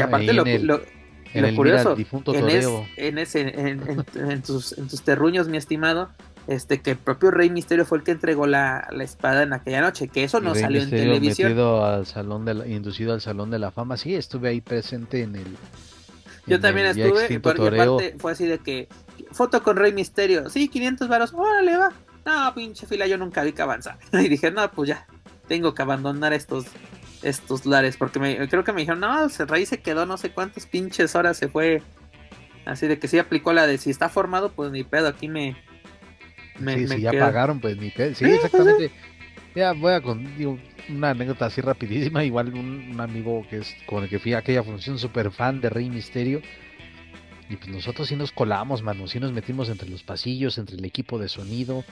aparte 0.00 0.32
lo, 0.32 0.44
lo, 0.44 0.80
curioso, 1.56 1.96
en, 2.96 3.18
ese, 3.18 3.40
en, 3.40 4.42
tus, 4.42 4.78
en 4.78 4.88
tus 4.88 5.02
terruños, 5.02 5.48
mi 5.48 5.56
estimado, 5.56 6.10
este 6.46 6.80
que 6.80 6.92
el 6.92 6.96
propio 6.96 7.32
Rey 7.32 7.50
Misterio 7.50 7.84
fue 7.84 7.98
el 7.98 8.04
que 8.04 8.12
entregó 8.12 8.46
la, 8.46 8.88
espada 9.00 9.42
en 9.42 9.52
aquella 9.52 9.80
noche, 9.80 10.06
que 10.06 10.22
eso 10.22 10.40
no 10.40 10.54
salió 10.54 10.80
en 10.80 10.90
televisión. 10.90 11.58
al 11.58 12.06
salón 12.06 12.44
de 12.44 12.52
inducido 12.70 13.14
al 13.14 13.20
Salón 13.20 13.50
de 13.50 13.58
la 13.58 13.72
Fama, 13.72 13.96
sí, 13.96 14.14
estuve 14.14 14.50
ahí 14.50 14.60
presente 14.60 15.22
en 15.22 15.34
el 15.34 15.56
yo 16.46 16.60
también 16.60 16.86
estuve, 16.86 17.40
porque 17.40 17.68
aparte 17.68 18.16
fue 18.18 18.32
así 18.32 18.46
de 18.46 18.58
que 18.58 18.88
foto 19.32 19.62
con 19.62 19.76
Rey 19.76 19.92
Misterio, 19.92 20.50
sí, 20.50 20.68
500 20.68 21.08
varos, 21.08 21.32
órale, 21.34 21.76
va. 21.76 21.92
No, 22.24 22.54
pinche 22.54 22.86
fila, 22.86 23.06
yo 23.06 23.16
nunca 23.16 23.42
vi 23.42 23.52
que 23.52 23.62
avanzar. 23.62 23.98
Y 24.12 24.28
dije, 24.28 24.50
no, 24.50 24.70
pues 24.70 24.88
ya, 24.88 25.06
tengo 25.48 25.74
que 25.74 25.82
abandonar 25.82 26.32
estos 26.32 26.66
estos 27.22 27.66
lares, 27.66 27.96
porque 27.96 28.18
me, 28.18 28.48
creo 28.48 28.64
que 28.64 28.72
me 28.72 28.80
dijeron, 28.80 29.00
no, 29.00 29.28
Rey 29.28 29.66
se 29.66 29.80
quedó 29.80 30.06
no 30.06 30.16
sé 30.16 30.30
cuántas 30.30 30.66
pinches 30.66 31.14
horas 31.14 31.36
se 31.36 31.48
fue. 31.48 31.82
Así 32.64 32.86
de 32.86 32.98
que 32.98 33.08
sí 33.08 33.18
aplicó 33.18 33.52
la 33.52 33.66
de 33.66 33.78
si 33.78 33.90
está 33.90 34.08
formado, 34.08 34.52
pues 34.52 34.70
ni 34.70 34.84
pedo, 34.84 35.08
aquí 35.08 35.28
me. 35.28 35.56
me 36.58 36.76
sí, 36.76 36.88
si 36.88 37.00
ya 37.00 37.12
pagaron, 37.12 37.60
pues 37.60 37.76
ni 37.76 37.90
pedo. 37.90 38.14
Sí, 38.14 38.24
exactamente. 38.24 38.90
Ya 39.54 39.72
voy 39.72 39.92
a 39.92 40.00
con, 40.00 40.26
una 40.88 41.10
anécdota 41.10 41.46
así 41.46 41.60
rapidísima, 41.60 42.24
igual 42.24 42.54
un, 42.54 43.00
amigo 43.00 43.44
que 43.48 43.58
es 43.58 43.76
con 43.86 44.04
el 44.04 44.08
que 44.08 44.18
fui 44.18 44.34
a 44.34 44.38
aquella 44.38 44.62
función, 44.62 44.98
super 44.98 45.30
fan 45.30 45.60
de 45.60 45.70
Rey 45.70 45.88
Misterio. 45.90 46.40
Y 47.48 47.56
pues 47.56 47.68
nosotros 47.68 48.06
sí 48.08 48.14
nos 48.14 48.30
colamos, 48.30 48.82
mano, 48.82 49.08
sí 49.08 49.18
nos 49.18 49.32
metimos 49.32 49.68
entre 49.68 49.88
los 49.88 50.04
pasillos, 50.04 50.56
entre 50.58 50.76
el 50.76 50.84
equipo 50.84 51.18
de 51.18 51.28
sonido 51.28 51.84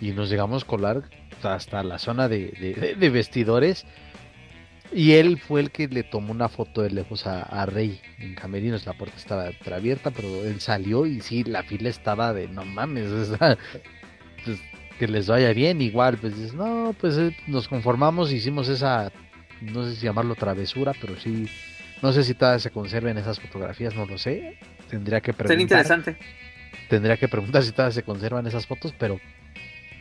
y 0.00 0.12
nos 0.12 0.30
llegamos 0.30 0.64
a 0.64 0.66
colar 0.66 1.02
hasta 1.42 1.82
la 1.82 1.98
zona 1.98 2.28
de, 2.28 2.96
vestidores. 3.12 3.86
Y 4.92 5.12
él 5.12 5.38
fue 5.38 5.60
el 5.60 5.70
que 5.70 5.86
le 5.86 6.02
tomó 6.02 6.32
una 6.32 6.48
foto 6.48 6.82
de 6.82 6.90
lejos 6.90 7.26
a, 7.26 7.64
Rey 7.66 8.00
en 8.18 8.34
Camerinos. 8.34 8.84
La 8.86 8.94
puerta 8.94 9.16
estaba 9.16 9.50
abierta, 9.72 10.10
pero 10.10 10.44
él 10.44 10.60
salió 10.60 11.06
y 11.06 11.20
sí, 11.20 11.44
la 11.44 11.62
fila 11.62 11.88
estaba 11.88 12.34
de 12.34 12.48
no 12.48 12.64
mames. 12.64 13.08
pues, 14.44 14.60
que 15.00 15.08
les 15.08 15.28
vaya 15.28 15.54
bien, 15.54 15.80
igual, 15.80 16.18
pues 16.18 16.36
dices, 16.36 16.52
no, 16.52 16.94
pues 17.00 17.16
eh, 17.16 17.34
nos 17.46 17.68
conformamos, 17.68 18.32
hicimos 18.32 18.68
esa, 18.68 19.10
no 19.62 19.86
sé 19.86 19.96
si 19.96 20.04
llamarlo 20.04 20.34
travesura, 20.34 20.92
pero 21.00 21.18
sí, 21.18 21.48
no 22.02 22.12
sé 22.12 22.22
si 22.22 22.34
todavía 22.34 22.58
se 22.58 22.70
conserven 22.70 23.16
esas 23.16 23.40
fotografías, 23.40 23.94
no 23.94 24.04
lo 24.04 24.18
sé, 24.18 24.58
tendría 24.90 25.22
que 25.22 25.32
preguntar. 25.32 25.48
Sería 25.48 25.62
interesante. 25.62 26.16
Tendría 26.90 27.16
que 27.16 27.28
preguntar 27.28 27.62
si 27.62 27.72
todavía 27.72 27.94
se 27.94 28.02
conservan 28.02 28.46
esas 28.46 28.66
fotos, 28.66 28.92
pero 28.98 29.18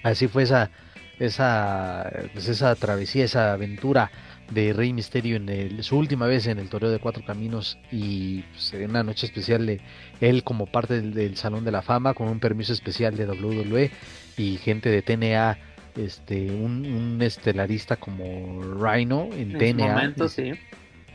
así 0.04 0.28
fue 0.28 0.44
esa, 0.44 0.70
esa, 1.18 2.12
pues 2.34 2.50
esa 2.50 2.76
travesía, 2.76 3.24
esa 3.24 3.54
aventura 3.54 4.12
de 4.52 4.74
Rey 4.74 4.92
Misterio 4.92 5.38
en 5.38 5.48
el, 5.48 5.82
su 5.82 5.98
última 5.98 6.26
vez 6.26 6.46
en 6.48 6.60
el 6.60 6.68
Toreo 6.68 6.90
de 6.90 7.00
Cuatro 7.00 7.24
Caminos 7.24 7.78
y 7.90 8.42
pues, 8.52 8.74
en 8.74 8.90
una 8.90 9.04
noche 9.04 9.28
especial 9.28 9.66
de 9.66 9.80
él 10.20 10.44
como 10.44 10.66
parte 10.66 10.96
del, 10.96 11.14
del, 11.14 11.38
Salón 11.38 11.64
de 11.64 11.72
la 11.72 11.84
Fama 11.84 12.16
con 12.16 12.28
un 12.28 12.42
permiso 12.42 12.74
especial 12.74 13.16
de 13.16 13.28
WWE 13.28 13.92
y 14.40 14.58
gente 14.58 14.90
de 14.90 15.02
TNA, 15.02 15.58
este, 15.98 16.50
un, 16.50 17.20
estelarista 17.22 17.98
como 17.98 18.62
Rhino 18.82 19.30
en, 19.34 19.58
TNA. 19.58 20.16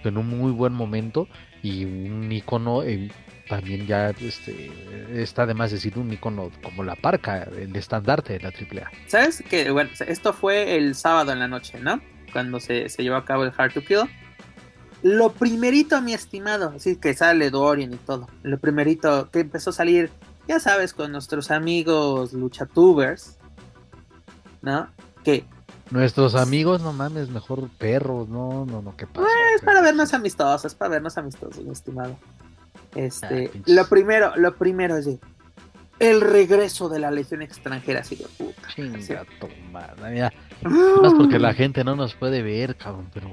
En 0.04 0.18
un 0.18 0.28
muy 0.28 0.52
buen 0.52 0.74
momento 0.74 1.26
y 1.62 1.86
un 1.86 2.30
icono 2.30 2.82
eh, 2.82 3.10
también 3.48 3.86
ya 3.86 4.10
este, 4.10 4.70
está 5.14 5.44
además 5.44 5.70
decir 5.70 5.98
un 5.98 6.12
icono 6.12 6.50
como 6.62 6.84
la 6.84 6.94
parca, 6.94 7.44
el 7.44 7.74
estandarte 7.74 8.34
de 8.34 8.40
la 8.40 8.48
AAA. 8.50 8.90
¿Sabes 9.06 9.42
que 9.48 9.70
Bueno, 9.70 9.88
esto 10.06 10.34
fue 10.34 10.76
el 10.76 10.94
sábado 10.94 11.32
en 11.32 11.38
la 11.38 11.48
noche, 11.48 11.80
¿no? 11.80 12.02
Cuando 12.34 12.60
se, 12.60 12.90
se 12.90 13.02
llevó 13.02 13.16
a 13.16 13.24
cabo 13.24 13.44
el 13.44 13.52
Hard 13.56 13.72
to 13.72 13.80
Kill. 13.82 14.02
Lo 15.02 15.32
primerito, 15.32 16.00
mi 16.02 16.12
estimado, 16.12 16.74
así 16.76 16.96
que 16.96 17.14
sale 17.14 17.48
Dorian 17.48 17.94
y 17.94 17.96
todo. 17.96 18.28
Lo 18.42 18.58
primerito 18.58 19.30
que 19.30 19.40
empezó 19.40 19.70
a 19.70 19.72
salir 19.72 20.10
ya 20.48 20.60
sabes, 20.60 20.92
con 20.92 21.12
nuestros 21.12 21.50
amigos 21.50 22.32
luchatubers, 22.32 23.38
¿no? 24.62 24.88
Que 25.22 25.44
Nuestros 25.90 26.34
amigos, 26.34 26.80
no 26.80 26.92
mames, 26.92 27.28
mejor 27.28 27.68
perros, 27.78 28.28
no, 28.28 28.64
no, 28.64 28.80
no, 28.80 28.96
¿qué 28.96 29.06
pasa? 29.06 29.28
Es 29.54 29.62
para 29.62 29.82
vernos 29.82 30.14
amistosos, 30.14 30.64
es 30.64 30.74
para 30.74 30.90
vernos 30.90 31.18
amistosos, 31.18 31.62
mi 31.62 31.72
estimado. 31.72 32.16
Este, 32.94 33.50
ah, 33.54 33.58
lo 33.66 33.86
primero, 33.88 34.34
lo 34.36 34.56
primero 34.56 34.96
es 34.96 35.08
el 35.98 36.20
regreso 36.20 36.88
de 36.88 37.00
la 37.00 37.10
legión 37.10 37.42
extranjera, 37.42 38.00
así 38.00 38.16
de 38.16 38.26
puta. 38.26 38.68
Chinga 38.74 39.24
mira. 40.10 40.32
Más 40.62 41.14
porque 41.14 41.38
la 41.38 41.52
gente 41.54 41.84
no 41.84 41.94
nos 41.96 42.14
puede 42.14 42.42
ver, 42.42 42.76
cabrón, 42.76 43.10
pero. 43.12 43.30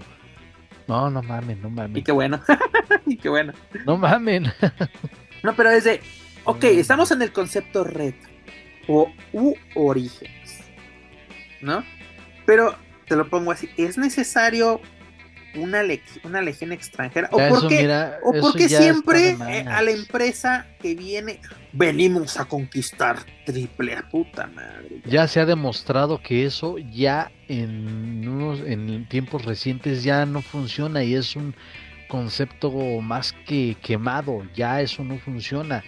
No, 0.88 1.10
no 1.10 1.24
mames, 1.24 1.58
no 1.60 1.70
mames. 1.70 1.98
Y 1.98 2.04
qué 2.04 2.12
bueno. 2.12 2.42
y 3.06 3.18
qué 3.18 3.30
bueno. 3.30 3.54
No 3.86 3.98
mamen. 3.98 4.52
no, 5.44 5.56
pero 5.56 5.70
es 5.70 5.86
de. 5.86 6.02
Ok, 6.44 6.64
estamos 6.64 7.12
en 7.12 7.22
el 7.22 7.32
concepto 7.32 7.84
retro 7.84 8.30
o 8.88 9.12
u 9.34 9.54
orígenes, 9.76 10.62
¿no? 11.62 11.84
Pero 12.46 12.76
te 13.08 13.16
lo 13.16 13.30
pongo 13.30 13.52
así, 13.52 13.70
¿es 13.78 13.98
necesario 13.98 14.82
una, 15.56 15.84
una 16.24 16.42
legión 16.42 16.72
extranjera? 16.72 17.30
¿O 17.32 17.38
por 17.38 17.68
qué, 17.68 17.88
¿o 18.24 18.34
porque 18.40 18.70
siempre 18.70 19.38
eh, 19.50 19.66
a 19.68 19.82
la 19.82 19.92
empresa 19.92 20.68
que 20.82 20.96
viene 20.96 21.40
venimos 21.74 22.40
a 22.40 22.46
conquistar 22.46 23.20
triple 23.46 23.96
a 23.96 24.10
puta 24.10 24.48
madre? 24.48 25.02
Ya 25.06 25.28
se 25.28 25.40
ha 25.40 25.46
demostrado 25.46 26.22
que 26.22 26.46
eso 26.46 26.78
ya 26.78 27.32
en, 27.48 28.28
unos, 28.28 28.62
en 28.62 29.08
tiempos 29.08 29.46
recientes 29.46 30.04
ya 30.04 30.26
no 30.26 30.42
funciona 30.42 31.04
y 31.04 31.16
es 31.16 31.36
un 31.36 31.54
concepto 32.08 32.72
más 33.02 33.34
que 33.46 33.78
quemado, 33.82 34.44
ya 34.54 34.82
eso 34.82 35.04
no 35.04 35.18
funciona 35.20 35.84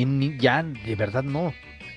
en, 0.00 0.38
ya, 0.38 0.62
de 0.62 0.94
verdad 0.94 1.22
no. 1.22 1.52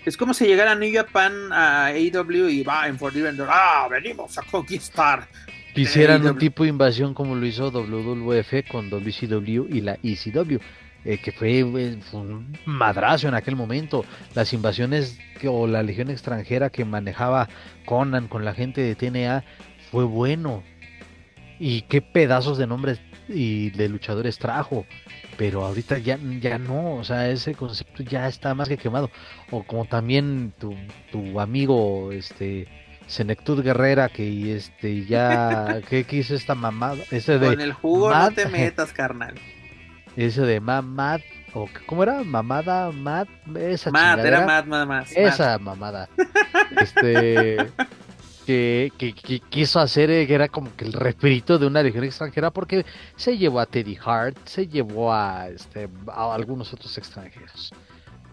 Es 0.06 0.18
como 0.18 0.34
si 0.34 0.46
llegara 0.46 0.76
New 0.76 0.92
Japan 0.94 1.52
a 1.52 1.88
AEW 1.88 2.50
y 2.50 2.64
va 2.64 2.88
en 2.88 2.98
Forbidden 2.98 3.38
Door. 3.38 3.50
¡Ah, 3.52 3.88
venimos 3.90 4.38
a 4.38 4.42
conquistar! 4.44 5.28
Quisieran 5.76 6.26
un 6.26 6.38
tipo 6.38 6.64
de 6.64 6.70
invasión 6.70 7.14
como 7.14 7.36
lo 7.36 7.46
hizo 7.46 7.70
WWF 7.70 8.70
con 8.72 8.90
WCW 8.90 9.68
y 9.70 9.82
la 9.82 9.98
ECW. 10.04 10.60
Eh, 11.06 11.18
que 11.18 11.32
fue, 11.32 11.64
un 11.64 12.58
madrazo 12.66 13.28
en 13.28 13.34
aquel 13.34 13.56
momento. 13.56 14.04
Las 14.36 14.52
invasiones 14.54 15.18
o 15.46 15.68
la 15.68 15.84
legión 15.84 16.10
extranjera 16.10 16.70
que 16.70 16.84
manejaba 16.84 17.48
Conan 17.86 18.28
con 18.28 18.44
la 18.44 18.54
gente 18.54 18.82
de 18.82 18.96
TNA 18.96 19.44
fue 19.92 20.04
bueno. 20.04 20.64
Y 21.60 21.84
qué 21.84 22.02
pedazos 22.02 22.58
de 22.58 22.68
nombres 22.68 23.00
y 23.30 23.70
de 23.72 23.90
luchadores 23.90 24.38
trajo 24.38 24.86
pero 25.40 25.64
ahorita 25.64 25.98
ya, 26.00 26.20
ya 26.42 26.58
no, 26.58 26.96
o 26.96 27.04
sea, 27.06 27.30
ese 27.30 27.56
concepto 27.56 28.04
ya 28.04 28.28
está 28.28 28.54
más 28.54 28.68
que 28.68 28.76
quemado. 28.76 29.10
O 29.52 29.64
como 29.64 29.86
también 29.86 30.54
tu, 30.60 30.76
tu 31.14 31.40
amigo, 31.40 32.12
este, 32.12 32.68
Senectud 33.08 33.64
Guerrera, 33.64 34.10
que 34.10 34.54
este 34.54 35.06
ya, 35.06 35.80
¿qué, 35.90 36.06
hizo 36.12 36.36
esta 36.36 36.56
mamada? 36.56 37.02
Ese 37.10 37.40
de 37.40 37.48
Con 37.48 37.62
el 37.62 37.72
jugo 37.72 38.14
no 38.14 38.32
te 38.32 38.48
metas, 38.48 38.92
carnal. 38.92 39.36
Ese 40.18 40.42
de 40.42 40.60
mamad 40.60 41.22
o 41.54 41.70
¿cómo 41.86 42.04
era? 42.04 42.22
Mamada, 42.26 42.92
Mad, 42.92 43.28
esa 43.56 43.92
Mad, 43.92 44.26
era 44.26 44.46
Mad 44.46 44.66
nada 44.66 44.86
más. 44.86 45.16
Esa 45.16 45.58
mamada. 45.58 46.10
Este 46.82 47.56
que, 48.50 49.14
que, 49.14 49.40
quiso 49.42 49.80
hacer 49.80 50.10
eh, 50.10 50.26
que 50.26 50.34
era 50.34 50.48
como 50.48 50.76
que 50.76 50.84
el 50.84 50.94
refrito 50.94 51.60
de 51.60 51.68
una 51.68 51.84
legión 51.84 52.04
extranjera 52.04 52.50
porque 52.50 52.84
se 53.16 53.38
llevó 53.38 53.60
a 53.60 53.68
Teddy 53.68 53.96
Hart, 54.04 54.38
se 54.46 54.68
llevó 54.68 55.14
a 55.14 55.50
este 55.50 55.88
a 56.08 56.34
algunos 56.34 56.74
otros 56.74 56.98
extranjeros 56.98 57.72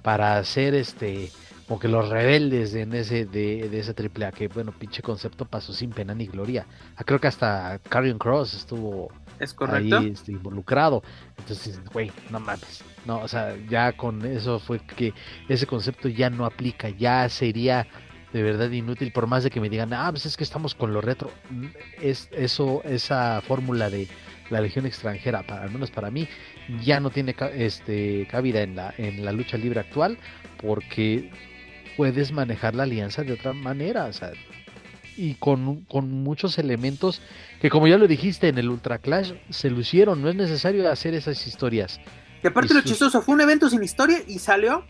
para 0.03 0.39
hacer 0.39 0.75
este 0.75 1.31
como 1.69 1.79
que 1.79 1.89
los 1.89 2.09
rebeldes 2.09 2.75
en 2.75 2.95
ese 2.95 3.27
de, 3.27 3.69
de 3.69 3.79
ese 3.79 3.93
triple 3.93 4.25
A 4.25 4.33
que 4.33 4.49
bueno 4.49 4.73
pinche 4.73 5.03
concepto 5.03 5.45
pasó 5.45 5.75
sin 5.75 5.91
pena 5.91 6.15
ni 6.15 6.27
gloria. 6.27 6.65
Ah, 6.97 7.05
creo 7.05 7.21
que 7.21 7.27
hasta 7.27 7.79
Carrion 7.87 8.19
Cross 8.19 8.55
estuvo 8.55 9.11
es 9.39 9.53
correcto 9.53 9.99
ahí 9.99 10.13
este, 10.13 10.33
involucrado. 10.33 11.03
Entonces 11.37 11.79
güey 11.93 12.11
no 12.31 12.41
mames 12.41 12.83
no 13.05 13.21
o 13.21 13.29
sea 13.29 13.55
ya 13.69 13.93
con 13.93 14.25
eso 14.25 14.61
fue 14.61 14.79
que 14.79 15.13
ese 15.47 15.67
concepto 15.67 16.09
ya 16.09 16.31
no 16.31 16.47
aplica 16.47 16.89
ya 16.89 17.29
sería 17.29 17.87
de 18.33 18.43
verdad 18.43 18.71
inútil 18.71 19.13
por 19.13 19.27
más 19.27 19.45
de 19.45 19.51
que 19.51 19.61
me 19.61 19.69
digan 19.69 19.93
ah 19.93 20.11
pues 20.11 20.27
es 20.27 20.37
que 20.37 20.45
estamos 20.45 20.75
con 20.75 20.93
lo 20.93 21.01
retro 21.01 21.31
es 22.01 22.29
eso 22.33 22.83
esa 22.85 23.41
fórmula 23.41 23.89
de 23.89 24.09
la 24.51 24.61
legión 24.61 24.87
extranjera 24.87 25.43
para 25.43 25.63
al 25.63 25.71
menos 25.71 25.91
para 25.91 26.11
mí 26.11 26.29
ya 26.83 27.01
no 27.01 27.11
tiene 27.11 27.35
este 27.55 28.27
cabida 28.31 28.63
en 28.63 28.77
la 28.77 28.95
en 28.99 29.25
la 29.25 29.33
lucha 29.33 29.57
libre 29.57 29.81
actual 29.81 30.19
porque 30.61 31.31
puedes 31.97 32.33
manejar 32.33 32.75
la 32.75 32.85
alianza 32.85 33.23
de 33.23 33.33
otra 33.33 33.53
manera, 33.53 34.05
o 34.05 34.13
sea, 34.13 34.33
y 35.17 35.35
con, 35.35 35.83
con, 35.87 36.11
muchos 36.11 36.59
elementos 36.59 37.23
que 37.61 37.71
como 37.71 37.89
ya 37.89 37.97
lo 37.97 38.07
dijiste 38.07 38.49
en 38.49 38.59
el 38.59 38.69
Ultra 38.69 38.99
Clash 38.99 39.33
se 39.49 39.71
lucieron, 39.71 40.21
no 40.21 40.29
es 40.29 40.35
necesario 40.35 40.91
hacer 40.91 41.15
esas 41.15 41.47
historias. 41.47 41.99
Y 42.45 42.47
aparte 42.47 42.75
lo 42.75 42.83
chistoso, 42.83 43.23
fue 43.23 43.35
un 43.35 43.41
evento 43.41 43.71
sin 43.71 43.83
historia 43.83 44.19
y 44.27 44.39
salió 44.39 44.85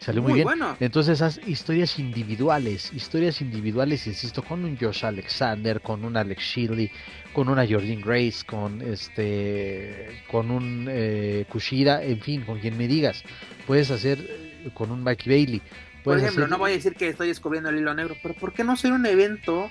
Salió 0.00 0.22
muy, 0.22 0.34
bien. 0.34 0.44
Bueno. 0.44 0.76
Entonces 0.78 1.14
esas 1.14 1.40
historias 1.46 1.98
individuales, 1.98 2.92
historias 2.92 3.40
individuales, 3.40 4.06
insisto, 4.06 4.42
con 4.42 4.64
un 4.64 4.76
Josh 4.78 5.04
Alexander, 5.04 5.80
con 5.80 6.04
un 6.04 6.16
Alex 6.16 6.40
Shirley, 6.42 6.90
con 7.32 7.48
una 7.48 7.66
Jordan 7.66 8.00
Grace, 8.00 8.44
con 8.46 8.80
este, 8.80 10.22
con 10.30 10.50
un 10.50 10.86
eh, 10.88 11.46
Kushida, 11.48 12.02
en 12.02 12.20
fin, 12.20 12.42
con 12.42 12.60
quien 12.60 12.78
me 12.78 12.86
digas, 12.86 13.24
puedes 13.66 13.90
hacer 13.90 14.18
eh, 14.20 14.70
con 14.72 14.90
un 14.92 15.02
Mikey 15.02 15.32
Bailey, 15.32 15.62
por 16.08 16.18
ejemplo, 16.18 16.46
no 16.46 16.58
voy 16.58 16.70
a 16.70 16.74
decir 16.74 16.94
que 16.94 17.08
estoy 17.08 17.28
descubriendo 17.28 17.70
el 17.70 17.78
hilo 17.78 17.94
negro, 17.94 18.16
pero 18.22 18.34
¿por 18.34 18.52
qué 18.52 18.64
no 18.64 18.76
ser 18.76 18.92
un 18.92 19.04
evento 19.06 19.70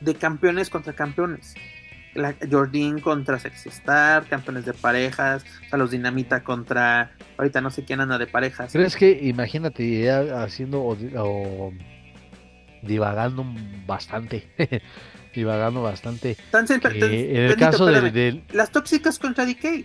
de 0.00 0.14
campeones 0.14 0.70
contra 0.70 0.92
campeones? 0.92 1.54
La 2.14 2.34
Jordan 2.50 3.00
contra 3.00 3.38
Sexy 3.38 3.68
Star, 3.68 4.24
campeones 4.26 4.64
de 4.64 4.72
parejas, 4.72 5.44
o 5.66 5.68
sea, 5.68 5.78
los 5.78 5.90
Dinamita 5.90 6.42
contra. 6.44 7.12
Ahorita 7.36 7.60
no 7.60 7.70
sé 7.70 7.84
quién 7.84 8.00
anda 8.00 8.18
de 8.18 8.26
parejas. 8.26 8.72
¿Crees 8.72 8.96
que, 8.96 9.10
imagínate, 9.22 10.02
ya 10.04 10.42
haciendo 10.42 10.82
o, 10.82 11.72
divagando 12.82 13.44
bastante? 13.86 14.48
divagando 15.34 15.82
bastante. 15.82 16.36
Tan, 16.50 16.66
en 16.70 17.36
el 17.36 17.56
caso 17.56 17.86
de, 17.86 18.42
Las 18.52 18.70
tóxicas 18.70 19.18
contra 19.18 19.44
DK. 19.44 19.84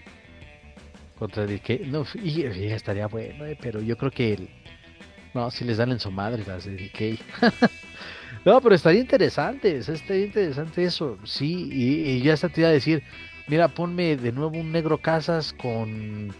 Contra 1.18 1.45
DK. 1.45 1.88
No, 1.88 2.06
y, 2.23 2.43
estaría 2.43 3.07
bueno, 3.07 3.45
eh, 3.45 3.57
pero 3.60 3.81
yo 3.81 3.97
creo 3.97 4.11
que 4.11 4.34
el, 4.34 4.49
no, 5.34 5.51
si 5.51 5.65
les 5.65 5.77
dan 5.77 5.91
en 5.91 5.99
su 5.99 6.11
madre 6.11 6.43
las 6.45 6.65
de 6.65 6.76
DK. 6.76 7.19
no, 8.45 8.61
pero 8.61 8.76
estaría 8.76 9.02
interesante, 9.02 9.78
estaría 9.78 10.26
interesante 10.26 10.84
eso, 10.84 11.18
sí, 11.24 11.70
y, 11.72 12.22
ya 12.22 12.34
está 12.34 12.49
te 12.49 12.61
iba 12.61 12.70
a 12.70 12.74
decir, 12.74 13.03
mira, 13.48 13.68
ponme 13.68 14.16
de 14.18 14.32
nuevo 14.32 14.57
un 14.57 14.72
negro 14.72 14.98
casas 14.98 15.53
con, 15.53 16.34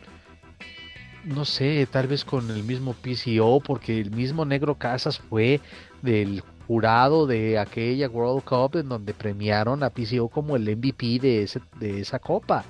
no 1.26 1.46
sé, 1.46 1.88
tal 1.92 2.08
vez 2.08 2.24
con 2.24 2.50
el 2.52 2.64
mismo 2.64 2.94
PCO, 2.94 3.60
porque 3.60 4.00
el 4.00 4.12
mismo 4.12 4.46
negro 4.46 4.76
casas 4.76 5.20
fue 5.20 5.60
del 6.02 6.42
jurado 6.68 7.26
de 7.26 7.58
aquella 7.58 8.08
World 8.08 8.44
Cup 8.44 8.78
en 8.78 8.90
donde 8.90 9.14
premiaron 9.14 9.82
a 9.82 9.90
PCO 9.90 10.30
como 10.30 10.56
el 10.56 10.78
MVP 10.78 11.18
de, 11.20 11.44
ese, 11.44 11.62
de 11.80 12.02
esa 12.02 12.20
copa. 12.20 12.64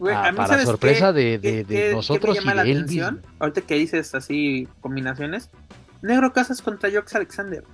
Ah, 0.00 0.32
para 0.34 0.64
sorpresa 0.64 1.12
de, 1.12 1.38
de, 1.38 1.92
nosotros 1.92 2.38
y 2.42 2.48
de 2.48 2.70
él 2.70 2.86
mismo. 2.86 3.18
Ahorita 3.38 3.60
que 3.60 3.74
dices 3.76 4.14
así 4.14 4.66
combinaciones, 4.80 5.50
Negro 6.02 6.32
Casas 6.32 6.62
contra 6.62 6.90
Jox 6.90 7.14
Alexander. 7.14 7.64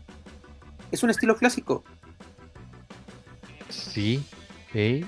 Es 0.91 1.03
un 1.03 1.11
estilo 1.11 1.37
clásico. 1.37 1.85
Sí, 3.69 4.25
sí. 4.73 5.05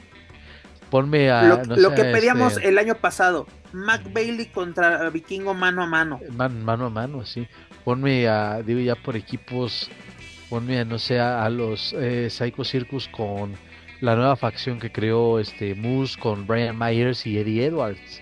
Ponme 0.90 1.30
a. 1.30 1.64
Lo, 1.64 1.94
que 1.94 2.04
pedíamos 2.04 2.56
este 2.56 2.68
el 2.68 2.78
año 2.78 2.96
pasado. 2.96 3.46
Mac 3.72 4.02
Bailey 4.12 4.46
contra 4.46 5.08
Vikingo 5.08 5.54
mano 5.54 5.82
a 5.82 5.86
mano. 5.86 6.20
mano 6.36 6.86
a 6.86 6.90
mano, 6.90 7.24
sí. 7.24 7.48
Ponme 7.84 8.28
a. 8.28 8.62
Digo 8.62 8.80
ya 8.80 8.94
por 8.94 9.16
equipos. 9.16 9.90
Ponme 10.50 10.80
a, 10.80 10.84
no 10.84 10.98
sé, 10.98 11.18
a, 11.18 11.48
los 11.48 11.94
eh, 11.98 12.28
Psycho 12.28 12.62
Circus 12.62 13.08
con 13.08 13.54
la 14.02 14.14
nueva 14.16 14.36
facción 14.36 14.78
que 14.78 14.92
creó 14.92 15.38
este 15.38 15.74
Moose 15.74 16.18
con 16.20 16.46
Brian 16.46 16.78
Myers 16.78 17.26
y 17.26 17.38
Eddie 17.38 17.64
Edwards. 17.64 18.20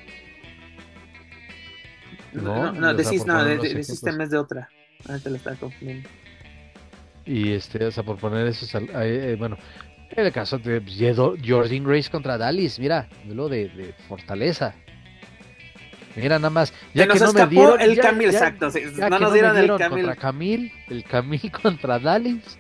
No, 2.33 2.73
no, 2.73 2.73
no, 2.73 2.95
decís, 2.95 3.27
no, 3.27 3.45
de, 3.45 3.59
de, 3.59 4.27
de 4.29 4.39
otra. 4.39 4.69
Ahorita 5.09 5.31
lo 5.31 5.37
está 5.37 5.57
confundiendo. 5.57 6.09
Y 7.31 7.53
este, 7.53 7.85
o 7.85 7.93
sea, 7.93 8.03
por 8.03 8.17
poner 8.17 8.49
eso, 8.49 8.67
eh, 9.01 9.37
bueno, 9.39 9.57
en 10.11 10.27
el 10.27 10.33
caso 10.33 10.59
de 10.59 10.83
Jordan 11.47 11.85
Grace 11.85 12.11
contra 12.11 12.37
Dallas, 12.37 12.81
mira, 12.81 13.09
lo 13.29 13.49
de, 13.49 13.69
de 13.69 13.93
fortaleza. 14.09 14.75
Mira, 16.17 16.41
nada 16.41 16.51
más. 16.51 16.75
Ya 16.93 17.07
que 17.07 17.21
no 17.21 17.33
me 17.33 17.47
dieron. 17.47 17.81
El 17.81 18.01
Camil, 18.01 18.31
exacto. 18.31 18.69
no 19.09 19.19
nos 19.21 19.33
dieron, 19.33 19.57
el 19.57 19.69
Camil. 19.69 19.89
Contra 20.07 20.17
Camil, 20.21 20.73
el 20.89 21.05
Camil 21.05 21.53
contra 21.53 22.01
Dallas. 22.01 22.59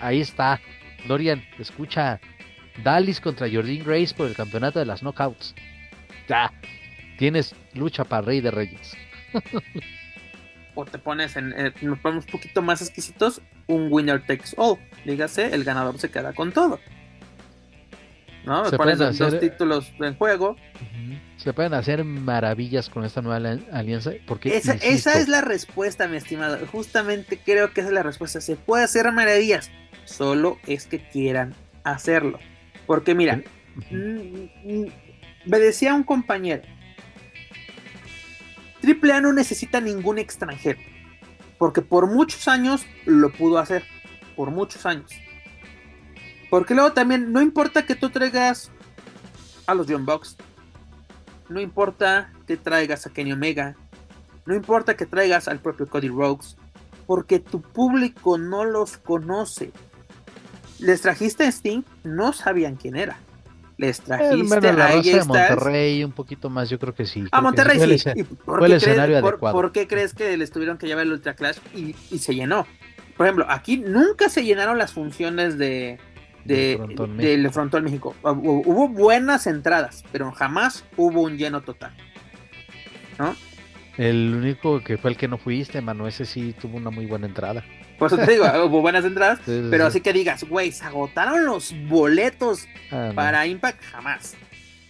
Ahí 0.00 0.20
está. 0.20 0.60
Dorian, 1.06 1.42
escucha. 1.58 2.20
Dallas 2.84 3.22
contra 3.22 3.48
Jordan 3.50 3.82
Grace 3.82 4.14
por 4.14 4.26
el 4.28 4.36
campeonato 4.36 4.78
de 4.80 4.84
las 4.84 5.02
knockouts. 5.02 5.54
Ya. 6.28 6.52
Tienes 7.16 7.54
lucha 7.72 8.04
para 8.04 8.20
Rey 8.20 8.42
de 8.42 8.50
Reyes. 8.50 8.94
o 10.78 10.84
te 10.84 10.96
pones 10.96 11.34
en, 11.34 11.52
nos 11.82 11.98
ponemos 11.98 12.24
un 12.26 12.30
poquito 12.30 12.62
más 12.62 12.80
exquisitos, 12.80 13.42
un 13.66 13.88
winner 13.90 14.24
takes 14.24 14.50
all, 14.56 14.78
dígase, 15.04 15.52
el 15.52 15.64
ganador 15.64 15.98
se 15.98 16.08
queda 16.08 16.32
con 16.32 16.52
todo. 16.52 16.78
¿No? 18.44 18.64
Se 18.70 18.76
pones 18.76 18.98
dos 18.98 19.40
títulos 19.40 19.92
en 19.98 20.14
juego. 20.14 20.54
Se 21.36 21.52
pueden 21.52 21.74
hacer 21.74 22.04
maravillas 22.04 22.88
con 22.88 23.04
esta 23.04 23.20
nueva 23.20 23.58
alianza. 23.72 24.12
Porque, 24.28 24.56
esa, 24.56 24.74
esa 24.74 25.18
es 25.18 25.26
la 25.26 25.40
respuesta, 25.40 26.06
mi 26.06 26.16
estimado. 26.16 26.64
Justamente 26.70 27.40
creo 27.44 27.74
que 27.74 27.80
esa 27.80 27.88
es 27.88 27.94
la 27.94 28.04
respuesta. 28.04 28.40
Se 28.40 28.54
puede 28.54 28.84
hacer 28.84 29.10
maravillas. 29.10 29.72
Solo 30.04 30.58
es 30.66 30.86
que 30.86 31.00
quieran 31.00 31.54
hacerlo. 31.82 32.38
Porque 32.86 33.16
mira, 33.16 33.42
me 33.90 35.58
decía 35.58 35.92
un 35.92 36.04
compañero, 36.04 36.62
AAA 38.82 39.20
no 39.20 39.32
necesita 39.32 39.80
ningún 39.80 40.18
extranjero. 40.18 40.78
Porque 41.58 41.82
por 41.82 42.06
muchos 42.06 42.48
años 42.48 42.86
lo 43.04 43.32
pudo 43.32 43.58
hacer. 43.58 43.84
Por 44.36 44.50
muchos 44.50 44.86
años. 44.86 45.10
Porque 46.50 46.74
luego 46.74 46.92
también 46.92 47.32
no 47.32 47.42
importa 47.42 47.84
que 47.84 47.94
tú 47.94 48.10
traigas 48.10 48.70
a 49.66 49.74
los 49.74 49.86
John 49.88 50.06
Box. 50.06 50.36
No 51.48 51.60
importa 51.60 52.32
que 52.46 52.56
traigas 52.56 53.06
a 53.06 53.10
Kenny 53.10 53.32
Omega. 53.32 53.76
No 54.46 54.54
importa 54.54 54.96
que 54.96 55.06
traigas 55.06 55.48
al 55.48 55.60
propio 55.60 55.88
Cody 55.88 56.08
Rhodes. 56.08 56.56
Porque 57.06 57.38
tu 57.38 57.60
público 57.60 58.38
no 58.38 58.64
los 58.64 58.98
conoce. 58.98 59.72
Les 60.78 61.00
trajiste 61.00 61.44
a 61.44 61.50
Sting, 61.50 61.82
no 62.04 62.32
sabían 62.32 62.76
quién 62.76 62.96
era 62.96 63.18
les 63.78 64.00
trajiste 64.00 64.72
la 64.72 64.88
a 64.88 65.24
Monterrey 65.24 66.02
un 66.02 66.10
poquito 66.10 66.50
más, 66.50 66.68
yo 66.68 66.78
creo 66.80 66.94
que 66.94 67.06
sí. 67.06 67.24
A 67.30 67.40
Monterrey 67.40 67.78
sí. 67.98 68.24
Fue 68.44 68.66
el, 68.66 68.72
escenario 68.72 69.18
adecuado. 69.18 69.56
¿Por 69.56 69.70
qué 69.70 69.86
crees 69.86 70.14
que 70.14 70.36
les 70.36 70.50
tuvieron 70.50 70.78
que 70.78 70.88
llevar 70.88 71.06
el 71.06 71.12
Ultra 71.12 71.34
Clash 71.34 71.58
y, 71.74 71.94
se 72.18 72.34
llenó? 72.34 72.66
Por 73.16 73.26
ejemplo, 73.26 73.46
aquí 73.48 73.78
nunca 73.78 74.28
se 74.28 74.44
llenaron 74.44 74.78
las 74.78 74.92
funciones 74.92 75.58
de, 75.58 75.98
de, 76.44 76.76
del 77.16 77.50
Frontón 77.50 77.84
México. 77.84 78.16
Hubo 78.22 78.88
buenas 78.88 79.46
entradas, 79.46 80.04
pero 80.10 80.32
jamás 80.32 80.84
hubo 80.96 81.22
un 81.22 81.38
lleno 81.38 81.62
total. 81.62 81.96
¿No? 83.16 83.34
El 83.98 84.32
único 84.32 84.80
que 84.80 84.96
fue 84.96 85.10
el 85.10 85.16
que 85.16 85.26
no 85.26 85.38
fuiste, 85.38 85.80
mano, 85.80 86.06
ese 86.06 86.24
sí 86.24 86.54
tuvo 86.58 86.76
una 86.76 86.90
muy 86.90 87.06
buena 87.06 87.26
entrada. 87.26 87.64
Por 87.98 88.06
eso 88.06 88.16
te 88.16 88.30
digo, 88.30 88.44
hubo 88.64 88.80
buenas 88.80 89.04
entradas, 89.04 89.40
pero 89.44 89.86
así 89.86 90.00
que 90.00 90.12
digas, 90.12 90.44
güey, 90.44 90.70
se 90.70 90.84
agotaron 90.84 91.44
los 91.44 91.74
boletos 91.88 92.68
ah, 92.92 93.10
para 93.14 93.44
Impact, 93.46 93.82
jamás. 93.82 94.36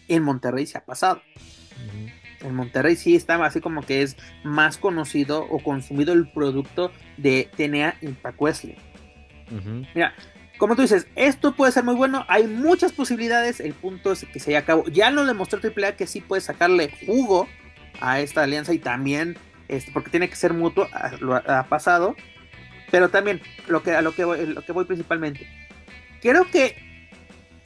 En 0.09 0.23
Monterrey 0.23 0.67
se 0.67 0.77
ha 0.77 0.85
pasado. 0.85 1.23
En 2.41 2.55
Monterrey 2.55 2.97
sí 2.97 3.17
estaba 3.17 3.47
así 3.47 3.61
como 3.61 3.83
que 3.83 4.03
es 4.03 4.17
más 4.45 4.77
conocido 4.77 5.41
o 5.43 5.59
consumido 5.59 6.13
el 6.13 6.29
producto 6.31 6.93
de 7.17 7.49
TNA 7.57 7.97
Impact 8.03 8.41
Wesley. 8.41 8.77
Mira, 9.95 10.15
como 10.59 10.77
tú 10.77 10.83
dices, 10.83 11.07
esto 11.17 11.55
puede 11.55 11.73
ser 11.73 11.85
muy 11.85 11.95
bueno, 11.95 12.27
hay 12.29 12.47
muchas 12.47 12.93
posibilidades, 12.93 13.61
el 13.61 13.73
punto 13.73 14.13
es 14.13 14.27
que 14.27 14.39
se 14.39 14.51
haya 14.51 14.59
acabado. 14.61 14.87
Ya 14.91 15.11
lo 15.11 15.25
demostró 15.25 15.61
AAA 15.63 15.97
que 15.97 16.07
sí 16.07 16.21
puede 16.21 16.43
sacarle 16.43 16.91
jugo 17.07 17.49
a 18.01 18.21
esta 18.21 18.43
alianza 18.43 18.73
y 18.73 18.79
también, 18.79 19.37
este, 19.69 19.93
porque 19.93 20.11
tiene 20.11 20.29
que 20.29 20.37
ser 20.37 20.55
mutuo, 20.55 20.89
lo 21.21 21.37
ha, 21.37 21.67
pasado, 21.69 22.17
pero 22.91 23.09
también 23.09 23.41
lo 23.67 23.83
que, 23.83 23.93
a 23.93 24.03
lo 24.03 24.15
que, 24.15 24.25
voy, 24.25 24.47
lo 24.47 24.63
que 24.63 24.73
voy 24.73 24.85
principalmente. 24.85 25.49
Creo 26.21 26.51
que 26.51 26.89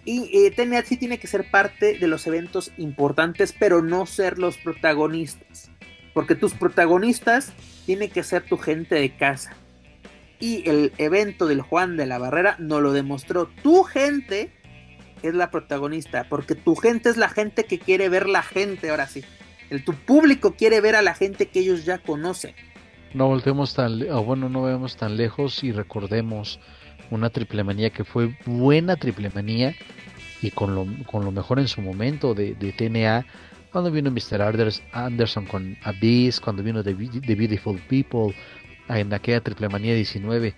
y 0.04 0.50
TNA 0.50 0.82
sí 0.82 0.96
tiene 0.96 1.18
que 1.18 1.28
ser 1.28 1.48
parte 1.50 1.96
de 1.96 2.08
los 2.08 2.26
eventos 2.26 2.72
importantes, 2.76 3.54
pero 3.56 3.82
no 3.82 4.04
ser 4.04 4.38
los 4.38 4.56
protagonistas. 4.58 5.70
Porque 6.12 6.34
tus 6.34 6.54
protagonistas 6.54 7.52
tienen 7.86 8.10
que 8.10 8.24
ser 8.24 8.42
tu 8.42 8.56
gente 8.56 8.96
de 8.96 9.14
casa. 9.14 9.54
Y 10.40 10.68
el 10.68 10.92
evento 10.98 11.46
del 11.46 11.60
Juan 11.62 11.96
de 11.96 12.06
la 12.06 12.18
Barrera 12.18 12.56
no 12.58 12.80
lo 12.80 12.92
demostró. 12.92 13.46
Tu 13.62 13.84
gente 13.84 14.52
es 15.22 15.34
la 15.34 15.52
protagonista, 15.52 16.26
porque 16.28 16.56
tu 16.56 16.74
gente 16.74 17.08
es 17.08 17.16
la 17.16 17.28
gente 17.28 17.64
que 17.64 17.78
quiere 17.78 18.08
ver 18.08 18.28
la 18.28 18.42
gente, 18.42 18.90
ahora 18.90 19.06
sí. 19.06 19.22
El, 19.72 19.84
tu 19.84 19.94
público 19.94 20.54
quiere 20.54 20.80
ver 20.80 20.96
a 20.96 21.02
la 21.02 21.14
gente 21.14 21.46
que 21.46 21.60
ellos 21.60 21.84
ya 21.84 21.98
conocen. 21.98 22.54
No 23.14 23.26
voltemos 23.26 23.74
tan, 23.74 24.00
bueno, 24.24 24.48
no 24.48 24.62
vemos 24.62 24.96
tan 24.96 25.16
lejos 25.16 25.64
y 25.64 25.72
recordemos 25.72 26.60
una 27.10 27.30
triple 27.30 27.62
manía 27.64 27.90
que 27.90 28.04
fue 28.04 28.36
buena 28.46 28.96
triple 28.96 29.30
manía 29.34 29.74
y 30.40 30.50
con 30.50 30.74
lo, 30.74 30.86
con 31.06 31.24
lo 31.24 31.30
mejor 31.30 31.58
en 31.58 31.68
su 31.68 31.82
momento 31.82 32.34
de, 32.34 32.54
de 32.54 32.72
TNA 32.72 33.26
cuando 33.72 33.90
vino 33.90 34.10
Mr. 34.10 34.42
Anderson 34.92 35.46
con 35.46 35.76
Abyss, 35.82 36.40
cuando 36.40 36.62
vino 36.62 36.84
The, 36.84 36.92
Beautiful 36.92 37.80
People, 37.88 38.34
en 38.88 39.12
aquella 39.14 39.40
Triple 39.40 39.70
Manía 39.70 39.94
19, 39.94 40.54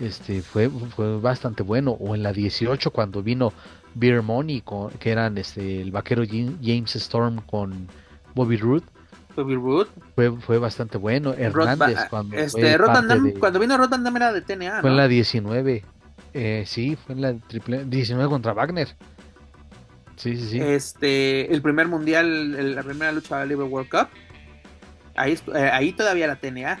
este, 0.00 0.40
fue, 0.40 0.70
fue 0.70 1.20
bastante 1.20 1.62
bueno. 1.62 1.92
O 2.00 2.14
en 2.14 2.22
la 2.22 2.32
18, 2.32 2.90
cuando 2.90 3.22
vino 3.22 3.52
Beer 3.94 4.22
Money, 4.22 4.62
que 4.98 5.10
eran 5.10 5.36
este, 5.36 5.82
el 5.82 5.90
vaquero 5.90 6.24
James 6.26 6.96
Storm 6.96 7.42
con 7.42 7.88
Bobby 8.36 8.58
Roode. 8.58 8.84
Bobby 9.34 9.54
Roode. 9.54 9.90
Fue, 10.14 10.30
fue 10.40 10.58
bastante 10.58 10.98
bueno. 10.98 11.32
Hernández, 11.32 11.98
cuando, 12.10 12.36
este, 12.36 12.78
cuando 13.40 13.58
vino 13.58 13.88
Van 13.88 14.16
era 14.16 14.32
de 14.32 14.42
TNA. 14.42 14.82
Fue 14.82 14.90
en 14.90 14.96
la 14.96 15.08
19. 15.08 15.82
Eh, 16.34 16.64
sí, 16.66 16.96
fue 16.96 17.14
en 17.14 17.22
la 17.22 17.34
triple 17.34 17.86
19 17.86 18.28
contra 18.28 18.52
Wagner. 18.52 18.88
Sí, 20.16 20.36
sí, 20.36 20.48
sí. 20.50 20.60
Este, 20.60 21.52
el 21.52 21.62
primer 21.62 21.88
mundial, 21.88 22.74
la 22.74 22.82
primera 22.82 23.10
lucha 23.10 23.38
de 23.38 23.46
Libre 23.46 23.64
World 23.64 23.88
Cup. 23.88 24.08
Ahí, 25.14 25.38
eh, 25.54 25.70
ahí 25.72 25.94
todavía 25.94 26.26
la 26.26 26.36
TNA. 26.36 26.78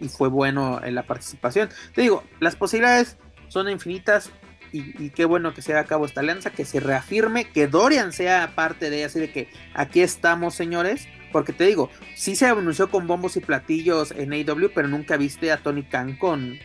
Y 0.00 0.08
fue 0.08 0.28
bueno 0.28 0.80
en 0.82 0.96
la 0.96 1.04
participación. 1.04 1.68
Te 1.94 2.02
digo, 2.02 2.24
las 2.40 2.56
posibilidades 2.56 3.16
son 3.46 3.68
infinitas. 3.68 4.30
Y, 4.72 5.10
qué 5.10 5.24
bueno 5.24 5.52
que 5.52 5.62
se 5.62 5.72
haga 5.72 5.82
a 5.82 5.86
cabo 5.86 6.06
esta 6.06 6.20
alianza, 6.20 6.50
que 6.50 6.64
se 6.64 6.80
reafirme, 6.80 7.44
que 7.44 7.66
Dorian 7.66 8.12
sea 8.12 8.52
parte 8.54 8.90
de 8.90 8.98
ella, 8.98 9.06
así 9.06 9.18
de 9.18 9.32
que 9.32 9.48
aquí 9.74 10.00
estamos, 10.00 10.54
señores. 10.54 11.08
Porque 11.32 11.52
te 11.52 11.64
digo, 11.64 11.90
sí 12.16 12.34
se 12.34 12.46
anunció 12.46 12.90
con 12.90 13.06
bombos 13.06 13.36
y 13.36 13.40
platillos 13.40 14.12
en 14.12 14.32
AW, 14.32 14.70
pero 14.74 14.88
nunca 14.88 15.16
viste 15.16 15.52
a 15.52 15.58
Tony 15.58 15.84
Khan 15.84 16.16
con, 16.16 16.58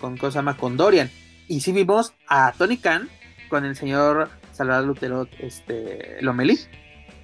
con 0.00 0.16
cosa 0.16 0.42
más 0.42 0.56
con 0.56 0.76
Dorian. 0.76 1.10
Y 1.48 1.60
sí 1.60 1.72
vimos 1.72 2.14
a 2.28 2.52
Tony 2.56 2.76
Khan 2.76 3.08
con 3.48 3.64
el 3.64 3.76
señor 3.76 4.30
Salvador 4.52 4.86
Lutero 4.86 5.28
este, 5.40 6.18
Lomeli. 6.20 6.58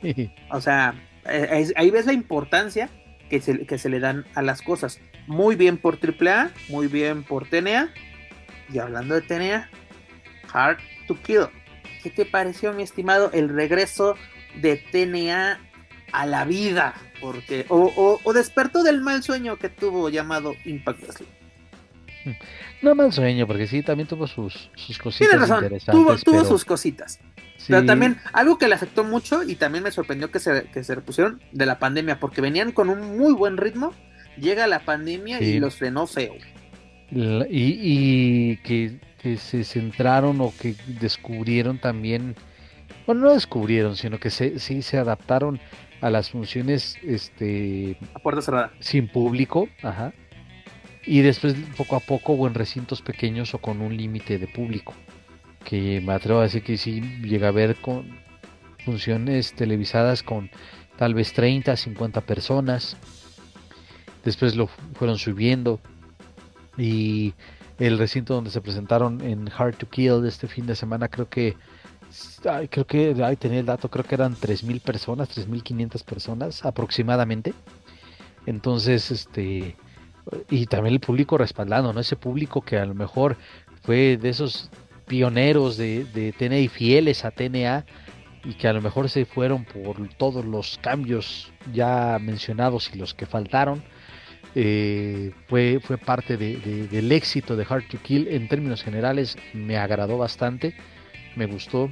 o 0.51 0.61
sea, 0.61 0.94
ahí 1.77 1.90
ves 1.90 2.07
la 2.07 2.12
importancia 2.12 2.90
que 3.28 3.40
se, 3.40 3.66
que 3.66 3.78
se 3.78 3.89
le 3.89 4.01
dan 4.01 4.27
a 4.35 4.43
las 4.43 4.62
cosas. 4.62 5.01
Muy 5.27 5.55
bien 5.57 5.78
por 5.78 5.98
AAA, 6.02 6.51
muy 6.69 6.89
bien 6.89 7.23
por 7.23 7.48
TNA. 7.48 7.93
Y 8.73 8.78
hablando 8.78 9.15
de 9.15 9.23
TNA, 9.23 9.70
Hard 10.53 10.79
to 11.07 11.15
Kill. 11.23 11.47
¿Qué 12.03 12.11
te 12.11 12.25
pareció, 12.25 12.73
mi 12.73 12.83
estimado, 12.83 13.31
el 13.33 13.49
regreso 13.49 14.17
de 14.61 14.77
TNA 14.77 15.61
a 16.13 16.27
la 16.27 16.45
vida? 16.45 16.95
Porque, 17.21 17.67
o, 17.69 18.21
o 18.23 18.33
despertó 18.33 18.83
del 18.83 19.01
mal 19.03 19.23
sueño 19.23 19.57
que 19.57 19.69
tuvo 19.69 20.09
llamado 20.09 20.55
Impact 20.65 21.03
Wrestling. 21.03 21.41
No 22.83 22.95
mal 22.95 23.13
sueño, 23.13 23.47
porque 23.47 23.67
sí, 23.67 23.83
también 23.83 24.09
tuvo 24.09 24.27
sus, 24.27 24.71
sus 24.75 24.99
cositas 24.99 25.35
interesantes. 25.35 25.85
Tuvo, 26.25 26.45
sus 26.45 26.65
cositas. 26.65 27.21
Pero 27.67 27.85
también 27.85 28.19
algo 28.33 28.59
que 28.59 28.69
le 28.69 28.75
afectó 28.75 29.05
mucho 29.05 29.43
y 29.43 29.55
también 29.55 29.85
me 29.85 29.91
sorprendió 29.91 30.31
que 30.31 30.39
se, 30.39 30.65
que 30.65 30.83
se 30.83 30.95
repusieron 30.95 31.43
de 31.53 31.67
la 31.67 31.79
pandemia, 31.79 32.19
porque 32.19 32.41
venían 32.41 32.73
con 32.73 32.89
un 32.89 33.19
muy 33.19 33.35
buen 33.35 33.59
ritmo, 33.59 33.95
llega 34.39 34.67
la 34.67 34.81
pandemia 34.81 35.41
y 35.43 35.61
los 35.61 35.77
frenó 35.77 36.07
feo. 36.07 36.35
Y, 37.11 37.47
y 37.51 38.57
que, 38.59 38.99
se 39.23 39.65
centraron 39.65 40.41
o 40.41 40.53
que 40.59 40.75
descubrieron 41.01 41.79
también, 41.79 42.35
bueno, 43.07 43.23
no 43.23 43.33
descubrieron, 43.33 43.97
sino 43.97 44.19
que 44.19 44.31
se, 44.31 44.59
sí 44.59 44.83
se 44.83 44.99
adaptaron 44.99 45.61
a 46.01 46.11
las 46.11 46.31
funciones 46.31 46.97
este 47.03 47.97
a 48.15 48.19
puerta 48.19 48.41
cerrada. 48.41 48.73
Sin 48.81 49.09
público, 49.09 49.69
ajá 49.83 50.13
y 51.05 51.21
después 51.21 51.55
poco 51.77 51.97
a 51.97 52.01
poco 52.01 52.33
o 52.35 52.47
en 52.47 52.55
recintos 52.55 53.03
pequeños 53.03 53.55
o 53.55 53.59
con 53.59 53.81
un 53.81 53.97
límite 53.97 54.39
de 54.39 54.47
público 54.47 54.95
que 55.65 56.01
me 56.01 56.13
atrevo 56.13 56.41
a 56.41 56.45
decir 56.45 56.63
que 56.63 56.77
sí 56.77 57.01
llega 57.23 57.49
a 57.49 57.53
ver 57.53 57.77
con 57.77 58.19
funciones 58.85 59.53
televisadas 59.55 60.23
con 60.23 60.51
tal 60.97 61.15
vez 61.15 61.33
30 61.33 61.77
50 61.77 62.21
personas 62.23 62.97
después 64.25 64.57
lo 64.57 64.67
fueron 64.67 65.19
subiendo 65.19 65.81
y 66.77 67.35
el 67.81 67.98
recinto 67.98 68.35
donde 68.35 68.51
se 68.51 68.61
presentaron 68.61 69.20
en 69.23 69.51
Hard 69.57 69.74
to 69.77 69.89
Kill 69.89 70.24
este 70.24 70.47
fin 70.47 70.66
de 70.66 70.77
semana 70.77 71.09
creo 71.09 71.28
que 71.28 71.57
creo 72.70 72.86
que 72.86 73.16
ahí 73.24 73.35
tenía 73.35 73.59
el 73.61 73.66
dato 73.66 73.90
creo 73.90 74.05
que 74.05 74.15
eran 74.15 74.36
3000 74.36 74.81
personas 74.81 75.28
3500 75.31 76.02
personas 76.05 76.65
aproximadamente 76.65 77.52
entonces 78.47 79.11
este 79.11 79.77
y 80.48 80.66
también 80.66 80.94
el 80.94 81.01
público 81.01 81.39
respaldando, 81.39 81.93
¿no? 81.93 82.01
Ese 82.01 82.16
público 82.16 82.61
que 82.62 82.78
a 82.78 82.86
lo 82.86 82.94
mejor 82.94 83.36
fue 83.82 84.16
de 84.16 84.28
esos 84.28 84.70
pioneros 85.07 85.77
de, 85.77 86.05
de 86.05 86.32
TNA 86.32 86.59
y 86.59 86.69
fieles 86.69 87.24
a 87.24 87.31
TNA 87.31 87.85
y 88.44 88.55
que 88.55 88.69
a 88.69 88.73
lo 88.73 88.81
mejor 88.81 89.09
se 89.09 89.24
fueron 89.24 89.65
por 89.65 89.97
todos 90.15 90.44
los 90.44 90.78
cambios 90.78 91.52
ya 91.73 92.19
mencionados 92.20 92.90
y 92.94 92.98
los 92.98 93.15
que 93.15 93.27
faltaron. 93.27 93.82
Eh, 94.55 95.33
fue, 95.49 95.79
fue 95.81 95.97
parte 95.97 96.37
del 96.37 97.13
éxito 97.13 97.55
de 97.55 97.65
Hard 97.69 97.85
to 97.89 97.99
Kill 98.03 98.27
en 98.27 98.49
términos 98.49 98.83
generales 98.83 99.39
me 99.55 99.77
agradó 99.77 100.19
bastante 100.19 100.75
me 101.37 101.47
gustó 101.47 101.89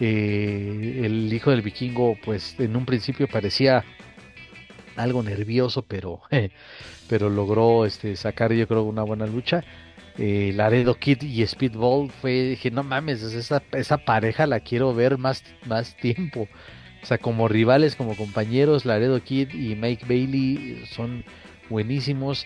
eh, 0.00 1.02
el 1.04 1.30
hijo 1.30 1.50
del 1.50 1.60
vikingo 1.60 2.16
pues 2.24 2.58
en 2.58 2.74
un 2.74 2.86
principio 2.86 3.28
parecía 3.28 3.84
algo 4.96 5.22
nervioso 5.22 5.82
pero 5.82 6.22
pero 7.08 7.30
logró 7.30 7.86
este, 7.86 8.16
sacar 8.16 8.52
yo 8.52 8.66
creo 8.66 8.82
una 8.82 9.02
buena 9.02 9.26
lucha. 9.26 9.64
Eh, 10.18 10.52
Laredo 10.54 10.94
Kid 10.94 11.22
y 11.22 11.46
Speedball 11.46 12.10
fue, 12.10 12.50
dije, 12.50 12.70
no 12.70 12.82
mames, 12.82 13.22
esa, 13.22 13.62
esa 13.72 13.98
pareja 13.98 14.46
la 14.46 14.60
quiero 14.60 14.94
ver 14.94 15.18
más, 15.18 15.44
más 15.66 15.96
tiempo. 15.96 16.48
O 17.06 17.08
sea, 17.08 17.18
como 17.18 17.46
rivales, 17.46 17.94
como 17.94 18.16
compañeros, 18.16 18.84
Laredo 18.84 19.22
Kid 19.22 19.54
y 19.54 19.76
Mike 19.76 20.06
Bailey 20.08 20.82
son 20.90 21.22
buenísimos. 21.70 22.44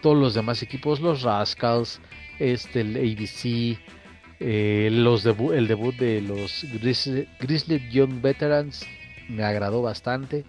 Todos 0.00 0.18
los 0.18 0.34
demás 0.34 0.60
equipos, 0.60 0.98
los 0.98 1.22
Rascals, 1.22 2.00
este, 2.40 2.80
el 2.80 2.96
ABC, 2.96 3.78
eh, 4.40 4.88
los 4.90 5.24
el 5.24 5.68
debut 5.68 5.94
de 5.94 6.20
los 6.20 6.66
Grizzly 7.38 7.90
Young 7.92 8.20
Veterans 8.20 8.84
me 9.28 9.44
agradó 9.44 9.82
bastante. 9.82 10.44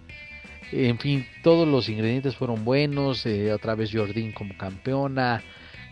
En 0.72 0.98
fin, 0.98 1.28
todos 1.44 1.68
los 1.68 1.90
ingredientes 1.90 2.36
fueron 2.36 2.66
buenos. 2.66 3.24
Eh, 3.28 3.54
otra 3.54 3.76
vez 3.76 3.92
Jordín 3.94 4.32
como 4.32 4.58
campeona. 4.58 5.44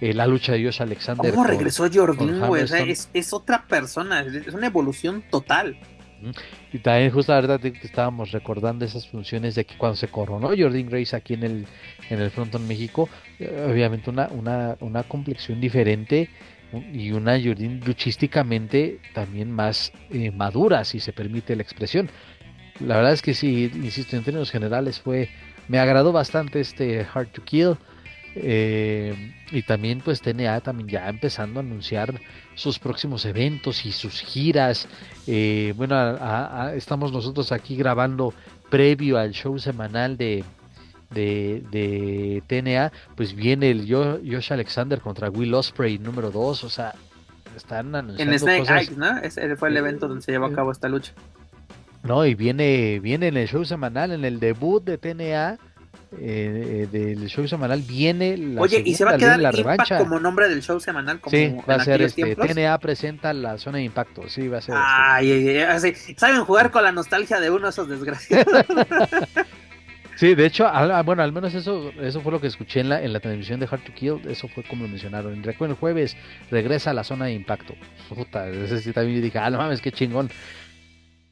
Eh, 0.02 0.16
la 0.16 0.26
lucha 0.26 0.54
de 0.54 0.66
Josh 0.66 0.82
Alexander. 0.82 1.30
¿Cómo 1.30 1.44
regresó 1.44 1.88
Jordín, 1.94 2.42
es, 3.14 3.34
otra 3.34 3.68
persona. 3.68 4.22
Es 4.22 4.56
una 4.56 4.66
evolución 4.66 5.24
total. 5.30 5.78
Y 6.74 6.80
también 6.80 7.12
justo 7.12 7.32
la 7.32 7.42
verdad 7.42 7.60
que 7.60 7.70
estábamos 7.84 8.32
recordando 8.32 8.86
esas 8.86 9.08
funciones 9.08 9.56
de 9.56 9.66
que 9.66 9.78
cuando 9.78 9.96
se 9.96 10.08
coronó 10.08 10.50
Jordan 10.50 10.90
Grace 10.90 11.16
aquí 11.16 11.34
en 11.34 11.44
el, 11.44 11.68
en 12.10 12.22
el 12.22 12.32
Fronton 12.32 12.68
México, 12.68 13.10
eh, 13.40 13.68
obviamente 13.70 14.10
una, 14.10 14.28
una, 14.30 14.78
una 14.80 15.04
complexión 15.04 15.60
diferente 15.60 16.30
y 16.94 17.12
una 17.12 17.34
Jordan 17.34 17.82
luchísticamente 17.86 19.00
también 19.14 19.52
más 19.52 19.92
madura, 20.34 20.84
si 20.86 21.00
se 21.00 21.12
permite 21.12 21.56
la 21.56 21.64
expresión. 21.64 22.10
La 22.80 22.96
verdad 22.96 23.14
es 23.14 23.22
que 23.22 23.34
sí, 23.34 23.70
insisto, 23.76 24.16
en 24.16 24.24
términos 24.24 24.50
generales 24.50 25.00
fue, 25.00 25.30
me 25.68 25.80
agradó 25.80 26.12
bastante 26.12 26.60
este 26.60 27.06
Hard 27.14 27.28
to 27.28 27.44
Kill. 27.44 27.78
Eh, 28.36 29.34
y 29.52 29.64
también 29.64 30.00
pues 30.00 30.22
TNA 30.22 30.62
también 30.62 30.88
ya 30.88 31.10
empezando 31.10 31.60
a 31.60 31.64
anunciar 31.64 32.14
sus 32.56 32.80
próximos 32.80 33.26
eventos 33.26 33.86
y 33.86 33.92
sus 33.92 34.22
giras. 34.22 34.88
Eh, 35.28 35.74
bueno, 35.76 35.96
estamos 36.74 37.12
nosotros 37.12 37.52
aquí 37.52 37.76
grabando 37.76 38.34
previo 38.70 39.18
al 39.18 39.32
show 39.32 39.60
semanal 39.60 40.18
de, 40.18 40.44
de, 41.10 42.44
TNA. 42.48 42.92
Pues 43.16 43.36
viene 43.36 43.72
el 43.72 43.88
Josh 43.88 44.54
Alexander 44.54 45.00
contra 45.02 45.30
Will 45.30 45.54
Osprey 45.54 45.98
número 45.98 46.32
2. 46.32 46.64
O 46.64 46.70
sea, 46.70 46.94
están 47.56 47.94
anunciando. 47.94 48.34
En 48.34 48.40
Snake 48.40 48.74
Eyes, 48.74 48.98
¿no? 48.98 49.18
Ese 49.18 49.56
fue 49.58 49.70
el 49.70 49.78
evento 49.78 50.08
donde 50.08 50.24
se 50.24 50.32
llevó 50.32 50.46
a 50.46 50.54
cabo 50.54 50.72
esta 50.72 50.88
lucha. 50.88 51.14
No, 52.04 52.26
y 52.26 52.34
viene, 52.34 53.00
viene 53.00 53.28
en 53.28 53.38
el 53.38 53.48
show 53.48 53.64
semanal, 53.64 54.12
en 54.12 54.26
el 54.26 54.40
debut 54.40 54.84
de 54.84 54.98
TNA, 54.98 55.60
eh, 56.20 56.88
del 56.92 57.28
show 57.28 57.48
semanal, 57.48 57.82
viene 57.82 58.38
la 58.38 58.62
Oye, 58.62 58.82
¿y 58.86 58.96
se 58.96 59.06
va 59.06 59.12
a 59.12 59.18
quedar 59.18 59.40
la 59.40 59.52
revancha. 59.52 59.98
como 59.98 60.20
nombre 60.20 60.50
del 60.50 60.62
show 60.62 60.80
semanal? 60.80 61.20
Como 61.22 61.36
sí, 61.36 61.56
va 61.70 61.76
a 61.76 61.84
ser 61.84 62.02
este, 62.02 62.36
TNA 62.36 62.78
presenta 62.80 63.34
la 63.34 63.58
zona 63.58 63.78
de 63.78 63.86
impacto, 63.86 64.28
sí, 64.28 64.48
va 64.48 64.58
a 64.58 64.62
ser. 64.62 64.76
Ay, 64.78 65.60
así, 65.60 65.94
saben 66.18 66.44
jugar 66.44 66.72
con 66.72 66.84
la 66.84 66.92
nostalgia 66.92 67.40
de 67.40 67.50
uno 67.50 67.68
de 67.68 67.70
esos 67.70 67.88
desgraciados. 67.88 68.46
Sí, 70.22 70.36
de 70.36 70.46
hecho, 70.46 70.70
bueno, 71.04 71.24
al 71.24 71.32
menos 71.32 71.56
eso 71.56 71.92
eso 72.00 72.22
fue 72.22 72.32
lo 72.32 72.40
que 72.40 72.46
escuché 72.46 72.82
en 72.82 72.90
la, 72.90 73.02
en 73.02 73.12
la 73.12 73.20
televisión 73.20 73.60
de 73.60 73.66
Hard 73.66 73.82
to 73.82 73.92
Kill, 73.92 74.22
eso 74.30 74.48
fue 74.48 74.64
como 74.64 74.84
lo 74.84 74.90
mencionaron. 74.90 75.42
Recuerden, 75.42 75.72
el 75.72 75.80
jueves 75.80 76.16
regresa 76.52 76.92
a 76.92 76.94
la 76.94 77.04
zona 77.04 77.26
de 77.26 77.34
impacto. 77.34 77.74
Puta, 78.08 78.48
ese 78.48 78.82
sí 78.82 78.94
también 78.94 79.20
dije, 79.20 79.40
ah, 79.40 79.50
no 79.50 79.58
mames, 79.58 79.82
qué 79.82 79.92
chingón. 79.92 80.30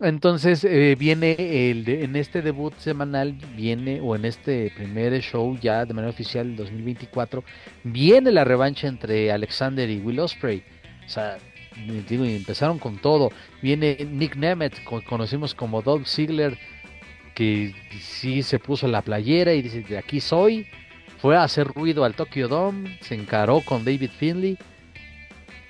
Entonces 0.01 0.63
eh, 0.63 0.95
viene 0.97 1.35
el 1.37 1.87
en 1.89 2.15
este 2.15 2.41
debut 2.41 2.73
semanal, 2.77 3.33
viene, 3.57 3.99
o 4.01 4.15
en 4.15 4.23
este 4.23 4.71
primer 4.75 5.19
show 5.21 5.57
ya 5.59 5.85
de 5.85 5.93
manera 5.93 6.11
oficial 6.11 6.55
2024, 6.55 7.43
viene 7.83 8.31
la 8.31 8.45
revancha 8.45 8.87
entre 8.87 9.31
Alexander 9.31 9.89
y 9.89 9.99
Will 9.99 10.19
Osprey. 10.19 10.63
O 11.05 11.09
sea, 11.09 11.37
empezaron 11.75 12.79
con 12.79 12.97
todo. 12.97 13.31
Viene 13.61 13.97
Nick 14.09 14.35
Nemeth, 14.35 14.83
conocimos 14.83 15.53
como 15.53 15.81
Dolph 15.81 16.07
Ziggler 16.07 16.57
que 17.39 17.73
sí 18.01 18.43
se 18.43 18.59
puso 18.59 18.87
la 18.87 19.01
playera 19.01 19.53
y 19.53 19.61
dice, 19.61 19.81
de 19.81 19.97
aquí 19.97 20.19
soy. 20.19 20.67
Fue 21.19 21.35
a 21.35 21.43
hacer 21.43 21.67
ruido 21.67 22.05
al 22.05 22.13
Tokyo 22.13 22.47
Dome, 22.47 22.97
se 23.01 23.15
encaró 23.15 23.61
con 23.61 23.83
David 23.83 24.11
Finley. 24.17 24.57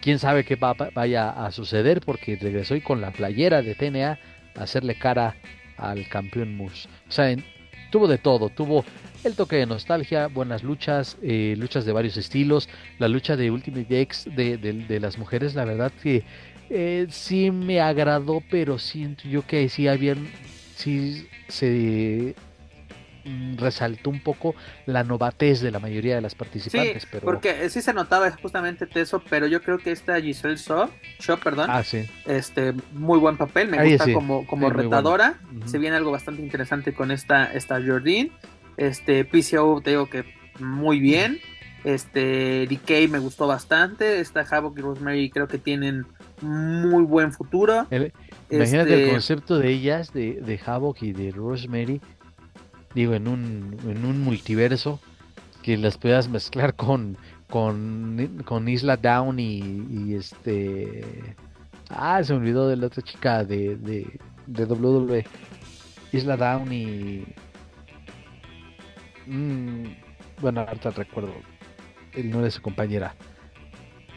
Quién 0.02 0.20
sabe 0.20 0.46
qué 0.46 0.56
vaya 0.56 1.30
a 1.30 1.52
suceder 1.52 2.02
porque 2.02 2.38
regresó 2.38 2.76
y 2.76 2.82
con 2.82 3.02
la 3.02 3.12
playera 3.12 3.62
de 3.62 3.76
TNA 3.76 4.20
a 4.56 4.64
hacerle 4.64 4.96
cara 4.96 5.36
al 5.78 6.08
campeón 6.08 6.56
Moose. 6.56 6.88
O 7.08 7.12
sea, 7.12 7.36
tuvo 7.92 8.08
de 8.08 8.18
todo, 8.18 8.50
tuvo 8.50 8.86
el 9.24 9.36
toque 9.36 9.58
de 9.58 9.66
nostalgia, 9.66 10.28
buenas 10.28 10.64
luchas, 10.64 11.18
eh, 11.22 11.56
luchas 11.58 11.86
de 11.86 11.92
varios 11.92 12.16
estilos, 12.18 12.70
la 12.98 13.08
lucha 13.08 13.36
de 13.36 13.52
Ultimate 13.52 14.02
X 14.02 14.30
de, 14.34 14.58
de, 14.58 15.00
las 15.00 15.18
mujeres, 15.18 15.56
la 15.56 15.66
verdad 15.66 15.92
que 16.02 16.24
eh, 16.70 17.08
sí 17.10 17.52
me 17.52 17.82
agradó, 17.82 18.42
pero 18.50 18.78
siento 18.78 19.28
yo 19.28 19.46
que 19.46 19.68
sí 19.70 19.88
habían 19.88 20.30
sí 20.76 21.28
se 21.50 22.36
resaltó 23.58 24.10
un 24.10 24.22
poco 24.22 24.56
la 24.86 25.04
novatez 25.04 25.62
de 25.62 25.72
la 25.72 25.80
mayoría 25.80 26.16
de 26.16 26.22
las 26.22 26.36
participantes. 26.36 27.08
Sí, 27.10 27.18
porque 27.22 27.70
sí 27.70 27.82
se 27.82 27.94
notaba 27.94 28.32
justamente 28.32 28.88
eso, 28.96 29.22
pero 29.30 29.48
yo 29.48 29.62
creo 29.62 29.78
que 29.78 29.92
esta 29.92 30.20
Giselle 30.20 30.58
Shaw, 30.58 30.90
Shaw 31.20 31.40
perdón, 31.40 31.68
ah, 31.70 31.84
sí. 31.84 32.06
este, 32.26 32.74
muy 32.94 33.20
buen 33.20 33.38
papel, 33.38 33.70
me 33.70 33.92
gusta 33.92 34.12
como, 34.14 34.46
como 34.48 34.70
retadora, 34.70 35.40
se 35.66 35.78
viene 35.78 35.98
algo 35.98 36.12
bastante 36.12 36.42
interesante 36.42 36.94
con 36.94 37.12
esta, 37.12 37.52
esta 37.54 37.82
Jordine, 37.82 38.32
este, 38.78 39.26
PCO 39.26 39.82
te 39.82 39.92
digo 39.92 40.10
que 40.10 40.26
muy 40.60 41.00
bien, 41.00 41.40
este, 41.84 42.68
DK 42.68 43.10
me 43.10 43.20
gustó 43.20 43.48
bastante, 43.48 44.20
esta 44.20 44.42
Havoc 44.42 44.78
y 44.78 44.82
Rosemary 44.82 45.30
creo 45.30 45.48
que 45.48 45.58
tienen 45.58 46.06
muy 46.42 47.04
buen 47.04 47.32
futuro. 47.32 47.88
Imagínate 48.50 48.94
el 48.94 49.00
este, 49.02 49.12
concepto 49.12 49.60
de 49.60 49.70
ellas, 49.70 50.14
de, 50.14 50.42
de 50.42 50.60
Havok 50.66 51.04
y 51.04 51.14
de 51.14 51.32
Rosemary, 51.32 52.02
digo, 52.94 53.14
en 53.14 53.28
un, 53.28 53.78
en 53.88 54.06
un 54.06 54.22
multiverso, 54.22 55.00
que 55.62 55.78
las 55.78 55.98
puedas 55.98 56.30
mezclar 56.30 56.76
con, 56.76 57.18
con, 57.50 58.42
con 58.46 58.68
Isla 58.68 58.98
Down 58.98 59.40
y, 59.40 60.14
este... 60.14 61.36
Ah, 61.90 62.24
se 62.24 62.34
me 62.34 62.40
olvidó 62.40 62.68
de 62.68 62.76
la 62.76 62.88
otra 62.88 63.02
chica 63.02 63.44
de, 63.44 63.76
de, 63.76 64.20
de 64.46 64.66
WWE. 64.66 65.26
Isla 66.12 66.38
Down 66.38 66.72
y... 66.72 67.26
Mm, 69.26 69.86
bueno, 70.42 70.62
ahorita 70.62 70.92
recuerdo 70.92 71.34
el 72.14 72.30
nombre 72.30 72.46
de 72.46 72.52
su 72.52 72.62
compañera. 72.62 73.16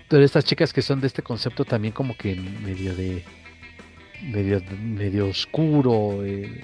Pero 0.09 0.24
estas 0.24 0.44
chicas 0.44 0.73
que 0.73 0.82
son 0.82 1.01
de 1.01 1.07
este 1.07 1.23
concepto 1.23 1.65
también 1.65 1.94
como 1.94 2.16
que 2.16 2.35
medio 2.35 2.94
de 2.94 3.24
medio, 4.23 4.61
medio 4.78 5.28
oscuro. 5.28 6.24
Eh, 6.24 6.62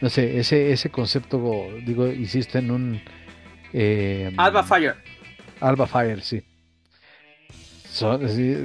no 0.00 0.10
sé, 0.10 0.38
ese, 0.38 0.72
ese 0.72 0.90
concepto, 0.90 1.68
digo, 1.84 2.06
hiciste 2.06 2.58
en 2.58 2.70
un... 2.70 3.00
Eh, 3.72 4.32
Alba 4.36 4.62
Fire. 4.62 4.96
Alba 5.60 5.86
Fire, 5.86 6.20
sí. 6.20 6.42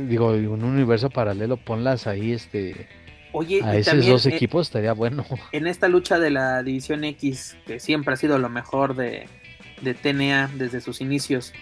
digo, 0.07 0.33
en 0.33 0.47
un 0.47 0.63
universo 0.63 1.09
paralelo, 1.09 1.57
ponlas 1.57 2.07
ahí, 2.07 2.33
este... 2.33 2.87
Oye, 3.31 3.61
a 3.63 3.75
esos 3.75 4.05
dos 4.07 4.25
eh, 4.25 4.35
equipos 4.35 4.67
estaría 4.67 4.93
bueno. 4.93 5.23
En 5.51 5.67
esta 5.67 5.87
lucha 5.87 6.17
de 6.17 6.31
la 6.31 6.63
División 6.63 7.03
X, 7.03 7.57
que 7.67 7.79
siempre 7.79 8.15
ha 8.15 8.17
sido 8.17 8.39
lo 8.39 8.49
mejor 8.49 8.95
de, 8.95 9.27
de 9.81 9.93
TNA 9.93 10.51
desde 10.55 10.81
sus 10.81 10.99
inicios, 10.99 11.53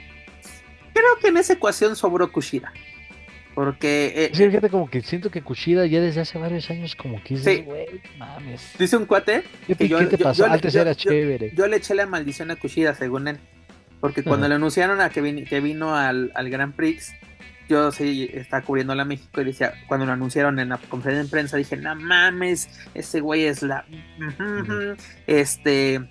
creo 0.94 1.20
que 1.22 1.28
en 1.28 1.38
esa 1.38 1.54
ecuación 1.54 1.96
sobró 1.96 2.32
Kushida. 2.32 2.72
Porque. 3.58 4.14
Eh, 4.16 4.30
sí, 4.36 4.46
fíjate, 4.46 4.70
como 4.70 4.88
que 4.88 5.02
siento 5.02 5.32
que 5.32 5.42
Kushida 5.42 5.88
ya 5.88 6.00
desde 6.00 6.22
hace 6.22 6.38
varios 6.38 6.70
años, 6.70 6.96
como 6.96 7.24
que 7.24 7.34
dice, 7.34 7.64
güey, 7.64 7.88
mames. 8.20 8.76
Dice 8.78 8.98
un 8.98 9.08
cuate. 9.08 9.46
¿Qué, 9.66 9.88
yo, 9.88 10.08
te 10.08 10.16
pasó? 10.20 10.46
Antes 10.46 10.76
era 10.76 10.94
chévere. 10.94 11.54
Yo, 11.56 11.66
le 11.66 11.78
eché 11.78 11.96
la 11.96 12.06
maldición 12.06 12.52
a 12.52 12.56
Kushida, 12.56 12.94
según 12.94 13.30
él. 13.30 13.40
Porque 14.00 14.22
cuando 14.22 14.48
le 14.48 14.54
anunciaron 14.54 15.02
a 15.02 15.10
que, 15.10 15.44
que 15.46 15.60
vino 15.60 15.96
al, 15.96 16.32
al 16.36 16.52
Grand 16.52 16.76
Prix, 16.76 17.16
yo 17.68 17.92
sí 17.92 18.30
estaba 18.32 18.62
cubriendo 18.62 18.94
la 18.94 19.06
México 19.06 19.42
y 19.42 19.46
decía, 19.46 19.74
cuando 19.88 20.06
lo 20.06 20.12
anunciaron 20.12 20.60
en 20.60 20.70
la 20.70 20.78
conferencia 20.78 21.24
de 21.24 21.30
prensa, 21.30 21.58
dije, 21.58 21.78
no 21.78 21.96
mames, 21.96 22.70
ese 22.94 23.22
güey 23.22 23.46
es 23.46 23.64
la. 23.64 23.86
Este. 25.26 26.08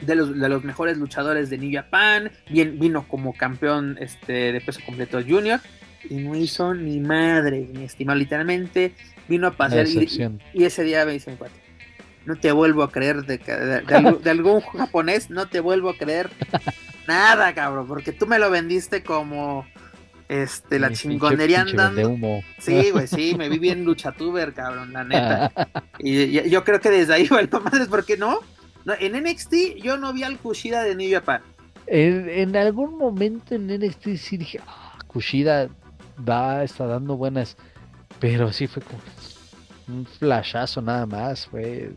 De 0.00 0.14
los, 0.14 0.38
de 0.38 0.48
los, 0.48 0.62
mejores 0.62 0.96
luchadores 0.96 1.50
de 1.50 1.58
New 1.58 1.72
Japan, 1.72 2.30
bien, 2.50 2.78
vino 2.78 3.08
como 3.08 3.32
campeón 3.32 3.96
este, 3.98 4.52
de 4.52 4.60
peso 4.60 4.78
completo 4.86 5.20
junior 5.26 5.58
y 6.08 6.16
no 6.16 6.34
hizo 6.34 6.74
ni 6.74 7.00
madre, 7.00 7.68
mi 7.72 7.84
estimado. 7.84 8.18
Literalmente 8.18 8.94
vino 9.28 9.48
a 9.48 9.50
pasear 9.52 9.86
y, 9.88 10.64
ese 10.64 10.84
día 10.84 11.04
me 11.04 11.12
dicen, 11.12 11.36
cuate, 11.36 11.60
no 12.24 12.36
te 12.36 12.52
vuelvo 12.52 12.82
a 12.82 12.90
creer 12.90 13.24
de, 13.24 13.38
de, 13.38 14.30
algún 14.30 14.60
japonés, 14.76 15.30
no 15.30 15.48
te 15.48 15.60
vuelvo 15.60 15.90
a 15.90 15.96
creer 15.96 16.30
nada, 17.06 17.54
cabrón, 17.54 17.86
porque 17.86 18.12
tú 18.12 18.26
me 18.26 18.38
lo 18.38 18.50
vendiste 18.50 19.02
como 19.02 19.66
este 20.28 20.80
la 20.80 20.92
chingonería 20.92 21.62
andando. 21.62 22.42
Sí, 22.58 22.90
güey, 22.90 23.06
sí, 23.06 23.34
me 23.36 23.48
vi 23.48 23.58
bien 23.58 23.84
luchatuber, 23.84 24.52
cabrón, 24.52 24.92
la 24.92 25.04
neta. 25.04 25.52
Y, 25.98 26.50
yo 26.50 26.62
creo 26.62 26.80
que 26.80 26.90
desde 26.90 27.14
ahí, 27.14 27.26
bueno, 27.30 27.60
madres, 27.60 27.88
¿por 27.88 28.04
qué 28.04 28.16
no? 28.16 28.40
no? 28.84 28.94
En 29.00 29.12
NXT 29.22 29.76
yo 29.82 29.96
no 29.96 30.12
vi 30.12 30.24
al 30.24 30.38
Kushida 30.38 30.82
de 30.82 30.94
New 30.94 31.10
Japan. 31.10 31.40
En, 31.86 32.28
en 32.28 32.56
algún 32.56 32.98
momento 32.98 33.54
en 33.54 33.66
NXT 33.66 34.16
sí 34.16 34.36
dije, 34.36 34.60
ah, 34.66 34.98
Kushida 35.06 35.68
va, 36.16 36.62
está 36.62 36.86
dando 36.86 37.16
buenas, 37.16 37.56
pero 38.18 38.52
sí 38.52 38.66
fue 38.66 38.82
como 38.82 39.00
un 39.88 40.06
flashazo 40.06 40.82
nada 40.82 41.06
más, 41.06 41.46
fue 41.46 41.92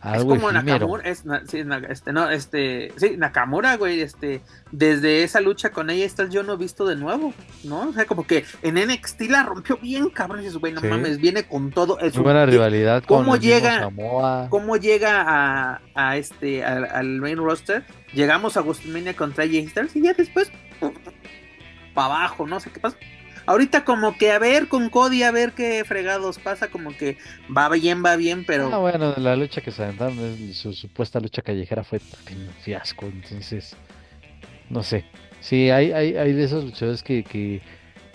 algo 0.00 0.34
es 0.34 0.40
como 0.40 0.52
Nakamura, 0.52 1.08
este, 1.08 1.64
no, 2.12 2.30
este, 2.30 2.92
sí, 2.96 3.16
Nakamura, 3.16 3.76
güey, 3.76 4.00
este, 4.00 4.42
desde 4.70 5.24
esa 5.24 5.40
lucha 5.40 5.70
con 5.70 5.90
ella 5.90 6.04
estás 6.04 6.30
yo 6.30 6.44
no 6.44 6.52
he 6.52 6.56
visto 6.56 6.86
de 6.86 6.94
nuevo, 6.94 7.34
¿no? 7.64 7.88
O 7.88 7.92
sea, 7.92 8.04
como 8.04 8.24
que 8.24 8.44
en 8.62 8.76
NXT 8.76 9.22
la 9.22 9.42
rompió 9.42 9.76
bien, 9.76 10.08
cabrón, 10.10 10.44
y 10.44 10.48
güey, 10.50 10.72
no 10.72 10.80
mames, 10.82 11.18
viene 11.18 11.44
con 11.44 11.70
todo. 11.72 11.98
Es 11.98 12.14
Muy 12.14 12.24
buena 12.24 12.46
rivalidad 12.46 13.02
¿Cómo 13.06 13.36
llega, 13.36 13.90
¿Cómo 14.48 14.76
llega 14.76 15.24
a, 15.26 15.80
a 15.94 16.16
este, 16.16 16.64
al, 16.64 17.20
main 17.20 17.38
roster? 17.38 17.84
Llegamos 18.12 18.56
a 18.56 18.62
WrestleMania 18.62 19.14
contra 19.14 19.44
AJ 19.44 19.70
Styles 19.70 19.96
y 19.96 20.02
ya 20.02 20.12
después 20.12 20.50
abajo, 22.06 22.46
no 22.46 22.60
sé 22.60 22.70
qué 22.70 22.80
pasa. 22.80 22.96
Ahorita 23.46 23.82
como 23.82 24.14
que 24.18 24.30
a 24.30 24.38
ver 24.38 24.68
con 24.68 24.90
Cody, 24.90 25.22
a 25.22 25.30
ver 25.30 25.52
qué 25.52 25.82
fregados 25.86 26.38
pasa, 26.38 26.68
como 26.68 26.94
que 26.94 27.16
va 27.56 27.70
bien, 27.70 28.04
va 28.04 28.14
bien, 28.16 28.44
pero... 28.44 28.68
Ah, 28.70 28.76
bueno, 28.76 29.14
la 29.16 29.36
lucha 29.36 29.62
que 29.62 29.70
se 29.70 29.84
aventaron, 29.84 30.18
su 30.52 30.74
supuesta 30.74 31.18
lucha 31.18 31.40
callejera 31.40 31.82
fue 31.82 31.98
un 32.30 32.50
fiasco, 32.62 33.06
entonces, 33.06 33.74
no 34.68 34.82
sé. 34.82 35.06
Sí, 35.40 35.70
hay, 35.70 35.92
hay, 35.92 36.16
hay 36.16 36.32
de 36.34 36.44
esos 36.44 36.62
luchadores 36.62 37.02
que, 37.02 37.62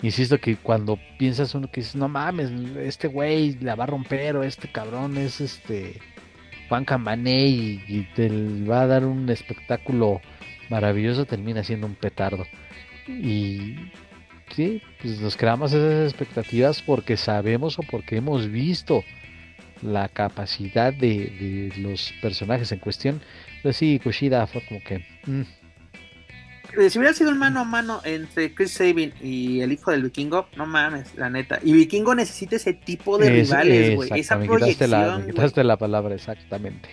insisto 0.02 0.38
que 0.38 0.54
cuando 0.54 1.00
piensas 1.18 1.52
uno 1.56 1.68
que 1.68 1.80
dices, 1.80 1.96
no 1.96 2.06
mames, 2.06 2.52
este 2.78 3.08
güey 3.08 3.58
la 3.58 3.74
va 3.74 3.84
a 3.84 3.88
romper 3.88 4.36
o 4.36 4.44
este 4.44 4.70
cabrón 4.70 5.16
es 5.16 5.40
este 5.40 6.00
Juan 6.68 6.84
Camané 6.84 7.46
y 7.46 8.08
te 8.14 8.28
va 8.68 8.82
a 8.82 8.86
dar 8.86 9.04
un 9.04 9.28
espectáculo 9.30 10.20
maravilloso, 10.70 11.24
termina 11.24 11.64
siendo 11.64 11.88
un 11.88 11.96
petardo. 11.96 12.44
Y 13.06 13.76
sí, 14.54 14.82
pues 15.00 15.20
nos 15.20 15.36
creamos 15.36 15.72
esas 15.72 16.12
expectativas 16.12 16.82
porque 16.82 17.16
sabemos 17.16 17.78
o 17.78 17.82
porque 17.82 18.16
hemos 18.16 18.50
visto 18.50 19.04
la 19.82 20.08
capacidad 20.08 20.92
de, 20.92 21.72
los 21.76 22.12
personajes 22.22 22.72
en 22.72 22.78
cuestión. 22.78 23.20
Pero 23.62 23.72
sí, 23.72 24.00
Kushida 24.02 24.46
fue 24.46 24.64
como 24.66 24.82
que. 24.82 25.04
Mm, 25.26 25.42
eh, 26.78 26.90
si 26.90 26.98
hubiera 26.98 27.14
sido 27.14 27.30
un 27.30 27.38
mano 27.38 27.60
a 27.60 27.64
mano 27.64 28.00
entre 28.04 28.52
Chris 28.52 28.72
Sabin 28.72 29.12
y 29.22 29.60
el 29.60 29.72
hijo 29.72 29.90
del 29.90 30.02
vikingo, 30.02 30.48
no 30.56 30.66
mames, 30.66 31.14
la 31.14 31.30
neta. 31.30 31.60
Y 31.62 31.72
vikingo 31.72 32.14
necesita 32.14 32.56
ese 32.56 32.72
tipo 32.72 33.18
de 33.18 33.30
rivales, 33.30 33.94
güey. 33.94 34.10
Esa 34.14 34.36
me 34.36 34.48
quitaste, 34.48 34.88
la, 34.88 35.18
me 35.18 35.26
quitaste 35.26 35.62
la 35.62 35.76
palabra, 35.76 36.14
exactamente. 36.14 36.88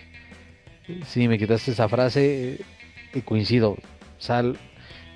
Sí, 1.06 1.26
me 1.26 1.38
quitaste 1.38 1.72
esa 1.72 1.88
frase 1.88 2.60
y 3.12 3.20
coincido. 3.22 3.76
Sal, 4.18 4.56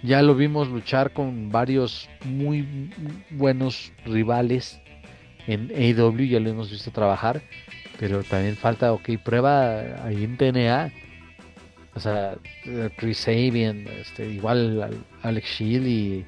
ya 0.06 0.22
lo 0.22 0.34
vimos 0.34 0.68
luchar 0.68 1.12
con 1.12 1.50
varios 1.50 2.08
muy 2.24 2.90
buenos 3.30 3.92
rivales 4.04 4.80
en 5.46 5.70
AEW, 5.70 6.26
ya 6.26 6.40
lo 6.40 6.50
hemos 6.50 6.70
visto 6.70 6.90
trabajar, 6.90 7.42
pero 7.98 8.22
también 8.22 8.56
falta, 8.56 8.92
ok, 8.92 9.10
prueba 9.22 10.04
ahí 10.04 10.24
en 10.24 10.36
TNA 10.36 10.92
o 11.96 12.00
sea, 12.00 12.36
Chris 12.98 13.16
Sabian, 13.18 13.86
este, 13.88 14.28
igual 14.28 15.02
Alex 15.22 15.48
Shield 15.48 16.26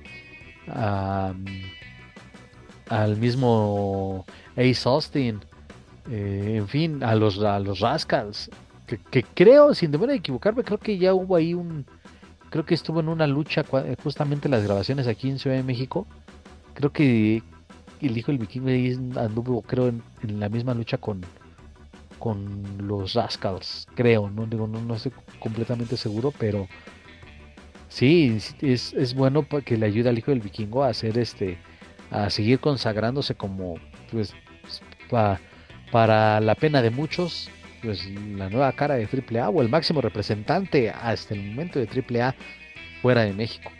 al 2.89 3.17
mismo 3.19 4.25
Ace 4.57 4.89
Austin, 4.89 5.41
eh, 6.11 6.55
en 6.57 6.69
fin, 6.69 7.05
a 7.05 7.15
los, 7.15 7.39
a 7.43 7.61
los 7.61 7.81
Rascals, 7.81 8.51
que, 9.11 9.23
creo, 9.23 9.75
sin 9.75 9.91
deber 9.91 10.09
equivocarme, 10.09 10.65
creo 10.65 10.79
que 10.79 10.97
ya 10.97 11.13
hubo 11.13 11.37
ahí 11.37 11.53
un, 11.53 11.85
creo 12.51 12.65
que 12.65 12.75
estuvo 12.75 13.01
en 13.01 13.09
una 13.09 13.27
lucha, 13.27 13.65
justamente 14.03 14.49
las 14.49 14.65
grabaciones 14.65 15.07
aquí 15.07 15.29
en 15.31 15.39
Ciudad 15.39 15.57
de 15.57 15.62
México, 15.62 16.07
creo 16.75 16.93
que 16.93 17.43
el 18.01 18.16
hijo 18.16 18.33
del 18.33 18.39
vikingo 18.39 18.69
anduvo, 19.20 19.62
creo, 19.62 19.89
en 19.89 20.41
la 20.41 20.49
misma 20.49 20.75
lucha 20.75 20.99
con, 20.99 21.23
con 22.19 22.62
los 22.87 23.15
Rascals, 23.15 23.87
creo, 23.95 24.31
no 24.31 24.47
digo, 24.47 24.66
no, 24.66 24.95
estoy 24.95 25.12
completamente 25.41 25.97
seguro, 25.97 26.33
pero 26.39 26.69
sí, 27.89 28.39
es, 28.61 28.93
es 28.93 29.15
bueno 29.15 29.47
que 29.65 29.77
le 29.77 29.87
ayude 29.87 30.09
al 30.09 30.19
hijo 30.19 30.31
del 30.31 30.41
vikingo 30.41 30.85
a 30.85 30.89
hacer 30.89 31.19
este, 31.19 31.59
a 32.11 32.31
seguir 32.31 32.61
consagrándose 32.61 33.35
como, 33.35 33.77
pues, 34.11 34.35
para 35.91 36.41
la 36.41 36.55
pena 36.55 36.83
de 36.83 36.91
muchos, 36.91 37.51
pues 37.83 38.07
la 38.07 38.49
nueva 38.49 38.73
cara 38.73 38.97
de 38.97 39.07
AAA 39.07 39.49
o 39.51 39.63
el 39.63 39.69
máximo 39.69 40.01
representante 40.01 40.91
hasta 40.91 41.35
el 41.35 41.43
momento 41.43 41.79
de 41.79 41.87
AAA 41.87 42.35
fuera 43.03 43.23
de 43.23 43.33
México. 43.33 43.71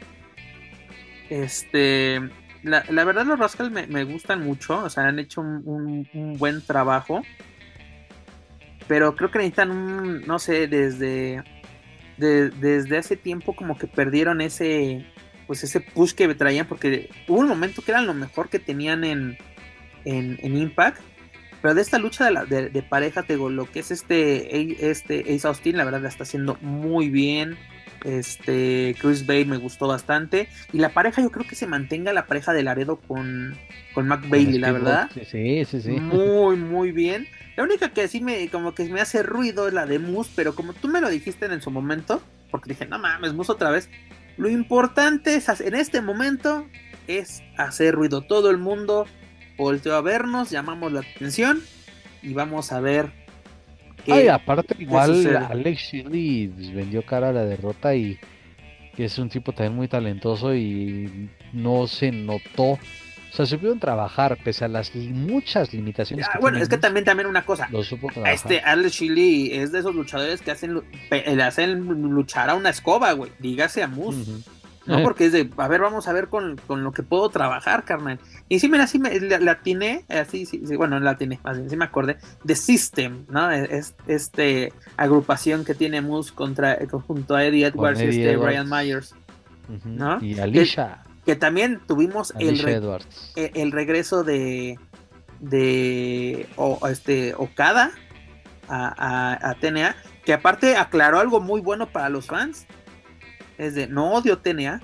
Este, 1.31 2.21
la, 2.63 2.85
la 2.89 3.05
verdad 3.05 3.27
los 3.27 3.39
Rascals 3.39 3.71
me, 3.71 4.05
gustan 4.05 4.43
mucho, 4.43 4.85
o 4.85 4.91
sea, 4.91 5.05
han 5.05 5.19
hecho 5.19 5.41
un, 5.41 6.09
un 6.13 6.39
buen 6.39 6.63
trabajo 6.63 7.23
pero 8.89 9.15
creo 9.15 9.31
que 9.31 9.39
necesitan 9.39 9.71
un, 9.71 10.23
no 10.23 10.39
sé, 10.39 10.67
desde, 10.67 11.45
desde 12.17 12.97
hace 12.97 13.17
tiempo 13.17 13.55
como 13.55 13.77
que 13.77 13.87
perdieron 13.87 14.41
ese, 14.41 15.07
pues 15.47 15.63
ese 15.63 15.81
push 15.81 16.15
que 16.15 16.35
traían, 16.35 16.67
porque 16.67 17.11
hubo 17.29 17.39
un 17.39 17.49
momento 17.49 17.83
que 17.83 17.93
eran 17.93 18.07
lo 18.07 18.15
mejor 18.15 18.49
que 18.49 18.59
tenían 18.59 19.05
en, 19.05 19.39
en, 20.05 20.57
Impact, 20.57 21.01
pero 21.61 21.75
de 21.75 21.83
esta 21.83 21.99
lucha 21.99 22.31
de, 22.31 22.71
de, 22.71 22.83
pareja, 22.83 23.23
te 23.23 23.35
digo, 23.35 23.51
lo 23.51 23.71
que 23.71 23.81
es 23.81 23.91
este, 23.91 24.91
este 24.91 25.21
Ace 25.35 25.47
Austin, 25.47 25.77
la 25.77 25.85
verdad 25.85 26.03
la 26.03 26.09
está 26.09 26.23
haciendo 26.23 26.57
muy 26.61 27.09
bien. 27.11 27.57
Este 28.05 28.95
Chris 29.01 29.27
Bay 29.27 29.45
me 29.45 29.57
gustó 29.57 29.89
bastante. 29.89 30.49
Y 30.73 30.79
la 30.79 30.91
pareja, 30.91 31.21
yo 31.21 31.31
creo 31.31 31.47
que 31.47 31.57
se 31.57 31.67
mantenga 31.67 32.13
la 32.13 32.27
pareja 32.27 32.53
de 32.53 32.63
Laredo 32.63 32.97
con, 32.97 33.57
con 33.93 34.07
Mac 34.07 34.29
Bailey, 34.29 34.59
la 34.59 34.73
verdad. 34.73 35.11
Sí, 35.31 35.65
sí, 35.65 35.81
sí. 35.81 35.91
Muy, 35.91 36.57
muy 36.57 36.93
bien. 36.93 37.27
La 37.57 37.65
única 37.65 37.89
que 37.89 38.07
sí 38.07 38.21
me, 38.21 38.49
como 38.51 38.73
que 38.73 38.85
me 38.85 39.01
hace 39.01 39.25
ruido 39.25 39.67
es 39.67 39.75
la 39.75 39.85
de 39.85 39.99
Moose, 39.99 40.31
pero 40.37 40.55
como 40.55 40.75
tú 40.75 40.87
me 40.87 41.01
lo 41.01 41.09
dijiste 41.09 41.47
en 41.47 41.61
su 41.61 41.73
momento, 41.73 42.23
porque 42.53 42.71
dije, 42.71 42.87
no 42.87 43.01
mames, 43.01 43.35
Moose 43.35 43.51
otra 43.51 43.71
vez. 43.71 43.91
Lo 44.37 44.49
importante 44.49 45.35
es, 45.35 45.49
en 45.61 45.75
este 45.75 46.01
momento 46.01 46.69
es 47.09 47.43
hacer 47.57 47.97
ruido. 47.97 48.23
Todo 48.23 48.51
el 48.51 48.59
mundo 48.59 49.07
volteó 49.59 49.95
a 49.97 50.01
vernos, 50.01 50.51
llamamos 50.51 50.93
la 50.93 51.01
atención 51.01 51.61
y 52.23 52.33
vamos 52.33 52.73
a 52.73 52.81
ver. 52.81 53.13
Ay, 54.11 54.29
aparte, 54.29 54.75
igual 54.79 55.37
Alex 55.51 55.83
Shirley 55.83 56.47
vendió 56.47 57.05
cara 57.05 57.29
a 57.29 57.33
la 57.33 57.45
derrota 57.45 57.95
y 57.95 58.19
es 58.97 59.19
un 59.19 59.29
tipo 59.29 59.53
también 59.53 59.77
muy 59.77 59.89
talentoso 59.89 60.55
y 60.55 61.29
no 61.53 61.87
se 61.87 62.11
notó 62.11 62.79
o 63.31 63.37
sea, 63.37 63.47
supieron 63.47 63.79
trabajar 63.79 64.39
pese 64.43 64.65
a 64.65 64.69
las 64.69 64.95
muchas 64.95 65.73
limitaciones. 65.73 66.27
Ah, 66.33 66.39
bueno, 66.41 66.59
es 66.59 66.69
que 66.69 66.79
también, 66.79 67.05
también 67.05 67.29
una 67.29 67.45
cosa. 67.45 67.69
este 68.27 68.61
Alex 68.61 68.95
Shilly 68.95 69.53
es 69.53 69.71
de 69.71 69.81
esos 69.81 69.95
luchadores 69.95 70.41
que 70.41 70.51
hacen, 70.51 70.83
le 71.11 71.43
hacen 71.43 71.81
luchar 71.81 72.49
a 72.51 72.55
una 72.55 72.71
escoba, 72.71 73.13
güey. 73.13 73.31
Dígase 73.39 73.83
a 73.83 73.89
Moose. 73.89 74.43
No, 74.89 75.03
porque 75.03 75.27
es 75.27 75.33
de, 75.33 75.51
a 75.57 75.69
ver, 75.69 75.81
vamos 75.81 76.09
a 76.09 76.13
ver 76.13 76.29
con, 76.29 76.59
lo 76.69 76.93
que 76.93 77.03
puedo 77.03 77.29
trabajar, 77.29 77.85
carnal. 77.85 78.19
Y 78.49 78.59
sí, 78.59 78.69
mira, 78.69 78.87
sí 78.87 78.99
me, 78.99 79.19
la, 79.21 79.53
atiné, 79.53 80.05
así, 80.09 80.47
sí, 80.47 80.63
sí, 80.67 80.77
bueno, 80.77 80.99
la 80.99 81.11
atiné, 81.11 81.39
más 81.45 81.59
bien, 81.59 81.71
sí 81.71 81.77
me 81.77 81.85
acordé, 81.85 82.17
The 82.45 82.57
System, 82.57 83.27
¿no? 83.29 83.51
Es, 83.51 83.95
este 84.07 84.73
agrupación 84.97 85.65
que 85.65 85.75
tiene 85.75 86.01
Moose 86.01 86.35
contra, 86.35 86.79
junto 87.07 87.37
a 87.37 87.45
Eddie 87.45 87.67
Edwards 87.67 88.01
y 88.01 88.05
este 88.05 88.37
Brian 88.37 88.69
Myers. 88.69 89.15
¿no? 89.85 90.19
Y 90.23 90.39
Alicia 90.39 91.03
que 91.29 91.37
también 91.37 91.83
tuvimos 91.87 92.33
el, 92.39 92.59
e, 93.37 93.51
el, 93.55 93.71
regreso 93.71 94.25
de 94.25 94.79
de 95.41 96.49
este 96.91 97.35
Okada 97.35 97.91
a, 98.67 99.55
TNA, 99.61 99.95
que 100.25 100.33
aparte 100.33 100.79
aclaró 100.79 101.21
algo 101.21 101.41
muy 101.41 101.61
bueno 101.61 101.87
para 101.91 102.09
los 102.09 102.27
fans. 102.29 102.67
Es 103.59 103.75
de 103.75 103.87
no 103.87 104.13
odio 104.13 104.39
TNA. 104.39 104.81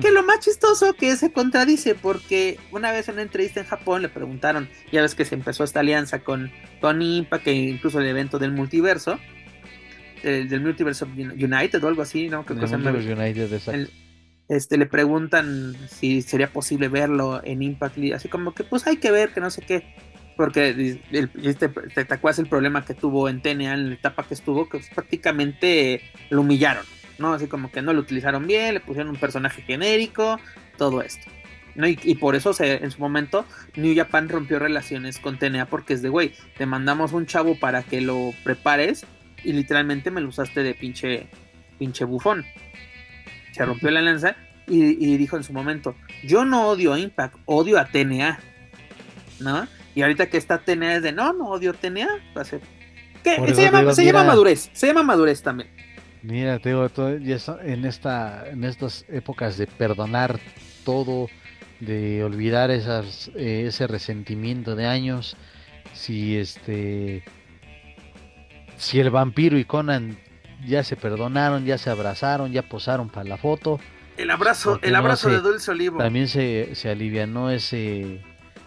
Que 0.00 0.10
lo 0.10 0.24
más 0.24 0.40
chistoso 0.40 0.92
que 0.94 1.14
se 1.14 1.32
contradice, 1.32 1.94
porque 1.94 2.58
una 2.72 2.90
vez 2.90 3.08
en 3.08 3.14
una 3.14 3.22
entrevista 3.22 3.60
en 3.60 3.66
Japón 3.66 4.02
le 4.02 4.08
preguntaron, 4.08 4.68
ya 4.90 5.02
ves 5.02 5.14
que 5.14 5.24
se 5.24 5.36
empezó 5.36 5.62
esta 5.62 5.80
alianza 5.80 6.18
con, 6.18 6.50
con 6.80 7.00
Impa, 7.00 7.38
que 7.38 7.52
incluso 7.52 8.00
el 8.00 8.06
evento 8.06 8.40
del 8.40 8.50
multiverso, 8.50 9.20
del, 10.24 10.60
multiverso 10.60 11.06
United 11.06 11.84
o 11.84 11.86
algo 11.86 12.02
así, 12.02 12.28
¿no? 12.28 12.44
Que 12.44 12.56
cosa 12.56 12.76
United, 12.76 13.48
este, 14.48 14.76
le 14.76 14.86
preguntan 14.86 15.74
si 15.88 16.22
sería 16.22 16.52
posible 16.52 16.88
verlo 16.88 17.40
en 17.44 17.62
Impact 17.62 17.96
así 18.14 18.28
como 18.28 18.54
que 18.54 18.64
pues 18.64 18.86
hay 18.86 18.98
que 18.98 19.10
ver, 19.10 19.30
que 19.30 19.40
no 19.40 19.50
sé 19.50 19.62
qué, 19.62 19.94
porque 20.36 20.98
este, 21.42 21.68
te 21.68 22.14
acuerdas 22.14 22.38
el 22.40 22.46
problema 22.46 22.84
que 22.84 22.94
tuvo 22.94 23.28
en 23.28 23.40
TNA 23.40 23.74
en 23.74 23.88
la 23.88 23.94
etapa 23.94 24.26
que 24.26 24.34
estuvo, 24.34 24.68
que 24.68 24.80
prácticamente 24.94 26.02
lo 26.30 26.42
humillaron, 26.42 26.84
¿no? 27.18 27.32
Así 27.32 27.46
como 27.46 27.70
que 27.70 27.82
no 27.82 27.92
lo 27.92 28.00
utilizaron 28.00 28.46
bien, 28.46 28.74
le 28.74 28.80
pusieron 28.80 29.10
un 29.10 29.16
personaje 29.16 29.62
genérico, 29.62 30.38
todo 30.76 31.02
esto. 31.02 31.30
¿no? 31.74 31.88
Y, 31.88 32.14
por 32.16 32.36
eso 32.36 32.52
se, 32.52 32.84
en 32.84 32.90
su 32.90 33.00
momento 33.00 33.44
New 33.74 33.96
Japan 33.96 34.28
rompió 34.28 34.58
relaciones 34.58 35.18
con 35.18 35.38
TNA 35.38 35.66
porque 35.66 35.94
es 35.94 36.02
de, 36.02 36.08
güey, 36.08 36.32
te 36.56 36.66
mandamos 36.66 37.12
un 37.12 37.26
chavo 37.26 37.58
para 37.58 37.82
que 37.82 38.00
lo 38.00 38.32
prepares 38.44 39.04
y 39.42 39.52
literalmente 39.52 40.10
me 40.10 40.20
lo 40.20 40.28
usaste 40.28 40.62
de 40.62 40.74
pinche, 40.74 41.26
pinche 41.78 42.04
bufón 42.04 42.44
se 43.54 43.64
rompió 43.64 43.90
la 43.90 44.02
lanza 44.02 44.36
y, 44.66 45.16
dijo 45.16 45.36
en 45.36 45.44
su 45.44 45.52
momento, 45.52 45.94
yo 46.24 46.44
no 46.44 46.68
odio 46.68 46.94
a 46.94 46.98
Impact, 46.98 47.36
odio 47.44 47.78
a 47.78 47.84
TNA, 47.84 48.40
¿no? 49.40 49.68
Y 49.94 50.02
ahorita 50.02 50.28
que 50.28 50.38
está 50.38 50.58
TNA 50.58 50.96
es 50.96 51.02
de, 51.02 51.12
no, 51.12 51.32
no 51.34 51.50
odio 51.50 51.74
TNA, 51.74 52.08
va 52.36 52.42
a 52.42 52.44
ser... 52.44 52.60
¿Qué? 53.22 53.36
Se, 53.54 53.62
llama, 54.04 54.24
madurez, 54.24 54.70
se 54.72 54.86
llama 54.86 55.02
madurez 55.02 55.42
también. 55.42 55.70
Mira, 56.24 56.58
te 56.58 56.70
digo, 56.70 56.88
en, 56.96 57.84
esta, 57.84 58.48
en 58.48 58.64
estas 58.64 59.04
épocas 59.10 59.58
de 59.58 59.66
perdonar 59.66 60.40
todo, 60.82 61.28
de 61.80 62.24
olvidar 62.24 62.70
esas, 62.70 63.30
eh, 63.34 63.66
ese 63.66 63.86
resentimiento 63.86 64.74
de 64.74 64.86
años, 64.86 65.36
si 65.92 66.38
este 66.38 67.22
si 68.78 69.00
el 69.00 69.10
vampiro 69.10 69.58
y 69.58 69.66
Conan 69.66 70.16
ya 70.66 70.82
se 70.82 70.96
perdonaron, 70.96 71.66
ya 71.66 71.76
se 71.76 71.90
abrazaron, 71.90 72.52
ya 72.52 72.62
posaron 72.62 73.10
para 73.10 73.28
la 73.28 73.36
foto. 73.36 73.78
El 74.16 74.30
abrazo, 74.30 74.78
el 74.80 74.94
abrazo 74.94 75.28
de 75.28 75.40
Dulce 75.40 75.72
Olivo. 75.72 75.98
También 75.98 76.28
se, 76.28 76.74
se 76.74 76.88
alivianó 76.88 77.50
ese, 77.50 78.22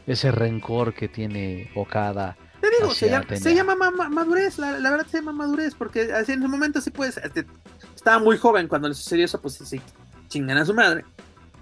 ese 0.06 0.32
rencor 0.32 0.94
que 0.94 1.08
tiene 1.08 1.72
Okada. 1.74 2.38
Te 2.62 2.70
digo, 2.70 2.94
se 2.94 3.56
llama, 3.56 3.76
madurez, 4.10 4.58
la, 4.58 4.90
verdad 4.90 5.06
se 5.10 5.18
llama 5.18 5.32
madurez, 5.32 5.76
porque 5.76 6.12
así 6.14 6.32
en 6.32 6.40
ese 6.40 6.48
momento 6.48 6.82
sí 6.82 6.90
puedes, 6.90 7.18
este, 7.18 7.46
estaba 7.96 8.20
muy 8.20 8.38
joven 8.38 8.68
cuando 8.68 8.88
le 8.88 8.96
sucedió 8.96 9.26
eso, 9.26 9.40
pues 9.40 9.56
sí, 9.56 9.82
chingan 10.28 10.58
a 10.58 10.66
su 10.66 10.74
madre. 10.74 11.06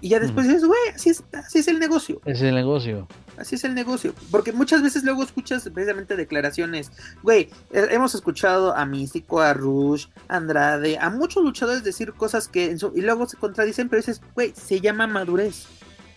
Y 0.00 0.10
ya 0.10 0.20
después 0.20 0.46
dices, 0.46 0.64
güey, 0.64 0.78
así 0.94 1.10
es, 1.10 1.24
así 1.32 1.58
es 1.58 1.68
el 1.68 1.78
negocio. 1.78 2.20
Es 2.26 2.42
el 2.42 2.54
negocio. 2.54 3.08
Así 3.38 3.54
es 3.54 3.64
el 3.64 3.74
negocio. 3.74 4.14
Porque 4.30 4.52
muchas 4.52 4.82
veces 4.82 5.04
luego 5.04 5.22
escuchas 5.22 5.68
precisamente 5.72 6.16
declaraciones. 6.16 6.92
Güey, 7.22 7.48
hemos 7.72 8.14
escuchado 8.14 8.76
a 8.76 8.84
Místico, 8.84 9.40
a 9.40 9.54
Rush, 9.54 10.06
a 10.28 10.36
Andrade, 10.36 10.98
a 10.98 11.08
muchos 11.08 11.42
luchadores 11.42 11.82
decir 11.82 12.12
cosas 12.12 12.46
que 12.46 12.76
y 12.94 13.00
luego 13.00 13.26
se 13.26 13.38
contradicen, 13.38 13.88
pero 13.88 14.00
dices, 14.00 14.20
güey, 14.34 14.52
se 14.54 14.80
llama 14.80 15.06
madurez. 15.06 15.66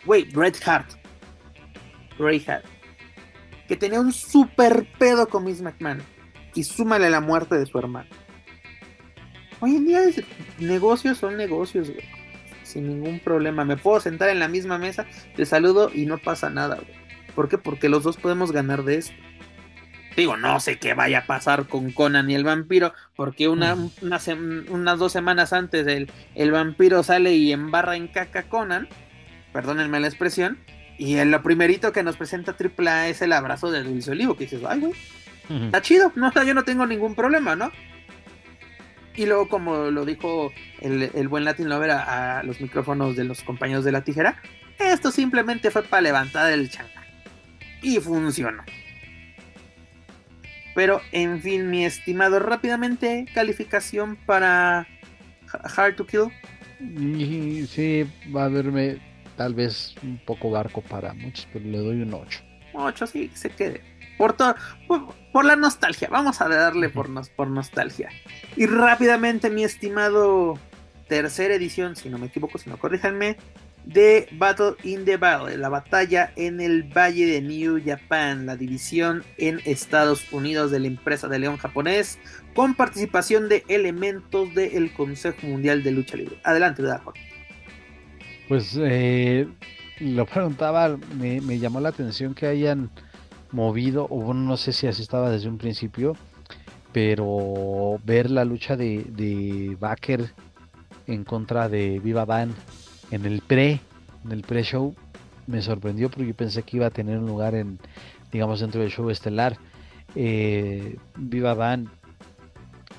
Güey, 0.05 0.29
Red 0.31 0.55
Heart. 0.65 0.91
Red 2.17 2.41
Heart. 2.41 2.78
Que 3.69 3.77
tenía 3.77 4.01
un 4.01 4.11
super 4.11 4.85
pedo 4.97 5.29
con 5.29 5.45
Miss 5.45 5.61
McMahon. 5.61 6.03
Y 6.55 6.63
súmale 6.63 7.09
la 7.09 7.21
muerte 7.21 7.57
de 7.57 7.65
su 7.65 7.79
hermano. 7.79 8.09
Hoy 9.61 9.75
en 9.75 9.85
día 9.85 10.01
negocios 10.57 11.19
son 11.19 11.37
negocios, 11.37 11.89
güey. 11.89 12.03
Sin 12.63 12.87
ningún 12.87 13.19
problema. 13.19 13.63
Me 13.63 13.77
puedo 13.77 14.01
sentar 14.01 14.29
en 14.29 14.39
la 14.39 14.47
misma 14.47 14.77
mesa, 14.77 15.05
te 15.35 15.45
saludo 15.45 15.91
y 15.93 16.05
no 16.05 16.17
pasa 16.17 16.49
nada, 16.49 16.75
güey. 16.75 16.99
¿Por 17.35 17.47
qué? 17.47 17.57
Porque 17.57 17.89
los 17.89 18.03
dos 18.03 18.17
podemos 18.17 18.51
ganar 18.51 18.83
de 18.83 18.97
esto. 18.97 19.13
Digo, 20.17 20.35
no 20.35 20.59
sé 20.59 20.79
qué 20.79 20.95
vaya 20.95 21.19
a 21.19 21.25
pasar 21.25 21.67
con 21.67 21.91
Conan 21.91 22.29
y 22.29 22.35
el 22.35 22.43
vampiro, 22.43 22.93
porque 23.15 23.47
una, 23.47 23.77
unas 24.01 24.99
dos 24.99 25.11
semanas 25.11 25.53
antes 25.53 25.87
el, 25.87 26.11
el 26.35 26.51
vampiro 26.51 27.03
sale 27.03 27.35
y 27.35 27.53
embarra 27.53 27.95
en 27.95 28.07
caca 28.07 28.43
Conan, 28.49 28.89
perdónenme 29.53 29.99
la 29.99 30.07
expresión, 30.07 30.57
y 30.99 31.15
en 31.15 31.31
lo 31.31 31.41
primerito 31.41 31.93
que 31.93 32.03
nos 32.03 32.17
presenta 32.17 32.57
AAA 32.59 33.07
es 33.07 33.21
el 33.21 33.31
abrazo 33.31 33.71
de 33.71 33.83
Dulce 33.83 34.11
Olivo, 34.11 34.35
que 34.35 34.43
dices, 34.43 34.61
ay, 34.67 34.81
güey, 34.81 34.93
está 35.63 35.81
chido, 35.81 36.11
no, 36.15 36.29
yo 36.43 36.53
no 36.53 36.65
tengo 36.65 36.85
ningún 36.85 37.15
problema, 37.15 37.55
¿no? 37.55 37.71
Y 39.15 39.25
luego, 39.25 39.47
como 39.47 39.91
lo 39.91 40.03
dijo 40.03 40.51
el, 40.81 41.27
buen 41.29 41.45
Latin 41.45 41.69
Lover 41.69 41.91
a, 41.91 42.43
los 42.43 42.59
micrófonos 42.59 43.15
de 43.15 43.23
los 43.23 43.43
compañeros 43.43 43.85
de 43.85 43.93
la 43.93 44.03
tijera, 44.03 44.41
esto 44.77 45.09
simplemente 45.09 45.71
fue 45.71 45.83
para 45.83 46.01
levantar 46.01 46.51
el 46.51 46.69
chancal. 46.69 47.05
Y 47.81 48.01
funcionó. 48.01 48.63
Pero, 50.75 50.99
en 51.13 51.41
fin, 51.41 51.69
mi 51.69 51.85
estimado, 51.85 52.39
rápidamente, 52.39 53.25
calificación 53.33 54.17
para 54.17 54.85
Hard 55.77 55.95
to 55.95 56.05
Kill. 56.05 56.29
Sí, 57.69 58.05
va 58.35 58.45
a 58.45 58.49
verme 58.49 58.99
tal 59.39 59.53
vez 59.53 59.95
un 60.03 60.17
poco 60.17 60.51
barco 60.51 60.81
para 60.81 61.13
muchos, 61.13 61.47
pero 61.53 61.63
le 61.63 61.77
doy 61.77 62.01
un 62.01 62.13
8. 62.13 62.41
8, 62.73 63.07
sí, 63.07 63.31
se 63.33 63.49
quede. 63.49 63.81
Por, 64.17 64.33
todo, 64.33 64.53
por, 65.31 65.45
la 65.45 65.55
nostalgia, 65.55 66.09
vamos 66.11 66.41
a 66.41 66.49
darle 66.49 66.89
por, 66.89 67.07
nos, 67.07 67.29
por 67.29 67.47
nostalgia. 67.47 68.09
Y 68.57 68.65
rápidamente, 68.65 69.49
mi 69.49 69.63
estimado 69.63 70.59
tercera 71.07 71.53
edición, 71.53 71.95
si 71.95 72.09
no 72.09 72.17
me 72.17 72.25
equivoco, 72.27 72.57
si 72.57 72.69
no 72.69 72.77
corríjanme, 72.77 73.37
de 73.85 74.27
Battle 74.33 74.73
in 74.83 75.05
the 75.05 75.15
Valley, 75.15 75.55
la 75.55 75.69
batalla 75.69 76.33
en 76.35 76.59
el 76.59 76.83
Valle 76.83 77.25
de 77.25 77.41
New 77.41 77.81
Japan, 77.83 78.45
la 78.45 78.57
división 78.57 79.23
en 79.37 79.61
Estados 79.63 80.33
Unidos 80.33 80.69
de 80.69 80.81
la 80.81 80.87
empresa 80.87 81.29
de 81.29 81.39
León 81.39 81.55
japonés, 81.55 82.19
con 82.53 82.75
participación 82.75 83.47
de 83.47 83.63
elementos 83.69 84.53
del 84.53 84.91
Consejo 84.91 85.47
Mundial 85.47 85.81
de 85.81 85.91
Lucha 85.91 86.17
Libre. 86.17 86.35
Adelante, 86.43 86.83
Dark 86.83 87.05
pues 88.49 88.75
eh, 88.81 89.47
lo 89.99 90.25
preguntaba, 90.25 90.97
me, 91.19 91.59
llamó 91.59 91.79
la 91.79 91.89
atención 91.89 92.33
que 92.33 92.47
hayan 92.47 92.89
movido, 93.51 94.07
o 94.09 94.21
bueno, 94.21 94.41
no 94.41 94.57
sé 94.57 94.73
si 94.73 94.87
así 94.87 95.03
estaba 95.03 95.29
desde 95.29 95.47
un 95.47 95.59
principio, 95.59 96.17
pero 96.91 97.99
ver 98.03 98.31
la 98.31 98.45
lucha 98.45 98.75
de, 98.75 99.05
de 99.07 99.77
Baker 99.79 100.31
en 101.05 101.23
contra 101.23 101.69
de 101.69 101.99
Viva 101.99 102.25
Van 102.25 102.55
en 103.11 103.25
el 103.27 103.41
pre, 103.41 103.81
en 104.25 104.31
el 104.31 104.41
pre-show, 104.41 104.95
me 105.45 105.61
sorprendió 105.61 106.09
porque 106.09 106.27
yo 106.27 106.33
pensé 106.33 106.63
que 106.63 106.77
iba 106.77 106.87
a 106.87 106.91
tener 106.91 107.19
un 107.19 107.27
lugar 107.27 107.53
en, 107.53 107.77
digamos, 108.31 108.61
dentro 108.61 108.81
del 108.81 108.89
show 108.89 109.11
estelar. 109.11 109.57
Eh, 110.15 110.97
Viva 111.15 111.53
Van 111.53 111.87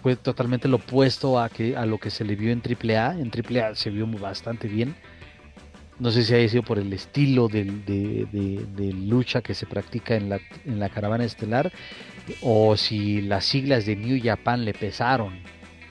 fue 0.00 0.14
totalmente 0.14 0.68
lo 0.68 0.76
opuesto 0.76 1.40
a, 1.40 1.48
que, 1.48 1.76
a 1.76 1.86
lo 1.86 1.98
que 1.98 2.10
se 2.10 2.24
le 2.24 2.36
vio 2.36 2.52
en 2.52 2.62
AAA. 2.62 3.18
En 3.18 3.32
AAA 3.32 3.74
se 3.74 3.90
vio 3.90 4.06
bastante 4.06 4.68
bien 4.68 4.94
no 6.00 6.10
sé 6.10 6.24
si 6.24 6.34
haya 6.34 6.48
sido 6.48 6.62
por 6.62 6.78
el 6.78 6.92
estilo 6.92 7.48
de, 7.48 7.64
lucha 9.06 9.42
que 9.42 9.54
se 9.54 9.66
practica 9.66 10.16
en 10.16 10.30
la, 10.30 10.40
en 10.64 10.80
la 10.80 10.88
caravana 10.88 11.24
estelar 11.24 11.70
o 12.42 12.76
si 12.76 13.20
las 13.22 13.44
siglas 13.44 13.86
de 13.86 13.96
New 13.96 14.18
Japan 14.22 14.64
le 14.64 14.72
pesaron 14.72 15.40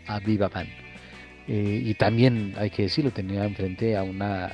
a 0.08 0.20
Viva 0.20 0.50
Pan. 0.50 0.68
Eh, 1.48 1.82
y 1.86 1.94
también, 1.94 2.54
hay 2.58 2.70
que 2.70 2.84
decirlo, 2.84 3.12
tenía 3.12 3.46
enfrente 3.46 3.98
a 3.98 4.04
una 4.04 4.52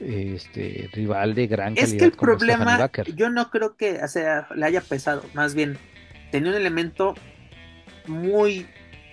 este, 0.00 0.88
rival 0.92 1.34
de 1.34 1.46
gran 1.46 1.74
calidad. 1.74 1.94
Es 1.94 1.98
que 1.98 2.04
el 2.04 2.12
problema, 2.12 2.90
yo 3.14 3.30
no 3.30 3.50
creo 3.50 3.76
que 3.76 4.02
o 4.02 4.08
sea, 4.08 4.48
le 4.54 4.66
haya 4.66 4.80
pesado, 4.80 5.24
más 5.34 5.54
bien 5.54 5.78
tenía 6.30 6.50
un 6.50 6.56
elemento 6.56 7.14
muy 8.06 8.66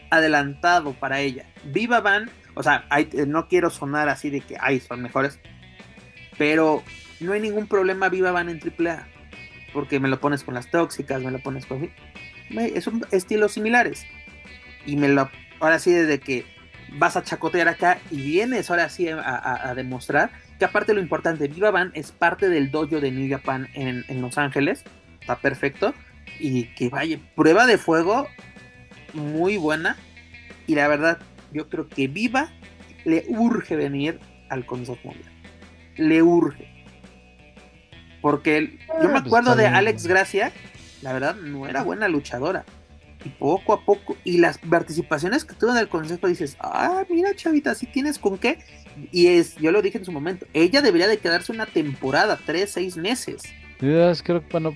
adelantado 0.09 0.93
para 0.93 1.19
ella. 1.19 1.45
Viva 1.65 1.99
Van, 1.99 2.29
o 2.55 2.63
sea, 2.63 2.85
no 3.27 3.47
quiero 3.47 3.69
sonar 3.69 4.09
así 4.09 4.29
de 4.29 4.41
que, 4.41 4.57
ay, 4.59 4.79
son 4.79 5.01
mejores, 5.01 5.39
pero 6.39 6.83
no 7.19 7.33
hay 7.33 7.41
ningún 7.41 7.67
problema 7.67 8.09
Viva 8.09 8.31
Van 8.31 8.49
en 8.49 8.59
AAA. 8.59 9.05
Porque 9.73 9.99
me 9.99 10.07
lo 10.07 10.19
pones 10.19 10.43
con 10.43 10.55
las 10.55 10.71
tóxicas, 10.71 11.21
me 11.21 11.29
lo 11.29 11.37
pones 11.37 11.67
con... 11.67 11.91
Son 12.81 13.05
estilos 13.11 13.51
similares. 13.51 14.07
Y 14.87 14.95
me 14.95 15.09
lo... 15.09 15.29
Ahora 15.59 15.77
sí, 15.77 15.91
desde 15.91 16.19
que 16.19 16.45
vas 16.93 17.17
a 17.17 17.23
chacotear 17.23 17.67
acá 17.67 17.99
y 18.09 18.23
vienes 18.23 18.71
ahora 18.71 18.89
sí 18.89 19.07
a, 19.07 19.73
demostrar 19.75 20.31
que 20.57 20.65
aparte 20.65 20.95
lo 20.95 21.01
importante, 21.01 21.47
Viva 21.47 21.69
Van 21.69 21.91
es 21.93 22.11
parte 22.11 22.49
del 22.49 22.71
dojo 22.71 22.99
de 22.99 23.11
New 23.11 23.29
Japan 23.29 23.67
en, 23.73 24.05
en 24.07 24.21
Los 24.21 24.37
Ángeles. 24.37 24.83
Está 25.19 25.39
perfecto. 25.39 25.93
Y 26.39 26.73
que 26.75 26.89
vaya, 26.89 27.19
prueba 27.35 27.67
de 27.67 27.77
fuego 27.77 28.27
muy 29.13 29.57
buena. 29.57 29.97
Y 30.67 30.75
la 30.75 30.87
verdad, 30.87 31.19
yo 31.51 31.67
creo 31.67 31.89
que 31.89 32.07
Viva 32.07 32.49
le 33.03 33.25
urge 33.27 33.75
venir 33.75 34.19
al 34.49 34.65
Consejo 34.65 34.99
Mundial 35.03 35.38
le 35.99 36.23
urge. 36.23 36.67
Porque 38.21 38.80
yo 39.01 39.09
me 39.09 39.17
ah, 39.17 39.21
pues 39.21 39.26
acuerdo 39.27 39.55
de 39.55 39.67
Alex 39.67 40.07
Gracia, 40.07 40.51
la 41.01 41.13
verdad 41.13 41.35
no 41.35 41.67
era 41.67 41.84
buena 41.84 42.07
luchadora. 42.07 42.65
Y 43.23 43.30
poco 43.30 43.73
a 43.73 43.84
poco, 43.84 44.15
y 44.23 44.38
las 44.38 44.57
participaciones 44.57 45.43
que 45.43 45.53
tuvo 45.53 45.71
en 45.71 45.77
el 45.77 45.89
consejo, 45.89 46.27
dices, 46.27 46.55
ah, 46.61 47.03
mira, 47.09 47.35
chavita, 47.35 47.76
si 47.76 47.85
tienes 47.85 48.17
con 48.17 48.38
qué. 48.38 48.59
Y 49.11 49.27
es, 49.27 49.55
yo 49.57 49.71
lo 49.71 49.81
dije 49.81 49.97
en 49.97 50.05
su 50.05 50.11
momento, 50.11 50.45
ella 50.53 50.81
debería 50.81 51.07
de 51.07 51.17
quedarse 51.17 51.51
una 51.51 51.65
temporada, 51.65 52.39
tres, 52.45 52.71
seis 52.71 52.95
meses. 52.95 53.41
Creo 53.77 54.13
que, 54.23 54.34
bueno, 54.51 54.73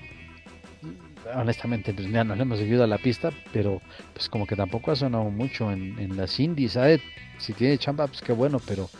honestamente, 1.34 1.94
pues 1.94 2.08
no 2.08 2.34
le 2.34 2.42
hemos 2.42 2.58
seguido 2.58 2.84
a 2.84 2.86
la 2.86 2.98
pista, 2.98 3.30
pero 3.52 3.80
pues 4.12 4.28
como 4.28 4.46
que 4.46 4.56
tampoco 4.56 4.90
ha 4.90 4.96
sonado 4.96 5.24
mucho 5.24 5.70
en, 5.72 5.98
en 5.98 6.16
las 6.16 6.38
indies, 6.38 6.72
¿sabes? 6.72 7.00
Si 7.38 7.54
tiene 7.54 7.78
chamba, 7.78 8.06
pues 8.06 8.20
qué 8.20 8.32
bueno, 8.32 8.60
pero 8.66 8.90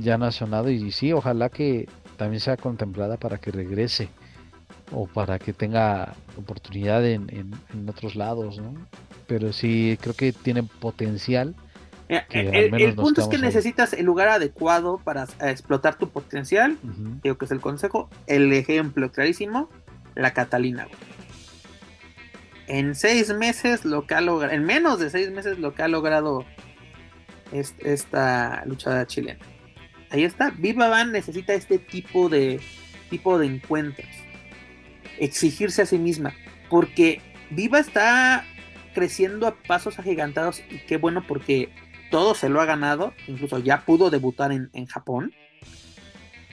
ya 0.00 0.18
no 0.18 0.26
ha 0.26 0.32
sonado 0.32 0.70
y 0.70 0.90
sí, 0.92 1.12
ojalá 1.12 1.48
que 1.48 1.88
también 2.16 2.40
sea 2.40 2.56
contemplada 2.56 3.16
para 3.16 3.38
que 3.38 3.50
regrese 3.50 4.08
o 4.92 5.06
para 5.06 5.38
que 5.38 5.52
tenga 5.52 6.14
oportunidad 6.36 7.04
en, 7.04 7.28
en, 7.72 7.88
otros 7.88 8.14
lados, 8.14 8.58
¿no? 8.58 8.74
Pero 9.26 9.52
sí, 9.52 9.98
creo 10.00 10.14
que 10.14 10.32
tiene 10.32 10.62
potencial. 10.62 11.54
el, 12.08 12.94
punto 12.94 13.22
es 13.22 13.28
que 13.28 13.38
necesitas 13.38 13.92
el 13.92 14.06
lugar 14.06 14.28
adecuado 14.28 14.98
para 15.02 15.26
explotar 15.40 15.98
tu 15.98 16.08
potencial, 16.10 16.78
creo 17.22 17.36
que 17.36 17.44
es 17.46 17.50
el 17.50 17.60
consejo. 17.60 18.08
El 18.26 18.52
ejemplo 18.52 19.10
clarísimo, 19.10 19.68
la 20.14 20.32
Catalina. 20.32 20.86
En 22.68 22.94
seis 22.94 23.32
meses 23.34 23.84
lo 23.84 24.06
que 24.06 24.14
ha 24.14 24.20
logrado, 24.20 24.52
en 24.52 24.64
menos 24.64 25.00
de 25.00 25.10
seis 25.10 25.30
meses 25.30 25.58
lo 25.58 25.74
que 25.74 25.82
ha 25.82 25.88
logrado 25.88 26.44
esta 27.52 28.64
luchadora 28.66 29.06
chilena 29.06 29.38
ahí 30.10 30.24
está. 30.24 30.50
Viva 30.50 30.88
Van 30.88 31.12
necesita 31.12 31.54
este 31.54 31.78
tipo 31.78 32.28
de, 32.28 32.60
tipo 33.10 33.38
de 33.38 33.46
encuentros. 33.46 34.08
Exigirse 35.18 35.82
a 35.82 35.86
sí 35.86 35.98
misma. 35.98 36.34
Porque 36.68 37.20
Viva 37.50 37.78
está 37.78 38.44
creciendo 38.94 39.46
a 39.46 39.54
pasos 39.54 39.98
agigantados 39.98 40.62
y 40.70 40.78
qué 40.78 40.96
bueno 40.96 41.24
porque 41.26 41.70
todo 42.10 42.34
se 42.34 42.48
lo 42.48 42.60
ha 42.60 42.64
ganado. 42.64 43.12
Incluso 43.26 43.58
ya 43.58 43.84
pudo 43.84 44.10
debutar 44.10 44.52
en, 44.52 44.70
en 44.72 44.86
Japón. 44.86 45.32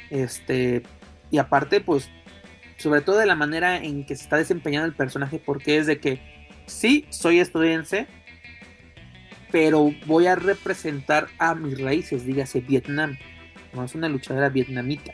Este, 0.09 0.83
y 1.31 1.37
aparte, 1.39 1.81
pues, 1.81 2.09
sobre 2.77 3.01
todo 3.01 3.17
de 3.17 3.25
la 3.25 3.35
manera 3.35 3.77
en 3.77 4.05
que 4.05 4.15
se 4.15 4.23
está 4.23 4.37
desempeñando 4.37 4.85
el 4.85 4.93
personaje, 4.93 5.39
porque 5.43 5.77
es 5.77 5.87
de 5.87 5.99
que, 5.99 6.19
sí, 6.67 7.05
soy 7.09 7.39
estudiante, 7.39 8.07
pero 9.51 9.91
voy 10.05 10.27
a 10.27 10.35
representar 10.35 11.27
a 11.39 11.55
mis 11.55 11.79
raíces, 11.79 12.25
dígase 12.25 12.59
Vietnam 12.61 13.17
es 13.81 13.95
una 13.95 14.09
luchadora 14.09 14.49
vietnamita 14.49 15.13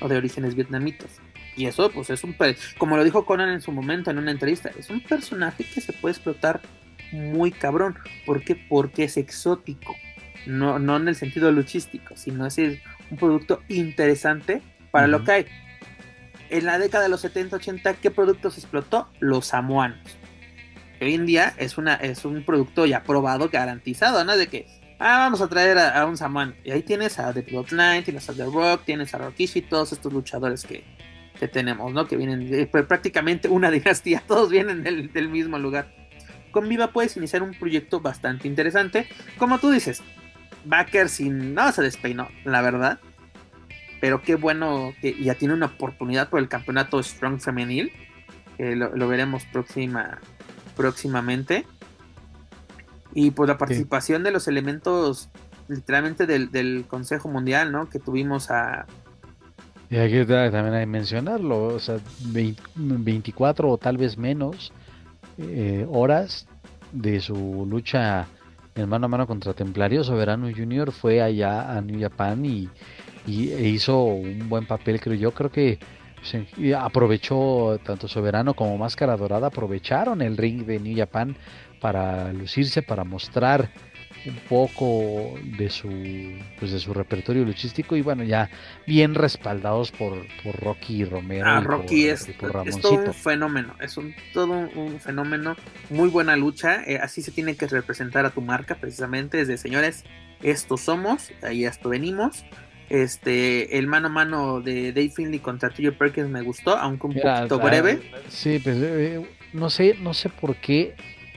o 0.00 0.08
de 0.08 0.16
orígenes 0.16 0.54
vietnamitas. 0.54 1.20
Y 1.56 1.66
eso, 1.66 1.90
pues 1.90 2.10
es 2.10 2.24
un, 2.24 2.36
como 2.78 2.96
lo 2.96 3.04
dijo 3.04 3.24
Conan 3.24 3.50
en 3.50 3.60
su 3.60 3.70
momento 3.70 4.10
en 4.10 4.18
una 4.18 4.32
entrevista, 4.32 4.70
es 4.76 4.90
un 4.90 5.00
personaje 5.00 5.64
que 5.64 5.80
se 5.80 5.92
puede 5.92 6.12
explotar 6.12 6.60
muy 7.12 7.52
cabrón. 7.52 7.96
¿Por 8.26 8.42
qué? 8.42 8.56
Porque 8.56 9.04
es 9.04 9.16
exótico. 9.16 9.94
No, 10.46 10.78
no 10.78 10.96
en 10.96 11.08
el 11.08 11.14
sentido 11.14 11.52
luchístico, 11.52 12.16
sino 12.16 12.46
es 12.46 12.58
un 12.58 13.16
producto 13.16 13.62
interesante 13.68 14.62
para 14.90 15.06
lo 15.06 15.24
que 15.24 15.32
hay. 15.32 15.46
En 16.50 16.66
la 16.66 16.78
década 16.78 17.04
de 17.04 17.10
los 17.10 17.24
70-80, 17.24 17.96
¿qué 18.02 18.10
productos 18.10 18.58
explotó? 18.58 19.08
Los 19.20 19.46
samoanos. 19.46 20.18
Hoy 21.00 21.14
en 21.14 21.26
día 21.26 21.54
es, 21.56 21.78
una, 21.78 21.94
es 21.94 22.24
un 22.24 22.44
producto 22.44 22.86
ya 22.86 23.02
probado, 23.02 23.48
garantizado, 23.48 24.24
¿no? 24.24 24.36
De 24.36 24.48
que 24.48 24.66
ah, 24.98 25.18
vamos 25.18 25.40
a 25.40 25.48
traer 25.48 25.78
a, 25.78 26.04
un 26.06 26.16
Saman. 26.16 26.54
Y 26.64 26.70
ahí 26.70 26.82
tienes 26.82 27.18
a 27.18 27.32
The 27.32 27.42
Bloodline, 27.42 28.04
tienes 28.04 28.28
a 28.28 28.34
The 28.34 28.44
Rock, 28.44 28.84
tienes 28.84 29.14
a 29.14 29.18
Rokishi, 29.18 29.62
todos 29.62 29.92
estos 29.92 30.12
luchadores 30.12 30.64
que, 30.64 30.84
tenemos, 31.52 31.92
¿no? 31.92 32.06
Que 32.06 32.16
vienen 32.16 32.50
de, 32.50 32.66
pues, 32.66 32.86
prácticamente 32.86 33.48
una 33.48 33.70
dinastía, 33.72 34.22
todos 34.26 34.50
vienen 34.50 34.82
del, 34.82 35.28
mismo 35.28 35.58
lugar. 35.58 35.92
con 36.52 36.68
Viva 36.68 36.90
puedes 36.90 37.16
iniciar 37.18 37.42
un 37.42 37.52
proyecto 37.52 38.00
bastante 38.00 38.48
interesante. 38.48 39.06
Como 39.36 39.58
tú 39.58 39.70
dices, 39.70 40.02
Backer 40.64 41.08
sin 41.08 41.54
nada 41.54 41.72
se 41.72 41.82
despeinó, 41.82 42.28
la 42.44 42.62
verdad. 42.62 42.98
Pero 44.00 44.22
qué 44.22 44.34
bueno 44.34 44.94
que 45.00 45.14
ya 45.22 45.34
tiene 45.34 45.54
una 45.54 45.66
oportunidad 45.66 46.28
por 46.28 46.40
el 46.40 46.48
campeonato 46.48 47.02
Strong 47.02 47.40
Femenil. 47.40 47.92
lo, 48.58 49.08
veremos 49.08 49.44
próxima, 49.46 50.18
próximamente. 50.76 51.66
Y 53.14 53.30
por 53.30 53.46
pues 53.46 53.48
la 53.48 53.58
participación 53.58 54.22
de 54.24 54.32
los 54.32 54.48
elementos 54.48 55.28
literalmente 55.68 56.26
del, 56.26 56.84
Consejo 56.86 57.28
Mundial, 57.28 57.72
¿no? 57.72 57.88
Que 57.88 57.98
tuvimos 57.98 58.50
a... 58.50 58.86
Y 59.90 59.96
aquí 59.96 60.24
también 60.24 60.74
hay 60.74 60.82
que 60.82 60.86
mencionarlo, 60.86 61.66
o 61.66 61.78
sea, 61.78 61.98
24 62.24 63.70
o 63.70 63.78
tal 63.78 63.96
vez 63.96 64.18
menos 64.18 64.72
eh, 65.38 65.86
horas 65.88 66.46
de 66.92 67.20
su 67.20 67.66
lucha 67.68 68.26
en 68.74 68.88
mano 68.88 69.06
a 69.06 69.08
mano 69.08 69.26
contra 69.26 69.52
Templario 69.52 70.02
Soberano 70.02 70.50
Junior 70.54 70.90
fue 70.90 71.22
allá 71.22 71.76
a 71.76 71.80
New 71.80 72.00
Japan 72.00 72.44
y, 72.44 72.68
y 73.26 73.50
e 73.52 73.68
hizo 73.68 74.02
un 74.04 74.48
buen 74.48 74.66
papel, 74.66 75.00
creo 75.00 75.14
yo. 75.14 75.30
Creo 75.32 75.50
que 75.50 75.78
aprovechó 76.76 77.78
tanto 77.84 78.08
Soberano 78.08 78.54
como 78.54 78.76
Máscara 78.78 79.16
Dorada, 79.16 79.48
aprovecharon 79.48 80.22
el 80.22 80.36
ring 80.36 80.64
de 80.64 80.80
New 80.80 80.96
Japan 80.96 81.36
para 81.84 82.32
lucirse, 82.32 82.80
para 82.80 83.04
mostrar 83.04 83.68
un 84.24 84.36
poco 84.48 85.34
de 85.58 85.68
su 85.68 85.90
pues 86.58 86.72
de 86.72 86.78
su 86.78 86.94
repertorio 86.94 87.44
luchístico 87.44 87.94
y 87.94 88.00
bueno 88.00 88.24
ya 88.24 88.48
bien 88.86 89.14
respaldados 89.14 89.92
por, 89.92 90.24
por 90.42 90.58
Rocky 90.62 91.04
Romero 91.04 91.44
ah, 91.46 91.60
Rocky 91.60 92.08
es, 92.08 92.26
todo 92.80 92.94
un 92.94 93.12
fenómeno 93.12 93.74
es 93.82 93.98
un 93.98 94.14
todo 94.32 94.66
un, 94.74 94.98
fenómeno 94.98 95.56
muy 95.90 96.08
buena 96.08 96.36
lucha 96.36 96.82
eh, 96.86 97.00
así 97.02 97.20
se 97.20 97.32
tiene 97.32 97.54
que 97.54 97.66
representar 97.66 98.24
a 98.24 98.30
tu 98.30 98.40
marca 98.40 98.76
precisamente 98.76 99.42
es 99.42 99.46
de 99.46 99.58
señores 99.58 100.04
estos 100.42 100.80
somos 100.80 101.32
ahí 101.42 101.66
esto 101.66 101.90
venimos 101.90 102.46
este 102.88 103.76
el 103.76 103.88
mano 103.88 104.06
a 104.06 104.10
mano 104.10 104.62
de 104.62 104.94
Dave 104.94 105.10
Finley 105.10 105.38
contra 105.38 105.68
T.J. 105.68 105.98
Perkins 105.98 106.30
me 106.30 106.40
gustó 106.40 106.78
aunque 106.78 107.08
un 107.08 107.12
poquito 107.12 107.58
breve 107.58 108.00
sí 108.28 108.58
pues 108.58 108.78
eh, 108.80 109.22
no 109.52 109.68
sé 109.68 109.98
no 110.00 110.14
sé 110.14 110.30
por 110.30 110.56
qué 110.56 110.94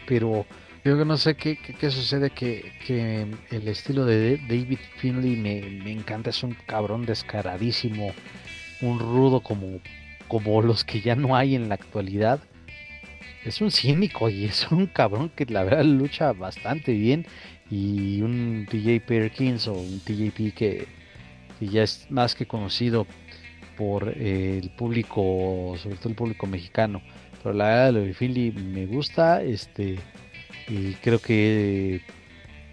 pero 0.07 0.45
yo 0.83 1.03
no 1.03 1.17
sé 1.17 1.35
qué, 1.35 1.57
qué, 1.57 1.91
sucede, 1.91 2.29
que, 2.29 2.71
que, 2.85 3.27
el 3.51 3.67
estilo 3.67 4.05
de 4.05 4.37
David 4.37 4.79
Finley 4.97 5.35
me, 5.35 5.61
me, 5.83 5.91
encanta, 5.91 6.29
es 6.29 6.43
un 6.43 6.55
cabrón 6.65 7.05
descaradísimo, 7.05 8.13
un 8.81 8.99
rudo 8.99 9.41
como, 9.41 9.79
como 10.27 10.61
los 10.61 10.85
que 10.85 11.01
ya 11.01 11.15
no 11.15 11.35
hay 11.35 11.55
en 11.55 11.67
la 11.67 11.75
actualidad. 11.75 12.39
Es 13.43 13.61
un 13.61 13.71
cínico 13.71 14.29
y 14.29 14.45
es 14.45 14.71
un 14.71 14.87
cabrón 14.87 15.29
que 15.35 15.45
la 15.45 15.63
verdad 15.63 15.83
lucha 15.83 16.31
bastante 16.33 16.93
bien. 16.93 17.25
Y 17.69 18.21
un 18.21 18.65
TJ 18.69 19.01
Perkins 19.05 19.67
o 19.67 19.73
un 19.73 19.99
TJP 19.99 20.55
que, 20.55 20.87
que 21.59 21.67
ya 21.67 21.83
es 21.83 22.07
más 22.09 22.33
que 22.33 22.45
conocido 22.45 23.05
por 23.77 24.07
el 24.09 24.69
público, 24.71 25.75
sobre 25.77 25.97
todo 25.97 26.09
el 26.09 26.15
público 26.15 26.47
mexicano. 26.47 27.01
Pero 27.47 27.59
la 27.59 27.67
verdad, 27.67 27.93
lo 27.93 28.01
de 28.01 28.13
Finley 28.13 28.51
me 28.51 28.85
gusta. 28.87 29.41
Este 29.41 29.97
y 30.67 30.95
creo 30.95 31.19
que 31.19 32.01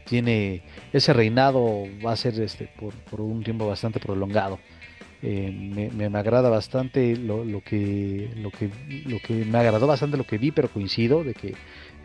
tiene 0.04 0.64
ese 0.92 1.12
reinado 1.12 1.84
va 2.04 2.10
a 2.10 2.16
ser 2.16 2.40
este 2.40 2.68
por, 2.80 3.20
un 3.20 3.44
tiempo 3.44 3.68
bastante 3.68 4.00
prolongado. 4.00 4.58
Eh, 5.22 5.88
me, 5.94 6.06
agrada 6.18 6.48
bastante 6.48 7.16
lo, 7.16 7.44
que 7.60 8.32
lo 8.34 8.50
que 8.50 8.68
lo 9.06 9.20
que 9.20 9.44
me 9.44 9.58
agradó 9.58 9.86
bastante 9.86 10.16
lo 10.16 10.24
que 10.24 10.38
vi, 10.38 10.50
pero 10.50 10.68
coincido 10.68 11.22
de 11.22 11.34
que 11.34 11.54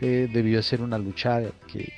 eh, 0.00 0.28
debió 0.32 0.62
ser 0.62 0.80
una 0.80 0.96
lucha 0.96 1.42
que, 1.72 1.92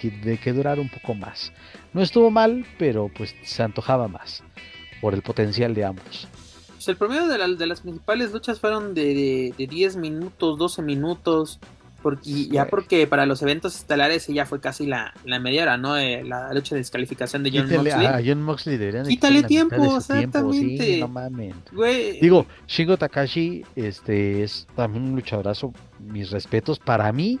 que, 0.00 0.10
de 0.10 0.36
que 0.38 0.52
durar 0.52 0.80
un 0.80 0.88
poco 0.88 1.14
más. 1.14 1.52
No 1.92 2.02
estuvo 2.02 2.28
mal, 2.32 2.66
pero 2.76 3.08
pues 3.08 3.36
se 3.42 3.62
antojaba 3.62 4.08
más 4.08 4.42
por 5.00 5.14
el 5.14 5.22
potencial 5.22 5.74
de 5.74 5.84
ambos. 5.84 6.26
Pues 6.78 6.86
el 6.86 6.96
promedio 6.96 7.26
de, 7.26 7.56
de 7.56 7.66
las 7.66 7.80
principales 7.80 8.30
luchas 8.32 8.60
fueron 8.60 8.94
de, 8.94 9.02
de, 9.12 9.54
de 9.58 9.66
10 9.66 9.96
minutos, 9.96 10.56
12 10.56 10.80
minutos. 10.82 11.58
Porque, 12.02 12.46
ya 12.46 12.68
porque 12.68 13.08
para 13.08 13.26
los 13.26 13.42
eventos 13.42 13.74
estelares 13.74 14.28
ya 14.28 14.46
fue 14.46 14.60
casi 14.60 14.86
la, 14.86 15.12
la 15.24 15.40
media 15.40 15.62
hora, 15.64 15.76
¿no? 15.76 15.96
Eh, 15.96 16.22
la 16.22 16.54
lucha 16.54 16.76
de 16.76 16.82
descalificación 16.82 17.42
de 17.42 17.50
John 17.50 17.68
Moxley. 17.68 18.06
A 18.06 18.22
John 18.24 18.42
Moxley 18.42 18.76
deberían 18.76 19.06
Quítale 19.06 19.42
tiempo, 19.42 19.96
exactamente. 19.96 21.00
no 21.00 21.08
mames. 21.08 21.56
Digo, 22.20 22.46
Shingo 22.68 22.96
Takashi 22.96 23.64
este, 23.74 24.44
es 24.44 24.68
también 24.76 25.06
un 25.06 25.16
luchadorazo. 25.16 25.72
Mis 25.98 26.30
respetos. 26.30 26.78
Para 26.78 27.10
mí, 27.10 27.40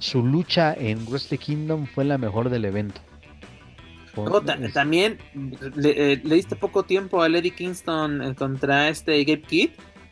su 0.00 0.24
lucha 0.24 0.74
en 0.74 1.06
Wrestle 1.06 1.38
Kingdom 1.38 1.86
fue 1.86 2.04
la 2.04 2.18
mejor 2.18 2.50
del 2.50 2.64
evento. 2.64 3.00
También 4.72 5.18
le, 5.76 6.12
eh, 6.12 6.20
le, 6.22 6.34
diste 6.34 6.56
poco 6.56 6.82
tiempo 6.82 7.22
a 7.22 7.28
Lady 7.28 7.50
Kingston 7.50 8.34
contra 8.34 8.88
este 8.88 9.24
Gabe 9.24 9.42
Kidd 9.42 9.70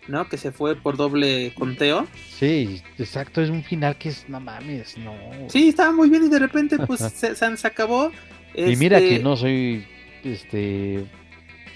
¿no? 0.08 0.28
Que 0.28 0.36
se 0.36 0.52
fue 0.52 0.76
por 0.76 0.96
doble 0.96 1.52
conteo. 1.54 2.06
Sí, 2.38 2.82
exacto, 2.98 3.40
es 3.40 3.50
un 3.50 3.62
final 3.62 3.96
que 3.96 4.10
es, 4.10 4.28
no 4.28 4.40
mames, 4.40 4.98
no. 4.98 5.14
Sí, 5.48 5.68
estaba 5.68 5.92
muy 5.92 6.10
bien 6.10 6.24
y 6.24 6.28
de 6.28 6.38
repente 6.38 6.78
pues 6.78 7.00
se, 7.14 7.34
se, 7.34 7.66
acabó. 7.66 8.10
Y 8.54 8.76
mira 8.76 8.98
que 8.98 9.12
este 9.12 9.22
no 9.22 9.36
soy 9.36 9.86
este 10.24 11.04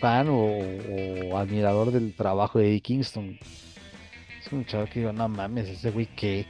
fan 0.01 0.26
o, 0.28 0.60
admirador 1.36 1.92
del 1.92 2.14
trabajo 2.14 2.59
de 2.59 2.68
Eddie 2.68 2.80
Kingston. 2.80 3.38
Es 4.44 4.52
un 4.52 4.64
chavo 4.66 4.86
que 4.86 5.01
digo, 5.01 5.12
no 5.12 5.28
mames, 5.28 5.68
ese 5.68 5.90
güey 5.90 6.06
que 6.06 6.46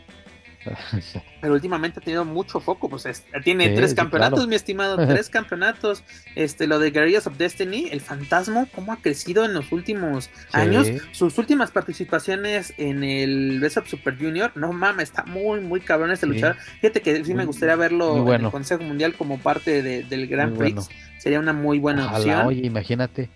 Pero 1.40 1.54
últimamente 1.54 2.00
ha 2.00 2.02
tenido 2.02 2.24
mucho 2.24 2.60
foco, 2.60 2.88
pues 2.88 3.24
tiene 3.42 3.70
tres 3.70 3.94
campeonatos, 3.94 4.46
mi 4.48 4.56
estimado, 4.56 4.96
tres 5.08 5.28
campeonatos. 5.28 6.02
Este, 6.34 6.66
lo 6.66 6.78
de 6.78 6.90
Guerrillas 6.90 7.26
of 7.26 7.36
Destiny, 7.36 7.88
el 7.90 8.00
fantasma, 8.00 8.66
cómo 8.74 8.92
ha 8.92 8.96
crecido 8.96 9.44
en 9.44 9.54
los 9.54 9.72
últimos 9.72 10.30
años. 10.52 10.88
Sus 11.12 11.38
últimas 11.38 11.70
participaciones 11.70 12.74
en 12.78 13.04
el 13.04 13.60
Best 13.60 13.78
of 13.78 13.88
Super 13.88 14.16
Junior, 14.18 14.52
no 14.54 14.72
mames, 14.72 15.10
está 15.10 15.24
muy, 15.24 15.60
muy 15.60 15.80
cabrón 15.80 16.10
este 16.10 16.26
luchar 16.26 16.56
Fíjate 16.80 17.00
que 17.00 17.24
sí 17.24 17.34
me 17.34 17.44
gustaría 17.44 17.76
verlo 17.76 18.34
en 18.34 18.44
el 18.44 18.50
Consejo 18.50 18.82
Mundial 18.82 19.14
como 19.14 19.38
parte 19.38 19.82
del 19.82 20.26
Grand 20.26 20.56
Prix. 20.56 20.88
Sería 21.18 21.40
una 21.40 21.52
muy 21.52 21.78
buena 21.78 22.12
opción. 22.12 22.46
Oye, 22.46 22.66
imagínate. 22.66 23.30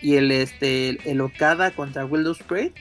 Y 0.00 0.16
el 0.16 0.30
este 0.30 1.10
el 1.10 1.20
Okada 1.20 1.70
contra 1.70 2.04
Willow 2.04 2.34
Spray 2.34 2.72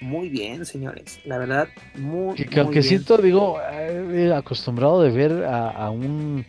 muy 0.00 0.28
bien, 0.28 0.64
señores. 0.64 1.20
La 1.24 1.38
verdad, 1.38 1.68
muy, 1.96 2.36
que, 2.36 2.60
aunque 2.60 2.82
siento, 2.82 3.18
digo, 3.18 3.58
eh, 3.70 4.32
acostumbrado 4.34 5.02
de 5.02 5.10
ver 5.10 5.44
a, 5.44 5.90
un 5.90 6.46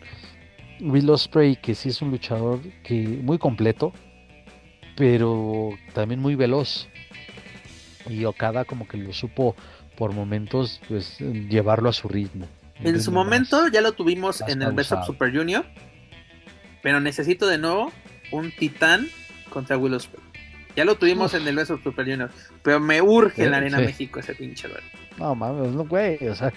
Will 0.80 1.10
Ospreay 1.10 1.56
que 1.56 1.74
sí 1.74 1.88
es 1.88 2.00
un 2.00 2.10
luchador 2.10 2.60
que 2.84 2.94
muy 3.22 3.38
completo, 3.38 3.92
pero 4.96 5.70
también 5.94 6.20
muy 6.20 6.34
veloz. 6.34 6.88
Y 8.08 8.24
Okada 8.24 8.64
como 8.64 8.88
que 8.88 8.96
lo 8.96 9.12
supo 9.12 9.54
por 9.96 10.12
momentos 10.12 10.80
pues 10.88 11.18
llevarlo 11.18 11.90
a 11.90 11.92
su 11.92 12.08
ritmo. 12.08 12.46
En 12.82 13.00
su 13.02 13.12
momento 13.12 13.68
ya 13.68 13.82
lo 13.82 13.92
tuvimos 13.92 14.40
en 14.42 14.62
el 14.62 14.72
Best 14.72 14.92
of 14.92 15.04
Super 15.04 15.36
Junior, 15.36 15.66
pero 16.82 17.00
necesito 17.00 17.46
de 17.46 17.58
nuevo 17.58 17.92
un 18.32 18.52
titán 18.52 19.08
contra 19.50 19.76
Will 19.76 19.94
Ospreay. 19.94 20.29
Ya 20.76 20.84
lo 20.84 20.94
tuvimos 20.94 21.34
en 21.34 21.46
el 21.46 21.56
beso 21.56 21.78
Super 21.82 22.06
Junior, 22.06 22.30
pero 22.62 22.80
me 22.80 23.02
urge 23.02 23.44
en 23.44 23.50
la 23.50 23.58
Arena 23.58 23.78
México 23.78 24.20
ese 24.20 24.34
pinche 24.34 24.68
duelo. 24.68 24.86
No 25.18 25.34
mames, 25.34 25.72
no 25.72 25.84
güey, 25.84 26.16
o 26.28 26.34
sea, 26.34 26.52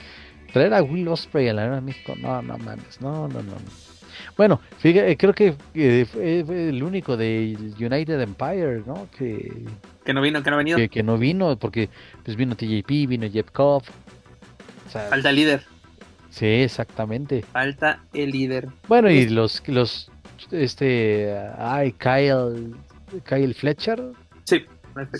traer 0.52 0.73
a 0.73 0.81
Will 0.84 1.07
Ospreay 1.07 1.49
en 1.49 1.56
la 1.56 1.64
Arena 1.64 1.81
México, 1.81 2.14
no, 2.19 2.41
no 2.41 2.57
mames, 2.57 3.02
no, 3.02 3.27
no, 3.27 3.41
no. 3.41 3.53
Bueno, 4.38 4.60
fíjate, 4.77 5.11
eh, 5.11 5.18
creo 5.18 5.34
que 5.34 5.56
eh, 5.73 6.06
fue 6.10 6.69
el 6.69 6.81
único 6.84 7.18
de 7.18 7.56
United 7.80 8.22
Empire, 8.22 8.84
¿no? 8.85 9.07
Que, 9.18 9.52
que 10.06 10.14
no 10.14 10.22
vino, 10.22 10.41
que 10.44 10.49
no 10.49 10.56
ha 10.56 10.60
venido. 10.60 10.77
Que, 10.90 11.03
no 11.03 11.18
vino, 11.18 11.57
porque 11.57 11.90
pues 12.23 12.38
vino 12.38 12.56
TJP, 12.56 13.07
vino 13.07 13.30
Jeff 13.30 13.49
Koff. 13.52 13.90
Falta 14.90 15.30
el 15.30 15.35
líder. 15.35 15.64
Sí, 16.30 16.45
exactamente. 16.45 17.44
Falta 17.52 18.03
el 18.14 18.31
líder. 18.31 18.68
Bueno, 18.88 19.10
y 19.10 19.27
los, 19.30 19.61
los, 19.68 20.11
este, 20.52 21.35
ay, 21.57 21.91
Kyle, 21.94 22.73
Kyle 23.22 23.53
Fletcher. 23.53 24.02
Sí, 24.44 24.65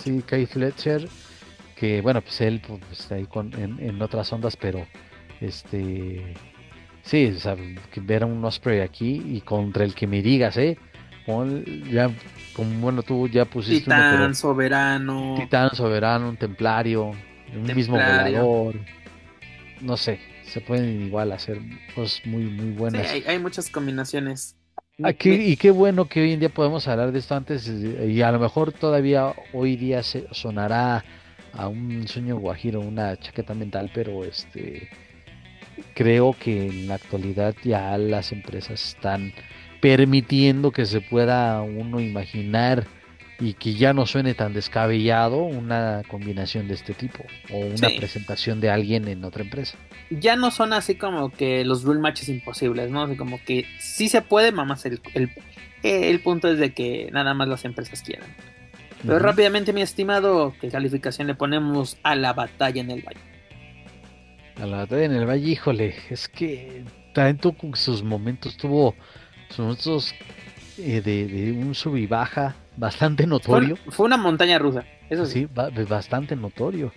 sí, 0.02 0.22
Kyle 0.26 0.46
Fletcher. 0.46 1.08
Que 1.76 2.00
bueno, 2.00 2.20
pues 2.22 2.40
él 2.40 2.62
pues, 2.66 2.80
está 2.92 3.16
ahí 3.16 3.26
con, 3.26 3.52
en, 3.54 4.00
otras 4.00 4.32
ondas, 4.32 4.56
pero 4.56 4.86
este. 5.40 6.34
Sí, 7.02 7.26
o 7.36 7.38
sea, 7.38 7.56
que 7.92 8.00
ver 8.00 8.22
a 8.22 8.26
un 8.26 8.42
Osprey 8.44 8.80
aquí 8.80 9.22
y 9.26 9.40
contra 9.42 9.84
el 9.84 9.94
que 9.94 10.06
me 10.06 10.22
digas, 10.22 10.56
¿eh? 10.56 10.78
ya, 11.90 12.10
como 12.54 12.80
bueno, 12.80 13.02
tú 13.02 13.28
ya 13.28 13.44
pusiste. 13.44 13.84
Titán, 13.84 14.34
soberano. 14.34 15.36
Titán, 15.38 15.74
soberano, 15.74 16.28
un 16.28 16.36
templario, 16.36 17.12
un 17.54 17.74
mismo 17.74 17.96
volador. 17.96 18.76
No 19.80 19.96
sé, 19.96 20.20
se 20.44 20.60
pueden 20.60 21.06
igual 21.06 21.32
hacer 21.32 21.60
cosas 21.94 22.24
muy, 22.26 22.44
muy 22.44 22.70
buenas. 22.72 23.06
Sí, 23.08 23.24
hay 23.26 23.38
muchas 23.38 23.70
combinaciones. 23.70 24.56
Aquí, 25.02 25.30
ah, 25.30 25.34
y 25.34 25.56
qué 25.56 25.72
bueno 25.72 26.04
que 26.06 26.22
hoy 26.22 26.32
en 26.32 26.38
día 26.38 26.50
podemos 26.50 26.86
hablar 26.86 27.10
de 27.10 27.18
esto 27.18 27.34
antes 27.34 27.68
y 27.68 28.22
a 28.22 28.30
lo 28.30 28.38
mejor 28.38 28.70
todavía 28.70 29.34
hoy 29.52 29.74
día 29.74 30.04
se 30.04 30.28
sonará 30.30 31.04
a 31.52 31.66
un 31.66 32.06
sueño 32.06 32.38
guajiro, 32.38 32.80
una 32.80 33.16
chaqueta 33.16 33.54
mental, 33.54 33.90
pero 33.92 34.22
este 34.22 34.88
creo 35.94 36.36
que 36.38 36.68
en 36.68 36.86
la 36.86 36.94
actualidad 36.94 37.56
ya 37.64 37.98
las 37.98 38.30
empresas 38.30 38.90
están 38.90 39.32
permitiendo 39.80 40.70
que 40.70 40.86
se 40.86 41.00
pueda 41.00 41.60
uno 41.62 41.98
imaginar 41.98 42.86
y 43.44 43.54
que 43.54 43.74
ya 43.74 43.92
no 43.92 44.06
suene 44.06 44.34
tan 44.34 44.54
descabellado 44.54 45.42
una 45.42 46.02
combinación 46.08 46.66
de 46.66 46.74
este 46.74 46.94
tipo 46.94 47.24
o 47.52 47.58
una 47.58 47.88
presentación 47.96 48.60
de 48.60 48.70
alguien 48.70 49.06
en 49.06 49.22
otra 49.22 49.42
empresa. 49.42 49.76
Ya 50.10 50.34
no 50.36 50.50
son 50.50 50.72
así 50.72 50.94
como 50.94 51.30
que 51.30 51.64
los 51.64 51.82
rule 51.84 52.00
matches 52.00 52.30
imposibles, 52.30 52.90
¿no? 52.90 53.02
Así 53.02 53.16
como 53.16 53.38
que 53.44 53.66
sí 53.78 54.08
se 54.08 54.22
puede, 54.22 54.50
mamás, 54.50 54.86
el, 54.86 55.00
el, 55.12 55.30
el 55.82 56.20
punto 56.20 56.50
es 56.50 56.58
de 56.58 56.72
que 56.72 57.10
nada 57.12 57.34
más 57.34 57.46
las 57.48 57.64
empresas 57.66 58.00
quieran. 58.00 58.28
Pero 59.02 59.18
rápidamente, 59.18 59.74
mi 59.74 59.82
estimado, 59.82 60.54
¿qué 60.58 60.70
calificación 60.70 61.26
le 61.26 61.34
ponemos 61.34 61.98
a 62.02 62.14
la 62.14 62.32
batalla 62.32 62.80
en 62.80 62.90
el 62.90 63.02
valle? 63.02 63.20
A 64.56 64.64
la 64.64 64.78
batalla 64.78 65.04
en 65.04 65.12
el 65.12 65.26
valle, 65.26 65.50
híjole, 65.50 65.94
es 66.08 66.28
que 66.28 66.84
también 67.12 67.36
tuvo 67.36 67.76
sus 67.76 68.02
momentos, 68.02 68.56
tuvo 68.56 68.94
sus 69.50 69.58
momentos 69.58 70.14
eh, 70.78 71.02
de, 71.02 71.52
un 71.52 71.74
sub 71.74 71.96
y 71.96 72.06
baja 72.06 72.56
bastante 72.76 73.26
notorio. 73.26 73.76
Fue, 73.88 74.06
una 74.06 74.16
montaña 74.16 74.58
rusa, 74.58 74.84
eso 75.10 75.26
sí. 75.26 75.48
bastante 75.88 76.36
notorio. 76.36 76.92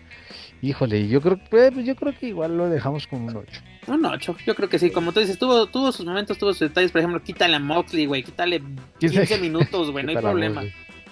Híjole, 0.62 1.08
yo 1.08 1.22
creo, 1.22 1.40
pues, 1.50 1.74
yo 1.86 1.96
creo 1.96 2.18
que 2.18 2.28
igual 2.28 2.58
lo 2.58 2.68
dejamos 2.70 3.06
con 3.06 3.24
un 3.24 3.36
8. 3.36 3.62
Un 3.88 4.06
8, 4.06 4.38
yo 4.46 4.56
creo 4.56 4.70
que 4.70 4.80
sí, 4.80 4.90
como 4.90 5.12
tú 5.12 5.20
dices, 5.20 5.38
tuvo, 5.38 5.68
tuvo 5.68 5.92
sus 5.92 6.06
momentos, 6.06 6.38
tuvo 6.38 6.52
sus 6.52 6.62
detalles, 6.62 6.92
por 6.92 7.00
ejemplo, 7.00 7.22
quítale 7.22 7.56
a 7.56 7.60
Moxley, 7.60 8.06
güey, 8.08 8.24
quítale 8.24 8.62
15 9.00 9.38
minutos, 9.40 9.92
güey, 9.92 10.06
no 10.06 10.12
hay 10.16 10.18
problema. 10.18 10.64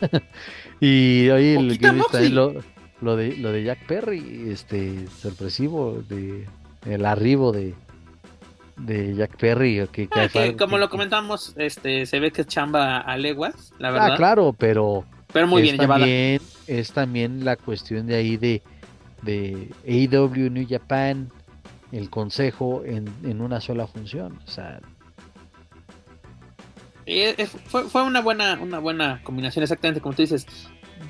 y 0.82 1.30
oye, 1.30 1.80
lo, 2.32 2.56
lo, 3.02 3.16
de, 3.16 3.38
lo 3.38 3.52
de 3.52 3.64
Jack 3.64 3.86
Perry, 3.86 4.50
este, 4.50 5.08
sorpresivo, 5.08 6.04
de 6.10 6.46
el 6.86 7.06
arribo 7.06 7.52
de, 7.52 7.74
de 8.78 9.16
Jack 9.16 9.38
Perry. 9.38 9.88
Que, 9.92 10.08
ah, 10.12 10.28
como 10.58 10.78
lo 10.78 10.90
comentamos, 10.90 11.54
este, 11.58 12.06
se 12.06 12.20
ve 12.20 12.32
que 12.32 12.42
es 12.42 12.48
chamba 12.48 13.00
a 13.00 13.18
leguas, 13.18 13.74
la 13.80 13.90
ah, 13.90 13.92
verdad. 13.92 14.14
Ah, 14.14 14.18
claro, 14.18 14.56
pero, 14.58 15.06
pero 15.32 15.48
muy 15.48 15.62
bien 15.62 15.78
también, 15.78 16.42
Es 16.68 16.92
también 16.92 17.46
la 17.46 17.56
cuestión 17.56 18.08
de 18.08 18.16
ahí 18.16 18.38
de, 18.38 18.62
de 19.22 19.72
AEW 19.88 20.50
New 20.50 20.68
Japan, 20.70 21.32
el 21.92 22.10
consejo 22.10 22.84
en, 22.86 23.08
en 23.24 23.42
una 23.42 23.62
sola 23.62 23.88
función. 23.88 24.40
O 24.46 24.50
sea, 24.50 24.80
fue, 27.68 27.84
fue 27.84 28.04
una 28.04 28.22
buena, 28.22 28.60
una 28.62 28.80
buena 28.80 29.22
combinación, 29.24 29.64
exactamente 29.64 30.02
como 30.02 30.16
tú 30.16 30.22
dices. 30.22 30.46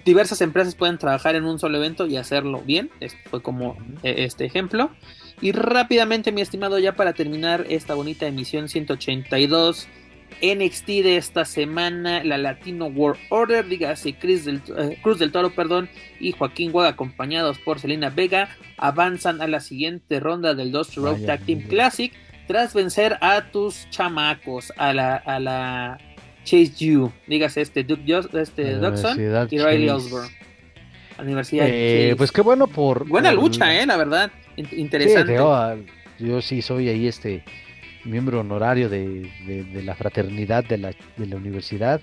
Diversas 0.04 0.42
empresas 0.42 0.76
pueden 0.76 0.98
trabajar 0.98 1.36
en 1.36 1.46
un 1.46 1.58
solo 1.58 1.78
evento 1.78 2.06
y 2.06 2.18
hacerlo 2.18 2.62
bien. 2.62 2.92
Este 3.00 3.18
fue 3.30 3.42
como 3.42 3.78
e, 4.04 4.26
este 4.26 4.46
ejemplo. 4.46 4.92
Y 5.42 5.52
rápidamente, 5.52 6.32
mi 6.32 6.42
estimado, 6.42 6.80
ya 6.80 6.96
para 6.96 7.14
terminar 7.14 7.66
esta 7.70 7.94
bonita 7.94 8.26
emisión 8.26 8.70
182 8.70 9.88
NXT 10.42 10.88
de 10.88 11.18
esta 11.18 11.46
semana, 11.46 12.24
la 12.24 12.38
Latino 12.38 12.88
World 12.88 13.20
Order, 13.30 13.68
dígase 13.68 14.16
Chris 14.16 14.46
del, 14.46 14.62
eh, 14.78 14.98
Cruz 15.02 15.20
del 15.20 15.32
Toro, 15.32 15.52
perdón, 15.52 15.90
y 16.20 16.32
Joaquín 16.34 16.72
Guaga, 16.72 16.90
acompañados 16.90 17.58
por 17.60 17.80
Selena 17.80 18.10
Vega, 18.10 18.50
avanzan 18.78 19.42
a 19.42 19.48
la 19.48 19.60
siguiente 19.60 20.20
ronda 20.20 20.54
del 20.54 20.72
Dust 20.72 20.96
Road 20.98 21.26
Tag 21.26 21.42
Team 21.46 21.62
Classic 21.68 22.12
tras 22.48 22.74
vencer 22.74 23.18
a 23.22 23.50
tus 23.52 23.90
chamacos, 23.90 24.72
a 24.78 24.94
la, 24.94 25.16
a 25.16 25.40
la 25.40 25.98
Chase 26.44 26.74
You, 26.78 27.12
dígase 27.28 27.62
este 27.62 27.84
Duke 27.84 28.22
este 28.34 28.74
Dodson 28.74 29.20
y 29.50 29.58
Riley 29.58 29.90
Osborne. 29.90 30.30
Universidad 31.18 31.66
eh, 31.70 32.14
Pues 32.18 32.32
qué 32.32 32.42
bueno 32.42 32.68
por. 32.68 33.08
Buena 33.08 33.32
lucha, 33.32 33.74
eh, 33.74 33.86
la 33.86 33.96
verdad. 33.96 34.32
Interesante. 34.58 35.36
yo 36.20 36.42
sí 36.42 36.62
soy 36.62 36.90
ahí 36.90 37.08
este 37.08 37.44
miembro 38.06 38.40
honorario 38.40 38.90
de, 38.90 39.30
la 39.84 39.96
fraternidad 39.96 40.64
de 40.64 40.78
la, 40.78 40.94
de 41.18 41.26
la 41.26 41.36
universidad. 41.36 42.02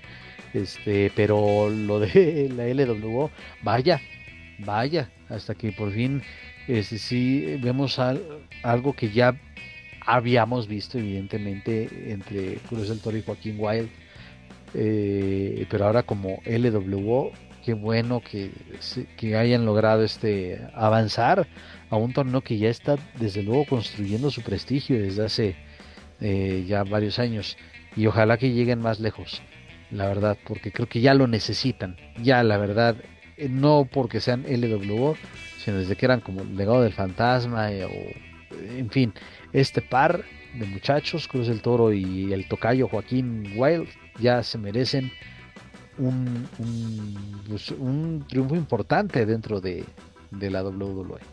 Este, 0.53 1.11
pero 1.15 1.69
lo 1.69 1.99
de 1.99 2.49
la 2.55 2.67
LWO, 2.67 3.31
vaya, 3.63 3.99
vaya, 4.59 5.09
hasta 5.29 5.55
que 5.55 5.71
por 5.71 5.91
fin 5.91 6.21
este, 6.67 6.99
sí 6.99 7.57
vemos 7.59 7.99
algo 8.61 8.93
que 8.93 9.09
ya 9.09 9.35
habíamos 10.05 10.67
visto 10.67 10.99
evidentemente 10.99 11.89
entre 12.11 12.55
Cruz 12.69 12.89
del 12.89 12.99
Toro 12.99 13.17
y 13.17 13.23
Joaquín 13.23 13.55
Wild, 13.57 13.89
eh, 14.75 15.65
pero 15.69 15.85
ahora 15.85 16.03
como 16.03 16.39
LWO, 16.45 17.31
qué 17.65 17.73
bueno 17.73 18.21
que, 18.21 18.51
que 19.17 19.35
hayan 19.35 19.65
logrado 19.65 20.03
este 20.03 20.61
avanzar 20.75 21.47
a 21.93 21.97
un 21.97 22.11
torneo 22.11 22.41
que 22.41 22.57
ya 22.57 22.69
está 22.69 22.97
desde 23.19 23.43
luego 23.43 23.65
construyendo 23.65 24.31
su 24.31 24.41
prestigio 24.41 24.99
desde 24.99 25.25
hace 25.25 25.55
eh, 26.21 26.65
ya 26.67 26.83
varios 26.83 27.19
años 27.19 27.55
y 27.95 28.07
ojalá 28.07 28.37
que 28.37 28.51
lleguen 28.51 28.79
más 28.79 28.99
lejos, 28.99 29.43
la 29.91 30.07
verdad, 30.07 30.35
porque 30.47 30.71
creo 30.71 30.89
que 30.89 31.01
ya 31.01 31.13
lo 31.13 31.27
necesitan, 31.27 31.95
ya 32.19 32.41
la 32.41 32.57
verdad, 32.57 32.95
eh, 33.37 33.47
no 33.47 33.87
porque 33.91 34.21
sean 34.21 34.43
LWO, 34.49 35.15
sino 35.59 35.77
desde 35.77 35.95
que 35.95 36.07
eran 36.07 36.21
como 36.21 36.41
el 36.41 36.57
legado 36.57 36.81
del 36.81 36.93
fantasma 36.93 37.67
o 37.67 38.75
en 38.75 38.89
fin, 38.89 39.13
este 39.51 39.83
par 39.83 40.23
de 40.55 40.65
muchachos, 40.65 41.27
Cruz 41.27 41.47
del 41.47 41.61
Toro 41.61 41.93
y 41.93 42.33
el 42.33 42.47
tocayo 42.47 42.87
Joaquín 42.87 43.53
Wild, 43.55 43.87
ya 44.19 44.41
se 44.41 44.57
merecen 44.57 45.11
un, 45.99 46.47
un, 46.57 47.43
pues, 47.47 47.71
triunfo 48.27 48.55
importante 48.55 49.27
dentro 49.27 49.61
de, 49.61 49.85
la 50.31 50.63
WWE. 50.63 51.32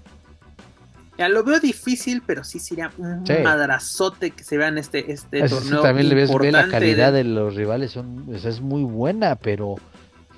Ya 1.20 1.28
lo 1.28 1.44
veo 1.44 1.60
difícil, 1.60 2.22
pero 2.24 2.44
sí 2.44 2.58
sería 2.58 2.90
un 2.96 3.24
madrazote 3.42 4.30
que 4.30 4.42
se 4.42 4.56
vean 4.56 4.78
este, 4.78 5.12
este 5.12 5.46
torneo. 5.46 5.82
también 5.82 6.08
le 6.08 6.14
ves 6.14 6.30
la 6.30 6.66
calidad 6.68 7.12
de... 7.12 7.24
los 7.24 7.54
rivales, 7.54 7.90
son, 7.90 8.34
es 8.34 8.62
muy 8.62 8.84
buena, 8.84 9.36
pero. 9.36 9.74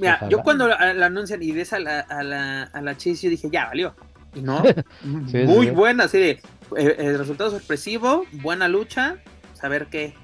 Mira, 0.01 0.29
yo 0.29 0.43
cuando 0.43 0.67
la, 0.67 1.07
anuncian 1.07 1.41
y 1.41 1.53
ves 1.53 1.73
a 1.73 1.79
la, 1.79 2.01
a 2.01 2.25
la, 2.25 2.65
a 2.65 2.83
la 2.83 2.97
Chase, 2.97 3.15
yo 3.15 3.31
dije, 3.31 3.49
ya 3.49 3.67
valió. 3.67 3.95
Y 4.35 4.41
no, 4.41 4.61
muy 5.47 5.71
buena, 5.71 6.07
así 6.07 6.19
de 6.19 6.31
eh, 6.77 6.97
el 6.99 7.17
resultado 7.17 7.53
sorpresivo, 7.53 8.27
buena 8.33 8.67
lucha, 8.67 9.19
saber 9.55 9.87
qué, 9.87 10.15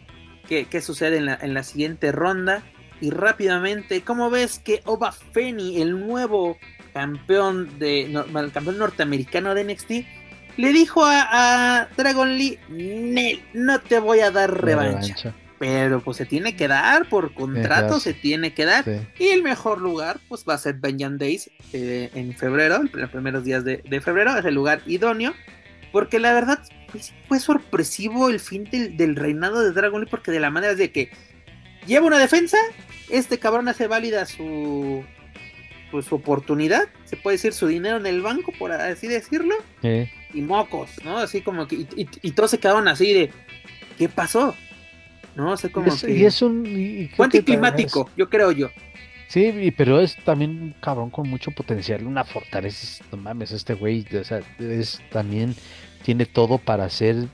qué, 0.49 0.81
sucede 0.83 1.19
en 1.19 1.27
la, 1.27 1.39
en 1.41 1.55
la, 1.55 1.63
siguiente 1.63 2.11
ronda. 2.11 2.65
Y 3.01 3.11
rápidamente, 3.11 4.03
¿cómo 4.03 4.29
ves 4.29 4.59
que 4.59 4.83
Oba 4.87 5.13
Feni, 5.13 5.81
el 5.81 6.05
nuevo 6.05 6.57
campeón 6.93 7.79
de 7.79 8.07
el 8.07 8.53
campeón 8.53 8.79
norteamericano 8.79 9.55
de 9.55 9.63
NXT, 9.63 10.18
le 10.59 10.73
dijo 10.75 11.03
a, 11.07 11.89
Dragon 11.97 12.37
Lee, 12.37 12.59
no 13.55 13.81
te 13.81 13.99
voy 13.99 14.21
a 14.21 14.31
dar 14.31 14.63
revancha. 14.63 15.35
Pero 15.59 16.01
pues 16.01 16.19
se 16.19 16.27
tiene 16.27 16.55
que 16.55 16.69
dar, 16.69 17.09
por 17.09 17.35
contrato 17.35 17.99
se 17.99 18.15
tiene 18.15 18.53
que 18.53 18.67
dar. 18.67 18.85
Y 19.19 19.29
el 19.29 19.43
mejor 19.43 19.81
lugar 19.81 20.21
pues 20.29 20.45
va 20.47 20.55
a 20.55 20.59
ser 20.59 20.75
Benjamin 20.75 21.19
Days 21.19 21.51
eh, 21.73 22.11
en 22.15 22.33
febrero, 22.35 22.77
en 22.77 22.91
los 22.93 23.11
primeros 23.11 23.43
días 23.43 23.65
de, 23.65 23.79
de 23.79 24.01
febrero, 24.01 24.37
es 24.37 24.45
el 24.45 24.55
lugar 24.55 24.83
idóneo 24.87 25.35
porque 25.93 26.19
la 26.19 26.33
verdad 26.33 26.59
pues, 26.91 27.13
fue 27.27 27.41
sorpresivo 27.41 28.29
el 28.29 28.41
fin 28.41 28.65
del, 28.71 29.17
reinado 29.17 29.63
de 29.63 29.73
Dragon 29.73 30.01
Lee, 30.01 30.09
porque 30.11 30.31
de 30.31 30.41
la 30.41 30.51
manera 30.51 30.75
de 30.75 30.91
que 30.93 31.11
lleva 31.87 32.07
una 32.07 32.19
defensa, 32.19 32.59
este 33.09 33.39
cabrón 33.39 33.69
hace 33.69 33.87
válida 33.87 34.27
su, 34.27 35.05
pues, 35.91 36.07
su 36.07 36.17
oportunidad, 36.17 36.89
se 37.05 37.17
puede 37.17 37.37
decir 37.37 37.53
su 37.53 37.67
dinero 37.67 37.97
en 37.97 38.07
el 38.07 38.23
banco, 38.23 38.53
por 38.59 38.73
así 38.73 39.07
decirlo, 39.07 39.55
y 40.35 40.41
mocos, 40.41 40.91
¿no? 41.05 41.19
Así 41.19 41.41
como 41.41 41.67
que, 41.67 41.87
y, 41.97 42.31
todos 42.33 42.51
se 42.51 42.59
quedaron 42.59 42.89
así 42.89 43.13
de, 43.13 43.31
¿qué 43.97 44.09
pasó? 44.09 44.55
¿No? 45.35 45.53
O 45.53 45.57
sea, 45.57 45.71
como 45.71 45.95
que... 45.97 46.11
Y 46.11 46.25
es 46.25 46.43
un... 46.43 47.11
fue 47.15 47.27
anticlimático, 47.27 48.11
yo 48.17 48.29
creo 48.29 48.53
yo. 48.53 48.71
Sí, 49.29 49.73
pero 49.77 50.01
es 50.01 50.17
también 50.25 50.51
un 50.63 50.75
cabrón 50.81 51.11
con 51.11 51.29
mucho 51.29 51.51
potencial, 51.51 52.07
una 52.07 52.25
fortaleza, 52.25 53.05
no 53.13 53.19
mames, 53.19 53.53
este 53.53 53.75
güey, 53.75 54.07
o 54.19 54.25
sea, 54.25 54.41
es 54.59 55.03
también 55.11 55.55
tiene 56.03 56.25
todo 56.25 56.57
para 56.57 56.89
ser 56.89 57.29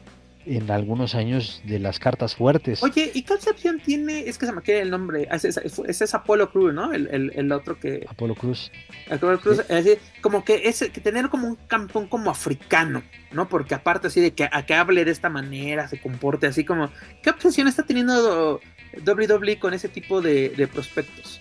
en 0.46 0.70
algunos 0.70 1.14
años 1.14 1.62
de 1.64 1.78
las 1.78 1.98
cartas 1.98 2.34
fuertes. 2.34 2.82
Oye, 2.82 3.10
¿y 3.14 3.22
qué 3.22 3.34
opción 3.34 3.80
tiene? 3.84 4.28
Es 4.28 4.38
que 4.38 4.46
se 4.46 4.52
me 4.52 4.62
queda 4.62 4.80
el 4.80 4.90
nombre. 4.90 5.28
Es, 5.30 5.44
es, 5.44 6.14
Apolo 6.14 6.50
Cruz, 6.50 6.74
¿no? 6.74 6.92
El, 6.92 7.52
otro 7.52 7.78
que. 7.78 8.06
Apolo 8.08 8.34
Cruz. 8.34 8.70
Apolo 9.10 9.40
Cruz, 9.40 9.60
es 9.60 9.84
decir, 9.84 9.98
como 10.20 10.44
que 10.44 10.68
es 10.68 10.80
que 10.92 11.00
tener 11.00 11.28
como 11.28 11.48
un 11.48 11.56
campeón 11.56 12.06
como 12.06 12.30
africano, 12.30 13.02
¿no? 13.32 13.48
Porque 13.48 13.74
aparte 13.74 14.08
así 14.08 14.20
de 14.20 14.32
que 14.32 14.48
a 14.50 14.66
que 14.66 14.74
hable 14.74 15.04
de 15.04 15.10
esta 15.10 15.30
manera, 15.30 15.88
se 15.88 16.00
comporte 16.00 16.46
así 16.46 16.64
como. 16.64 16.90
¿Qué 17.22 17.30
obsesión 17.30 17.68
está 17.68 17.84
teniendo 17.84 18.60
WWE 19.06 19.58
con 19.58 19.74
ese 19.74 19.88
tipo 19.88 20.20
de, 20.20 20.50
de 20.50 20.66
prospectos? 20.66 21.40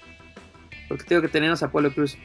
Porque 0.88 1.04
tengo 1.04 1.22
que 1.22 1.30
tenemos 1.30 1.64
a 1.64 1.68
Apolo 1.68 1.94
Cruz. 1.94 2.18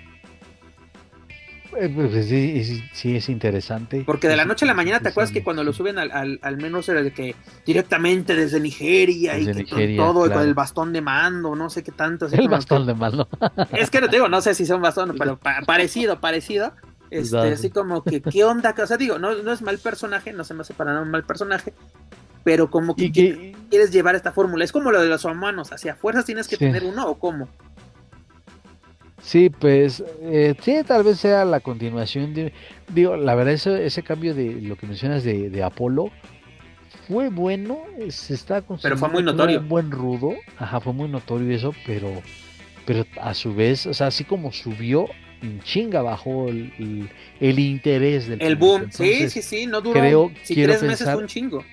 Eh, 1.76 1.92
pues 1.94 2.26
sí, 2.26 2.82
sí, 2.92 3.16
es 3.16 3.28
interesante. 3.28 4.02
Porque 4.06 4.28
de 4.28 4.36
la 4.36 4.44
noche 4.44 4.64
a 4.64 4.68
la 4.68 4.74
mañana, 4.74 5.00
¿te 5.00 5.08
acuerdas 5.08 5.32
que 5.32 5.42
cuando 5.42 5.62
lo 5.64 5.72
suben 5.72 5.98
al, 5.98 6.38
al, 6.40 6.56
menos 6.56 6.88
era 6.88 7.02
de 7.02 7.12
que 7.12 7.34
directamente 7.66 8.34
desde 8.34 8.60
Nigeria 8.60 9.38
y 9.38 9.96
todo, 9.96 10.30
con 10.30 10.42
el 10.42 10.54
bastón 10.54 10.92
de 10.92 11.00
mando, 11.00 11.54
no 11.54 11.70
sé 11.70 11.82
qué 11.82 11.92
tanto. 11.92 12.26
el 12.26 12.48
bastón 12.48 12.86
de 12.86 12.94
mando. 12.94 13.28
es 13.72 13.90
que 13.90 14.00
no 14.00 14.08
te 14.08 14.16
digo, 14.16 14.28
no 14.28 14.40
sé 14.40 14.54
si 14.54 14.66
son 14.66 14.80
bastón, 14.80 15.14
pero 15.18 15.38
parecido, 15.66 16.20
parecido. 16.20 16.72
Este, 17.10 17.38
así 17.38 17.70
como 17.70 18.02
que, 18.02 18.20
¿qué 18.20 18.44
onda? 18.44 18.74
O 18.82 18.86
sea, 18.86 18.96
digo, 18.96 19.18
no, 19.18 19.34
no 19.42 19.52
es 19.52 19.62
mal 19.62 19.78
personaje, 19.78 20.32
no 20.32 20.44
se 20.44 20.54
me 20.54 20.60
hace 20.62 20.74
para 20.74 20.92
nada 20.92 21.02
un 21.02 21.10
mal 21.10 21.24
personaje, 21.24 21.72
pero 22.44 22.70
como 22.70 22.94
que, 22.94 23.10
quieres 23.70 23.90
llevar 23.90 24.14
esta 24.14 24.32
fórmula. 24.32 24.64
Es 24.64 24.72
como 24.72 24.90
lo 24.90 25.00
de 25.00 25.08
los 25.08 25.24
humanos, 25.24 25.72
hacia 25.72 25.94
fuerzas 25.94 26.24
tienes 26.24 26.48
que 26.48 26.56
tener 26.56 26.84
uno 26.84 27.06
o 27.06 27.18
cómo. 27.18 27.48
Sí, 29.20 29.50
pues 29.50 30.02
eh, 30.22 30.54
sí, 30.60 30.76
tal 30.86 31.02
vez 31.02 31.18
sea 31.18 31.44
la 31.44 31.60
continuación 31.60 32.34
de, 32.34 32.52
digo, 32.88 33.16
la 33.16 33.34
verdad 33.34 33.54
ese, 33.54 33.84
ese 33.84 34.02
cambio 34.02 34.34
de 34.34 34.60
lo 34.62 34.76
que 34.76 34.86
mencionas 34.86 35.24
de, 35.24 35.50
de 35.50 35.62
Apolo 35.62 36.10
fue 37.08 37.28
bueno, 37.28 37.78
se 38.10 38.34
está 38.34 38.62
pero 38.82 38.96
fue 38.96 39.08
muy 39.08 39.22
notorio, 39.22 39.60
un 39.60 39.68
buen 39.68 39.90
rudo, 39.90 40.34
ajá, 40.58 40.80
fue 40.80 40.92
muy 40.92 41.08
notorio 41.08 41.54
eso, 41.54 41.74
pero, 41.86 42.22
pero 42.86 43.04
a 43.20 43.34
su 43.34 43.54
vez, 43.54 43.86
o 43.86 43.94
sea, 43.94 44.08
así 44.08 44.24
como 44.24 44.52
subió, 44.52 45.06
en 45.40 45.60
chinga 45.62 46.02
bajó 46.02 46.48
el, 46.48 47.08
el, 47.40 47.58
interés 47.58 48.28
del 48.28 48.42
el 48.42 48.56
boom, 48.56 48.90
sí, 48.90 49.30
sí, 49.30 49.40
sí, 49.40 49.66
no 49.66 49.80
duró, 49.80 49.98
creo, 49.98 50.32
si 50.42 50.54
tres 50.54 50.82
meses 50.82 51.08
fue 51.10 51.22
un 51.22 51.26
chingo. 51.26 51.64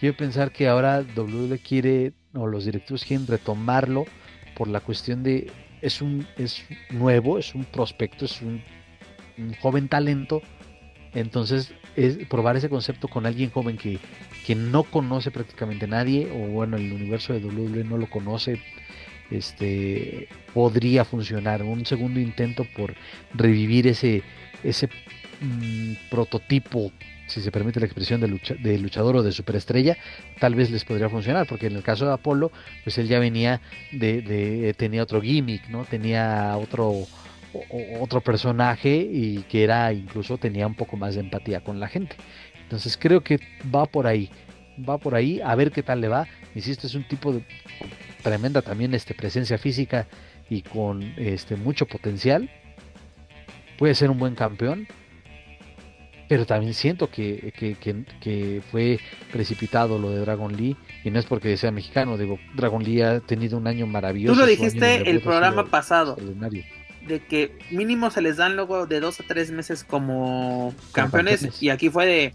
Quiero 0.00 0.16
pensar 0.16 0.50
que 0.50 0.66
ahora 0.66 1.02
W 1.02 1.58
quiere 1.58 2.12
o 2.34 2.46
los 2.46 2.64
directivos 2.64 3.04
quieren 3.04 3.26
retomarlo 3.26 4.04
por 4.56 4.66
la 4.66 4.80
cuestión 4.80 5.22
de 5.22 5.48
es 5.82 6.00
un 6.00 6.26
es 6.38 6.64
nuevo, 6.90 7.38
es 7.38 7.54
un 7.54 7.64
prospecto, 7.64 8.24
es 8.24 8.40
un, 8.40 8.62
joven 9.60 9.88
talento. 9.88 10.40
Entonces, 11.14 11.74
es 11.96 12.16
probar 12.28 12.56
ese 12.56 12.70
concepto 12.70 13.08
con 13.08 13.26
alguien 13.26 13.50
joven 13.50 13.76
que, 13.76 13.98
que 14.46 14.54
no 14.54 14.84
conoce 14.84 15.30
prácticamente 15.30 15.86
nadie, 15.86 16.30
o 16.32 16.48
bueno, 16.48 16.76
el 16.76 16.90
universo 16.92 17.34
de 17.34 17.44
WWE 17.44 17.84
no 17.84 17.98
lo 17.98 18.08
conoce, 18.08 18.60
este 19.30 20.28
podría 20.54 21.04
funcionar. 21.04 21.62
Un 21.62 21.84
segundo 21.84 22.20
intento 22.20 22.64
por 22.76 22.94
revivir 23.34 23.88
ese, 23.88 24.22
ese 24.62 24.88
mm, 25.40 26.08
prototipo 26.08 26.92
si 27.32 27.40
se 27.40 27.50
permite 27.50 27.80
la 27.80 27.86
expresión 27.86 28.20
de, 28.20 28.40
de, 28.60 28.78
luchador 28.78 29.16
o 29.16 29.22
de 29.22 29.32
superestrella, 29.32 29.96
tal 30.38 30.54
vez 30.54 30.70
les 30.70 30.84
podría 30.84 31.08
funcionar, 31.08 31.46
porque 31.46 31.66
en 31.66 31.76
el 31.76 31.82
caso 31.82 32.06
de 32.06 32.12
Apolo, 32.12 32.52
pues 32.84 32.98
él 32.98 33.08
ya 33.08 33.18
venía 33.18 33.60
de, 33.90 34.74
tenía 34.76 35.02
otro 35.02 35.20
gimmick, 35.20 35.68
¿no? 35.68 35.84
Tenía 35.84 36.56
otro 36.56 37.06
otro 38.00 38.22
personaje 38.22 38.96
y 38.96 39.42
que 39.42 39.62
era 39.62 39.92
incluso 39.92 40.38
tenía 40.38 40.66
un 40.66 40.74
poco 40.74 40.96
más 40.96 41.16
de 41.16 41.20
empatía 41.20 41.60
con 41.60 41.80
la 41.80 41.88
gente. 41.88 42.16
Entonces 42.62 42.96
creo 42.96 43.22
que 43.22 43.38
va 43.74 43.84
por 43.84 44.06
ahí, 44.06 44.30
va 44.88 44.96
por 44.96 45.14
ahí, 45.14 45.40
a 45.44 45.54
ver 45.54 45.70
qué 45.70 45.82
tal 45.82 46.00
le 46.00 46.08
va. 46.08 46.26
Insisto, 46.54 46.86
es 46.86 46.94
un 46.94 47.06
tipo 47.06 47.30
de 47.30 47.44
tremenda 48.22 48.62
también 48.62 48.94
este 48.94 49.12
presencia 49.12 49.58
física 49.58 50.06
y 50.48 50.62
con 50.62 51.02
este 51.18 51.56
mucho 51.56 51.84
potencial. 51.86 52.48
Puede 53.78 53.94
ser 53.94 54.10
un 54.10 54.18
buen 54.18 54.34
campeón 54.34 54.86
pero 56.28 56.46
también 56.46 56.74
siento 56.74 57.10
que, 57.10 57.52
que, 58.20 58.62
fue 58.70 58.98
precipitado 59.32 59.98
lo 59.98 60.10
de 60.10 60.20
Dragon 60.20 60.56
Lee, 60.56 60.76
y 61.04 61.10
no 61.10 61.18
es 61.18 61.26
porque 61.26 61.56
sea 61.56 61.70
mexicano, 61.70 62.16
digo, 62.16 62.38
Dragon 62.54 62.82
Lee 62.82 63.02
ha 63.02 63.20
tenido 63.20 63.58
un 63.58 63.66
año 63.66 63.86
maravilloso. 63.86 64.34
Tú 64.34 64.40
lo 64.40 64.46
dijiste 64.46 65.10
el 65.10 65.20
programa 65.20 65.66
pasado, 65.66 66.16
de 67.06 67.20
que 67.20 67.58
mínimo 67.70 68.10
se 68.10 68.22
les 68.22 68.36
dan 68.36 68.56
luego 68.56 68.86
de 68.86 69.00
dos 69.00 69.20
a 69.20 69.24
tres 69.24 69.50
meses 69.50 69.84
como 69.84 70.74
campeones. 70.92 71.60
y 71.60 71.70
aquí 71.70 71.90
fue 71.90 72.06
de 72.06 72.34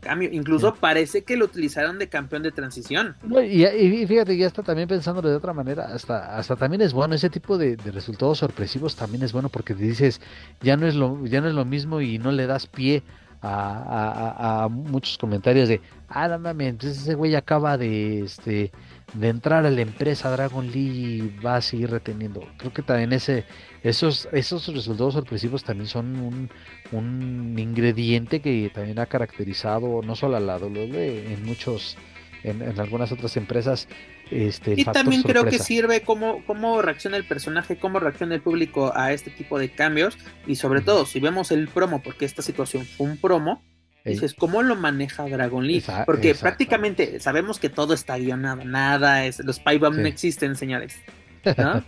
cambio. 0.00 0.28
Incluso 0.32 0.74
parece 0.74 1.22
que 1.22 1.36
lo 1.36 1.44
utilizaron 1.44 1.98
de 1.98 2.08
campeón 2.08 2.42
de 2.42 2.50
transición. 2.50 3.16
y, 3.44 4.06
fíjate, 4.06 4.36
ya 4.36 4.46
está 4.46 4.62
también 4.62 4.88
pensándolo 4.88 5.28
de 5.28 5.36
otra 5.36 5.52
manera. 5.52 5.84
Hasta, 5.84 6.36
hasta 6.36 6.56
también 6.56 6.82
es 6.82 6.92
bueno, 6.92 7.14
ese 7.14 7.30
tipo 7.30 7.58
de, 7.58 7.76
resultados 7.76 8.38
sorpresivos 8.38 8.96
también 8.96 9.22
es 9.22 9.32
bueno 9.32 9.48
porque 9.48 9.74
te 9.74 9.82
dices, 9.82 10.20
ya 10.60 10.76
no 10.76 10.86
es 10.86 10.94
lo, 10.94 11.24
ya 11.26 11.40
no 11.40 11.48
es 11.48 11.54
lo 11.54 11.64
mismo 11.64 12.00
y 12.00 12.18
no 12.18 12.32
le 12.32 12.46
das 12.46 12.66
pie 12.66 13.02
a, 13.42 14.68
muchos 14.70 15.16
comentarios 15.18 15.68
de, 15.68 15.80
ah, 16.08 16.28
no 16.28 16.38
mames, 16.38 16.68
entonces 16.68 17.02
ese 17.02 17.14
güey 17.14 17.34
acaba 17.34 17.78
de, 17.78 18.20
este, 18.20 18.70
de 19.14 19.28
entrar 19.28 19.64
a 19.64 19.70
la 19.70 19.80
empresa 19.80 20.30
Dragon 20.30 20.70
Lee 20.70 21.32
y 21.38 21.40
va 21.44 21.56
a 21.56 21.62
seguir 21.62 21.90
reteniendo. 21.90 22.42
Creo 22.58 22.72
que 22.72 22.82
también 22.82 23.12
ese, 23.12 23.44
esos, 23.82 24.28
esos 24.32 24.66
resultados 24.68 25.14
sorpresivos 25.14 25.64
también 25.64 25.88
son 25.88 26.16
un, 26.16 26.50
un 26.92 27.58
ingrediente 27.58 28.40
que 28.40 28.70
también 28.74 28.98
ha 28.98 29.06
caracterizado 29.06 30.02
no 30.02 30.14
solo 30.16 30.36
a 30.36 30.40
la 30.40 30.58
WWE, 30.58 31.32
en 31.32 31.44
muchos, 31.44 31.96
en, 32.42 32.78
algunas 32.78 33.10
otras 33.12 33.36
empresas. 33.36 33.88
Este, 34.30 34.74
y 34.76 34.84
también 34.84 35.22
creo 35.22 35.44
que 35.44 35.58
sirve 35.58 36.02
cómo, 36.02 36.44
cómo 36.46 36.82
reacciona 36.82 37.16
el 37.16 37.24
personaje, 37.24 37.78
cómo 37.78 37.98
reacciona 37.98 38.34
el 38.34 38.42
público 38.42 38.92
a 38.94 39.12
este 39.12 39.30
tipo 39.30 39.58
de 39.58 39.70
cambios 39.70 40.16
y 40.46 40.54
sobre 40.56 40.82
todo 40.82 41.04
si 41.04 41.18
vemos 41.18 41.50
el 41.50 41.66
promo, 41.66 42.02
porque 42.02 42.26
esta 42.26 42.42
situación 42.42 42.84
fue 42.84 43.06
un 43.06 43.16
promo, 43.16 43.62
Dices, 44.02 44.32
¿cómo 44.32 44.62
lo 44.62 44.76
maneja 44.76 45.24
Dragon 45.28 45.66
Lee? 45.66 45.84
Porque 46.06 46.34
prácticamente 46.34 47.20
sabemos 47.20 47.58
que 47.58 47.68
todo 47.68 47.92
está 47.92 48.16
guionado, 48.16 48.64
nada 48.64 49.26
es, 49.26 49.40
los 49.40 49.60
Pybomb 49.60 49.98
no 49.98 50.06
existen, 50.06 50.56
señores. 50.56 50.96
¿no? 51.58 51.84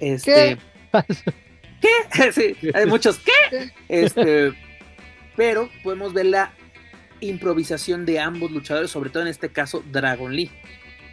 Este, 0.00 0.58
¿Qué? 1.80 2.32
sí, 2.32 2.56
hay 2.74 2.86
muchos 2.86 3.18
¿qué? 3.18 3.72
Este, 3.88 4.52
pero 5.36 5.70
podemos 5.82 6.12
ver 6.12 6.26
la 6.26 6.52
improvisación 7.20 8.04
de 8.06 8.20
ambos 8.20 8.50
luchadores, 8.50 8.90
sobre 8.90 9.10
todo 9.10 9.22
en 9.22 9.28
este 9.28 9.50
caso 9.50 9.82
Dragon 9.90 10.34
Lee. 10.34 10.50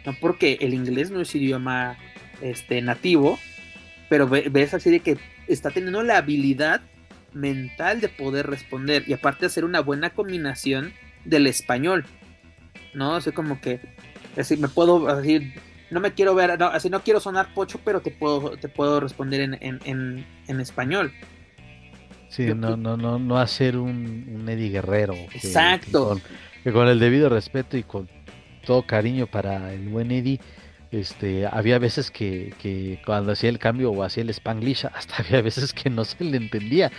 ¿no? 0.04 0.14
Porque 0.20 0.58
el 0.60 0.74
inglés 0.74 1.10
no 1.10 1.20
es 1.20 1.34
idioma 1.34 1.96
este, 2.40 2.80
nativo, 2.82 3.38
pero 4.08 4.28
ves 4.28 4.74
así 4.74 4.90
de 4.90 5.00
que 5.00 5.18
está 5.46 5.70
teniendo 5.70 6.02
la 6.02 6.18
habilidad 6.18 6.82
mental 7.32 8.00
de 8.00 8.08
poder 8.08 8.46
responder 8.46 9.04
y 9.06 9.12
aparte 9.12 9.46
hacer 9.46 9.64
una 9.64 9.80
buena 9.80 10.10
combinación 10.10 10.92
del 11.24 11.46
español. 11.46 12.04
¿No? 12.94 13.16
Así 13.16 13.30
como 13.32 13.60
que 13.60 13.80
así 14.36 14.56
me 14.56 14.68
puedo 14.68 15.14
decir 15.16 15.52
no 15.90 16.00
me 16.00 16.12
quiero 16.14 16.34
ver, 16.34 16.58
no, 16.58 16.66
así 16.66 16.90
no 16.90 17.00
quiero 17.00 17.20
sonar 17.20 17.54
pocho, 17.54 17.80
pero 17.84 18.00
te 18.00 18.10
puedo, 18.10 18.56
te 18.56 18.68
puedo 18.68 19.00
responder 19.00 19.40
en, 19.40 19.58
en, 19.60 20.26
en, 20.46 20.60
español. 20.60 21.12
Sí, 22.28 22.46
no, 22.54 22.76
no, 22.76 22.96
no, 22.96 23.18
no 23.18 23.38
hacer 23.38 23.76
un, 23.76 24.26
un 24.34 24.48
Eddie 24.48 24.70
Guerrero. 24.70 25.14
Exacto. 25.32 26.20
Que 26.64 26.72
con, 26.72 26.88
el 26.88 26.98
debido 26.98 27.28
respeto 27.28 27.76
y 27.76 27.84
con 27.84 28.08
todo 28.64 28.84
cariño 28.84 29.26
para 29.26 29.72
el 29.72 29.88
buen 29.88 30.10
Eddie, 30.10 30.40
este, 30.90 31.46
había 31.46 31.78
veces 31.78 32.10
que, 32.10 32.52
que 32.60 33.00
cuando 33.06 33.32
hacía 33.32 33.50
el 33.50 33.58
cambio 33.58 33.92
o 33.92 34.02
hacía 34.02 34.24
el 34.24 34.30
Spanglish, 34.30 34.86
hasta 34.92 35.22
había 35.22 35.40
veces 35.40 35.72
que 35.72 35.88
no 35.88 36.04
se 36.04 36.24
le 36.24 36.36
entendía, 36.36 36.90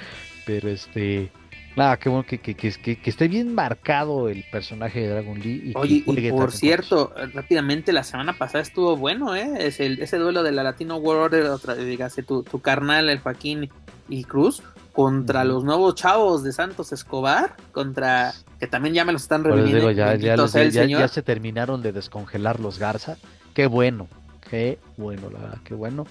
pero 0.45 0.69
este, 0.69 1.29
Nada, 1.77 1.97
qué 1.97 2.09
bueno 2.09 2.25
que, 2.25 2.39
que, 2.39 2.55
que, 2.55 2.71
que, 2.71 3.09
esté 3.09 3.27
bien 3.27 3.53
marcado 3.53 4.29
el 4.29 4.43
personaje 4.51 5.01
de 5.01 5.09
Dragon 5.09 5.39
Lee. 5.39 5.61
Y 5.63 5.73
Oye, 5.77 6.03
y 6.07 6.31
por 6.31 6.51
cierto, 6.51 7.13
rápidamente, 7.35 7.93
la 7.93 8.01
semana 8.01 8.33
pasada 8.33 8.63
estuvo 8.63 8.97
bueno, 8.97 9.35
¿eh? 9.35 9.47
Es 9.59 9.79
el, 9.79 10.01
ese 10.01 10.17
duelo 10.17 10.41
de 10.41 10.51
la 10.51 10.63
Latino 10.63 10.97
World 10.97 11.25
Order, 11.25 11.45
otra, 11.51 11.75
dígase, 11.75 12.23
tu, 12.23 12.41
tu 12.41 12.61
carnal, 12.61 13.09
el 13.09 13.19
Joaquín 13.19 13.69
y 14.09 14.23
Cruz, 14.23 14.63
contra 14.91 15.43
los 15.43 15.63
nuevos 15.63 15.93
chavos 15.93 16.43
de 16.43 16.51
Santos 16.51 16.91
Escobar, 16.93 17.55
contra 17.73 18.33
que 18.59 18.65
también 18.65 18.95
ya 18.95 19.05
me 19.05 19.13
los 19.13 19.21
están 19.21 19.43
reviviendo. 19.43 19.91
Ya, 19.91 20.15
ya, 20.15 20.35
ya, 20.35 21.07
se 21.07 21.21
terminaron 21.21 21.83
de 21.83 21.91
descongelar 21.91 22.59
los 22.59 22.79
Garza. 22.79 23.17
Qué 23.53 23.67
bueno, 23.67 24.07
qué 24.49 24.79
bueno, 24.97 25.29
la 25.29 25.37
verdad, 25.41 25.57
qué 25.63 25.75
bueno. 25.75 26.07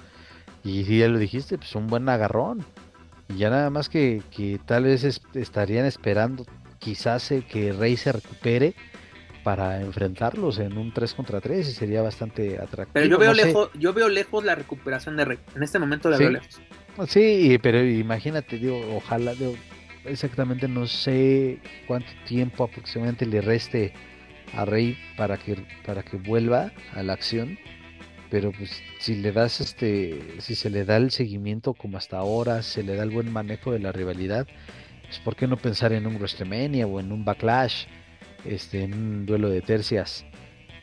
Y 0.62 0.84
si 0.84 1.00
ya 1.00 1.08
lo 1.08 1.18
dijiste, 1.18 1.58
pues 1.58 1.74
un 1.74 1.88
buen 1.88 2.08
agarrón. 2.08 2.64
Ya 3.28 3.50
nada 3.50 3.70
más 3.70 3.88
que, 3.88 4.22
que 4.30 4.60
tal 4.64 4.84
vez 4.84 5.04
estarían 5.34 5.84
esperando 5.84 6.46
quizás 6.78 7.30
eh, 7.32 7.44
que 7.48 7.72
Rey 7.72 7.96
se 7.96 8.12
recupere 8.12 8.74
para 9.42 9.80
enfrentarlos 9.80 10.58
en 10.58 10.76
un 10.76 10.92
3 10.92 11.14
contra 11.14 11.40
3 11.40 11.68
y 11.68 11.72
sería 11.72 12.02
bastante 12.02 12.56
atractivo. 12.56 12.90
Pero 12.92 13.06
yo 13.06 13.18
veo 13.18 13.32
lejos, 13.32 13.70
yo 13.74 13.92
veo 13.92 14.08
lejos 14.08 14.44
la 14.44 14.54
recuperación 14.54 15.16
de 15.16 15.24
Rey. 15.24 15.38
En 15.54 15.62
este 15.62 15.78
momento 15.78 16.10
la 16.10 16.18
veo 16.18 16.30
lejos. 16.30 16.60
Sí, 17.08 17.58
pero 17.62 17.84
imagínate, 17.84 18.58
digo, 18.58 18.80
ojalá, 18.96 19.34
digo, 19.34 19.54
exactamente 20.04 20.66
no 20.68 20.86
sé 20.86 21.58
cuánto 21.86 22.10
tiempo 22.26 22.64
aproximadamente 22.64 23.26
le 23.26 23.40
reste 23.40 23.92
a 24.54 24.64
Rey 24.64 24.98
para 25.16 25.36
que 25.36 25.56
para 25.84 26.02
que 26.02 26.16
vuelva 26.16 26.72
a 26.94 27.02
la 27.02 27.12
acción 27.12 27.58
pero 28.30 28.52
pues 28.52 28.82
si 28.98 29.16
le 29.16 29.32
das 29.32 29.60
este, 29.60 30.20
si 30.38 30.54
se 30.54 30.70
le 30.70 30.84
da 30.84 30.96
el 30.96 31.10
seguimiento 31.10 31.74
como 31.74 31.98
hasta 31.98 32.18
ahora, 32.18 32.62
se 32.62 32.82
le 32.82 32.96
da 32.96 33.02
el 33.02 33.10
buen 33.10 33.32
manejo 33.32 33.72
de 33.72 33.78
la 33.78 33.92
rivalidad, 33.92 34.46
pues 35.04 35.18
por 35.20 35.36
qué 35.36 35.46
no 35.46 35.56
pensar 35.56 35.92
en 35.92 36.06
un 36.06 36.16
WrestleMania 36.16 36.86
o 36.86 37.00
en 37.00 37.12
un 37.12 37.24
Backlash, 37.24 37.84
este, 38.44 38.84
en 38.84 38.94
un 38.94 39.26
duelo 39.26 39.48
de 39.48 39.60
tercias, 39.62 40.24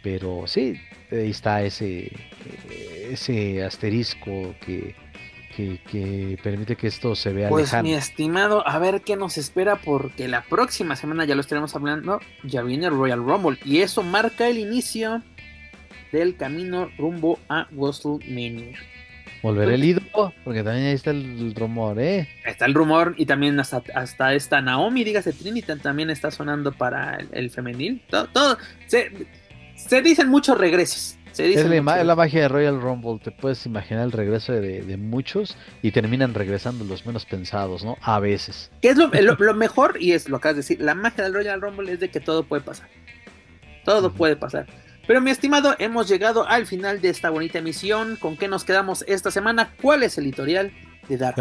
pero 0.01 0.47
sí, 0.47 0.75
ahí 1.11 1.31
está 1.31 1.63
ese, 1.63 2.11
ese 3.09 3.63
asterisco 3.63 4.55
que, 4.65 4.95
que, 5.55 6.39
permite 6.41 6.75
que 6.75 6.87
esto 6.87 7.15
se 7.15 7.31
vea 7.31 7.49
pues 7.49 7.73
mi 7.83 7.93
estimado, 7.93 8.67
a 8.67 8.79
ver 8.79 9.01
qué 9.01 9.15
nos 9.15 9.37
espera 9.37 9.75
porque 9.75 10.27
la 10.27 10.43
próxima 10.43 10.95
semana 10.95 11.25
ya 11.25 11.35
lo 11.35 11.41
estaremos 11.41 11.75
hablando, 11.75 12.19
ya 12.43 12.63
viene 12.63 12.87
el 12.87 12.93
Royal 12.93 13.19
Rumble 13.19 13.59
y 13.63 13.81
eso 13.81 14.03
marca 14.03 14.47
el 14.47 14.57
inicio 14.57 15.21
del 16.13 16.37
camino 16.37 16.89
rumbo 16.97 17.39
a 17.49 17.67
WrestleMania. 17.71 18.77
Volveré 19.41 19.75
el 19.75 19.83
ídolo, 19.83 20.33
porque 20.45 20.63
también 20.63 20.87
ahí 20.87 20.93
está 20.93 21.11
el 21.11 21.53
rumor, 21.53 21.99
¿eh? 21.99 22.29
Está 22.45 22.65
el 22.65 22.73
rumor 22.73 23.13
y 23.17 23.25
también 23.25 23.59
hasta, 23.59 23.83
hasta 23.93 24.33
esta 24.33 24.61
Naomi, 24.61 25.03
dígase 25.03 25.33
Trinity, 25.33 25.73
también 25.81 26.09
está 26.09 26.31
sonando 26.31 26.71
para 26.71 27.17
el, 27.33 27.49
femenil. 27.49 28.01
Todo, 28.09 28.27
todo 28.27 28.57
se, 28.87 29.11
se, 29.75 30.01
dicen 30.01 30.29
muchos 30.29 30.57
regresos. 30.57 31.17
Se 31.33 31.51
es, 31.51 31.65
la, 31.65 32.15
magia 32.15 32.43
de 32.43 32.47
Royal 32.47 32.79
Rumble, 32.79 33.19
te 33.21 33.31
puedes 33.31 33.65
imaginar 33.65 34.05
el 34.05 34.11
regreso 34.11 34.53
de, 34.53 34.97
muchos 34.97 35.57
y 35.81 35.91
terminan 35.91 36.35
regresando 36.35 36.85
los 36.85 37.05
menos 37.07 37.25
pensados, 37.25 37.83
¿no? 37.83 37.97
A 38.01 38.19
veces. 38.19 38.71
¿Qué 38.81 38.89
es 38.89 38.97
lo, 38.97 39.07
lo, 39.39 39.53
mejor? 39.55 39.97
Y 39.99 40.11
es 40.11 40.29
lo 40.29 40.37
que 40.37 40.41
acabas 40.41 40.55
de 40.57 40.59
decir, 40.59 40.79
la 40.79 40.93
magia 40.93 41.23
del 41.23 41.33
Royal 41.33 41.59
Rumble 41.59 41.91
es 41.91 41.99
de 41.99 42.09
que 42.09 42.19
todo 42.19 42.43
puede 42.43 42.61
pasar. 42.61 42.87
Todo 43.83 44.13
puede 44.13 44.35
pasar. 44.35 44.67
Pero 45.05 45.19
mi 45.19 45.31
estimado, 45.31 45.75
hemos 45.79 46.07
llegado 46.07 46.47
al 46.47 46.65
final 46.65 47.01
de 47.01 47.09
esta 47.09 47.29
bonita 47.29 47.59
emisión. 47.59 48.15
¿Con 48.15 48.37
qué 48.37 48.47
nos 48.47 48.63
quedamos 48.63 49.03
esta 49.07 49.31
semana? 49.31 49.73
¿Cuál 49.81 50.03
es 50.03 50.17
el 50.17 50.25
editorial 50.25 50.71
de 51.09 51.17
Dark 51.17 51.35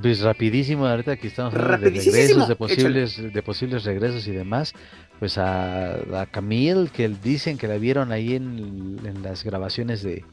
Pues 0.00 0.20
rapidísimo, 0.20 0.86
ahorita 0.86 1.12
aquí 1.12 1.26
estamos 1.26 1.52
hablando 1.54 1.90
de 1.90 1.90
regresos, 1.90 2.48
de 2.48 2.54
posibles, 2.54 3.32
de 3.32 3.42
posibles 3.42 3.84
regresos 3.84 4.28
y 4.28 4.30
demás. 4.30 4.74
Pues 5.18 5.38
a, 5.38 5.94
a, 5.94 6.26
Camille, 6.30 6.88
que 6.88 7.08
dicen 7.08 7.58
que 7.58 7.66
la 7.66 7.78
vieron 7.78 8.12
ahí 8.12 8.36
en, 8.36 8.98
las 9.22 9.42
grabaciones 9.42 10.02
de, 10.02 10.24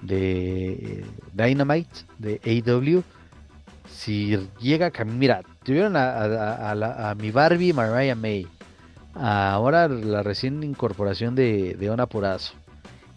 de 0.00 1.04
Dynamite, 1.32 2.04
de 2.18 2.40
AW. 2.64 3.02
Si 3.90 4.38
llega 4.60 4.92
Camille, 4.92 5.18
mira, 5.18 5.42
tuvieron 5.64 5.96
a, 5.96 6.12
a, 6.12 7.10
a 7.10 7.14
mi 7.16 7.32
Barbie 7.32 7.72
Mariah 7.72 8.14
May 8.14 8.46
ahora 9.14 9.88
la 9.88 10.22
recién 10.22 10.62
incorporación 10.62 11.34
de, 11.34 11.74
de 11.74 11.90
Ona 11.90 12.06
Purazo. 12.06 12.54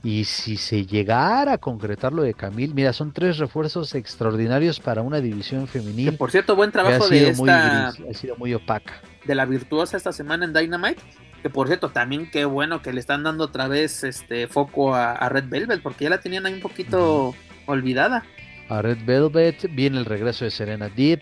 Y 0.03 0.26
si 0.26 0.57
se 0.57 0.86
llegara 0.86 1.53
a 1.53 1.57
concretar 1.57 2.14
lo 2.14 2.22
de 2.22 2.34
Camil, 2.34 2.74
mira, 2.74 2.94
son 2.94 3.11
tres 3.11 3.40
refuerzos 3.40 3.95
extraordinarios 3.95 4.80
para 4.80 5.02
una 5.02 5.19
división 5.19 5.68
femenil. 5.68 6.15
por 6.18 6.32
cierto, 6.32 6.56
buen 6.56 6.72
trabajo 6.72 7.10
de 7.10 7.30
esta. 7.30 7.88
ha 7.88 8.14
sido 8.14 8.36
muy 8.38 8.53
opaca. 8.53 9.02
De 9.26 9.36
la 9.36 9.45
virtuosa 9.45 9.98
esta 9.98 10.14
semana 10.14 10.45
en 10.45 10.53
Dynamite. 10.53 11.02
Que 11.41 11.49
por 11.49 11.68
cierto, 11.68 11.90
también 11.90 12.32
qué 12.32 12.45
bueno 12.45 12.82
que 12.82 12.94
le 12.94 12.99
están 12.99 13.24
dando 13.24 13.44
otra 13.44 13.68
vez 13.68 14.03
este 14.03 14.48
foco 14.48 14.95
a, 14.95 15.28
Red 15.30 15.49
Velvet, 15.49 15.82
porque 15.82 16.06
ya 16.06 16.10
la 16.10 16.19
tenían 16.19 16.45
ahí 16.45 16.53
un 16.53 16.61
poquito 16.61 17.36
olvidada. 17.65 18.24
A 18.69 18.82
Red 18.82 18.99
Velvet, 19.06 19.69
viene 19.74 19.98
el 19.98 20.06
regreso 20.06 20.45
de 20.45 20.52
Serena 20.52 20.90
Deep, 20.90 21.22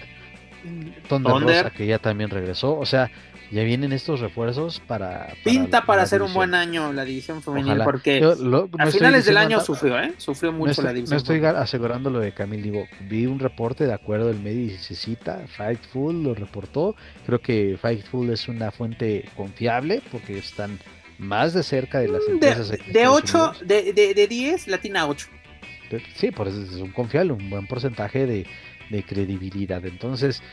Thunder 1.10 1.34
Rosa, 1.34 1.70
que 1.72 1.86
ya 1.86 2.00
también 2.00 2.30
regresó. 2.30 2.78
O 2.78 2.86
sea, 2.86 3.10
ya 3.56 3.64
vienen 3.64 3.94
estos 3.94 4.20
refuerzos 4.20 4.82
para... 4.82 5.34
Pinta 5.46 5.86
para, 5.86 6.02
hacer 6.02 6.22
un 6.22 6.34
buen 6.34 6.54
año 6.54 6.92
la 6.92 7.06
división 7.06 7.42
femenil, 7.42 7.80
porque 7.86 8.22
a 8.78 8.88
finales 8.88 9.24
del 9.24 9.38
año 9.38 9.62
sufrió, 9.62 9.98
¿eh? 9.98 10.14
Sufrió 10.18 10.52
mucho 10.52 10.82
la 10.82 10.92
división. 10.92 11.16
No 11.16 11.18
estoy 11.18 11.46
asegurando 11.46 12.10
lo 12.10 12.20
de 12.20 12.34
Camil, 12.34 12.62
digo, 12.62 12.86
vi 13.08 13.26
un 13.26 13.40
reporte 13.40 13.86
de 13.86 13.94
acuerdo 13.94 14.28
del 14.28 14.42
medio 14.42 14.66
y 14.66 14.72
se 14.72 14.94
cita, 14.94 15.46
Fightful 15.48 16.22
lo 16.22 16.36
reportó, 16.36 16.98
creo 17.26 17.40
que 17.40 17.78
Fightful 17.82 18.30
es 18.30 18.50
una 18.50 18.72
fuente 18.72 19.24
confiable 19.38 20.02
porque 20.12 20.38
están 20.38 20.78
más 21.18 21.54
de 21.54 21.64
cerca 21.64 22.00
de 22.00 22.10
las 22.10 22.28
empresas. 22.28 22.72
De, 22.72 22.78
de 22.92 23.08
8, 23.08 23.54
de, 23.64 23.94
de, 23.94 24.14
de 24.14 24.28
10, 24.28 24.68
latina 24.68 25.08
8. 25.08 25.28
Sí, 26.16 26.32
por 26.32 26.50
eso 26.50 26.62
es 26.62 26.74
un 26.74 26.92
confiable, 26.92 27.32
un 27.32 27.50
buen 27.50 27.68
porcentaje 27.68 28.26
de, 28.26 28.46
de 28.90 29.04
credibilidad. 29.04 29.86
Entonces, 29.86 30.44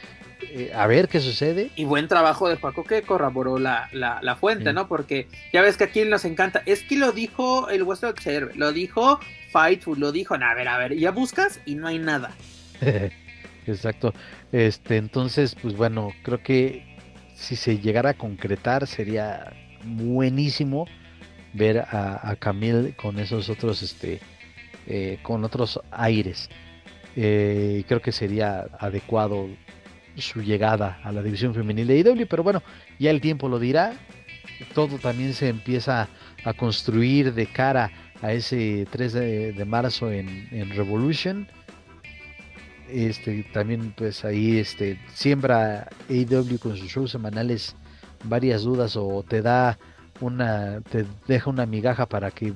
eh, 0.51 0.73
a 0.75 0.87
ver 0.87 1.09
qué 1.09 1.21
sucede. 1.21 1.71
Y 1.77 1.85
buen 1.85 2.09
trabajo 2.09 2.49
de 2.49 2.57
Paco 2.57 2.85
que 2.85 3.03
corroboró 3.03 3.59
la, 3.59 3.89
la, 3.93 4.37
fuente, 4.37 4.73
¿no? 4.73 4.89
Porque 4.89 5.29
ya 5.53 5.63
ves 5.63 5.77
que 5.77 5.85
aquí 5.85 6.05
nos 6.05 6.25
encanta. 6.25 6.63
Es 6.67 6.83
que 6.83 6.97
lo 6.97 7.13
dijo 7.13 7.69
el 7.69 7.83
Western 7.83 8.13
Observer, 8.13 8.57
lo 8.57 8.73
dijo 8.73 9.21
Fightful, 9.53 9.99
lo 9.99 10.13
dijo. 10.13 10.35
a 10.35 10.55
ver, 10.55 10.69
a 10.69 10.79
ver, 10.79 10.97
ya 10.97 11.11
buscas 11.11 11.61
y 11.65 11.75
no 11.75 11.89
hay 11.89 11.99
nada. 11.99 12.33
Exacto. 13.67 14.13
Este, 14.51 14.97
entonces, 14.97 15.55
pues 15.55 15.77
bueno, 15.77 16.13
creo 16.23 16.43
que 16.43 16.85
si 17.35 17.57
se 17.57 17.79
llegara 17.79 18.11
a 18.11 18.15
concretar 18.15 18.87
sería 18.87 19.53
buenísimo 19.85 20.87
ver 21.53 21.79
a, 21.79 22.29
a 22.29 22.37
Camille 22.37 22.95
con 22.95 23.19
esos 23.19 23.49
otros, 23.49 23.83
este, 23.83 24.21
eh, 24.87 25.19
con 25.23 25.45
otros 25.45 25.81
aires. 25.91 26.49
Eh, 27.15 27.85
creo 27.87 28.01
que 28.01 28.11
sería 28.11 28.67
adecuado 28.79 29.49
su 30.17 30.43
llegada 30.43 31.01
a 31.03 31.13
la 31.13 31.23
división 31.23 31.55
femenil 31.55 31.87
de 31.87 31.99
IW, 31.99 32.27
pero 32.29 32.43
bueno, 32.43 32.63
ya 32.99 33.11
el 33.11 33.21
tiempo 33.21 33.49
lo 33.49 33.59
dirá. 33.59 33.95
Todo 34.75 34.99
también 34.99 35.35
se 35.35 35.49
empieza 35.49 36.09
a 36.45 36.53
construir 36.53 37.35
de 37.35 37.47
cara 37.47 37.91
a 38.23 38.33
ese 38.33 38.87
3 38.91 39.13
de, 39.13 39.65
marzo 39.67 40.11
en, 40.11 40.71
Revolution. 40.71 41.49
Este 42.89 43.45
también 43.53 43.95
pues 43.97 44.25
ahí 44.25 44.59
este 44.59 44.99
siembra 45.15 45.89
AW 46.11 46.59
con 46.59 46.77
sus 46.77 46.91
shows 46.91 47.11
semanales 47.11 47.75
varias 48.25 48.65
dudas 48.65 48.97
o 48.97 49.25
te 49.27 49.41
da 49.41 49.79
una 50.21 50.83
te 50.83 51.07
deja 51.27 51.49
una 51.49 51.65
migaja 51.65 52.07
para 52.07 52.31
que 52.31 52.53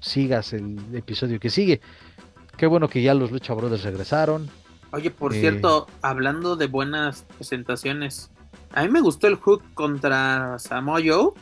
sigas 0.00 0.52
el 0.52 0.78
episodio 0.94 1.38
que 1.38 1.50
sigue. 1.50 1.80
Qué 2.56 2.66
bueno 2.66 2.88
que 2.88 3.02
ya 3.02 3.14
los 3.14 3.30
Lucha 3.30 3.54
Brothers 3.54 3.84
regresaron. 3.84 4.50
Oye, 4.92 5.10
por 5.10 5.32
cierto, 5.32 5.86
hablando 6.02 6.56
de 6.56 6.66
buenas 6.66 7.24
presentaciones, 7.36 8.30
a 8.72 8.82
mí 8.82 8.88
me 8.88 9.00
gustó 9.00 9.26
el 9.28 9.36
hook 9.36 9.62
contra 9.74 10.58
Samoa 10.58 11.00
Joe. 11.04 11.32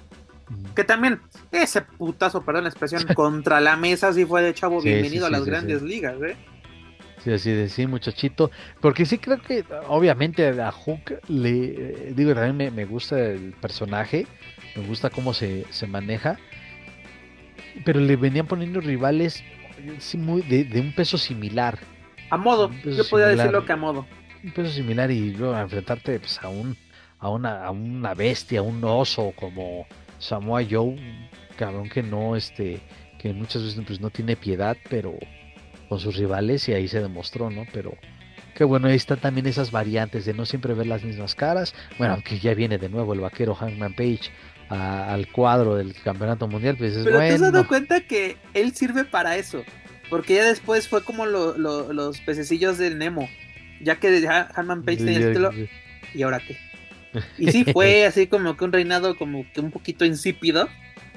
Que 0.75 0.83
también, 0.83 1.21
ese 1.53 1.83
putazo, 1.83 2.43
perdón 2.43 2.65
la 2.65 2.71
expresión, 2.71 3.05
contra 3.15 3.61
la 3.61 3.77
mesa 3.77 4.13
sí 4.13 4.25
fue 4.25 4.43
de 4.43 4.55
chavo, 4.55 4.81
bienvenido 4.81 5.27
a 5.27 5.31
las 5.31 5.45
grandes 5.45 5.83
ligas, 5.83 6.17
¿eh? 6.23 6.37
Sí, 7.23 7.33
así 7.33 7.51
de 7.51 7.69
sí, 7.69 7.87
muchachito. 7.87 8.51
Porque 8.81 9.05
sí 9.05 9.19
creo 9.19 9.41
que, 9.43 9.65
obviamente, 9.89 10.49
a 10.61 10.71
Hook 10.71 11.21
le. 11.29 12.13
Digo, 12.15 12.35
también 12.35 12.75
me, 12.75 12.85
gusta 12.85 13.19
el 13.19 13.53
personaje, 13.61 14.27
me 14.77 14.87
gusta 14.87 15.11
cómo 15.11 15.35
se, 15.35 15.67
se 15.71 15.87
maneja. 15.87 16.39
Pero 17.85 18.01
le 18.01 18.17
venían 18.17 18.47
poniendo 18.47 18.81
rivales 18.81 19.43
muy, 20.15 20.43
de, 20.43 20.65
de 20.65 20.81
un 20.81 20.95
peso 20.95 21.19
similar. 21.19 21.79
A 22.31 22.37
modo, 22.37 22.71
yo 22.85 23.09
podría 23.09 23.29
decirlo 23.29 23.65
que 23.65 23.73
a 23.73 23.77
modo. 23.77 24.07
Un 24.43 24.53
peso 24.53 24.71
similar 24.71 25.11
y 25.11 25.33
luego 25.35 25.59
enfrentarte 25.59 26.21
pues, 26.21 26.39
a 26.43 26.49
un 26.49 26.77
a 27.21 27.31
una, 27.31 27.65
a 27.65 27.71
una 27.71 28.15
bestia, 28.15 28.61
a 28.61 28.63
un 28.63 28.83
oso 28.85 29.33
como 29.35 29.87
Samoa 30.19 30.63
Joe, 30.69 30.97
cabrón 31.57 31.89
que 31.89 32.03
no 32.03 32.37
este 32.37 32.81
que 33.19 33.33
muchas 33.33 33.63
veces 33.63 33.83
pues 33.85 34.01
no 34.01 34.11
tiene 34.11 34.37
piedad, 34.37 34.77
pero 34.89 35.15
con 35.89 35.99
sus 35.99 36.17
rivales 36.17 36.69
y 36.69 36.73
ahí 36.73 36.87
se 36.87 37.01
demostró, 37.01 37.51
¿no? 37.51 37.65
Pero 37.73 37.95
qué 38.55 38.63
bueno, 38.63 38.87
ahí 38.87 38.95
están 38.95 39.19
también 39.19 39.47
esas 39.47 39.73
variantes 39.73 40.25
de 40.25 40.35
no 40.35 40.47
siempre 40.47 40.75
ver 40.75 40.87
las 40.87 41.03
mismas 41.03 41.35
caras. 41.35 41.75
Bueno, 41.99 42.15
aunque 42.15 42.39
ya 42.39 42.55
viene 42.55 42.79
de 42.79 42.89
nuevo 42.89 43.15
el 43.15 43.21
vaquero 43.21 43.57
Hangman 43.57 43.95
Page 43.95 44.31
al 44.69 45.27
cuadro 45.33 45.75
del 45.77 45.95
campeonato 45.95 46.47
mundial, 46.47 46.77
pues 46.77 46.95
es 46.95 47.05
Pero 47.05 47.19
te 47.19 47.31
has 47.31 47.41
dado 47.41 47.67
cuenta 47.67 48.03
que 48.03 48.37
él 48.55 48.75
sirve 48.75 49.05
para 49.05 49.37
eso. 49.37 49.65
Porque 50.11 50.35
ya 50.37 50.45
después 50.45 50.89
fue 50.89 51.03
como 51.03 51.27
los 51.27 52.21
pececillos 52.21 52.79
del 52.79 52.99
Nemo. 52.99 53.29
Ya 53.81 53.97
que 53.97 54.27
Hanman 54.55 54.83
Page 54.83 54.99
tenía 54.99 55.19
el 55.19 55.29
título. 55.29 55.51
¿Y 56.15 56.23
ahora 56.23 56.41
qué? 56.41 56.57
Y 57.39 57.51
sí 57.53 57.65
fue 57.65 58.05
así 58.07 58.27
como 58.27 58.57
que 58.57 58.65
un 58.65 58.73
reinado 58.73 59.17
como 59.17 59.45
que 59.53 59.61
un 59.61 59.71
poquito 59.71 60.05
insípido. 60.05 60.69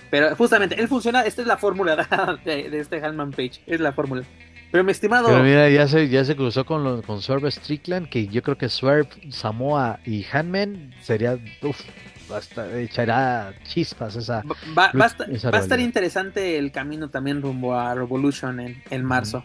Pero 0.09 0.35
justamente, 0.35 0.79
él 0.79 0.87
funciona, 0.89 1.21
esta 1.21 1.41
es 1.41 1.47
la 1.47 1.57
fórmula 1.57 2.39
de, 2.45 2.79
este 2.79 3.03
Hanman 3.03 3.31
Page. 3.31 3.61
Es 3.65 3.79
la 3.79 3.93
fórmula. 3.93 4.23
Pero 4.71 4.83
mi 4.83 4.91
estimado. 4.91 5.27
Pero 5.27 5.43
mira, 5.43 5.69
ya 5.69 5.87
se, 5.87 6.07
ya 6.09 6.23
se 6.23 6.35
cruzó 6.35 6.65
con, 6.65 7.01
con 7.01 7.21
Swerve 7.21 7.49
Strickland, 7.51 8.09
que 8.09 8.27
yo 8.27 8.41
creo 8.41 8.57
que 8.57 8.69
Swerve, 8.69 9.09
Samoa 9.29 9.99
y 10.05 10.25
Hanman 10.31 10.93
sería. 11.01 11.37
Uf, 11.61 11.81
echará 12.75 13.53
chispas 13.63 14.15
esa. 14.15 14.43
Va, 14.77 14.91
a, 14.93 15.59
estar, 15.59 15.79
interesante 15.79 16.57
el 16.57 16.71
camino 16.71 17.09
también 17.09 17.41
rumbo 17.41 17.75
a 17.75 17.93
Revolution 17.93 18.59
en, 18.59 18.81
en 18.89 19.03
marzo. 19.03 19.43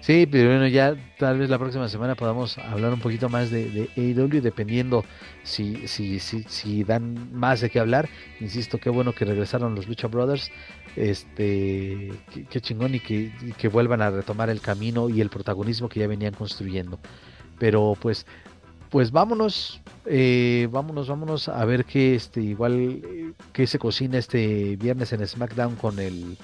Sí, 0.00 0.28
pero 0.30 0.50
bueno, 0.50 0.66
ya 0.66 0.94
tal 1.18 1.38
vez 1.38 1.48
la 1.48 1.58
próxima 1.58 1.88
semana 1.88 2.14
podamos 2.14 2.58
hablar 2.58 2.92
un 2.92 3.00
poquito 3.00 3.30
más 3.30 3.50
de, 3.50 3.70
de 3.70 3.88
AEW, 3.96 4.42
dependiendo 4.42 5.02
si, 5.44 5.88
si, 5.88 6.18
si, 6.18 6.42
si 6.42 6.84
dan 6.84 7.32
más 7.32 7.62
de 7.62 7.70
qué 7.70 7.80
hablar. 7.80 8.10
Insisto, 8.38 8.76
qué 8.76 8.90
bueno 8.90 9.14
que 9.14 9.24
regresaron 9.24 9.74
los 9.74 9.88
Lucha 9.88 10.06
Brothers. 10.08 10.50
Este, 10.94 12.12
qué, 12.50 12.60
chingón 12.60 12.94
y 12.94 13.00
que, 13.00 13.32
y 13.40 13.52
que 13.56 13.68
vuelvan 13.68 14.02
a 14.02 14.10
retomar 14.10 14.50
el 14.50 14.60
camino 14.60 15.08
y 15.08 15.22
el 15.22 15.30
protagonismo 15.30 15.88
que 15.88 16.00
ya 16.00 16.06
venían 16.06 16.34
construyendo. 16.34 17.00
Pero 17.58 17.96
pues 17.98 18.26
pues 18.94 19.10
vámonos, 19.10 19.80
eh, 20.06 20.68
vámonos, 20.70 21.08
vámonos 21.08 21.48
a 21.48 21.64
ver 21.64 21.84
qué 21.84 22.14
este 22.14 22.40
igual 22.40 23.02
qué 23.52 23.66
se 23.66 23.78
cocina 23.78 24.18
este 24.18 24.76
viernes 24.76 25.12
en 25.12 25.26
SmackDown 25.26 25.76
con 25.76 25.98
el 25.98 26.36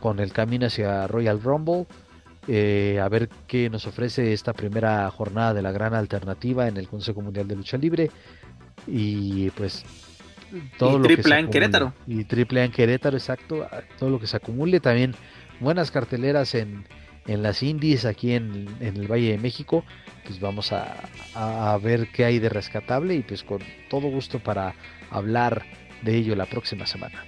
con 0.00 0.20
el 0.20 0.32
camino 0.32 0.66
hacia 0.66 1.06
Royal 1.06 1.40
Rumble. 1.42 1.86
Eh, 2.48 2.98
a 3.00 3.08
ver 3.08 3.28
qué 3.46 3.70
nos 3.70 3.86
ofrece 3.86 4.32
esta 4.32 4.52
primera 4.52 5.08
jornada 5.10 5.54
de 5.54 5.62
la 5.62 5.70
gran 5.70 5.94
alternativa 5.94 6.66
en 6.66 6.76
el 6.76 6.88
Consejo 6.88 7.20
Mundial 7.20 7.46
de 7.46 7.56
Lucha 7.56 7.76
Libre. 7.76 8.10
Y 8.86 9.50
pues 9.50 9.84
todo 10.78 10.98
lo 10.98 11.04
triple 11.04 11.34
que 11.34 11.40
en 11.40 11.50
Querétaro. 11.50 11.94
Y 12.06 12.24
triple 12.24 12.64
en 12.64 12.72
Querétaro, 12.72 13.16
exacto. 13.16 13.66
Todo 13.98 14.10
lo 14.10 14.18
que 14.18 14.26
se 14.26 14.36
acumule. 14.36 14.80
También 14.80 15.14
buenas 15.60 15.92
carteleras 15.92 16.54
en, 16.54 16.84
en 17.26 17.42
las 17.42 17.62
indies 17.62 18.04
aquí 18.04 18.32
en, 18.32 18.68
el 18.80 19.10
Valle 19.10 19.32
de 19.32 19.38
México, 19.38 19.84
pues 20.24 20.40
vamos 20.40 20.72
a, 20.72 20.94
a, 21.34 21.76
ver 21.78 22.08
qué 22.12 22.24
hay 22.24 22.38
de 22.38 22.48
rescatable 22.48 23.14
y 23.14 23.22
pues 23.22 23.42
con 23.42 23.60
todo 23.88 24.08
gusto 24.08 24.38
para 24.38 24.74
hablar 25.10 25.64
de 26.02 26.16
ello 26.16 26.36
la 26.36 26.46
próxima 26.46 26.86
semana. 26.86 27.24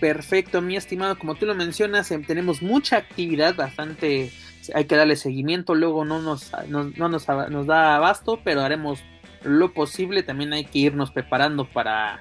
Perfecto, 0.00 0.60
mi 0.60 0.76
estimado, 0.76 1.18
como 1.18 1.36
tú 1.36 1.46
lo 1.46 1.54
mencionas, 1.54 2.10
em, 2.10 2.22
tenemos 2.22 2.60
mucha 2.60 2.98
actividad, 2.98 3.54
bastante, 3.54 4.30
hay 4.74 4.84
que 4.84 4.96
darle 4.96 5.16
seguimiento, 5.16 5.74
luego 5.74 6.04
no 6.04 6.20
nos, 6.20 6.52
no, 6.68 7.08
nos, 7.08 7.66
da 7.66 7.96
abasto, 7.96 8.40
pero 8.44 8.60
haremos 8.60 9.02
lo 9.42 9.72
posible, 9.72 10.22
también 10.22 10.52
hay 10.52 10.64
que 10.64 10.80
irnos 10.80 11.10
preparando 11.12 11.64
para 11.64 12.20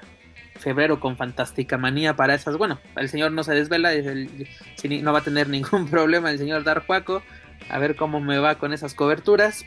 febrero 0.57 1.01
con 1.01 1.17
Fantástica 1.17 1.77
Manía 1.77 2.15
para 2.15 2.33
esas. 2.35 2.57
Bueno, 2.57 2.79
el 2.95 3.09
señor 3.09 3.33
no 3.33 3.43
se 3.43 3.53
desvela, 3.53 3.91
no 5.01 5.13
va 5.13 5.19
a 5.19 5.23
tener 5.23 5.49
ningún 5.49 5.89
problema 5.89 6.31
el 6.31 6.37
señor 6.37 6.63
Dar 6.63 6.85
Juaco. 6.85 7.23
A 7.69 7.79
ver 7.79 7.95
cómo 7.95 8.19
me 8.19 8.37
va 8.37 8.55
con 8.55 8.73
esas 8.73 8.93
coberturas. 8.93 9.65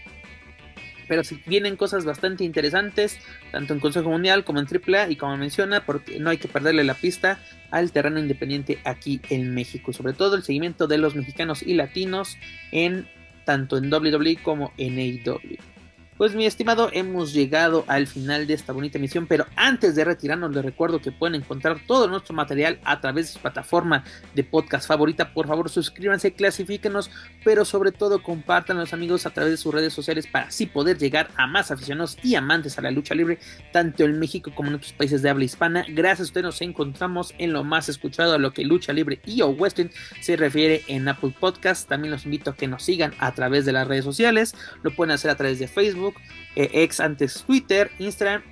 Pero 1.09 1.25
si 1.25 1.43
vienen 1.47 1.77
cosas 1.77 2.05
bastante 2.05 2.45
interesantes, 2.45 3.19
tanto 3.51 3.73
en 3.73 3.81
Consejo 3.81 4.11
Mundial 4.11 4.45
como 4.45 4.61
en 4.61 4.67
AAA, 4.67 5.11
y 5.11 5.17
como 5.17 5.37
menciona, 5.39 5.87
porque 5.87 6.21
no 6.21 6.29
hay 6.29 6.37
que 6.37 6.49
perderle 6.49 6.85
la 6.85 6.95
pista 6.95 7.41
al 7.71 7.93
terreno 7.93 8.19
independiente 8.19 8.79
aquí 8.85 9.21
en 9.31 9.55
México. 9.55 9.95
Sobre 9.95 10.13
todo 10.13 10.37
el 10.37 10.43
seguimiento 10.43 10.87
de 10.87 10.99
los 10.99 11.15
mexicanos 11.15 11.63
y 11.63 11.75
latinos 11.75 12.37
en 12.73 13.09
tanto 13.45 13.79
en 13.79 13.91
WWE 13.91 14.37
como 14.43 14.75
en 14.77 14.99
AEW. 14.99 15.78
Pues 16.19 16.35
mi 16.35 16.47
estimado, 16.47 16.91
hemos 16.93 17.33
llegado 17.33 17.85
al 17.87 18.09
final 18.09 18.49
de 18.49 18.55
esta 18.55 18.73
bonita 18.73 18.99
emisión, 18.99 19.29
pero 19.29 19.47
antes 19.55 19.95
de 19.95 20.05
retirarnos 20.05 20.53
les 20.53 20.65
recuerdo 20.65 21.01
que 21.01 21.13
pueden 21.13 21.37
encontrar 21.37 21.79
todo 21.87 22.09
nuestro 22.09 22.35
material 22.35 22.81
a 22.83 23.01
través 23.01 23.29
de 23.29 23.33
su 23.35 23.39
plataforma 23.39 24.03
de 24.35 24.43
podcast 24.43 24.89
favorita. 24.89 25.33
Por 25.33 25.47
favor, 25.47 25.71
suscríbanse, 25.71 26.33
clasifíquenos, 26.33 27.09
pero 27.45 27.65
sobre 27.65 27.93
todo 27.93 28.21
compartan 28.21 28.79
los 28.79 28.93
amigos 28.93 29.27
a 29.27 29.31
través 29.31 29.53
de 29.53 29.57
sus 29.59 29.73
redes 29.73 29.93
sociales 29.93 30.27
para 30.27 30.47
así 30.47 30.67
poder 30.67 30.99
llegar 30.99 31.29
a 31.37 31.47
más 31.47 31.71
aficionados 31.71 32.19
y 32.25 32.35
amantes 32.35 32.77
a 32.79 32.83
la 32.83 32.91
lucha 32.91 33.15
libre, 33.15 33.39
tanto 33.73 34.03
en 34.03 34.19
México 34.19 34.51
como 34.53 34.71
en 34.71 34.75
otros 34.75 34.95
países 34.95 35.23
de 35.23 35.31
habla 35.31 35.45
hispana. 35.45 35.87
Gracias 35.89 36.19
a 36.19 36.31
ustedes 36.31 36.47
nos 36.47 36.63
encontramos 36.63 37.33
en 37.39 37.53
lo 37.53 37.63
más 37.63 37.89
escuchado 37.89 38.33
a 38.33 38.39
lo 38.39 38.53
que 38.53 38.65
lucha 38.65 38.93
libre 38.93 39.21
y 39.25 39.41
o 39.43 39.51
western 39.51 39.93
se 40.21 40.37
refiere 40.37 40.83
en 40.89 41.07
Apple 41.07 41.33
Podcast. 41.39 41.89
También 41.89 42.11
los 42.11 42.25
invito 42.25 42.51
a 42.51 42.57
que 42.57 42.67
nos 42.67 42.83
sigan 42.83 43.15
a 43.21 43.33
través 43.35 43.65
de 43.65 43.71
las 43.71 43.87
redes 43.87 44.05
sociales. 44.05 44.57
Lo 44.83 44.91
pueden 44.91 45.13
hacer 45.13 45.31
a 45.31 45.37
través 45.37 45.61
de 45.61 45.69
Facebook 45.69 46.08
eh, 46.57 46.71
ex 46.73 47.01
antes 47.01 47.45
Twitter, 47.45 47.91
Instagram, 47.99 48.43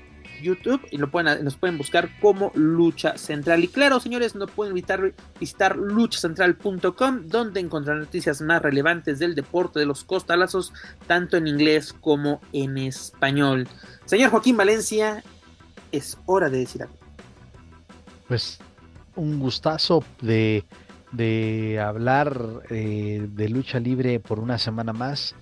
YouTube 0.42 0.86
y 0.90 0.98
lo 0.98 1.10
pueden, 1.10 1.44
nos 1.44 1.56
pueden 1.56 1.78
buscar 1.78 2.08
como 2.20 2.52
Lucha 2.54 3.16
Central. 3.16 3.64
Y 3.64 3.68
claro, 3.68 4.00
señores, 4.00 4.34
no 4.34 4.46
pueden 4.46 4.72
evitar 4.72 5.14
visitar 5.40 5.76
luchacentral.com, 5.76 7.26
donde 7.26 7.60
encontrarán 7.60 8.02
noticias 8.02 8.40
más 8.40 8.62
relevantes 8.62 9.18
del 9.18 9.34
deporte 9.34 9.80
de 9.80 9.86
los 9.86 10.04
costalazos, 10.04 10.72
tanto 11.06 11.36
en 11.36 11.46
inglés 11.46 11.92
como 11.92 12.40
en 12.52 12.78
español. 12.78 13.68
Señor 14.04 14.30
Joaquín 14.30 14.56
Valencia, 14.56 15.22
es 15.92 16.18
hora 16.26 16.50
de 16.50 16.58
decir 16.58 16.82
algo. 16.82 16.94
Pues 18.28 18.58
un 19.14 19.38
gustazo 19.38 20.04
de, 20.20 20.64
de 21.12 21.80
hablar 21.80 22.62
eh, 22.70 23.26
de 23.30 23.48
lucha 23.48 23.78
libre 23.80 24.20
por 24.20 24.40
una 24.40 24.58
semana 24.58 24.92
más. 24.92 25.34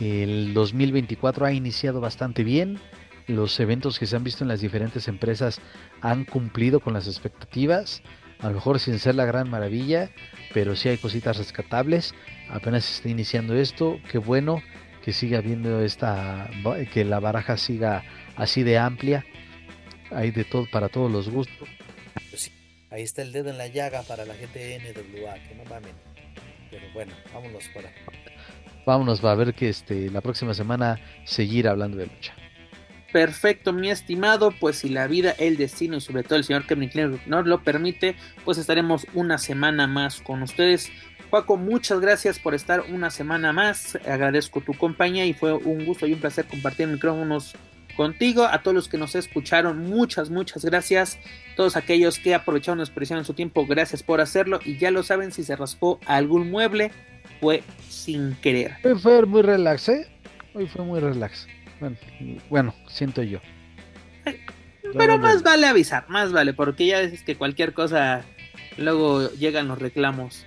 El 0.00 0.54
2024 0.54 1.46
ha 1.46 1.52
iniciado 1.52 2.00
bastante 2.00 2.44
bien. 2.44 2.78
Los 3.26 3.58
eventos 3.60 3.98
que 3.98 4.06
se 4.06 4.16
han 4.16 4.24
visto 4.24 4.44
en 4.44 4.48
las 4.48 4.60
diferentes 4.60 5.06
empresas 5.08 5.60
han 6.00 6.24
cumplido 6.24 6.80
con 6.80 6.92
las 6.92 7.06
expectativas. 7.06 8.02
A 8.40 8.48
lo 8.48 8.54
mejor 8.54 8.80
sin 8.80 8.98
ser 8.98 9.14
la 9.14 9.24
gran 9.24 9.48
maravilla, 9.48 10.10
pero 10.52 10.74
sí 10.74 10.88
hay 10.88 10.98
cositas 10.98 11.38
rescatables. 11.38 12.14
Apenas 12.48 12.90
está 12.90 13.08
iniciando 13.08 13.54
esto. 13.54 14.00
Qué 14.10 14.18
bueno 14.18 14.60
que 15.04 15.12
siga 15.12 15.38
habiendo 15.38 15.80
esta, 15.80 16.50
que 16.92 17.04
la 17.04 17.20
baraja 17.20 17.56
siga 17.56 18.02
así 18.36 18.62
de 18.62 18.78
amplia. 18.78 19.24
Hay 20.10 20.30
de 20.30 20.44
todo 20.44 20.66
para 20.70 20.88
todos 20.88 21.10
los 21.10 21.28
gustos. 21.28 21.68
Pues 22.30 22.50
ahí 22.90 23.02
está 23.02 23.22
el 23.22 23.32
dedo 23.32 23.50
en 23.50 23.58
la 23.58 23.68
llaga 23.68 24.02
para 24.02 24.24
la 24.24 24.34
gente 24.34 24.58
de 24.58 24.92
que 24.92 25.54
no 25.54 25.64
mamen. 25.64 25.94
Pero 26.70 26.84
bueno, 26.94 27.12
vámonos 27.32 27.68
para 27.74 27.92
vámonos 28.86 29.24
va 29.24 29.32
a 29.32 29.34
ver 29.34 29.54
que 29.54 29.68
este, 29.68 30.10
la 30.10 30.20
próxima 30.20 30.54
semana 30.54 30.98
seguir 31.24 31.68
hablando 31.68 31.96
de 31.96 32.06
lucha. 32.06 32.34
Perfecto, 33.12 33.74
mi 33.74 33.90
estimado, 33.90 34.52
pues 34.58 34.76
si 34.76 34.88
la 34.88 35.06
vida, 35.06 35.34
el 35.38 35.58
destino 35.58 35.98
y 35.98 36.00
sobre 36.00 36.22
todo 36.22 36.36
el 36.36 36.44
señor 36.44 36.66
Kevin 36.66 36.88
Klein 36.88 37.20
nos 37.26 37.46
lo 37.46 37.62
permite, 37.62 38.16
pues 38.42 38.56
estaremos 38.56 39.06
una 39.12 39.36
semana 39.36 39.86
más 39.86 40.22
con 40.22 40.42
ustedes. 40.42 40.90
Paco, 41.28 41.58
muchas 41.58 42.00
gracias 42.00 42.38
por 42.38 42.54
estar 42.54 42.84
una 42.90 43.10
semana 43.10 43.52
más. 43.52 43.96
Agradezco 44.06 44.62
tu 44.62 44.72
compañía 44.72 45.26
y 45.26 45.34
fue 45.34 45.52
un 45.52 45.84
gusto 45.84 46.06
y 46.06 46.14
un 46.14 46.20
placer 46.20 46.46
compartir 46.46 46.88
micrófonos 46.88 47.54
contigo. 47.96 48.44
A 48.44 48.62
todos 48.62 48.74
los 48.74 48.88
que 48.88 48.98
nos 48.98 49.14
escucharon, 49.14 49.78
muchas, 49.78 50.30
muchas 50.30 50.64
gracias. 50.64 51.18
Todos 51.56 51.76
aquellos 51.76 52.18
que 52.18 52.34
aprovecharon 52.34 52.80
y 52.80 52.82
expresaron 52.82 53.24
su 53.24 53.34
tiempo, 53.34 53.66
gracias 53.66 54.02
por 54.02 54.20
hacerlo. 54.20 54.60
Y 54.64 54.76
ya 54.76 54.90
lo 54.90 55.02
saben, 55.02 55.32
si 55.32 55.44
se 55.44 55.56
raspó 55.56 56.00
algún 56.06 56.50
mueble, 56.50 56.92
fue 57.42 57.64
sin 57.88 58.36
querer. 58.36 58.76
Hoy 58.84 58.96
fue 58.96 59.26
muy 59.26 59.42
relax, 59.42 59.88
¿eh? 59.88 60.06
Hoy 60.54 60.68
fue 60.68 60.84
muy 60.84 61.00
relax. 61.00 61.48
Bueno, 62.48 62.72
siento 62.86 63.24
yo. 63.24 63.40
Pero 64.96 65.18
más 65.18 65.42
vale 65.42 65.66
avisar, 65.66 66.08
más 66.08 66.30
vale, 66.30 66.54
porque 66.54 66.86
ya 66.86 67.00
es 67.00 67.24
que 67.24 67.34
cualquier 67.34 67.72
cosa 67.72 68.22
luego 68.76 69.28
llegan 69.32 69.66
los 69.66 69.80
reclamos. 69.80 70.46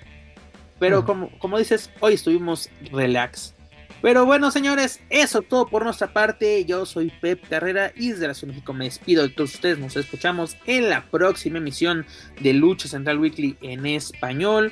Pero 0.80 1.04
como, 1.04 1.30
como 1.40 1.60
dices, 1.60 1.92
hoy 2.00 2.14
estuvimos 2.14 2.70
relax. 2.94 3.54
Pero 4.02 4.26
bueno, 4.26 4.50
señores, 4.50 5.02
eso 5.10 5.42
todo 5.42 5.68
por 5.68 5.84
nuestra 5.84 6.14
parte. 6.14 6.64
Yo 6.64 6.86
soy 6.86 7.12
Pep 7.20 7.46
Carrera 7.50 7.92
y 7.94 8.12
desde 8.12 8.28
la 8.28 8.34
Ciudad 8.34 8.54
de 8.54 8.56
México 8.56 8.74
me 8.74 8.86
despido 8.86 9.24
de 9.24 9.30
todos 9.30 9.56
ustedes. 9.56 9.80
Nos 9.80 9.98
escuchamos 9.98 10.56
en 10.66 10.90
la 10.90 11.04
próxima 11.10 11.58
emisión 11.58 12.06
de 12.40 12.54
Lucha 12.54 12.88
Central 12.88 13.20
Weekly 13.20 13.58
en 13.62 13.86
español. 13.86 14.72